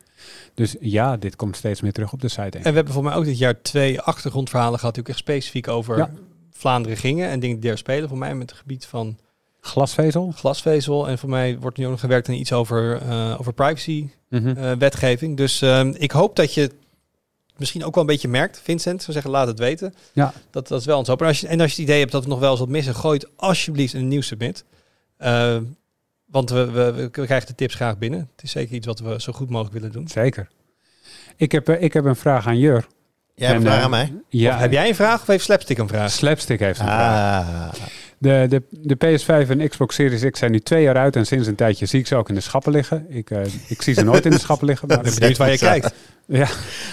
Dus 0.53 0.75
ja, 0.79 1.17
dit 1.17 1.35
komt 1.35 1.55
steeds 1.55 1.81
meer 1.81 1.91
terug 1.93 2.13
op 2.13 2.21
de 2.21 2.27
site. 2.27 2.41
denk. 2.49 2.53
En 2.65 2.69
we 2.69 2.75
hebben 2.75 2.93
voor 2.93 3.03
mij 3.03 3.13
ook 3.15 3.25
dit 3.25 3.37
jaar 3.37 3.61
twee 3.61 4.01
achtergrondverhalen 4.01 4.79
gehad, 4.79 4.99
ook 4.99 5.09
echt 5.09 5.17
specifiek 5.17 5.67
over 5.67 5.97
Ja. 5.97 6.11
Vlaanderen 6.57 6.97
gingen 6.97 7.29
en 7.29 7.39
dingen 7.39 7.59
daar 7.59 7.77
spelen. 7.77 8.09
Voor 8.09 8.17
mij 8.17 8.35
met 8.35 8.49
het 8.49 8.59
gebied 8.59 8.85
van 8.85 9.17
Glasvezel. 9.61 10.31
glasvezel. 10.35 11.07
En 11.07 11.17
voor 11.17 11.29
mij 11.29 11.57
wordt 11.59 11.77
nu 11.77 11.83
ook 11.85 11.91
nog 11.91 11.99
gewerkt 11.99 12.29
aan 12.29 12.35
iets 12.35 12.53
over, 12.53 13.01
eh, 13.01 13.35
over 13.39 13.53
privacy 13.53 14.09
Mhm. 14.29 14.47
eh, 14.57 14.71
wetgeving. 14.71 15.37
Dus 15.37 15.61
ehm, 15.61 15.93
ik 15.97 16.11
hoop 16.11 16.35
dat 16.35 16.53
je 16.53 16.71
misschien 17.57 17.85
ook 17.85 17.93
wel 17.93 18.03
een 18.03 18.09
beetje 18.09 18.27
merkt, 18.27 18.59
Vincent. 18.63 19.01
Zou 19.01 19.13
zeggen, 19.13 19.31
laat 19.31 19.47
het 19.47 19.59
weten. 19.59 19.93
Ja. 20.13 20.33
Dat, 20.51 20.67
dat 20.67 20.79
is 20.79 20.85
wel 20.85 20.97
ons 20.97 21.07
hoop. 21.07 21.21
En 21.21 21.27
als, 21.27 21.39
je, 21.39 21.47
en 21.47 21.59
als 21.61 21.69
je 21.75 21.75
het 21.81 21.85
idee 21.89 21.99
hebt 21.99 22.11
dat 22.11 22.23
we 22.23 22.29
nog 22.29 22.39
wel 22.39 22.51
eens 22.51 22.59
wat 22.59 22.69
missen, 22.69 22.95
gooi 22.95 23.17
het 23.17 23.29
alsjeblieft 23.35 23.93
in 23.93 23.99
een 23.99 24.07
nieuw 24.07 24.21
submit. 24.21 24.63
Eh, 25.17 25.57
want 26.25 26.49
we, 26.49 26.71
we, 26.71 26.91
we 26.91 27.09
krijgen 27.09 27.47
de 27.47 27.55
tips 27.55 27.75
graag 27.75 27.97
binnen. 27.97 28.19
Het 28.35 28.43
is 28.43 28.51
zeker 28.51 28.75
iets 28.75 28.85
wat 28.87 28.99
we 28.99 29.21
zo 29.21 29.33
goed 29.33 29.49
mogelijk 29.49 29.73
willen 29.75 29.91
doen. 29.91 30.07
Zeker. 30.07 30.47
Ik 31.35 31.51
heb, 31.51 31.69
eh, 31.69 31.81
ik 31.83 31.93
heb 31.93 32.05
een 32.05 32.15
vraag 32.15 32.47
aan 32.47 32.57
Jur. 32.57 32.87
Jij 33.37 33.47
hebt 33.47 33.59
En, 33.59 33.65
een 33.65 33.71
vraag 33.71 33.77
eh, 33.77 33.83
aan 33.83 33.89
mij? 33.89 34.13
Ja, 34.29 34.53
Of 34.53 34.59
heb 34.59 34.71
jij 34.71 34.87
een 34.87 34.95
vraag 34.95 35.21
of 35.21 35.27
heeft 35.27 35.43
Slapstick 35.43 35.77
een 35.77 35.87
vraag? 35.87 36.11
Slapstick 36.11 36.59
heeft 36.59 36.79
een 36.79 36.85
vraag. 36.85 37.45
Ah, 37.47 37.73
De, 38.17 38.45
de, 38.49 38.61
de 38.69 38.95
PS5 38.95 39.49
en 39.49 39.69
Xbox 39.69 39.95
Series 39.95 40.29
X 40.31 40.39
zijn 40.39 40.51
nu 40.51 40.59
twee 40.59 40.83
jaar 40.83 40.95
uit 40.97 41.15
en 41.15 41.25
sinds 41.25 41.47
een 41.47 41.55
tijdje 41.55 41.85
zie 41.85 41.99
ik 41.99 42.07
ze 42.07 42.15
ook 42.15 42.29
in 42.29 42.35
de 42.35 42.41
schappen 42.41 42.71
liggen. 42.71 43.05
Ik, 43.09 43.29
eh, 43.31 43.41
ik 43.67 43.81
zie 43.81 43.93
ze 43.93 44.03
nooit 44.03 44.25
in 44.25 44.31
de 44.31 44.39
schappen 44.39 44.67
liggen. 44.67 44.87
Maar, 44.87 44.97
Ik 44.97 45.03
ben 45.03 45.13
benieuwd 45.13 45.37
waar 45.37 45.51
je 45.51 45.57
kijkt. 45.57 45.93
ja. 46.25 46.47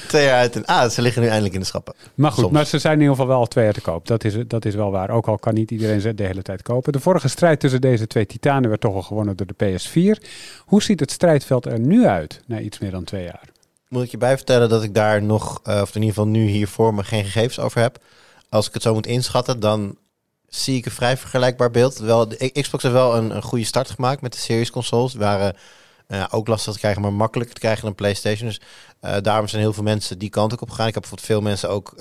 twee 0.09 0.25
jaar 0.25 0.39
uit 0.39 0.57
en 0.57 0.65
ah, 0.65 0.91
ze 0.91 1.03
liggen 1.03 1.23
nu 1.23 1.29
eindelijk 1.29 1.55
in 1.55 1.61
de 1.61 1.67
schappen. 1.67 1.95
maar 2.15 2.31
goed, 2.31 2.41
Soms. 2.43 2.53
maar 2.53 2.67
ze 2.67 2.79
zijn 2.79 2.95
in 2.95 3.01
ieder 3.01 3.15
geval 3.15 3.31
wel 3.31 3.39
al 3.39 3.47
twee 3.47 3.65
jaar 3.65 3.73
te 3.75 3.81
koop. 3.81 4.07
Dat 4.07 4.25
is, 4.25 4.35
dat 4.47 4.65
is 4.65 4.75
wel 4.75 4.91
waar. 4.91 5.11
Ook 5.11 5.27
al 5.29 5.39
kan 5.39 5.55
niet 5.55 5.71
iedereen 5.71 6.01
ze 6.01 6.15
de 6.15 6.23
hele 6.27 6.43
tijd 6.43 6.63
kopen. 6.63 6.93
De 6.93 7.01
vorige 7.01 7.29
strijd 7.29 7.61
tussen 7.61 7.81
deze 7.81 8.07
twee 8.07 8.27
titanen 8.27 8.69
werd 8.69 8.81
toch 8.81 8.95
al 8.95 9.03
gewonnen 9.03 9.37
door 9.37 9.47
de 9.57 9.79
PS4. 9.79 10.29
Hoe 10.59 10.83
ziet 10.83 11.01
het 11.01 11.11
strijdveld 11.11 11.67
er 11.67 11.81
nu 11.81 12.07
uit 12.07 12.41
na 12.47 12.59
iets 12.61 12.79
meer 12.79 12.91
dan 12.91 13.05
twee 13.05 13.25
jaar? 13.25 13.53
Moet 13.89 14.03
ik 14.03 14.11
je 14.11 14.19
bij 14.19 14.37
vertellen 14.37 14.69
dat 14.69 14.83
ik 14.83 14.95
daar 14.95 15.23
nog, 15.23 15.61
eh, 15.63 15.81
of 15.81 15.89
in 15.89 16.01
ieder 16.01 16.15
geval 16.15 16.27
nu 16.29 16.47
hier 16.47 16.69
voor 16.69 16.95
me, 16.95 17.05
geen 17.05 17.25
gegevens 17.25 17.59
over 17.59 17.81
heb. 17.81 17.99
Als 18.49 18.67
ik 18.67 18.75
het 18.75 18.83
zo 18.83 18.95
moet 18.95 19.07
inschatten, 19.07 19.61
dan 19.61 19.99
zie 20.49 20.77
ik 20.77 20.85
een 20.85 20.93
vrij 20.93 21.17
vergelijkbaar 21.17 21.71
beeld. 21.71 21.99
Wel, 21.99 22.29
de 22.29 22.51
Xbox 22.53 22.83
heeft 22.83 22.95
wel 22.95 23.17
een, 23.17 23.37
een 23.37 23.43
goede 23.43 23.65
start 23.65 23.91
gemaakt 23.91 24.21
met 24.21 24.33
de 24.33 24.39
series 24.39 24.71
consoles. 24.71 25.13
Die 25.13 25.21
waren 25.21 25.57
eh, 26.07 26.25
ook 26.31 26.47
lastig 26.47 26.73
te 26.73 26.79
krijgen, 26.79 27.03
maar 27.03 27.13
makkelijker 27.13 27.55
te 27.55 27.61
krijgen 27.61 27.85
dan 27.85 27.95
PlayStation. 27.95 28.49
Dus 28.49 28.61
eh, 29.01 29.17
daarom 29.23 29.49
zijn 29.49 29.63
heel 29.63 29.73
veel 29.73 29.83
mensen 29.83 30.19
die 30.19 30.31
kant 30.31 30.53
ook 30.53 30.61
op 30.61 30.71
gegaan. 30.71 30.87
Ik 30.87 30.95
heb 30.95 31.03
bijvoorbeeld 31.03 31.33
veel 31.33 31.41
mensen 31.41 31.71
ook 31.71 31.95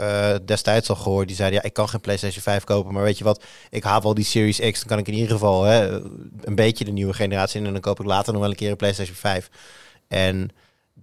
destijds 0.46 0.90
al 0.90 0.96
gehoord 0.96 1.28
die 1.28 1.36
zeiden: 1.36 1.60
ja, 1.60 1.66
ik 1.66 1.74
kan 1.74 1.90
geen 1.90 2.02
PlayStation 2.02 2.44
5 2.44 2.64
kopen, 2.64 2.94
maar 2.94 3.04
weet 3.04 3.18
je 3.18 3.24
wat? 3.24 3.44
Ik 3.70 3.84
haal 3.84 4.02
wel 4.02 4.14
die 4.14 4.26
Series 4.26 4.60
X, 4.60 4.80
dan 4.80 4.88
kan 4.88 4.98
ik 4.98 5.08
in 5.08 5.14
ieder 5.14 5.32
geval 5.32 5.64
hè, 5.64 6.02
een 6.42 6.56
beetje 6.56 6.86
de 6.86 6.92
nieuwe 6.92 7.14
generatie 7.14 7.60
in 7.60 7.66
en 7.66 7.72
dan 7.72 7.82
koop 7.82 8.00
ik 8.00 8.06
later 8.06 8.34
nog 8.34 8.42
wel 8.42 8.52
een 8.52 8.56
keer 8.56 8.72
een 8.72 8.76
PlayStation 8.76 9.16
5. 9.16 9.50
En 10.08 10.52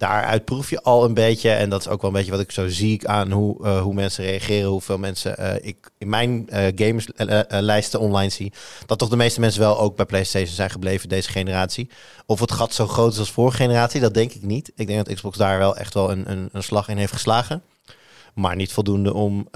daaruit 0.01 0.45
proef 0.45 0.69
je 0.69 0.81
al 0.81 1.05
een 1.05 1.13
beetje, 1.13 1.49
en 1.49 1.69
dat 1.69 1.79
is 1.79 1.87
ook 1.87 2.01
wel 2.01 2.09
een 2.09 2.15
beetje 2.15 2.31
wat 2.31 2.39
ik 2.39 2.51
zo 2.51 2.67
zie 2.67 3.07
aan 3.07 3.31
hoe, 3.31 3.65
eh, 3.65 3.81
hoe 3.81 3.93
mensen 3.93 4.25
reageren, 4.25 4.69
hoeveel 4.69 4.97
mensen 4.97 5.37
eh, 5.37 5.67
ik 5.67 5.89
in 5.97 6.09
mijn 6.09 6.49
eh 6.49 6.65
gamerslijsten 6.75 7.99
online 7.99 8.29
zie, 8.29 8.53
dat 8.85 8.99
toch 8.99 9.09
de 9.09 9.15
meeste 9.15 9.39
mensen 9.39 9.61
wel 9.61 9.79
ook 9.79 9.95
bij 9.95 10.05
PlayStation 10.05 10.55
zijn 10.55 10.69
gebleven 10.69 11.09
deze 11.09 11.29
generatie. 11.29 11.89
Of 12.25 12.39
het 12.39 12.51
gat 12.51 12.73
zo 12.73 12.87
groot 12.87 13.13
is 13.13 13.19
als 13.19 13.31
vorige 13.31 13.57
generatie, 13.57 14.01
dat 14.01 14.13
denk 14.13 14.31
ik 14.31 14.43
niet. 14.43 14.71
Ik 14.75 14.87
denk 14.87 15.05
dat 15.05 15.15
Xbox 15.15 15.37
daar 15.37 15.57
wel 15.57 15.77
echt 15.77 15.93
wel 15.93 16.11
een, 16.11 16.31
een, 16.31 16.49
een 16.51 16.63
slag 16.63 16.87
in 16.87 16.97
heeft 16.97 17.13
geslagen. 17.13 17.63
Maar 18.33 18.55
niet 18.55 18.73
voldoende 18.73 19.13
om 19.13 19.47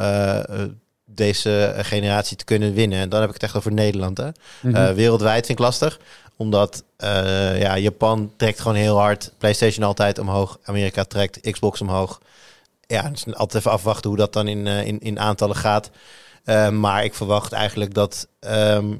deze 1.05 1.73
generatie 1.77 2.37
te 2.37 2.45
kunnen 2.45 2.73
winnen. 2.73 2.99
En 2.99 3.09
dan 3.09 3.19
heb 3.19 3.29
ik 3.29 3.33
het 3.33 3.43
echt 3.43 3.55
over 3.55 3.73
Nederland. 3.73 4.17
Hè? 4.17 4.29
Mhm. 4.61 4.93
Wereldwijd 4.93 5.45
vind 5.45 5.59
ik 5.59 5.65
lastig. 5.65 5.99
Omdat 6.37 6.83
eh, 6.97 7.61
ja, 7.61 7.77
Japan 7.77 8.31
trekt 8.37 8.59
gewoon 8.59 8.77
heel 8.77 8.97
hard. 8.97 9.33
PlayStation 9.37 9.85
altijd 9.85 10.19
omhoog. 10.19 10.59
Amerika 10.63 11.03
trekt 11.03 11.51
Xbox 11.51 11.81
omhoog. 11.81 12.21
Ja, 12.87 13.11
altijd 13.31 13.55
even 13.55 13.71
afwachten 13.71 14.09
hoe 14.09 14.19
dat 14.19 14.33
dan 14.33 14.47
in, 14.47 14.67
eh, 14.67 14.85
in, 14.87 14.99
in 14.99 15.19
aantallen 15.19 15.55
gaat. 15.55 15.89
Eh, 16.43 16.69
maar 16.69 17.03
ik 17.03 17.13
verwacht 17.13 17.51
eigenlijk 17.51 17.93
dat 17.93 18.27
ehm, 18.39 18.93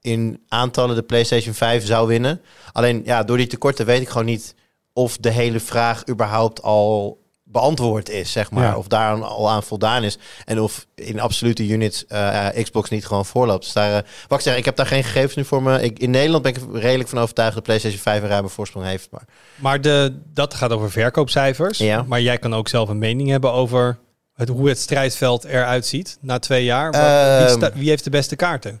in 0.00 0.44
aantallen 0.48 0.94
de 0.96 1.02
PlayStation 1.02 1.54
5 1.54 1.86
zou 1.86 2.08
winnen. 2.08 2.40
Alleen 2.72 3.02
ja, 3.04 3.22
door 3.22 3.36
die 3.36 3.46
tekorten 3.46 3.86
weet 3.86 4.00
ik 4.00 4.08
gewoon 4.08 4.26
niet 4.26 4.54
of 4.92 5.16
de 5.16 5.30
hele 5.30 5.60
vraag 5.60 6.08
überhaupt 6.08 6.62
al 6.62 7.18
beantwoord 7.48 8.08
is, 8.08 8.32
zeg 8.32 8.50
maar. 8.50 8.64
Ja. 8.64 8.76
Of 8.76 8.86
daar 8.86 9.22
al 9.22 9.50
aan 9.50 9.62
voldaan 9.62 10.02
is. 10.04 10.18
En 10.44 10.60
of 10.60 10.86
in 10.94 11.20
absolute 11.20 11.66
units 11.68 12.06
eh, 12.06 12.48
Xbox 12.62 12.90
niet 12.90 13.06
gewoon 13.06 13.26
voorloopt. 13.26 13.64
Dus 13.64 13.72
daar, 13.72 13.90
eh, 13.96 14.08
wat 14.28 14.38
ik 14.38 14.44
zeg, 14.44 14.56
ik 14.56 14.64
heb 14.64 14.76
daar 14.76 14.86
geen 14.86 15.04
gegevens 15.04 15.34
nu 15.34 15.44
voor 15.44 15.62
me. 15.62 15.82
Ik, 15.82 15.98
in 15.98 16.10
Nederland 16.10 16.42
ben 16.42 16.54
ik 16.54 16.60
redelijk 16.72 17.08
van 17.08 17.18
overtuigd 17.18 17.54
dat 17.54 17.62
PlayStation 17.62 18.00
5 18.00 18.22
een 18.22 18.28
ruime 18.28 18.48
voorsprong 18.48 18.86
heeft. 18.86 19.08
Maar 19.10 19.24
Maar 19.56 19.80
de, 19.80 20.18
dat 20.32 20.54
gaat 20.54 20.70
over 20.72 20.90
verkoopcijfers. 20.90 21.78
Ja. 21.78 22.02
Maar 22.06 22.20
jij 22.20 22.38
kan 22.38 22.54
ook 22.54 22.68
zelf 22.68 22.88
een 22.88 22.98
mening 22.98 23.28
hebben 23.28 23.52
over 23.52 23.98
het, 24.34 24.48
hoe 24.48 24.68
het 24.68 24.78
strijdveld 24.78 25.44
eruit 25.44 25.86
ziet 25.86 26.18
na 26.20 26.38
twee 26.38 26.64
jaar. 26.64 26.90
Wie, 26.90 27.00
Ehm. 27.00 27.48
sta- 27.56 27.72
wie 27.74 27.88
heeft 27.88 28.04
de 28.04 28.10
beste 28.10 28.36
kaarten? 28.36 28.80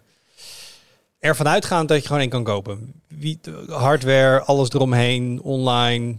Ervan 1.18 1.48
uitgaand 1.48 1.88
dat 1.88 1.98
je 2.00 2.06
gewoon 2.06 2.20
één 2.20 2.30
kan 2.30 2.44
kopen. 2.44 2.92
Wie, 3.08 3.40
hardware, 3.68 4.40
alles 4.42 4.70
eromheen, 4.70 5.40
online, 5.42 6.16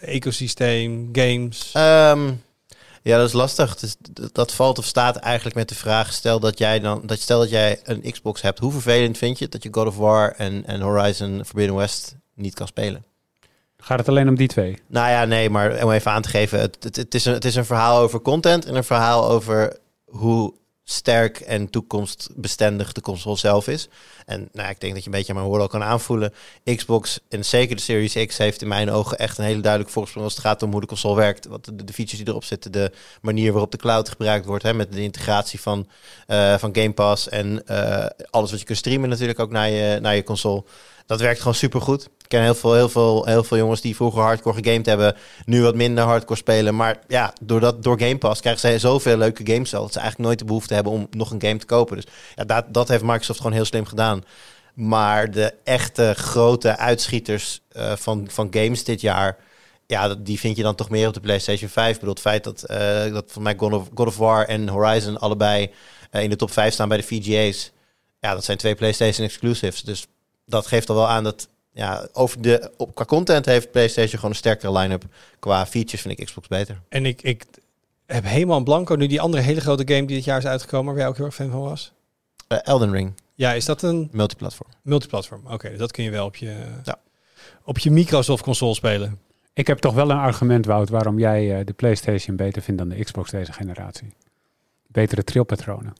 ecosysteem, 0.00 1.08
games. 1.12 1.70
Ehm, 1.72 2.30
Ja, 3.02 3.16
dat 3.16 3.26
is 3.26 3.32
lastig. 3.32 3.76
Dus 3.76 3.96
dat 4.32 4.52
valt 4.52 4.78
of 4.78 4.84
staat 4.84 5.16
eigenlijk 5.16 5.56
met 5.56 5.68
de 5.68 5.74
vraag: 5.74 6.12
stel 6.12 6.40
dat 6.40 6.58
jij 6.58 6.80
dan, 6.80 7.02
dat 7.04 7.20
stel 7.20 7.38
dat 7.38 7.50
jij 7.50 7.80
een 7.84 8.12
Xbox 8.12 8.42
hebt, 8.42 8.58
hoe 8.58 8.72
vervelend 8.72 9.18
vind 9.18 9.38
je 9.38 9.44
het 9.44 9.52
dat 9.52 9.62
je 9.62 9.68
God 9.72 9.86
of 9.86 9.96
War 9.96 10.34
en, 10.36 10.66
en 10.66 10.80
Horizon 10.80 11.44
Forbidden 11.44 11.76
West 11.76 12.16
niet 12.34 12.54
kan 12.54 12.66
spelen? 12.66 13.04
Gaat 13.76 13.98
het 13.98 14.08
alleen 14.08 14.28
om 14.28 14.34
die 14.34 14.48
twee? 14.48 14.78
Nou 14.86 15.10
ja, 15.10 15.24
nee, 15.24 15.50
maar 15.50 15.84
om 15.84 15.90
even 15.90 16.10
aan 16.10 16.22
te 16.22 16.28
geven, 16.28 16.60
het, 16.60 16.76
het, 16.80 16.96
het, 16.96 17.14
is, 17.14 17.24
een, 17.24 17.32
het 17.32 17.44
is 17.44 17.54
een 17.54 17.64
verhaal 17.64 17.98
over 17.98 18.20
content 18.20 18.64
en 18.64 18.74
een 18.74 18.84
verhaal 18.84 19.30
over 19.30 19.78
hoe 20.04 20.54
sterk 20.90 21.40
en 21.40 21.70
toekomstbestendig 21.70 22.92
de 22.92 23.00
console 23.00 23.36
zelf 23.36 23.68
is. 23.68 23.88
En 24.26 24.48
nou, 24.52 24.68
ik 24.68 24.80
denk 24.80 24.92
dat 24.92 25.02
je 25.04 25.10
een 25.10 25.16
beetje 25.16 25.28
aan 25.28 25.38
mijn 25.38 25.48
woorden 25.48 25.66
al 25.66 25.78
kan 25.78 25.88
aanvoelen. 25.88 26.32
Xbox 26.76 27.20
en 27.28 27.44
zeker 27.44 27.76
de 27.76 27.82
Series 27.82 28.26
X 28.26 28.38
heeft 28.38 28.62
in 28.62 28.68
mijn 28.68 28.90
ogen 28.90 29.18
echt 29.18 29.38
een 29.38 29.44
hele 29.44 29.60
duidelijke 29.60 29.92
voorsprong 29.92 30.24
als 30.24 30.34
het 30.34 30.44
gaat 30.44 30.62
om 30.62 30.70
hoe 30.70 30.80
de 30.80 30.86
console 30.86 31.16
werkt. 31.16 31.46
Wat 31.46 31.64
de, 31.64 31.84
de 31.84 31.92
features 31.92 32.18
die 32.18 32.28
erop 32.28 32.44
zitten, 32.44 32.72
de 32.72 32.92
manier 33.22 33.52
waarop 33.52 33.70
de 33.70 33.78
cloud 33.78 34.08
gebruikt 34.08 34.46
wordt, 34.46 34.62
hè, 34.62 34.74
met 34.74 34.92
de 34.92 35.02
integratie 35.02 35.60
van, 35.60 35.88
eh, 36.26 36.58
van 36.58 36.74
Game 36.74 36.92
Pass 36.92 37.28
en 37.28 37.66
eh, 37.66 38.06
alles 38.30 38.50
wat 38.50 38.60
je 38.60 38.66
kunt 38.66 38.78
streamen 38.78 39.08
natuurlijk 39.08 39.38
ook 39.38 39.50
naar 39.50 39.70
je, 39.70 39.98
naar 40.00 40.14
je 40.14 40.22
console. 40.22 40.64
Dat 41.10 41.20
werkt 41.20 41.38
gewoon 41.38 41.54
supergoed. 41.54 42.04
Ik 42.04 42.28
ken 42.28 42.42
heel 42.42 42.54
veel, 42.54 42.74
heel, 42.74 42.88
veel, 42.88 43.24
heel 43.24 43.44
veel 43.44 43.56
jongens 43.56 43.80
die 43.80 43.96
vroeger 43.96 44.22
hardcore 44.22 44.62
gegamed 44.62 44.86
hebben, 44.86 45.16
nu 45.44 45.62
wat 45.62 45.74
minder 45.74 46.04
hardcore 46.04 46.38
spelen. 46.38 46.76
Maar 46.76 46.98
ja, 47.08 47.32
doordat, 47.40 47.82
door 47.82 47.98
Game 47.98 48.18
Pass 48.18 48.40
krijgen 48.40 48.70
ze 48.70 48.78
zoveel 48.78 49.16
leuke 49.16 49.52
games 49.52 49.74
al, 49.74 49.82
dat 49.82 49.92
ze 49.92 49.98
eigenlijk 49.98 50.28
nooit 50.28 50.38
de 50.38 50.44
behoefte 50.44 50.74
hebben 50.74 50.92
om 50.92 51.06
nog 51.10 51.30
een 51.30 51.42
game 51.42 51.58
te 51.58 51.66
kopen. 51.66 51.96
Dus 51.96 52.06
ja, 52.34 52.44
dat, 52.44 52.64
dat 52.68 52.88
heeft 52.88 53.02
Microsoft 53.02 53.38
gewoon 53.38 53.52
heel 53.52 53.64
slim 53.64 53.84
gedaan. 53.84 54.24
Maar 54.74 55.30
de 55.30 55.54
echte 55.64 56.14
grote 56.16 56.76
uitschieters 56.76 57.60
eh, 57.68 57.96
van, 57.96 58.26
van 58.30 58.48
games 58.50 58.84
dit 58.84 59.00
jaar, 59.00 59.36
ja, 59.86 60.14
die 60.14 60.38
vind 60.38 60.56
je 60.56 60.62
dan 60.62 60.74
toch 60.74 60.90
meer 60.90 61.08
op 61.08 61.14
de 61.14 61.20
PlayStation 61.20 61.70
5. 61.70 61.88
Ik 61.88 61.98
bedoel, 61.98 62.14
het 62.14 62.22
feit 62.22 62.44
dat, 62.44 62.62
eh 62.62 63.12
dat 63.12 63.24
voor 63.26 63.42
mij 63.42 63.54
God 63.56 63.72
of, 63.72 63.88
God 63.94 64.06
of 64.06 64.16
War 64.16 64.46
en 64.46 64.68
Horizon 64.68 65.18
allebei 65.18 65.70
eh, 66.10 66.22
in 66.22 66.30
de 66.30 66.36
top 66.36 66.50
5 66.50 66.72
staan 66.72 66.88
bij 66.88 66.98
de 66.98 67.02
VGA's. 67.02 67.72
Ja, 68.20 68.34
dat 68.34 68.44
zijn 68.44 68.58
twee 68.58 68.74
PlayStation 68.74 69.26
exclusives. 69.26 69.82
Dus 69.82 70.06
dat 70.50 70.66
geeft 70.66 70.88
al 70.88 70.94
wel 70.94 71.08
aan 71.08 71.24
dat 71.24 71.48
ja, 71.72 72.08
over 72.12 72.42
de, 72.42 72.70
op, 72.76 72.94
qua 72.94 73.04
content 73.04 73.46
heeft 73.46 73.70
PlayStation 73.70 74.14
gewoon 74.14 74.30
een 74.30 74.36
sterkere 74.36 74.72
line-up. 74.78 75.04
Qua 75.38 75.66
features 75.66 76.00
vind 76.00 76.18
ik 76.18 76.26
Xbox 76.26 76.48
beter. 76.48 76.80
En 76.88 77.06
ik, 77.06 77.22
ik 77.22 77.44
heb 78.06 78.24
helemaal 78.24 78.62
blanco 78.62 78.94
nu 78.94 79.06
die 79.06 79.20
andere 79.20 79.42
hele 79.42 79.60
grote 79.60 79.94
game 79.94 80.06
die 80.06 80.16
dit 80.16 80.24
jaar 80.24 80.38
is 80.38 80.46
uitgekomen, 80.46 80.86
waar 80.92 81.00
jij 81.00 81.08
ook 81.08 81.16
heel 81.16 81.26
erg 81.26 81.34
fan 81.34 81.50
van 81.50 81.60
was. 81.60 81.92
Eh, 82.48 82.58
Elden 82.62 82.92
Ring, 82.92 83.12
Ja, 83.34 83.52
is 83.52 83.64
dat 83.64 83.82
een 83.82 84.08
multiplatform. 84.12 84.70
multiplatform? 84.82 85.42
Oké, 85.50 85.68
dus 85.68 85.78
dat 85.78 85.92
kun 85.92 86.04
je 86.04 86.10
wel 86.10 86.26
op 86.26 86.36
je, 86.36 86.56
Ja. 86.84 86.98
op 87.64 87.78
je 87.78 87.90
Microsoft 87.90 88.42
console 88.42 88.74
spelen. 88.74 89.18
Ik 89.52 89.66
heb 89.66 89.78
toch 89.78 89.94
wel 89.94 90.10
een 90.10 90.16
argument, 90.18 90.66
Wout, 90.66 90.88
waarom 90.88 91.18
jij 91.18 91.58
eh, 91.58 91.66
de 91.66 91.72
PlayStation 91.72 92.36
beter 92.36 92.62
vindt 92.62 92.80
dan 92.80 92.88
de 92.88 93.04
Xbox 93.04 93.30
deze 93.30 93.52
generatie. 93.52 94.12
Betere 94.86 95.24
trilpatronen 95.24 95.92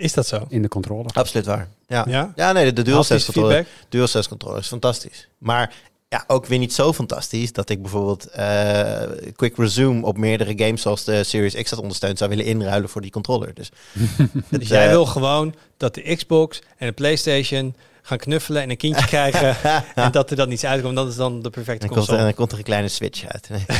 Is 0.00 0.12
dat 0.12 0.26
zo? 0.26 0.46
in 0.48 0.62
de 0.62 0.68
controller. 0.68 1.10
Absoluut 1.14 1.46
waar. 1.46 1.68
Ja, 1.86 2.04
Ja? 2.08 2.32
ja 2.36 2.52
nee, 2.52 2.64
de, 2.64 2.72
de 2.72 2.82
DualSense 2.82 3.32
controller? 3.32 3.66
DualSense 3.88 4.28
controller 4.28 4.58
is 4.58 4.66
fantastisch. 4.66 5.28
Maar 5.38 5.74
ja, 6.08 6.24
ook 6.26 6.46
weer 6.46 6.58
niet 6.58 6.74
zo 6.74 6.92
fantastisch 6.92 7.52
dat 7.52 7.70
ik 7.70 7.82
bijvoorbeeld 7.82 8.28
eh, 8.28 9.00
Quick 9.36 9.56
Resume 9.56 10.06
op 10.06 10.16
meerdere 10.16 10.52
games 10.56 10.82
zoals 10.82 11.04
de 11.04 11.24
Series 11.24 11.54
X 11.54 11.70
dat 11.70 11.78
ondersteunt 11.78 12.18
zou 12.18 12.30
willen 12.30 12.44
inruilen 12.44 12.88
voor 12.88 13.00
die 13.00 13.10
controller. 13.10 13.54
Dus, 13.54 13.70
het, 14.16 14.30
Dus 14.48 14.68
jij 14.68 14.84
eh, 14.84 14.90
wil 14.90 15.06
gewoon 15.06 15.54
dat 15.76 15.94
de 15.94 16.16
Xbox 16.16 16.62
en 16.76 16.86
de 16.86 16.92
PlayStation 16.92 17.74
gaan 18.02 18.18
knuffelen 18.18 18.62
en 18.62 18.70
een 18.70 18.76
kindje 18.76 19.06
krijgen 19.16 19.56
en 19.94 20.12
dat 20.12 20.30
er 20.30 20.36
dan 20.36 20.50
iets 20.50 20.64
uitkomt. 20.64 20.96
Dat 20.96 21.08
is 21.08 21.16
dan 21.16 21.42
de 21.42 21.50
perfecte 21.50 21.86
er, 21.86 21.92
console. 21.92 22.18
dan 22.18 22.34
komt 22.34 22.52
er 22.52 22.58
een 22.58 22.64
kleine 22.64 22.88
switch 22.88 23.24
uit. 23.26 23.48
Nee. 23.48 23.64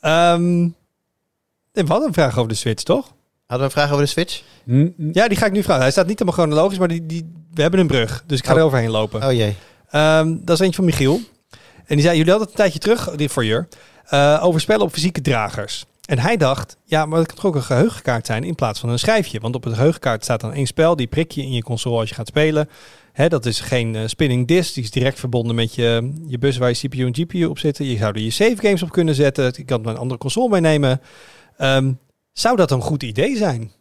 Ehm, 0.00 0.68
we 1.72 1.84
hadden 1.86 2.06
een 2.06 2.14
vraag 2.14 2.36
over 2.36 2.48
de 2.48 2.54
Switch, 2.54 2.82
toch? 2.82 3.12
Hadden 3.50 3.68
we 3.68 3.74
een 3.74 3.80
vraag 3.80 3.90
over 3.92 4.04
de 4.04 4.10
switch? 4.10 4.42
Ja, 5.12 5.28
die 5.28 5.36
ga 5.38 5.46
ik 5.46 5.52
nu 5.52 5.62
vragen. 5.62 5.82
Hij 5.82 5.90
staat 5.90 6.06
niet 6.06 6.18
helemaal 6.18 6.40
chronologisch, 6.44 6.78
maar 6.78 6.88
die, 6.88 7.06
die, 7.06 7.32
we 7.54 7.62
hebben 7.62 7.80
een 7.80 7.86
brug. 7.86 8.22
Dus 8.26 8.38
ik 8.38 8.46
ga 8.46 8.52
Oh. 8.52 8.58
er 8.58 8.64
overheen 8.64 8.90
lopen. 8.90 9.24
Oh 9.24 9.32
jee. 9.32 9.56
Ehm, 9.90 10.36
dat 10.40 10.54
is 10.56 10.60
eentje 10.60 10.76
van 10.76 10.84
Michiel. 10.84 11.20
En 11.86 11.96
die 11.96 12.00
zei, 12.00 12.16
jullie 12.16 12.30
hadden 12.30 12.40
het 12.40 12.48
een 12.48 12.64
tijdje 12.64 12.78
terug, 12.78 13.10
dit 13.16 13.32
voor 13.32 13.44
je, 13.44 13.64
eh, 14.06 14.40
over 14.42 14.60
spellen 14.60 14.82
op 14.82 14.92
fysieke 14.92 15.20
dragers. 15.20 15.84
En 16.04 16.18
hij 16.18 16.36
dacht, 16.36 16.76
ja, 16.84 17.06
maar 17.06 17.18
dat 17.18 17.26
kan 17.26 17.36
toch 17.36 17.44
ook 17.46 17.54
een 17.54 17.62
geheugenkaart 17.62 18.26
zijn 18.26 18.44
in 18.44 18.54
plaats 18.54 18.80
van 18.80 18.88
een 18.88 18.98
schijfje. 18.98 19.40
Want 19.40 19.54
op 19.54 19.64
een 19.64 19.74
geheugenkaart 19.74 20.22
staat 20.24 20.40
dan 20.40 20.52
één 20.52 20.66
spel, 20.66 20.96
die 20.96 21.06
prik 21.06 21.30
je 21.30 21.42
in 21.42 21.52
je 21.52 21.62
console 21.62 21.98
als 21.98 22.08
je 22.08 22.14
gaat 22.14 22.26
spelen. 22.26 22.68
Hè, 23.12 23.28
dat 23.28 23.46
is 23.46 23.60
geen 23.60 23.96
eh, 23.96 24.02
spinning 24.06 24.46
disk, 24.46 24.74
die 24.74 24.82
is 24.82 24.90
direct 24.90 25.18
verbonden 25.18 25.54
met 25.54 25.74
je, 25.74 26.12
je 26.26 26.38
bus 26.38 26.56
waar 26.56 26.68
je 26.68 26.88
CPU 26.88 27.06
en 27.06 27.14
GPU 27.14 27.44
op 27.44 27.58
zitten. 27.58 27.84
Je 27.84 27.96
zou 27.96 28.12
er 28.12 28.20
je 28.20 28.30
save 28.30 28.56
games 28.56 28.82
op 28.82 28.90
kunnen 28.90 29.14
zetten, 29.14 29.52
je 29.56 29.64
kan 29.64 29.82
er 29.82 29.90
een 29.90 29.96
andere 29.96 30.20
console 30.20 30.48
meenemen. 30.48 31.00
Ehm, 31.56 31.92
zou 32.40 32.56
dat 32.56 32.70
een 32.70 32.80
goed 32.82 33.02
idee 33.02 33.36
zijn? 33.36 33.72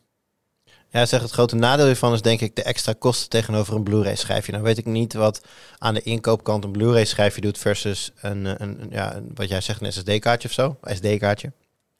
Ja, 0.91 1.05
zeg 1.05 1.22
het 1.22 1.32
grote 1.32 1.55
nadeel 1.55 1.86
hiervan 1.86 2.14
is 2.14 2.22
denk 2.22 2.41
ik 2.41 2.55
de 2.55 2.64
extra 2.64 2.93
kosten 2.99 3.30
tegenover 3.30 3.76
een 3.76 3.84
Blu-ray 3.84 4.16
schijfje. 4.16 4.51
Nou 4.51 4.64
weet 4.64 4.78
ik 4.78 4.86
niet 4.86 5.14
wat 5.14 5.41
aan 5.78 5.93
de 5.93 6.01
inkoopkant 6.01 6.64
een 6.64 6.72
Blu-ray 6.72 7.05
schijfje 7.05 7.41
doet 7.41 7.57
versus 7.57 8.12
een, 8.22 8.45
eh, 8.45 8.53
een, 8.57 8.82
een- 8.82 8.89
ja, 8.91 9.16
een- 9.16 9.32
wat 9.34 9.49
jij 9.49 9.62
zegt, 9.62 9.82
een 9.82 9.91
SSD-kaartje 9.93 10.47
of 10.47 10.53
zo. 10.53 10.78
SD-kaartje. 10.84 11.51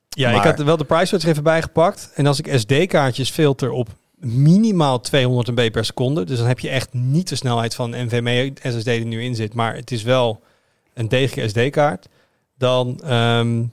Ja, 0.10 0.30
ik 0.32 0.44
had 0.44 0.60
wel 0.60 0.78
de 0.78 0.84
price 0.84 1.18
er 1.18 1.28
even 1.28 1.44
bijgepakt. 1.44 2.12
En 2.16 2.26
als 2.28 2.40
ik 2.40 2.60
SD-kaartjes 2.60 3.30
filter 3.30 3.72
op 3.72 3.90
minimaal 4.16 5.00
200 5.00 5.48
MB 5.48 5.72
per 5.72 5.86
seconde, 5.86 6.24
dus 6.24 6.38
dan 6.38 6.48
heb 6.48 6.60
je 6.60 6.70
echt 6.70 6.94
niet 6.94 7.30
de 7.30 7.36
snelheid 7.36 7.76
van 7.76 7.90
NVMe 7.90 8.54
SSD 8.64 8.86
die 8.86 9.06
nu 9.06 9.24
in 9.24 9.36
zit, 9.36 9.54
maar 9.54 9.76
het 9.76 9.92
is 9.92 10.04
wel 10.04 10.42
een 10.94 11.08
degelijke 11.08 11.50
SD-kaart, 11.50 12.08
dan 12.58 13.00
ehm 13.04 13.64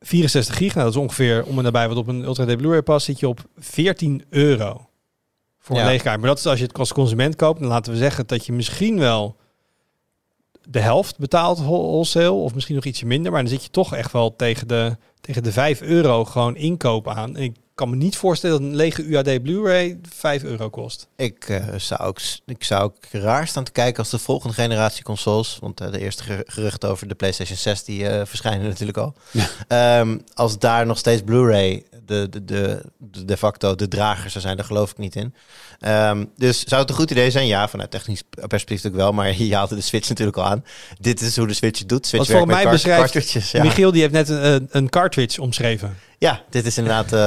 64 0.00 0.56
gig, 0.56 0.74
nou 0.74 0.86
dat 0.86 0.94
is 0.96 1.00
ongeveer 1.02 1.44
om 1.44 1.58
en 1.58 1.64
nabij 1.64 1.88
wat 1.88 1.96
op 1.96 2.06
een 2.08 2.22
Ultra 2.24 2.44
HD 2.44 2.56
Blu-ray 2.56 2.82
past, 2.82 3.06
zit 3.06 3.18
je 3.20 3.28
op 3.28 3.40
14 3.58 4.24
euro 4.30 4.88
voor 5.58 5.76
Ja. 5.76 5.82
een 5.82 5.88
leegkaart. 5.88 6.18
Maar 6.20 6.28
dat 6.28 6.38
is 6.38 6.46
als 6.46 6.58
je 6.58 6.64
het 6.66 6.78
als 6.78 6.92
consument 6.92 7.36
koopt, 7.36 7.60
dan 7.60 7.68
laten 7.68 7.92
we 7.92 7.98
zeggen 7.98 8.26
dat 8.26 8.46
je 8.46 8.52
misschien 8.52 8.98
wel 8.98 9.36
de 10.68 10.80
helft 10.80 11.18
betaalt 11.18 11.58
whol- 11.58 11.86
wholesale, 11.88 12.30
of 12.30 12.54
misschien 12.54 12.74
nog 12.74 12.84
ietsje 12.84 13.06
minder, 13.06 13.32
maar 13.32 13.40
dan 13.40 13.50
zit 13.50 13.62
je 13.64 13.70
toch 13.70 13.94
echt 13.94 14.12
wel 14.12 14.36
tegen 14.36 14.68
de, 14.68 14.96
tegen 15.20 15.42
de 15.42 15.52
5 15.52 15.80
euro 15.80 16.24
gewoon 16.24 16.56
inkoop 16.56 17.08
aan. 17.08 17.36
En 17.36 17.42
ik 17.42 17.56
kan 17.78 17.90
me 17.90 17.96
niet 17.96 18.16
voorstellen 18.16 18.60
dat 18.60 18.68
een 18.70 18.76
lege 18.76 19.02
UAD 19.02 19.42
Blu-ray 19.42 19.98
5 20.12 20.42
euro 20.42 20.70
kost. 20.70 21.06
Ik, 21.16 21.48
eh, 21.48 21.74
zou 21.76 22.00
ook, 22.00 22.18
ik 22.46 22.64
zou 22.64 22.82
ook 22.82 22.94
raar 23.10 23.46
staan 23.48 23.64
te 23.64 23.72
kijken 23.72 23.98
als 23.98 24.10
de 24.10 24.18
volgende 24.18 24.54
generatie 24.54 25.02
consoles, 25.04 25.58
want 25.60 25.80
eh, 25.80 25.90
de 25.92 25.98
eerste 25.98 26.22
ger- 26.22 26.42
geruchten 26.46 26.88
over 26.88 27.08
de 27.08 27.14
PlayStation 27.14 27.56
6 27.58 27.84
die 27.84 28.08
eh, 28.08 28.26
verschijnen 28.26 28.68
natuurlijk 28.68 28.98
al. 28.98 29.14
Ja. 29.30 29.48
Ehm, 29.68 30.18
als 30.34 30.58
daar 30.58 30.86
nog 30.86 30.98
steeds 30.98 31.22
Blu-ray 31.22 31.82
de, 32.08 32.28
de, 32.30 32.44
de, 32.44 33.24
de, 33.24 33.36
facto 33.36 33.74
de 33.74 33.88
drager 33.88 34.30
zou 34.30 34.44
zijn, 34.44 34.56
daar 34.56 34.64
geloof 34.64 34.90
ik 34.90 34.98
niet 34.98 35.16
in. 35.16 35.34
Ehm, 35.80 36.24
dus 36.36 36.64
zou 36.64 36.80
het 36.80 36.90
een 36.90 36.96
goed 36.96 37.10
idee 37.10 37.30
zijn? 37.30 37.46
Ja, 37.46 37.68
vanuit 37.68 37.90
technisch 37.90 38.22
perspectief 38.30 38.82
natuurlijk 38.82 39.02
wel, 39.02 39.12
maar 39.12 39.36
je 39.42 39.54
haalde 39.54 39.74
de 39.74 39.80
Switch 39.80 40.08
natuurlijk 40.08 40.36
al 40.36 40.44
aan. 40.44 40.64
Dit 41.00 41.20
is 41.20 41.36
hoe 41.36 41.46
de 41.46 41.54
Switch 41.54 41.78
het 41.78 41.88
doet. 41.88 42.06
Switch 42.06 42.26
Wat 42.26 42.36
volgens 42.36 42.54
mij 42.54 42.64
met 42.64 42.72
beschrijft. 42.72 43.50
Ja. 43.50 43.62
Michiel 43.62 43.92
die 43.92 44.00
heeft 44.00 44.12
net 44.12 44.28
een, 44.28 44.68
een- 44.70 44.88
cartridge 44.88 45.42
omschreven. 45.42 45.96
Ja, 46.18 46.42
dit 46.50 46.66
is 46.66 46.78
inderdaad, 46.78 47.12
eh, 47.12 47.18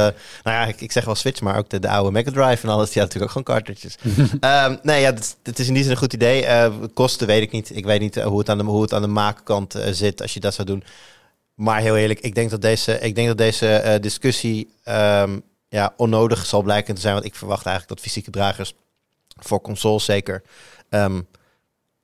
nou 0.43 0.57
ja, 0.57 0.65
ik, 0.65 0.81
ik 0.81 0.91
zeg 0.91 1.05
wel 1.05 1.15
Switch, 1.15 1.41
maar 1.41 1.57
ook 1.57 1.69
de, 1.69 1.79
de 1.79 1.89
oude 1.89 2.11
Mega 2.11 2.31
Drive 2.31 2.67
en 2.67 2.73
alles, 2.73 2.91
die 2.91 3.01
had 3.01 3.13
natuurlijk 3.13 3.23
ook 3.23 3.45
gewoon 3.45 3.57
cartridges. 3.57 3.95
Ehm, 4.39 4.75
nee, 4.83 5.01
ja, 5.01 5.11
dit, 5.11 5.35
dit 5.41 5.59
is 5.59 5.67
in 5.67 5.73
die 5.73 5.83
zin 5.83 5.91
een 5.91 5.97
goed 5.97 6.13
idee. 6.13 6.45
Eh, 6.45 6.73
kosten 6.93 7.27
weet 7.27 7.41
ik 7.41 7.51
niet. 7.51 7.75
Ik 7.75 7.85
weet 7.85 7.99
niet 7.99 8.17
eh, 8.17 8.25
hoe, 8.25 8.39
het 8.39 8.49
aan 8.49 8.57
de, 8.57 8.63
hoe 8.63 8.81
het 8.81 8.93
aan 8.93 9.01
de 9.01 9.07
maakkant 9.07 9.75
zit 9.91 10.21
als 10.21 10.33
je 10.33 10.39
dat 10.39 10.53
zou 10.53 10.67
doen. 10.67 10.83
Maar 11.61 11.81
heel 11.81 11.97
eerlijk, 11.97 12.19
ik 12.19 12.35
denk 12.35 12.49
dat 12.49 12.61
deze, 12.61 12.99
ik 12.99 13.15
denk 13.15 13.27
dat 13.27 13.37
deze 13.37 13.75
eh, 13.75 14.01
discussie 14.01 14.73
ehm, 14.83 15.39
ja, 15.69 15.93
onnodig 15.97 16.45
zal 16.45 16.61
blijken 16.61 16.95
te 16.95 17.01
zijn. 17.01 17.13
Want 17.13 17.25
ik 17.25 17.35
verwacht 17.35 17.65
eigenlijk 17.65 17.95
dat 17.97 18.07
fysieke 18.07 18.31
dragers 18.31 18.73
voor 19.35 19.61
consoles 19.61 20.05
zeker 20.05 20.41
ehm, 20.89 21.21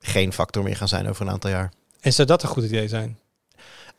geen 0.00 0.32
factor 0.32 0.62
meer 0.62 0.76
gaan 0.76 0.88
zijn 0.88 1.08
over 1.08 1.26
een 1.26 1.32
aantal 1.32 1.50
jaar. 1.50 1.72
En 2.00 2.12
zou 2.12 2.28
dat 2.28 2.42
een 2.42 2.48
goed 2.48 2.64
idee 2.64 2.88
zijn? 2.88 3.18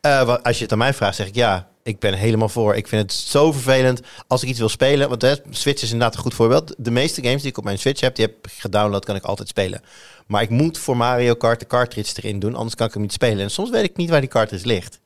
Eh, 0.02 0.36
als 0.44 0.58
je 0.58 0.64
het 0.64 0.72
aan 0.72 0.78
mij 0.78 0.94
vraagt, 0.94 1.16
zeg 1.16 1.28
ik 1.28 1.36
ja. 1.36 1.68
Ik 1.84 2.00
ben 2.00 2.14
helemaal 2.14 2.50
voor. 2.50 2.76
Ik 2.76 2.88
vind 2.88 3.02
het 3.02 3.14
zo 3.14 3.52
vervelend 3.52 4.02
als 4.28 4.44
ik 4.44 4.50
iets 4.50 4.60
wil 4.60 4.70
spelen. 4.70 5.10
Want 5.10 5.22
de 5.22 5.42
Switch 5.50 5.82
is 5.82 5.92
inderdaad 5.92 6.16
een 6.16 6.22
goed 6.22 6.34
voorbeeld. 6.34 6.76
De 6.78 6.92
meeste 6.92 7.22
games 7.22 7.42
die 7.42 7.52
ik 7.52 7.58
op 7.58 7.64
mijn 7.64 7.80
Switch 7.80 8.02
heb, 8.02 8.16
die 8.16 8.26
heb 8.26 8.36
ik 8.46 8.52
gedownload, 8.52 9.06
kan 9.06 9.16
ik 9.16 9.24
altijd 9.24 9.48
spelen. 9.48 9.82
Maar 10.28 10.42
ik 10.42 10.50
moet 10.50 10.78
voor 10.78 10.98
Mario 10.98 11.34
Kart 11.34 11.60
de 11.60 11.68
cartridge 11.68 12.22
erin 12.22 12.40
doen, 12.40 12.56
anders 12.56 12.76
kan 12.76 12.88
ik 12.88 12.94
hem 12.94 13.02
niet 13.02 13.14
spelen. 13.14 13.40
En 13.40 13.52
soms 13.52 13.70
weet 13.70 13.84
ik 13.84 13.98
niet 13.98 14.10
waar 14.10 14.20
die 14.20 14.30
cartridge 14.30 14.68
ligt. 14.68 15.00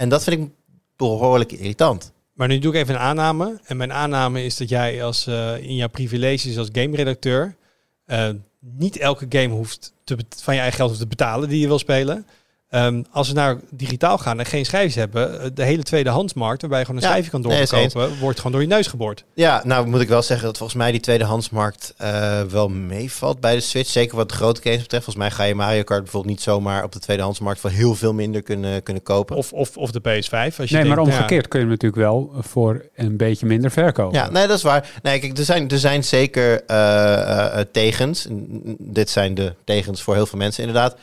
En 0.00 0.08
dat 0.08 0.22
vind 0.22 0.40
ik 0.40 0.48
behoorlijk 0.96 1.52
irritant. 1.52 2.12
Maar 2.32 2.48
nu 2.48 2.58
doe 2.58 2.72
ik 2.72 2.78
even 2.78 2.94
een 2.94 3.00
aanname. 3.00 3.60
En 3.64 3.76
mijn 3.76 3.92
aanname 3.92 4.44
is 4.44 4.56
dat 4.56 4.68
jij 4.68 5.04
als, 5.04 5.26
eh, 5.26 5.62
in 5.62 5.74
jouw 5.74 5.88
privileges 5.88 6.58
als 6.58 6.68
game-redacteur... 6.72 7.56
eh, 8.06 8.28
niet 8.60 8.96
elke 8.96 9.26
game 9.28 9.54
hoeft 9.54 9.92
te 10.04 10.16
van 10.36 10.54
je 10.54 10.60
eigen 10.60 10.76
geld 10.76 10.88
hoeft 10.88 11.02
te 11.02 11.08
betalen 11.08 11.48
die 11.48 11.60
je 11.60 11.66
wil 11.66 11.78
spelen. 11.78 12.26
Ehm, 12.70 13.02
als 13.10 13.28
we 13.28 13.34
naar 13.34 13.56
digitaal 13.70 14.18
gaan 14.18 14.38
en 14.38 14.46
geen 14.46 14.64
schijfjes 14.64 14.94
hebben, 14.94 15.40
eh, 15.40 15.46
de 15.54 15.64
hele 15.64 15.82
tweedehandsmarkt, 15.82 16.60
waarbij 16.60 16.78
je 16.78 16.84
gewoon 16.84 17.00
een 17.00 17.06
Ja, 17.06 17.12
schijfje 17.12 17.30
kan 17.30 17.40
nee, 17.40 17.66
doorkopen, 17.66 18.18
wordt 18.18 18.36
gewoon 18.36 18.52
door 18.52 18.60
je 18.60 18.66
neus 18.66 18.86
geboord. 18.86 19.24
Ja, 19.34 19.62
nou 19.64 19.86
moet 19.86 20.00
ik 20.00 20.08
wel 20.08 20.22
zeggen 20.22 20.46
dat 20.46 20.56
volgens 20.56 20.78
mij 20.78 20.90
die 20.92 21.00
tweedehandsmarkt 21.00 21.94
eh 21.96 22.42
wel 22.42 22.68
meevalt 22.68 23.40
bij 23.40 23.54
de 23.54 23.60
Switch. 23.60 23.90
Zeker 23.90 24.16
wat 24.16 24.28
de 24.28 24.34
grote 24.34 24.62
games 24.62 24.80
betreft. 24.80 25.04
Volgens 25.04 25.24
mij 25.24 25.34
ga 25.36 25.44
je 25.44 25.54
Mario 25.54 25.82
Kart 25.82 26.02
bijvoorbeeld 26.02 26.32
niet 26.34 26.42
zomaar 26.42 26.84
op 26.84 26.92
de 26.92 26.98
tweedehandsmarkt 26.98 27.60
voor 27.60 27.70
heel 27.70 27.94
veel 27.94 28.12
minder 28.14 28.42
kunnen, 28.42 28.82
kunnen 28.82 29.02
kopen. 29.02 29.36
Of, 29.36 29.52
of, 29.52 29.76
of 29.76 29.90
de 29.90 30.00
PS5. 30.00 30.06
Als 30.08 30.24
je 30.30 30.30
Nee, 30.30 30.68
denkt, 30.68 30.86
maar 30.88 30.96
nou 30.96 31.08
ja, 31.08 31.14
omgekeerd 31.14 31.48
kun 31.48 31.58
je 31.60 31.64
hem 31.66 31.74
natuurlijk 31.74 32.02
wel 32.02 32.32
voor 32.40 32.84
een 32.94 33.16
beetje 33.16 33.46
minder 33.46 33.70
verkopen. 33.70 34.18
Ja, 34.18 34.30
nee, 34.30 34.46
dat 34.46 34.56
is 34.56 34.62
waar. 34.62 34.90
Nee, 35.02 35.18
kijk, 35.18 35.38
er 35.38 35.44
zijn, 35.44 35.68
er 35.70 35.78
zijn 35.78 36.04
zeker 36.04 36.64
eh, 36.64 37.60
tegens. 37.72 38.26
N- 38.28 38.76
Dit 38.78 39.10
zijn 39.10 39.34
de 39.34 39.54
tegens 39.64 40.02
voor 40.02 40.14
heel 40.14 40.26
veel 40.26 40.38
mensen 40.38 40.64
inderdaad. 40.66 40.96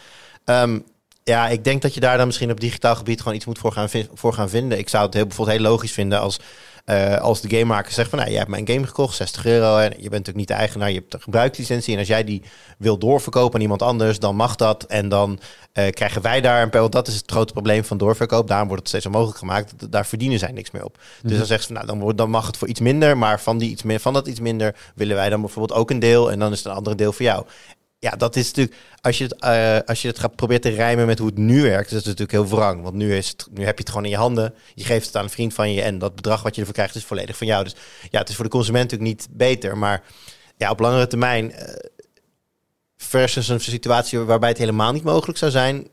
Ehm, 0.46 0.80
ja, 1.28 1.48
ik 1.48 1.64
denk 1.64 1.82
dat 1.82 1.94
je 1.94 2.00
daar 2.00 2.18
dan 2.18 2.26
misschien 2.26 2.52
op 2.52 2.60
digitaal 2.60 2.96
gebied 2.96 3.22
gewoon 3.22 3.36
iets 3.36 3.46
moet 3.46 3.60
voor 3.60 3.72
gaan, 3.72 3.90
voor 4.14 4.34
gaan 4.34 4.50
vinden. 4.50 4.78
Ik 4.78 4.90
zou 4.90 5.06
het 5.06 5.14
heel, 5.14 5.26
bijvoorbeeld 5.26 5.58
heel 5.58 5.68
logisch 5.68 5.92
vinden 5.92 6.20
als, 6.20 6.40
eh, 6.86 7.18
als 7.18 7.42
de 7.42 7.50
gamemaker 7.50 7.92
zegt 7.92 8.10
van... 8.10 8.18
Nou, 8.18 8.30
jij 8.30 8.40
hebt 8.40 8.52
mijn 8.52 8.68
game 8.68 8.88
gekocht, 8.88 9.16
60 9.16 9.46
euro. 9.46 9.78
En 9.78 9.90
je 9.90 9.96
bent 9.96 10.12
natuurlijk 10.12 10.38
niet 10.38 10.48
de 10.48 10.54
eigenaar, 10.54 10.90
je 10.90 10.98
hebt 10.98 11.14
een 11.14 11.22
gebruikslicentie. 11.22 11.94
En 11.94 12.00
als 12.00 12.08
jij 12.08 12.24
die 12.24 12.44
wil 12.78 12.98
doorverkopen 12.98 13.56
aan 13.56 13.62
iemand 13.62 13.82
anders, 13.82 14.20
dan 14.20 14.36
mag 14.36 14.56
dat. 14.56 14.84
En 14.84 15.10
dan 15.10 15.40
eh, 15.74 15.90
krijgen 15.90 16.22
wij 16.22 16.42
daar 16.42 16.62
een 16.62 16.70
want 16.70 16.92
Dat 16.92 17.08
is 17.08 17.16
het 17.16 17.32
grote 17.32 17.54
probleem 17.54 17.84
van 17.84 17.98
doorverkoop. 17.98 18.48
Daarom 18.48 18.68
wordt 18.68 18.82
het 18.82 18.92
steeds 18.92 19.06
onmogelijk 19.06 19.38
gemaakt. 19.38 19.92
Daar 19.92 20.06
verdienen 20.06 20.40
zij 20.40 20.52
niks 20.52 20.72
meer 20.72 20.86
op. 20.86 20.98
Dus 21.22 21.38
dan 21.38 21.46
zegt 21.46 21.62
ze, 21.62 21.68
van, 21.68 21.76
nou, 21.76 21.88
dan, 21.88 22.00
wordt, 22.00 22.18
dan 22.18 22.30
mag 22.30 22.48
het 22.48 22.58
voor 22.58 22.68
iets 22.68 22.80
minder. 22.80 23.18
Maar 23.18 23.42
van, 23.42 23.58
die 23.58 23.70
iets 23.70 23.84
meer, 23.84 24.00
van 24.00 24.14
dat 24.14 24.28
iets 24.28 24.40
minder 24.40 24.76
willen 24.96 25.16
wij 25.16 25.30
dan 25.30 25.42
bijvoorbeeld 25.42 25.80
ook 25.80 25.90
een 25.90 26.00
deel. 26.00 26.32
En 26.32 26.40
dan 26.40 26.52
is 26.52 26.58
het 26.58 26.68
een 26.68 26.78
andere 26.78 26.96
deel 26.96 27.12
voor 27.12 27.26
jou. 27.26 27.46
Ja, 28.00 28.12
dat 28.12 28.36
is 28.36 28.46
natuurlijk, 28.48 28.78
als 29.02 29.18
je 29.18 29.24
het, 29.24 29.36
eh, 29.40 29.80
als 29.86 30.02
je 30.02 30.08
het 30.08 30.20
gaat 30.20 30.36
proberen 30.36 30.62
te 30.62 30.70
rijmen 30.70 31.06
met 31.06 31.20
hoe 31.20 31.28
het 31.28 31.38
nu 31.38 31.62
werkt, 31.62 31.90
is 31.92 31.96
het 31.96 32.06
natuurlijk 32.06 32.32
heel 32.32 32.48
wrang. 32.48 32.82
Want 32.82 32.96
nu, 32.96 33.16
is 33.16 33.30
het, 33.30 33.48
nu 33.52 33.66
heb 33.66 33.76
je 33.78 33.80
het 33.80 33.90
gewoon 33.90 34.06
in 34.06 34.12
je 34.12 34.18
handen. 34.18 34.54
Je 34.74 34.84
geeft 34.84 35.06
het 35.06 35.16
aan 35.16 35.24
een 35.24 35.30
vriend 35.30 35.54
van 35.54 35.74
je 35.74 35.82
en 35.82 35.98
dat 35.98 36.16
bedrag 36.16 36.42
wat 36.42 36.54
je 36.56 36.60
ervoor 36.60 36.76
krijgt 36.76 36.96
is 36.96 37.06
volledig 37.06 37.38
van 37.38 37.48
jou. 37.48 37.64
Dus 37.64 37.76
ja, 38.10 38.20
het 38.20 38.30
is 38.30 38.36
voor 38.36 38.44
de 38.44 38.52
consument 38.52 38.92
natuurlijk 38.92 39.18
niet 39.18 39.28
beter. 39.32 39.78
Maar 39.78 40.04
ja, 40.58 40.72
op 40.72 40.80
langere 40.80 41.08
termijn, 41.08 41.52
eh, 41.52 41.74
versus 42.98 43.48
een 43.48 43.60
situatie 43.60 44.20
waarbij 44.20 44.50
het 44.50 44.58
helemaal 44.58 44.92
niet 44.92 45.04
mogelijk 45.04 45.38
zou 45.38 45.52
zijn, 45.52 45.88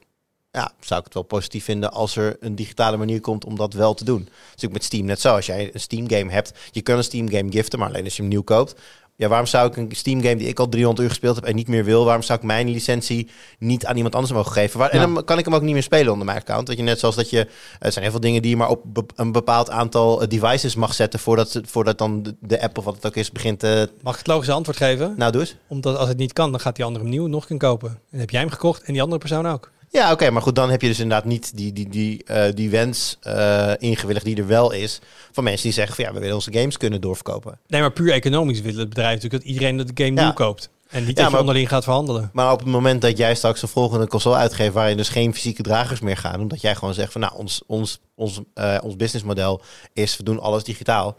ja, 0.50 0.72
zou 0.80 0.98
ik 0.98 1.05
het 1.05 1.14
wel 1.14 1.22
positief 1.22 1.64
vinden 1.64 1.92
als 1.92 2.16
er 2.16 2.36
een 2.40 2.55
digitale 2.55 2.96
manier 2.96 3.20
komt 3.20 3.44
om 3.44 3.57
dat 3.57 3.72
wel 3.72 3.94
te 3.94 4.05
doen. 4.05 4.28
Natuurlijk 4.44 4.72
met 4.72 4.84
Steam 4.84 5.05
net 5.05 5.20
zo. 5.20 5.34
Als 5.34 5.46
jij 5.46 5.70
een 5.72 5.80
Steam 5.80 6.11
game 6.11 6.32
hebt, 6.32 6.52
je 6.70 6.82
kan 6.82 6.96
een 6.96 7.05
Steam 7.05 7.30
game 7.30 7.50
giften, 7.50 7.78
maar 7.78 7.88
alleen 7.88 8.05
als 8.05 8.16
je 8.16 8.22
hem 8.22 8.30
nieuw 8.30 8.42
koopt. 8.42 8.80
Ja, 9.16 9.28
waarom 9.28 9.46
zou 9.46 9.68
ik 9.68 9.76
een 9.76 9.88
Steam 9.92 10.22
game 10.22 10.36
die 10.36 10.48
ik 10.48 10.58
al 10.58 10.68
300 10.68 11.02
uur 11.04 11.08
gespeeld 11.08 11.36
heb 11.36 11.44
en 11.44 11.54
niet 11.54 11.68
meer 11.68 11.84
wil, 11.84 12.04
waarom 12.04 12.22
zou 12.22 12.38
ik 12.38 12.44
mijn 12.44 12.68
licentie 12.70 13.28
niet 13.58 13.86
aan 13.86 13.96
iemand 13.96 14.14
anders 14.14 14.32
mogen 14.32 14.52
geven? 14.52 14.78
Waar, 14.78 14.94
Ja. 14.96 15.02
En 15.02 15.14
dan 15.14 15.24
kan 15.24 15.38
ik 15.38 15.44
hem 15.44 15.54
ook 15.54 15.62
niet 15.62 15.72
meer 15.72 15.82
spelen 15.82 16.12
onder 16.12 16.26
mijn 16.26 16.38
account. 16.38 16.66
Dat 16.66 16.76
je 16.76 16.82
net 16.82 16.98
zoals 16.98 17.14
dat 17.16 17.30
je, 17.30 17.48
er 17.78 17.92
zijn 17.92 18.02
heel 18.04 18.10
veel 18.12 18.20
dingen 18.20 18.42
die 18.42 18.50
je 18.50 18.56
maar 18.56 18.68
op 18.68 18.82
be- 18.86 19.04
een 19.14 19.32
bepaald 19.32 19.70
aantal 19.70 20.22
eh, 20.22 20.28
devices 20.28 20.74
mag 20.74 20.94
zetten 20.94 21.20
voordat, 21.20 21.60
voordat 21.64 21.98
dan 21.98 22.22
de, 22.22 22.34
de 22.40 22.62
app 22.62 22.78
of 22.78 22.84
wat 22.84 22.94
het 22.94 23.06
ook 23.06 23.16
is 23.16 23.32
begint 23.32 23.58
te... 23.58 23.90
Mag 24.02 24.12
ik 24.12 24.18
het 24.18 24.28
logische 24.28 24.52
antwoord 24.52 24.76
geven? 24.78 25.14
Nou, 25.16 25.32
doe 25.32 25.40
eens. 25.40 25.56
Omdat 25.66 25.96
als 25.96 26.08
het 26.08 26.18
niet 26.18 26.32
kan, 26.32 26.50
dan 26.50 26.60
gaat 26.60 26.76
die 26.76 26.84
andere 26.84 27.04
hem 27.04 27.12
nieuw 27.14 27.26
nog 27.26 27.46
kunnen 27.46 27.68
kopen. 27.68 27.88
En 27.88 27.98
dan 28.10 28.20
heb 28.20 28.30
jij 28.30 28.40
hem 28.40 28.50
gekocht 28.50 28.82
en 28.82 28.92
die 28.92 29.02
andere 29.02 29.20
persoon 29.20 29.46
ook. 29.46 29.70
Ja, 29.95 30.12
oké, 30.12 30.30
maar 30.30 30.42
goed, 30.42 30.55
dan 30.55 30.70
heb 30.70 30.80
je 30.80 30.88
dus 30.88 31.01
inderdaad 31.01 31.24
niet 31.26 31.57
die, 31.57 31.72
die, 31.72 31.88
die, 31.88 32.24
eh, 32.24 32.53
die 32.55 32.70
wens 32.70 33.16
eh, 33.20 33.72
ingewilligd 33.78 34.24
die 34.24 34.36
er 34.36 34.47
wel 34.47 34.70
is 34.72 35.01
van 35.32 35.45
mensen 35.45 35.62
die 35.62 35.72
zeggen 35.72 35.95
van 35.95 36.05
ja, 36.05 36.12
we 36.12 36.18
willen 36.18 36.34
onze 36.34 36.53
games 36.53 36.76
kunnen 36.76 37.01
doorverkopen. 37.01 37.59
Nee, 37.66 37.80
maar 37.80 37.92
puur 37.92 38.12
economisch 38.12 38.61
wil 38.61 38.76
het 38.76 38.88
bedrijf 38.88 39.14
natuurlijk 39.14 39.42
dat 39.42 39.53
iedereen 39.53 39.76
de 39.76 39.90
game 39.95 40.20
Ja. 40.20 40.22
nieuw 40.24 40.32
koopt. 40.32 40.70
En 40.88 41.05
niet 41.05 41.16
Ja, 41.16 41.22
dat 41.22 41.32
je 41.32 41.38
onderling 41.38 41.68
gaat 41.68 41.84
verhandelen. 41.84 42.30
Maar 42.32 42.53
op 42.53 42.59
het 42.59 42.68
moment 42.68 43.03
dat 43.03 43.16
jij 43.16 43.34
straks 43.34 43.62
een 43.62 43.68
volgende 43.68 44.07
console 44.07 44.36
uitgeeft 44.36 44.72
waarin 44.72 44.97
dus 44.97 45.09
geen 45.09 45.34
fysieke 45.34 45.62
dragers 45.62 46.01
meer 46.01 46.16
gaan, 46.16 46.40
omdat 46.40 46.61
jij 46.61 46.74
gewoon 46.74 46.95
zegt 46.95 47.12
van 47.12 47.20
nou, 47.20 47.34
ons, 47.36 47.62
ons, 47.66 48.01
ons, 48.14 48.40
eh, 48.55 48.78
ons 48.82 48.97
businessmodel 48.97 49.62
is 49.92 50.16
we 50.16 50.22
doen 50.22 50.40
alles 50.40 50.64
digitaal. 50.64 51.16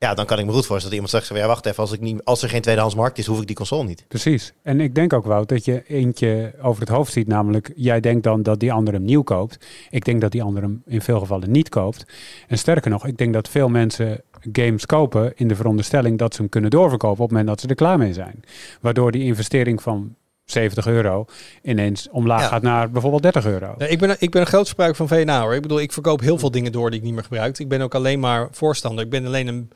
Ja, 0.00 0.14
dan 0.14 0.26
kan 0.26 0.38
ik 0.38 0.46
me 0.46 0.52
goed 0.52 0.66
voorstellen 0.66 0.82
dat 0.84 0.92
iemand 0.92 1.10
zegt 1.10 1.26
van 1.26 1.36
ja, 1.36 1.46
wacht 1.46 1.66
even, 1.66 1.82
als, 1.82 1.92
ik 1.92 2.00
niet, 2.00 2.24
als 2.24 2.42
er 2.42 2.48
geen 2.48 2.60
tweedehands 2.60 2.94
markt 2.94 3.18
is, 3.18 3.26
hoef 3.26 3.40
ik 3.40 3.46
die 3.46 3.56
console 3.56 3.84
niet. 3.84 4.04
Precies. 4.08 4.52
En 4.62 4.80
ik 4.80 4.94
denk 4.94 5.12
ook, 5.12 5.24
Wout, 5.24 5.48
dat 5.48 5.64
je 5.64 5.82
eentje 5.86 6.54
over 6.62 6.80
het 6.80 6.88
hoofd 6.90 7.12
ziet. 7.12 7.26
Namelijk, 7.26 7.72
jij 7.74 8.00
denkt 8.00 8.22
dan 8.22 8.42
dat 8.42 8.60
die 8.60 8.72
ander 8.72 8.94
hem 8.94 9.04
nieuw 9.04 9.22
koopt. 9.22 9.66
Ik 9.90 10.04
denk 10.04 10.20
dat 10.20 10.32
die 10.32 10.42
ander 10.42 10.62
hem 10.62 10.82
in 10.86 11.00
veel 11.02 11.18
gevallen 11.18 11.50
niet 11.50 11.68
koopt. 11.68 12.04
En 12.48 12.58
sterker 12.58 12.90
nog, 12.90 13.06
ik 13.06 13.16
denk 13.18 13.32
dat 13.32 13.48
veel 13.48 13.68
mensen 13.68 14.22
games 14.52 14.86
kopen 14.86 15.32
in 15.36 15.48
de 15.48 15.54
veronderstelling 15.56 16.18
dat 16.18 16.34
ze 16.34 16.40
hem 16.40 16.50
kunnen 16.50 16.70
doorverkopen 16.70 17.24
op 17.24 17.30
het 17.30 17.30
moment 17.30 17.48
dat 17.48 17.60
ze 17.60 17.68
er 17.68 17.74
klaar 17.74 17.98
mee 17.98 18.12
zijn. 18.12 18.42
Waardoor 18.80 19.12
die 19.12 19.24
investering 19.24 19.82
van 19.82 20.14
70 20.44 20.86
euro 20.86 21.24
ineens 21.62 22.08
omlaag 22.10 22.40
Ja. 22.40 22.46
gaat 22.48 22.62
naar 22.62 22.90
bijvoorbeeld 22.90 23.22
30 23.22 23.46
euro. 23.46 23.74
Nee, 23.78 23.88
ik, 23.88 23.98
ben, 23.98 24.16
ik 24.18 24.30
ben 24.30 24.40
een 24.40 24.46
groot 24.46 24.68
gebruiker 24.68 25.06
van 25.06 25.18
VNA 25.18 25.40
hoor. 25.42 25.54
Ik 25.54 25.62
bedoel, 25.62 25.80
ik 25.80 25.92
verkoop 25.92 26.20
heel 26.20 26.38
veel 26.38 26.50
dingen 26.50 26.72
door 26.72 26.90
die 26.90 26.98
ik 26.98 27.04
niet 27.04 27.14
meer 27.14 27.22
gebruik. 27.22 27.58
Ik 27.58 27.68
ben 27.68 27.80
ook 27.80 27.94
alleen 27.94 28.20
maar 28.20 28.48
voorstander. 28.50 29.04
Ik 29.04 29.10
ben 29.10 29.26
alleen 29.26 29.46
een 29.46 29.70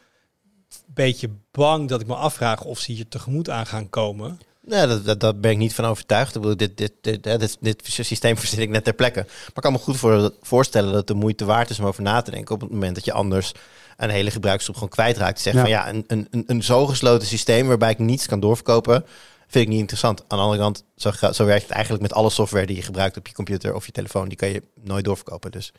beetje 0.87 1.31
bang 1.51 1.89
dat 1.89 2.01
ik 2.01 2.07
me 2.07 2.15
afvraag 2.15 2.65
of 2.65 2.79
ze 2.79 2.93
hier 2.93 3.09
tegemoet 3.09 3.51
aan 3.51 3.67
gaan 3.67 3.91
komen. 3.91 4.41
Nee, 4.65 4.87
dat, 4.87 5.05
dat, 5.05 5.21
daar 5.21 5.37
ben 5.37 5.51
ik 5.51 5.57
niet 5.57 5.75
van 5.75 5.85
overtuigd. 5.85 6.35
Ik 6.35 6.41
bedoel, 6.41 6.57
dit, 6.57 6.77
dit, 6.77 6.93
dit, 7.01 7.25
hè, 7.25 7.39
dit, 7.39 7.57
dit 7.61 7.83
systeem 7.85 8.37
verzin 8.39 8.61
ik 8.61 8.69
net 8.69 8.85
ter 8.85 8.95
plekke. 8.95 9.21
Maar 9.27 9.51
ik 9.55 9.63
kan 9.63 9.73
me 9.73 9.79
goed 9.79 9.97
voor, 9.97 10.33
voorstellen 10.41 10.89
dat 10.89 10.99
het 10.99 11.07
de 11.07 11.15
moeite 11.15 11.45
waard 11.45 11.71
is 11.71 11.79
om 11.79 11.87
over 11.87 12.03
na 12.03 12.21
te 12.21 12.31
denken 12.31 12.55
op 12.55 12.61
het 12.61 12.71
moment 12.71 12.95
dat 12.95 13.05
je 13.05 13.13
anders 13.13 13.53
een 13.97 14.11
hele 14.11 14.31
gebruiksgroep 14.31 14.75
gewoon 14.75 14.91
kwijtraakt. 14.91 15.41
Zeg 15.41 15.55
Ja. 15.55 15.61
van 15.61 15.71
ja, 15.71 15.89
een, 15.89 16.05
een, 16.07 16.27
een, 16.31 16.45
een 16.47 16.63
zo 16.63 16.87
gesloten 16.87 17.29
systeem 17.29 17.67
waarbij 17.67 17.91
ik 17.91 17.99
niets 17.99 18.27
kan 18.27 18.41
doorverkopen, 18.41 19.05
vind 19.47 19.65
ik 19.65 19.71
niet 19.71 19.81
interessant. 19.81 20.21
Aan 20.21 20.39
de 20.39 20.45
andere 20.45 20.61
kant, 20.61 20.85
zo, 20.97 21.11
zo 21.33 21.45
werkt 21.45 21.63
het 21.63 21.73
eigenlijk 21.73 22.03
met 22.03 22.13
alle 22.13 22.31
software 22.31 22.67
die 22.67 22.77
je 22.77 22.83
gebruikt 22.83 23.17
op 23.17 23.27
je 23.27 23.35
computer 23.35 23.75
of 23.75 23.87
je 23.87 23.93
telefoon. 23.93 24.29
Die 24.29 24.39
kan 24.39 24.49
je 24.49 24.63
nooit 24.81 25.05
doorverkopen. 25.05 25.51
Dus 25.51 25.73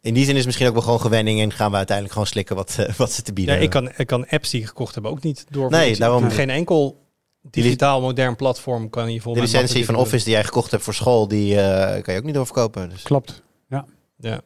in 0.00 0.14
die 0.14 0.22
zin 0.24 0.32
is 0.32 0.36
het 0.38 0.46
misschien 0.46 0.66
ook 0.66 0.72
wel 0.72 0.82
gewoon 0.82 1.00
gewenning 1.00 1.40
en 1.40 1.52
gaan 1.52 1.70
we 1.70 1.76
uiteindelijk 1.76 2.14
gewoon 2.16 2.28
slikken 2.30 2.56
wat, 2.56 2.76
eh, 2.78 2.94
wat 2.94 3.12
ze 3.12 3.22
te 3.22 3.32
bieden 3.32 3.54
Ja, 3.54 3.60
ik, 3.60 3.72
hebben. 3.72 3.90
kan, 3.90 4.00
ik 4.00 4.06
kan 4.06 4.26
apps 4.28 4.50
die 4.50 4.60
ik 4.60 4.66
gekocht 4.66 4.94
heb 4.94 5.04
ook 5.06 5.22
niet 5.22 5.44
door. 5.50 5.70
Nee, 5.70 5.96
daarom- 5.96 6.30
Geen 6.30 6.50
enkel 6.50 6.98
digitaal 7.42 8.00
modern 8.00 8.36
platform 8.36 8.90
kan 8.90 9.08
je 9.08 9.14
De 9.16 9.20
volgens 9.22 9.52
mij 9.52 9.60
licentie 9.62 9.84
van 9.86 9.94
Office 9.94 10.24
die 10.24 10.32
jij 10.32 10.44
gekocht 10.44 10.70
hebt 10.70 10.82
voor 10.82 10.94
school, 10.94 11.28
die 11.28 11.60
eh, 11.60 12.02
kan 12.02 12.14
je 12.14 12.20
ook 12.20 12.26
niet 12.26 12.34
doorverkopen. 12.34 12.88
Dus. 12.88 13.02
Klopt. 13.02 13.42
Ja. 14.22 14.40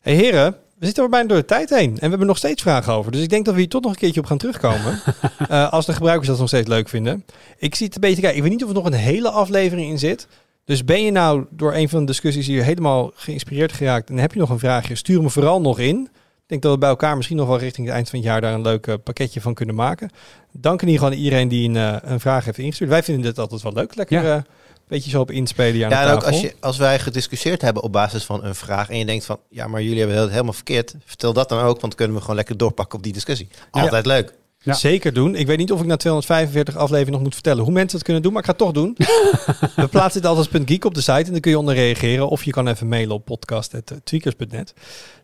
Hey 0.00 0.14
heren, 0.14 0.56
we 0.78 0.84
zitten 0.86 1.04
er 1.04 1.10
bijna 1.10 1.28
door 1.28 1.36
de 1.38 1.44
tijd 1.44 1.70
heen. 1.70 1.90
En 1.90 2.00
we 2.00 2.08
hebben 2.08 2.26
nog 2.26 2.36
steeds 2.36 2.62
vragen 2.62 2.92
over. 2.92 3.12
Dus 3.12 3.22
ik 3.22 3.28
denk 3.28 3.44
dat 3.44 3.54
we 3.54 3.60
hier 3.60 3.68
toch 3.68 3.82
nog 3.82 3.90
een 3.90 3.98
keertje 3.98 4.20
op 4.20 4.26
gaan 4.26 4.38
terugkomen. 4.38 5.00
Eh, 5.48 5.72
als 5.72 5.86
de 5.86 5.92
gebruikers 5.92 6.28
dat 6.28 6.38
nog 6.38 6.48
steeds 6.48 6.68
leuk 6.68 6.88
vinden. 6.88 7.24
Ik 7.58 7.74
zie 7.74 7.86
het 7.86 7.94
een 7.94 8.00
beetje 8.00 8.20
kijken. 8.20 8.36
Ik 8.36 8.42
weet 8.42 8.52
niet 8.52 8.62
of 8.62 8.68
er 8.68 8.74
nog 8.74 8.84
een 8.86 8.92
hele 8.92 9.30
aflevering 9.30 9.90
in 9.90 9.98
zit. 9.98 10.26
Dus 10.68 10.84
ben 10.84 11.04
je 11.04 11.10
nou 11.10 11.44
door 11.50 11.74
een 11.74 11.88
van 11.88 12.00
de 12.00 12.06
discussies 12.06 12.46
hier 12.46 12.64
helemaal 12.64 13.10
geïnspireerd 13.14 13.72
geraakt... 13.72 14.10
en 14.10 14.18
heb 14.18 14.32
je 14.32 14.38
nog 14.38 14.50
een 14.50 14.58
vraagje, 14.58 14.94
stuur 14.94 15.22
me 15.22 15.30
vooral 15.30 15.60
nog 15.60 15.78
in. 15.78 16.08
Ik 16.14 16.46
denk 16.46 16.62
dat 16.62 16.72
we 16.72 16.78
bij 16.78 16.88
elkaar 16.88 17.16
misschien 17.16 17.36
nog 17.36 17.48
wel 17.48 17.58
richting 17.58 17.86
het 17.86 17.96
eind 17.96 18.08
van 18.10 18.18
het 18.18 18.28
jaar... 18.28 18.40
daar 18.40 18.54
een 18.54 18.62
leuk 18.62 18.86
eh, 18.86 18.94
pakketje 19.04 19.40
van 19.40 19.54
kunnen 19.54 19.74
maken. 19.74 20.10
Dank 20.52 20.82
in 20.82 20.88
ieder 20.88 21.02
geval 21.02 21.16
aan 21.16 21.22
iedereen 21.24 21.48
die 21.48 21.68
een, 21.68 21.76
eh, 21.76 21.96
een 22.00 22.20
vraag 22.20 22.44
heeft 22.44 22.58
ingestuurd. 22.58 22.90
Wij 22.90 23.02
vinden 23.02 23.22
dit 23.24 23.38
altijd 23.38 23.62
wel 23.62 23.72
leuk. 23.72 23.94
Lekker 23.94 24.22
Ja. 24.22 24.30
eh, 24.30 24.34
een 24.34 24.44
beetje 24.88 25.10
zo 25.10 25.20
op 25.20 25.30
inspelen 25.30 25.78
Ja, 25.78 25.88
de 25.88 25.94
en 25.94 26.14
ook 26.14 26.22
als, 26.24 26.40
je, 26.40 26.54
als 26.60 26.76
wij 26.76 26.98
gediscussieerd 26.98 27.62
hebben 27.62 27.82
op 27.82 27.92
basis 27.92 28.24
van 28.24 28.44
een 28.44 28.54
vraag 28.54 28.90
en 28.90 28.98
je 28.98 29.04
denkt 29.04 29.24
van, 29.24 29.38
ja, 29.50 29.66
maar 29.66 29.82
jullie 29.82 29.98
hebben 29.98 30.18
het 30.18 30.30
helemaal 30.30 30.52
verkeerd, 30.52 30.94
vertel 31.04 31.32
dat 31.32 31.48
dan 31.48 31.58
ook, 31.58 31.66
want 31.66 31.80
dan 31.80 31.94
kunnen 31.94 32.14
we 32.14 32.20
gewoon 32.20 32.36
lekker 32.36 32.56
doorpakken 32.56 32.98
op 32.98 33.04
die 33.04 33.12
discussie. 33.12 33.48
Altijd 33.70 34.06
leuk. 34.06 34.34
Ja. 34.60 34.74
Zeker 34.74 35.12
doen. 35.12 35.34
Ik 35.34 35.46
weet 35.46 35.58
niet 35.58 35.72
of 35.72 35.80
ik 35.80 35.86
na 35.86 35.96
245 35.96 36.76
afleveringen 36.76 37.12
nog 37.12 37.22
moet 37.22 37.34
vertellen 37.34 37.64
hoe 37.64 37.72
mensen 37.72 37.96
het 37.96 38.04
kunnen 38.04 38.22
doen, 38.22 38.32
maar 38.32 38.40
ik 38.42 38.48
ga 38.48 38.54
het 38.54 38.64
toch 38.64 38.72
doen. 38.72 38.96
We 39.82 39.88
plaatsen 39.90 40.20
dit 40.20 40.30
altijd 40.30 40.54
als 40.54 40.62
.geek 40.66 40.84
op 40.84 40.94
de 40.94 41.00
site 41.00 41.12
en 41.12 41.32
dan 41.32 41.40
kun 41.40 41.50
je 41.50 41.58
onder 41.58 41.74
reageren. 41.74 42.28
Of 42.28 42.44
je 42.44 42.50
kan 42.50 42.68
even 42.68 42.88
mailen 42.88 43.14
op 43.14 43.24
podcast.tweakers.net. 43.24 44.74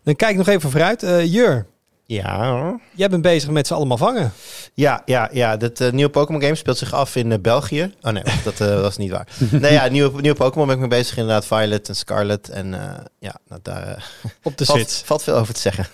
Dan 0.03 0.15
kijk 0.15 0.31
ik 0.31 0.37
nog 0.37 0.47
even 0.47 0.69
vooruit. 0.69 1.03
Eh 1.03 1.33
Jur, 1.33 1.65
Ja, 2.05 2.79
jij 2.91 3.09
bent 3.09 3.21
bezig 3.21 3.49
met 3.49 3.67
ze 3.67 3.73
allemaal 3.73 3.97
vangen. 3.97 4.31
ja, 4.73 5.01
ja, 5.05 5.29
ja. 5.33 5.57
Dit 5.57 5.81
eh, 5.81 5.91
nieuwe 5.91 6.11
Pokémon 6.11 6.41
game 6.41 6.55
speelt 6.55 6.77
zich 6.77 6.93
af 6.93 7.15
in 7.15 7.31
eh, 7.31 7.39
België. 7.39 7.93
Oh 8.01 8.11
nee, 8.11 8.23
dat 8.57 8.57
was 8.57 8.97
niet 8.97 9.11
waar. 9.11 9.27
Nee, 9.51 9.71
ja, 9.71 9.87
nieuwe, 9.87 10.21
nieuwe 10.21 10.37
Pokémon 10.37 10.65
ben 10.67 10.75
ik 10.75 10.81
mee 10.81 10.99
bezig 10.99 11.17
inderdaad. 11.17 11.45
Violet 11.45 11.89
en 11.89 11.95
Scarlet. 11.95 12.49
En 12.49 12.73
eh, 12.73 13.05
ja, 13.19 13.35
nou, 13.47 13.61
daar 13.63 14.11
Op 14.43 14.57
de 14.57 14.65
valt 15.05 15.23
veel 15.23 15.35
over 15.35 15.53
te 15.53 15.61
zeggen. 15.61 15.87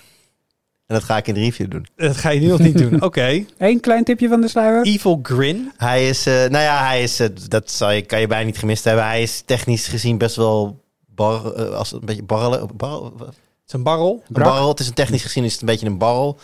En 0.92 0.98
dat 0.98 1.06
ga 1.06 1.18
ik 1.18 1.28
in 1.28 1.34
de 1.34 1.40
review 1.40 1.70
doen. 1.72 1.86
Dat 1.96 2.18
ga 2.18 2.30
je 2.30 2.40
nu 2.40 2.48
nog 2.48 2.60
niet 2.60 2.78
doen. 2.78 3.02
Oké. 3.08 3.46
Eén 3.58 3.80
klein 3.80 4.04
tipje 4.04 4.28
van 4.28 4.42
de 4.42 4.48
sluier. 4.48 4.86
Evil 4.86 5.20
Grin. 5.24 5.72
Hij 5.78 6.10
is, 6.10 6.26
eh, 6.26 6.34
nou 6.34 6.64
ja, 6.64 6.86
hij 6.86 7.04
is, 7.04 7.20
eh, 7.20 7.28
dat 7.48 7.72
zal 7.72 7.92
je, 7.92 8.02
kan 8.02 8.20
je 8.20 8.28
bijna 8.28 8.46
niet 8.46 8.58
gemist 8.58 8.84
hebben. 8.84 9.06
Hij 9.06 9.22
is 9.22 9.42
technisch 9.46 9.88
gezien 9.88 10.18
best 10.18 10.36
wel 10.36 10.84
bar, 11.16 11.54
eh, 11.54 11.70
als 11.70 11.92
een 11.92 12.00
beetje 12.04 12.24
barrelen. 12.24 12.70
barrel- 12.76 13.14
Het 13.18 13.36
is 13.68 13.74
een 13.74 13.84
barrel. 13.84 14.24
Een 14.28 14.44
barrel, 14.44 14.68
het 14.68 14.80
is 14.80 14.88
een 14.88 14.94
technisch 14.94 15.22
gezien 15.22 15.44
is 15.44 15.52
het 15.52 15.62
een 15.62 15.68
beetje 15.68 15.86
een 15.88 15.98
barrel. 15.98 16.40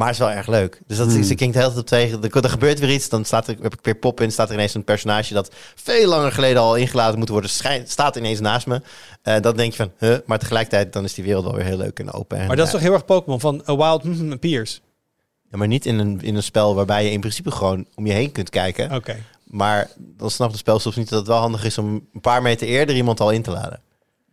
Maar 0.00 0.08
het 0.08 0.18
is 0.20 0.24
wel 0.26 0.34
erg 0.36 0.46
leuk. 0.46 0.80
Dus 0.86 0.96
dat 0.96 1.06
is, 1.06 1.14
Hmm. 1.14 1.22
ze 1.22 1.34
klinkt 1.34 1.54
de 1.56 1.60
tijd 1.62 1.76
op 1.78 1.86
tegen. 1.86 2.22
Er, 2.22 2.44
er 2.44 2.50
gebeurt 2.50 2.78
weer 2.78 2.90
iets. 2.90 3.08
Dan 3.08 3.24
staat 3.24 3.48
er, 3.48 3.56
heb 3.62 3.72
ik 3.74 3.78
weer 3.82 3.94
pop 3.94 4.20
in. 4.20 4.32
Staat 4.32 4.48
er 4.48 4.54
ineens 4.54 4.74
een 4.74 4.84
personage 4.84 5.34
dat 5.34 5.50
veel 5.74 6.08
langer 6.08 6.32
geleden 6.32 6.62
al 6.62 6.76
ingeladen 6.76 7.18
moet 7.18 7.28
worden. 7.28 7.50
Schijnt, 7.50 7.90
staat 7.90 8.16
ineens 8.16 8.40
naast 8.40 8.66
me. 8.66 8.82
Eh 9.22 9.40
dan 9.40 9.56
denk 9.56 9.72
je 9.72 9.76
van, 9.76 9.90
huh? 9.98 10.16
Maar 10.26 10.38
tegelijkertijd 10.38 10.92
dan 10.92 11.04
is 11.04 11.14
die 11.14 11.24
wereld 11.24 11.44
wel 11.44 11.54
weer 11.54 11.64
heel 11.64 11.76
leuk 11.76 11.98
en 11.98 12.12
open. 12.12 12.38
En, 12.38 12.46
Maar 12.46 12.56
dat 12.56 12.66
is 12.66 12.72
ja, 12.72 12.78
toch 12.78 12.86
heel 12.86 12.96
erg 12.96 13.04
Pokémon 13.04 13.40
van 13.40 13.62
A 13.68 13.76
Wild 13.76 14.04
mm, 14.04 14.32
Appears. 14.32 14.80
ja, 15.50 15.56
maar 15.58 15.68
niet 15.68 15.86
in 15.86 15.98
een, 15.98 16.20
in 16.22 16.34
een 16.36 16.42
spel 16.42 16.74
waarbij 16.74 17.04
je 17.04 17.10
in 17.10 17.20
principe 17.20 17.50
gewoon 17.50 17.86
om 17.94 18.06
je 18.06 18.12
heen 18.12 18.32
kunt 18.32 18.50
kijken. 18.50 18.92
Oké. 18.94 19.16
Maar 19.44 19.88
dan 19.96 20.30
snapt 20.30 20.50
het 20.50 20.60
spel 20.60 20.78
soms 20.78 20.96
niet 20.96 21.08
dat 21.08 21.18
het 21.18 21.28
wel 21.28 21.38
handig 21.38 21.64
is 21.64 21.78
om 21.78 21.86
een 22.14 22.20
paar 22.20 22.42
meter 22.42 22.66
eerder 22.68 22.96
iemand 22.96 23.20
al 23.20 23.30
in 23.30 23.42
te 23.42 23.50
laden. 23.50 23.80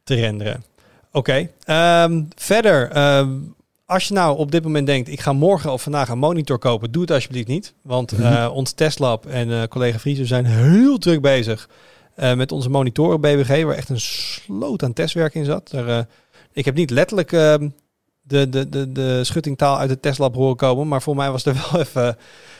te 0.03 0.15
renderen. 0.15 0.63
Oké. 1.11 1.49
ehm, 1.63 2.23
verder, 2.35 2.91
ehm, 2.91 3.29
als 3.87 4.07
je 4.07 4.13
nou 4.13 4.37
op 4.37 4.51
dit 4.51 4.63
moment 4.63 4.87
denkt, 4.87 5.09
ik 5.09 5.19
ga 5.19 5.33
morgen 5.33 5.71
of 5.71 5.81
vandaag 5.81 6.09
een 6.09 6.17
monitor 6.19 6.57
kopen, 6.59 6.91
doe 6.91 7.01
het 7.01 7.11
alsjeblieft 7.11 7.47
niet. 7.47 7.73
Want 7.81 8.11
Mhm. 8.11 8.21
eh, 8.21 8.49
ons 8.53 8.71
testlab 8.71 9.25
en 9.25 9.51
eh, 9.51 9.63
collega 9.67 9.99
Vriezer 9.99 10.27
zijn 10.27 10.45
heel 10.45 10.97
druk 10.97 11.21
bezig 11.21 11.69
eh, 12.15 12.33
met 12.33 12.51
onze 12.51 12.69
monitoren 12.69 13.21
BBG, 13.21 13.63
waar 13.63 13.75
echt 13.75 13.89
een 13.89 13.99
sloot 13.99 14.83
aan 14.83 14.93
testwerk 14.93 15.33
in 15.35 15.45
zat. 15.45 15.69
Daar, 15.71 16.07
ik 16.53 16.65
heb 16.65 16.75
niet 16.75 16.89
letterlijk 16.89 17.31
ehm, 17.31 17.69
de, 18.21 18.49
de, 18.49 18.69
de, 18.69 18.91
de 18.91 19.23
schuttingtaal 19.23 19.77
uit 19.77 19.89
het 19.89 20.01
testlab 20.01 20.35
horen 20.35 20.55
komen, 20.55 20.87
maar 20.87 21.01
voor 21.01 21.15
mij 21.15 21.31
was 21.31 21.45
er 21.45 21.53
wel 21.71 21.81
even, 21.81 22.17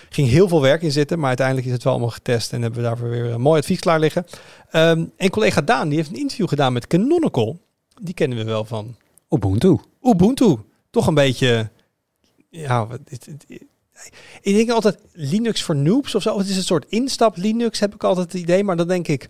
ging 0.10 0.28
heel 0.30 0.48
veel 0.48 0.62
werk 0.62 0.82
in 0.82 0.92
zitten. 0.92 1.18
Maar 1.20 1.28
uiteindelijk 1.28 1.68
is 1.68 1.74
het 1.74 1.84
wel 1.84 1.94
allemaal 1.94 2.12
getest 2.12 2.54
en 2.54 2.62
hebben 2.62 2.80
we 2.82 2.86
daarvoor 2.88 3.10
weer 3.10 3.26
een 3.32 3.42
mooi 3.42 3.60
advies 3.60 3.80
klaar 3.80 4.00
liggen. 4.00 4.26
Ehm, 4.72 5.06
en 5.18 5.30
collega 5.30 5.62
Daan, 5.62 5.88
die 5.90 5.98
heeft 5.98 6.10
een 6.10 6.20
interview 6.20 6.48
gedaan 6.48 6.74
met 6.74 6.88
Canonical. 6.88 7.60
Die 8.02 8.14
kennen 8.14 8.38
we 8.38 8.44
wel 8.44 8.66
van 8.66 8.96
Ubuntu. 9.30 9.78
Ubuntu. 10.02 10.58
Toch 10.90 11.08
een 11.08 11.14
beetje. 11.14 11.70
Ja, 12.50 12.88
ik 14.42 14.56
denk 14.56 14.70
altijd 14.70 14.98
Linux 15.14 15.62
voor 15.64 15.76
noobs 15.76 16.16
of 16.16 16.22
zo. 16.22 16.38
Het 16.38 16.50
is 16.50 16.58
een 16.58 16.64
soort 16.64 16.86
instap 16.90 17.38
Linux, 17.38 17.80
heb 17.80 17.94
ik 17.96 18.04
altijd 18.04 18.32
het 18.32 18.42
idee. 18.42 18.64
Maar 18.64 18.76
dan 18.78 18.88
denk 18.88 19.08
ik, 19.08 19.30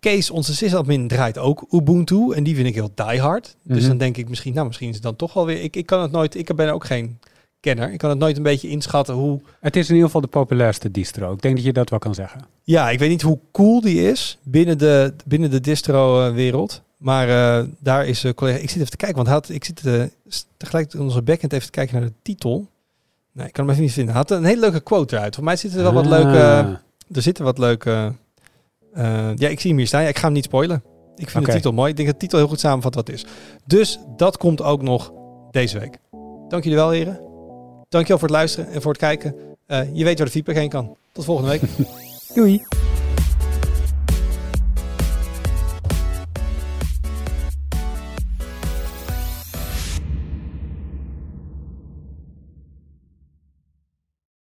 Kees, 0.00 0.30
onze 0.30 0.54
sysadmin, 0.54 1.08
draait 1.08 1.38
ook 1.38 1.64
Ubuntu. 1.70 2.32
En 2.32 2.44
die 2.44 2.54
vind 2.54 2.66
ik 2.66 2.74
heel 2.74 2.90
diehard. 2.94 3.56
Dus 3.62 3.78
Mhm. 3.78 3.88
dan 3.88 3.98
denk 3.98 4.16
ik 4.16 4.28
misschien, 4.28 4.54
nou, 4.54 4.66
misschien 4.66 4.88
is 4.88 4.94
het 4.94 5.02
dan 5.02 5.16
toch 5.16 5.32
wel 5.32 5.46
weer. 5.46 5.62
Ik, 5.62 5.76
ik 5.76 5.86
kan 5.86 6.02
het 6.02 6.10
nooit, 6.10 6.34
ik 6.34 6.54
ben 6.56 6.72
ook 6.72 6.84
geen 6.84 7.18
kenner. 7.60 7.92
Ik 7.92 7.98
kan 7.98 8.10
het 8.10 8.18
nooit 8.18 8.36
een 8.36 8.42
beetje 8.42 8.68
inschatten 8.68 9.14
hoe. 9.14 9.40
Het 9.60 9.76
is 9.76 9.84
in 9.88 9.90
ieder 9.94 10.06
geval 10.06 10.20
de 10.20 10.26
populairste 10.26 10.90
distro. 10.90 11.32
Ik 11.32 11.42
denk 11.42 11.56
dat 11.56 11.64
je 11.64 11.72
dat 11.72 11.90
wel 11.90 11.98
kan 11.98 12.14
zeggen. 12.14 12.40
Ja, 12.62 12.90
ik 12.90 12.98
weet 12.98 13.08
niet 13.10 13.22
hoe 13.22 13.38
cool 13.52 13.80
die 13.80 14.02
is 14.10 14.38
binnen 14.42 14.78
de, 14.78 15.14
binnen 15.26 15.50
de 15.50 15.60
distro-wereld. 15.60 16.82
Maar 16.96 17.28
eh, 17.28 17.66
daar 17.78 18.06
is 18.06 18.24
uh, 18.24 18.32
collega. 18.32 18.58
Ik 18.58 18.68
zit 18.70 18.78
even 18.78 18.90
te 18.90 18.96
kijken, 18.96 19.16
want 19.16 19.28
had, 19.28 19.48
ik 19.48 19.64
zit 19.64 19.82
uh, 19.84 20.02
tegelijk 20.56 20.94
in 20.94 21.00
onze 21.00 21.22
backend 21.22 21.52
even 21.52 21.64
te 21.66 21.70
kijken 21.72 22.00
naar 22.00 22.08
de 22.08 22.14
titel. 22.22 22.66
Nee, 23.32 23.46
ik 23.46 23.52
kan 23.52 23.62
hem 23.64 23.72
even 23.72 23.84
niet 23.84 23.94
vinden. 23.94 24.14
Hij 24.14 24.22
had 24.22 24.30
een 24.38 24.44
hele 24.44 24.60
leuke 24.60 24.80
quote 24.80 25.16
eruit. 25.16 25.34
Voor 25.34 25.44
mij 25.44 25.56
zitten 25.56 25.78
er 25.78 25.84
wel 25.92 26.02
wat 26.02 26.04
Ah. 26.04 26.10
leuke. 26.10 26.78
Er 27.12 27.22
zitten 27.22 27.44
wat 27.44 27.58
leuke. 27.58 28.12
Uh, 28.96 29.30
ja, 29.36 29.48
ik 29.48 29.60
zie 29.60 29.70
hem 29.70 29.78
hier 29.78 29.86
staan. 29.86 30.02
Ja, 30.02 30.08
ik 30.08 30.16
ga 30.18 30.24
hem 30.24 30.32
niet 30.32 30.44
spoilen. 30.44 30.82
Ik 31.16 31.30
vind 31.30 31.46
de 31.46 31.52
titel 31.52 31.72
mooi. 31.72 31.90
Ik 31.90 31.96
denk 31.96 32.08
dat 32.08 32.16
de 32.20 32.22
titel 32.22 32.38
heel 32.38 32.48
goed 32.48 32.60
samenvat 32.60 32.94
wat 32.94 33.06
het 33.06 33.16
is. 33.16 33.24
Dus 33.64 33.98
dat 34.16 34.36
komt 34.36 34.62
ook 34.62 34.82
nog 34.82 35.12
deze 35.50 35.78
week. 35.78 35.98
Dank 36.48 36.62
jullie 36.62 36.78
wel, 36.78 36.90
heren. 36.90 37.20
Dankjewel 37.88 38.18
voor 38.18 38.28
het 38.28 38.36
luisteren 38.36 38.70
en 38.72 38.82
voor 38.82 38.90
het 38.90 39.00
kijken. 39.00 39.34
Uh, 39.68 39.80
je 39.92 40.04
weet 40.04 40.16
waar 40.16 40.26
de 40.26 40.32
feedback 40.32 40.54
heen 40.54 40.68
kan. 40.68 40.96
Tot 41.12 41.24
volgende 41.24 41.50
week. 41.50 41.62
Doei. 42.34 42.62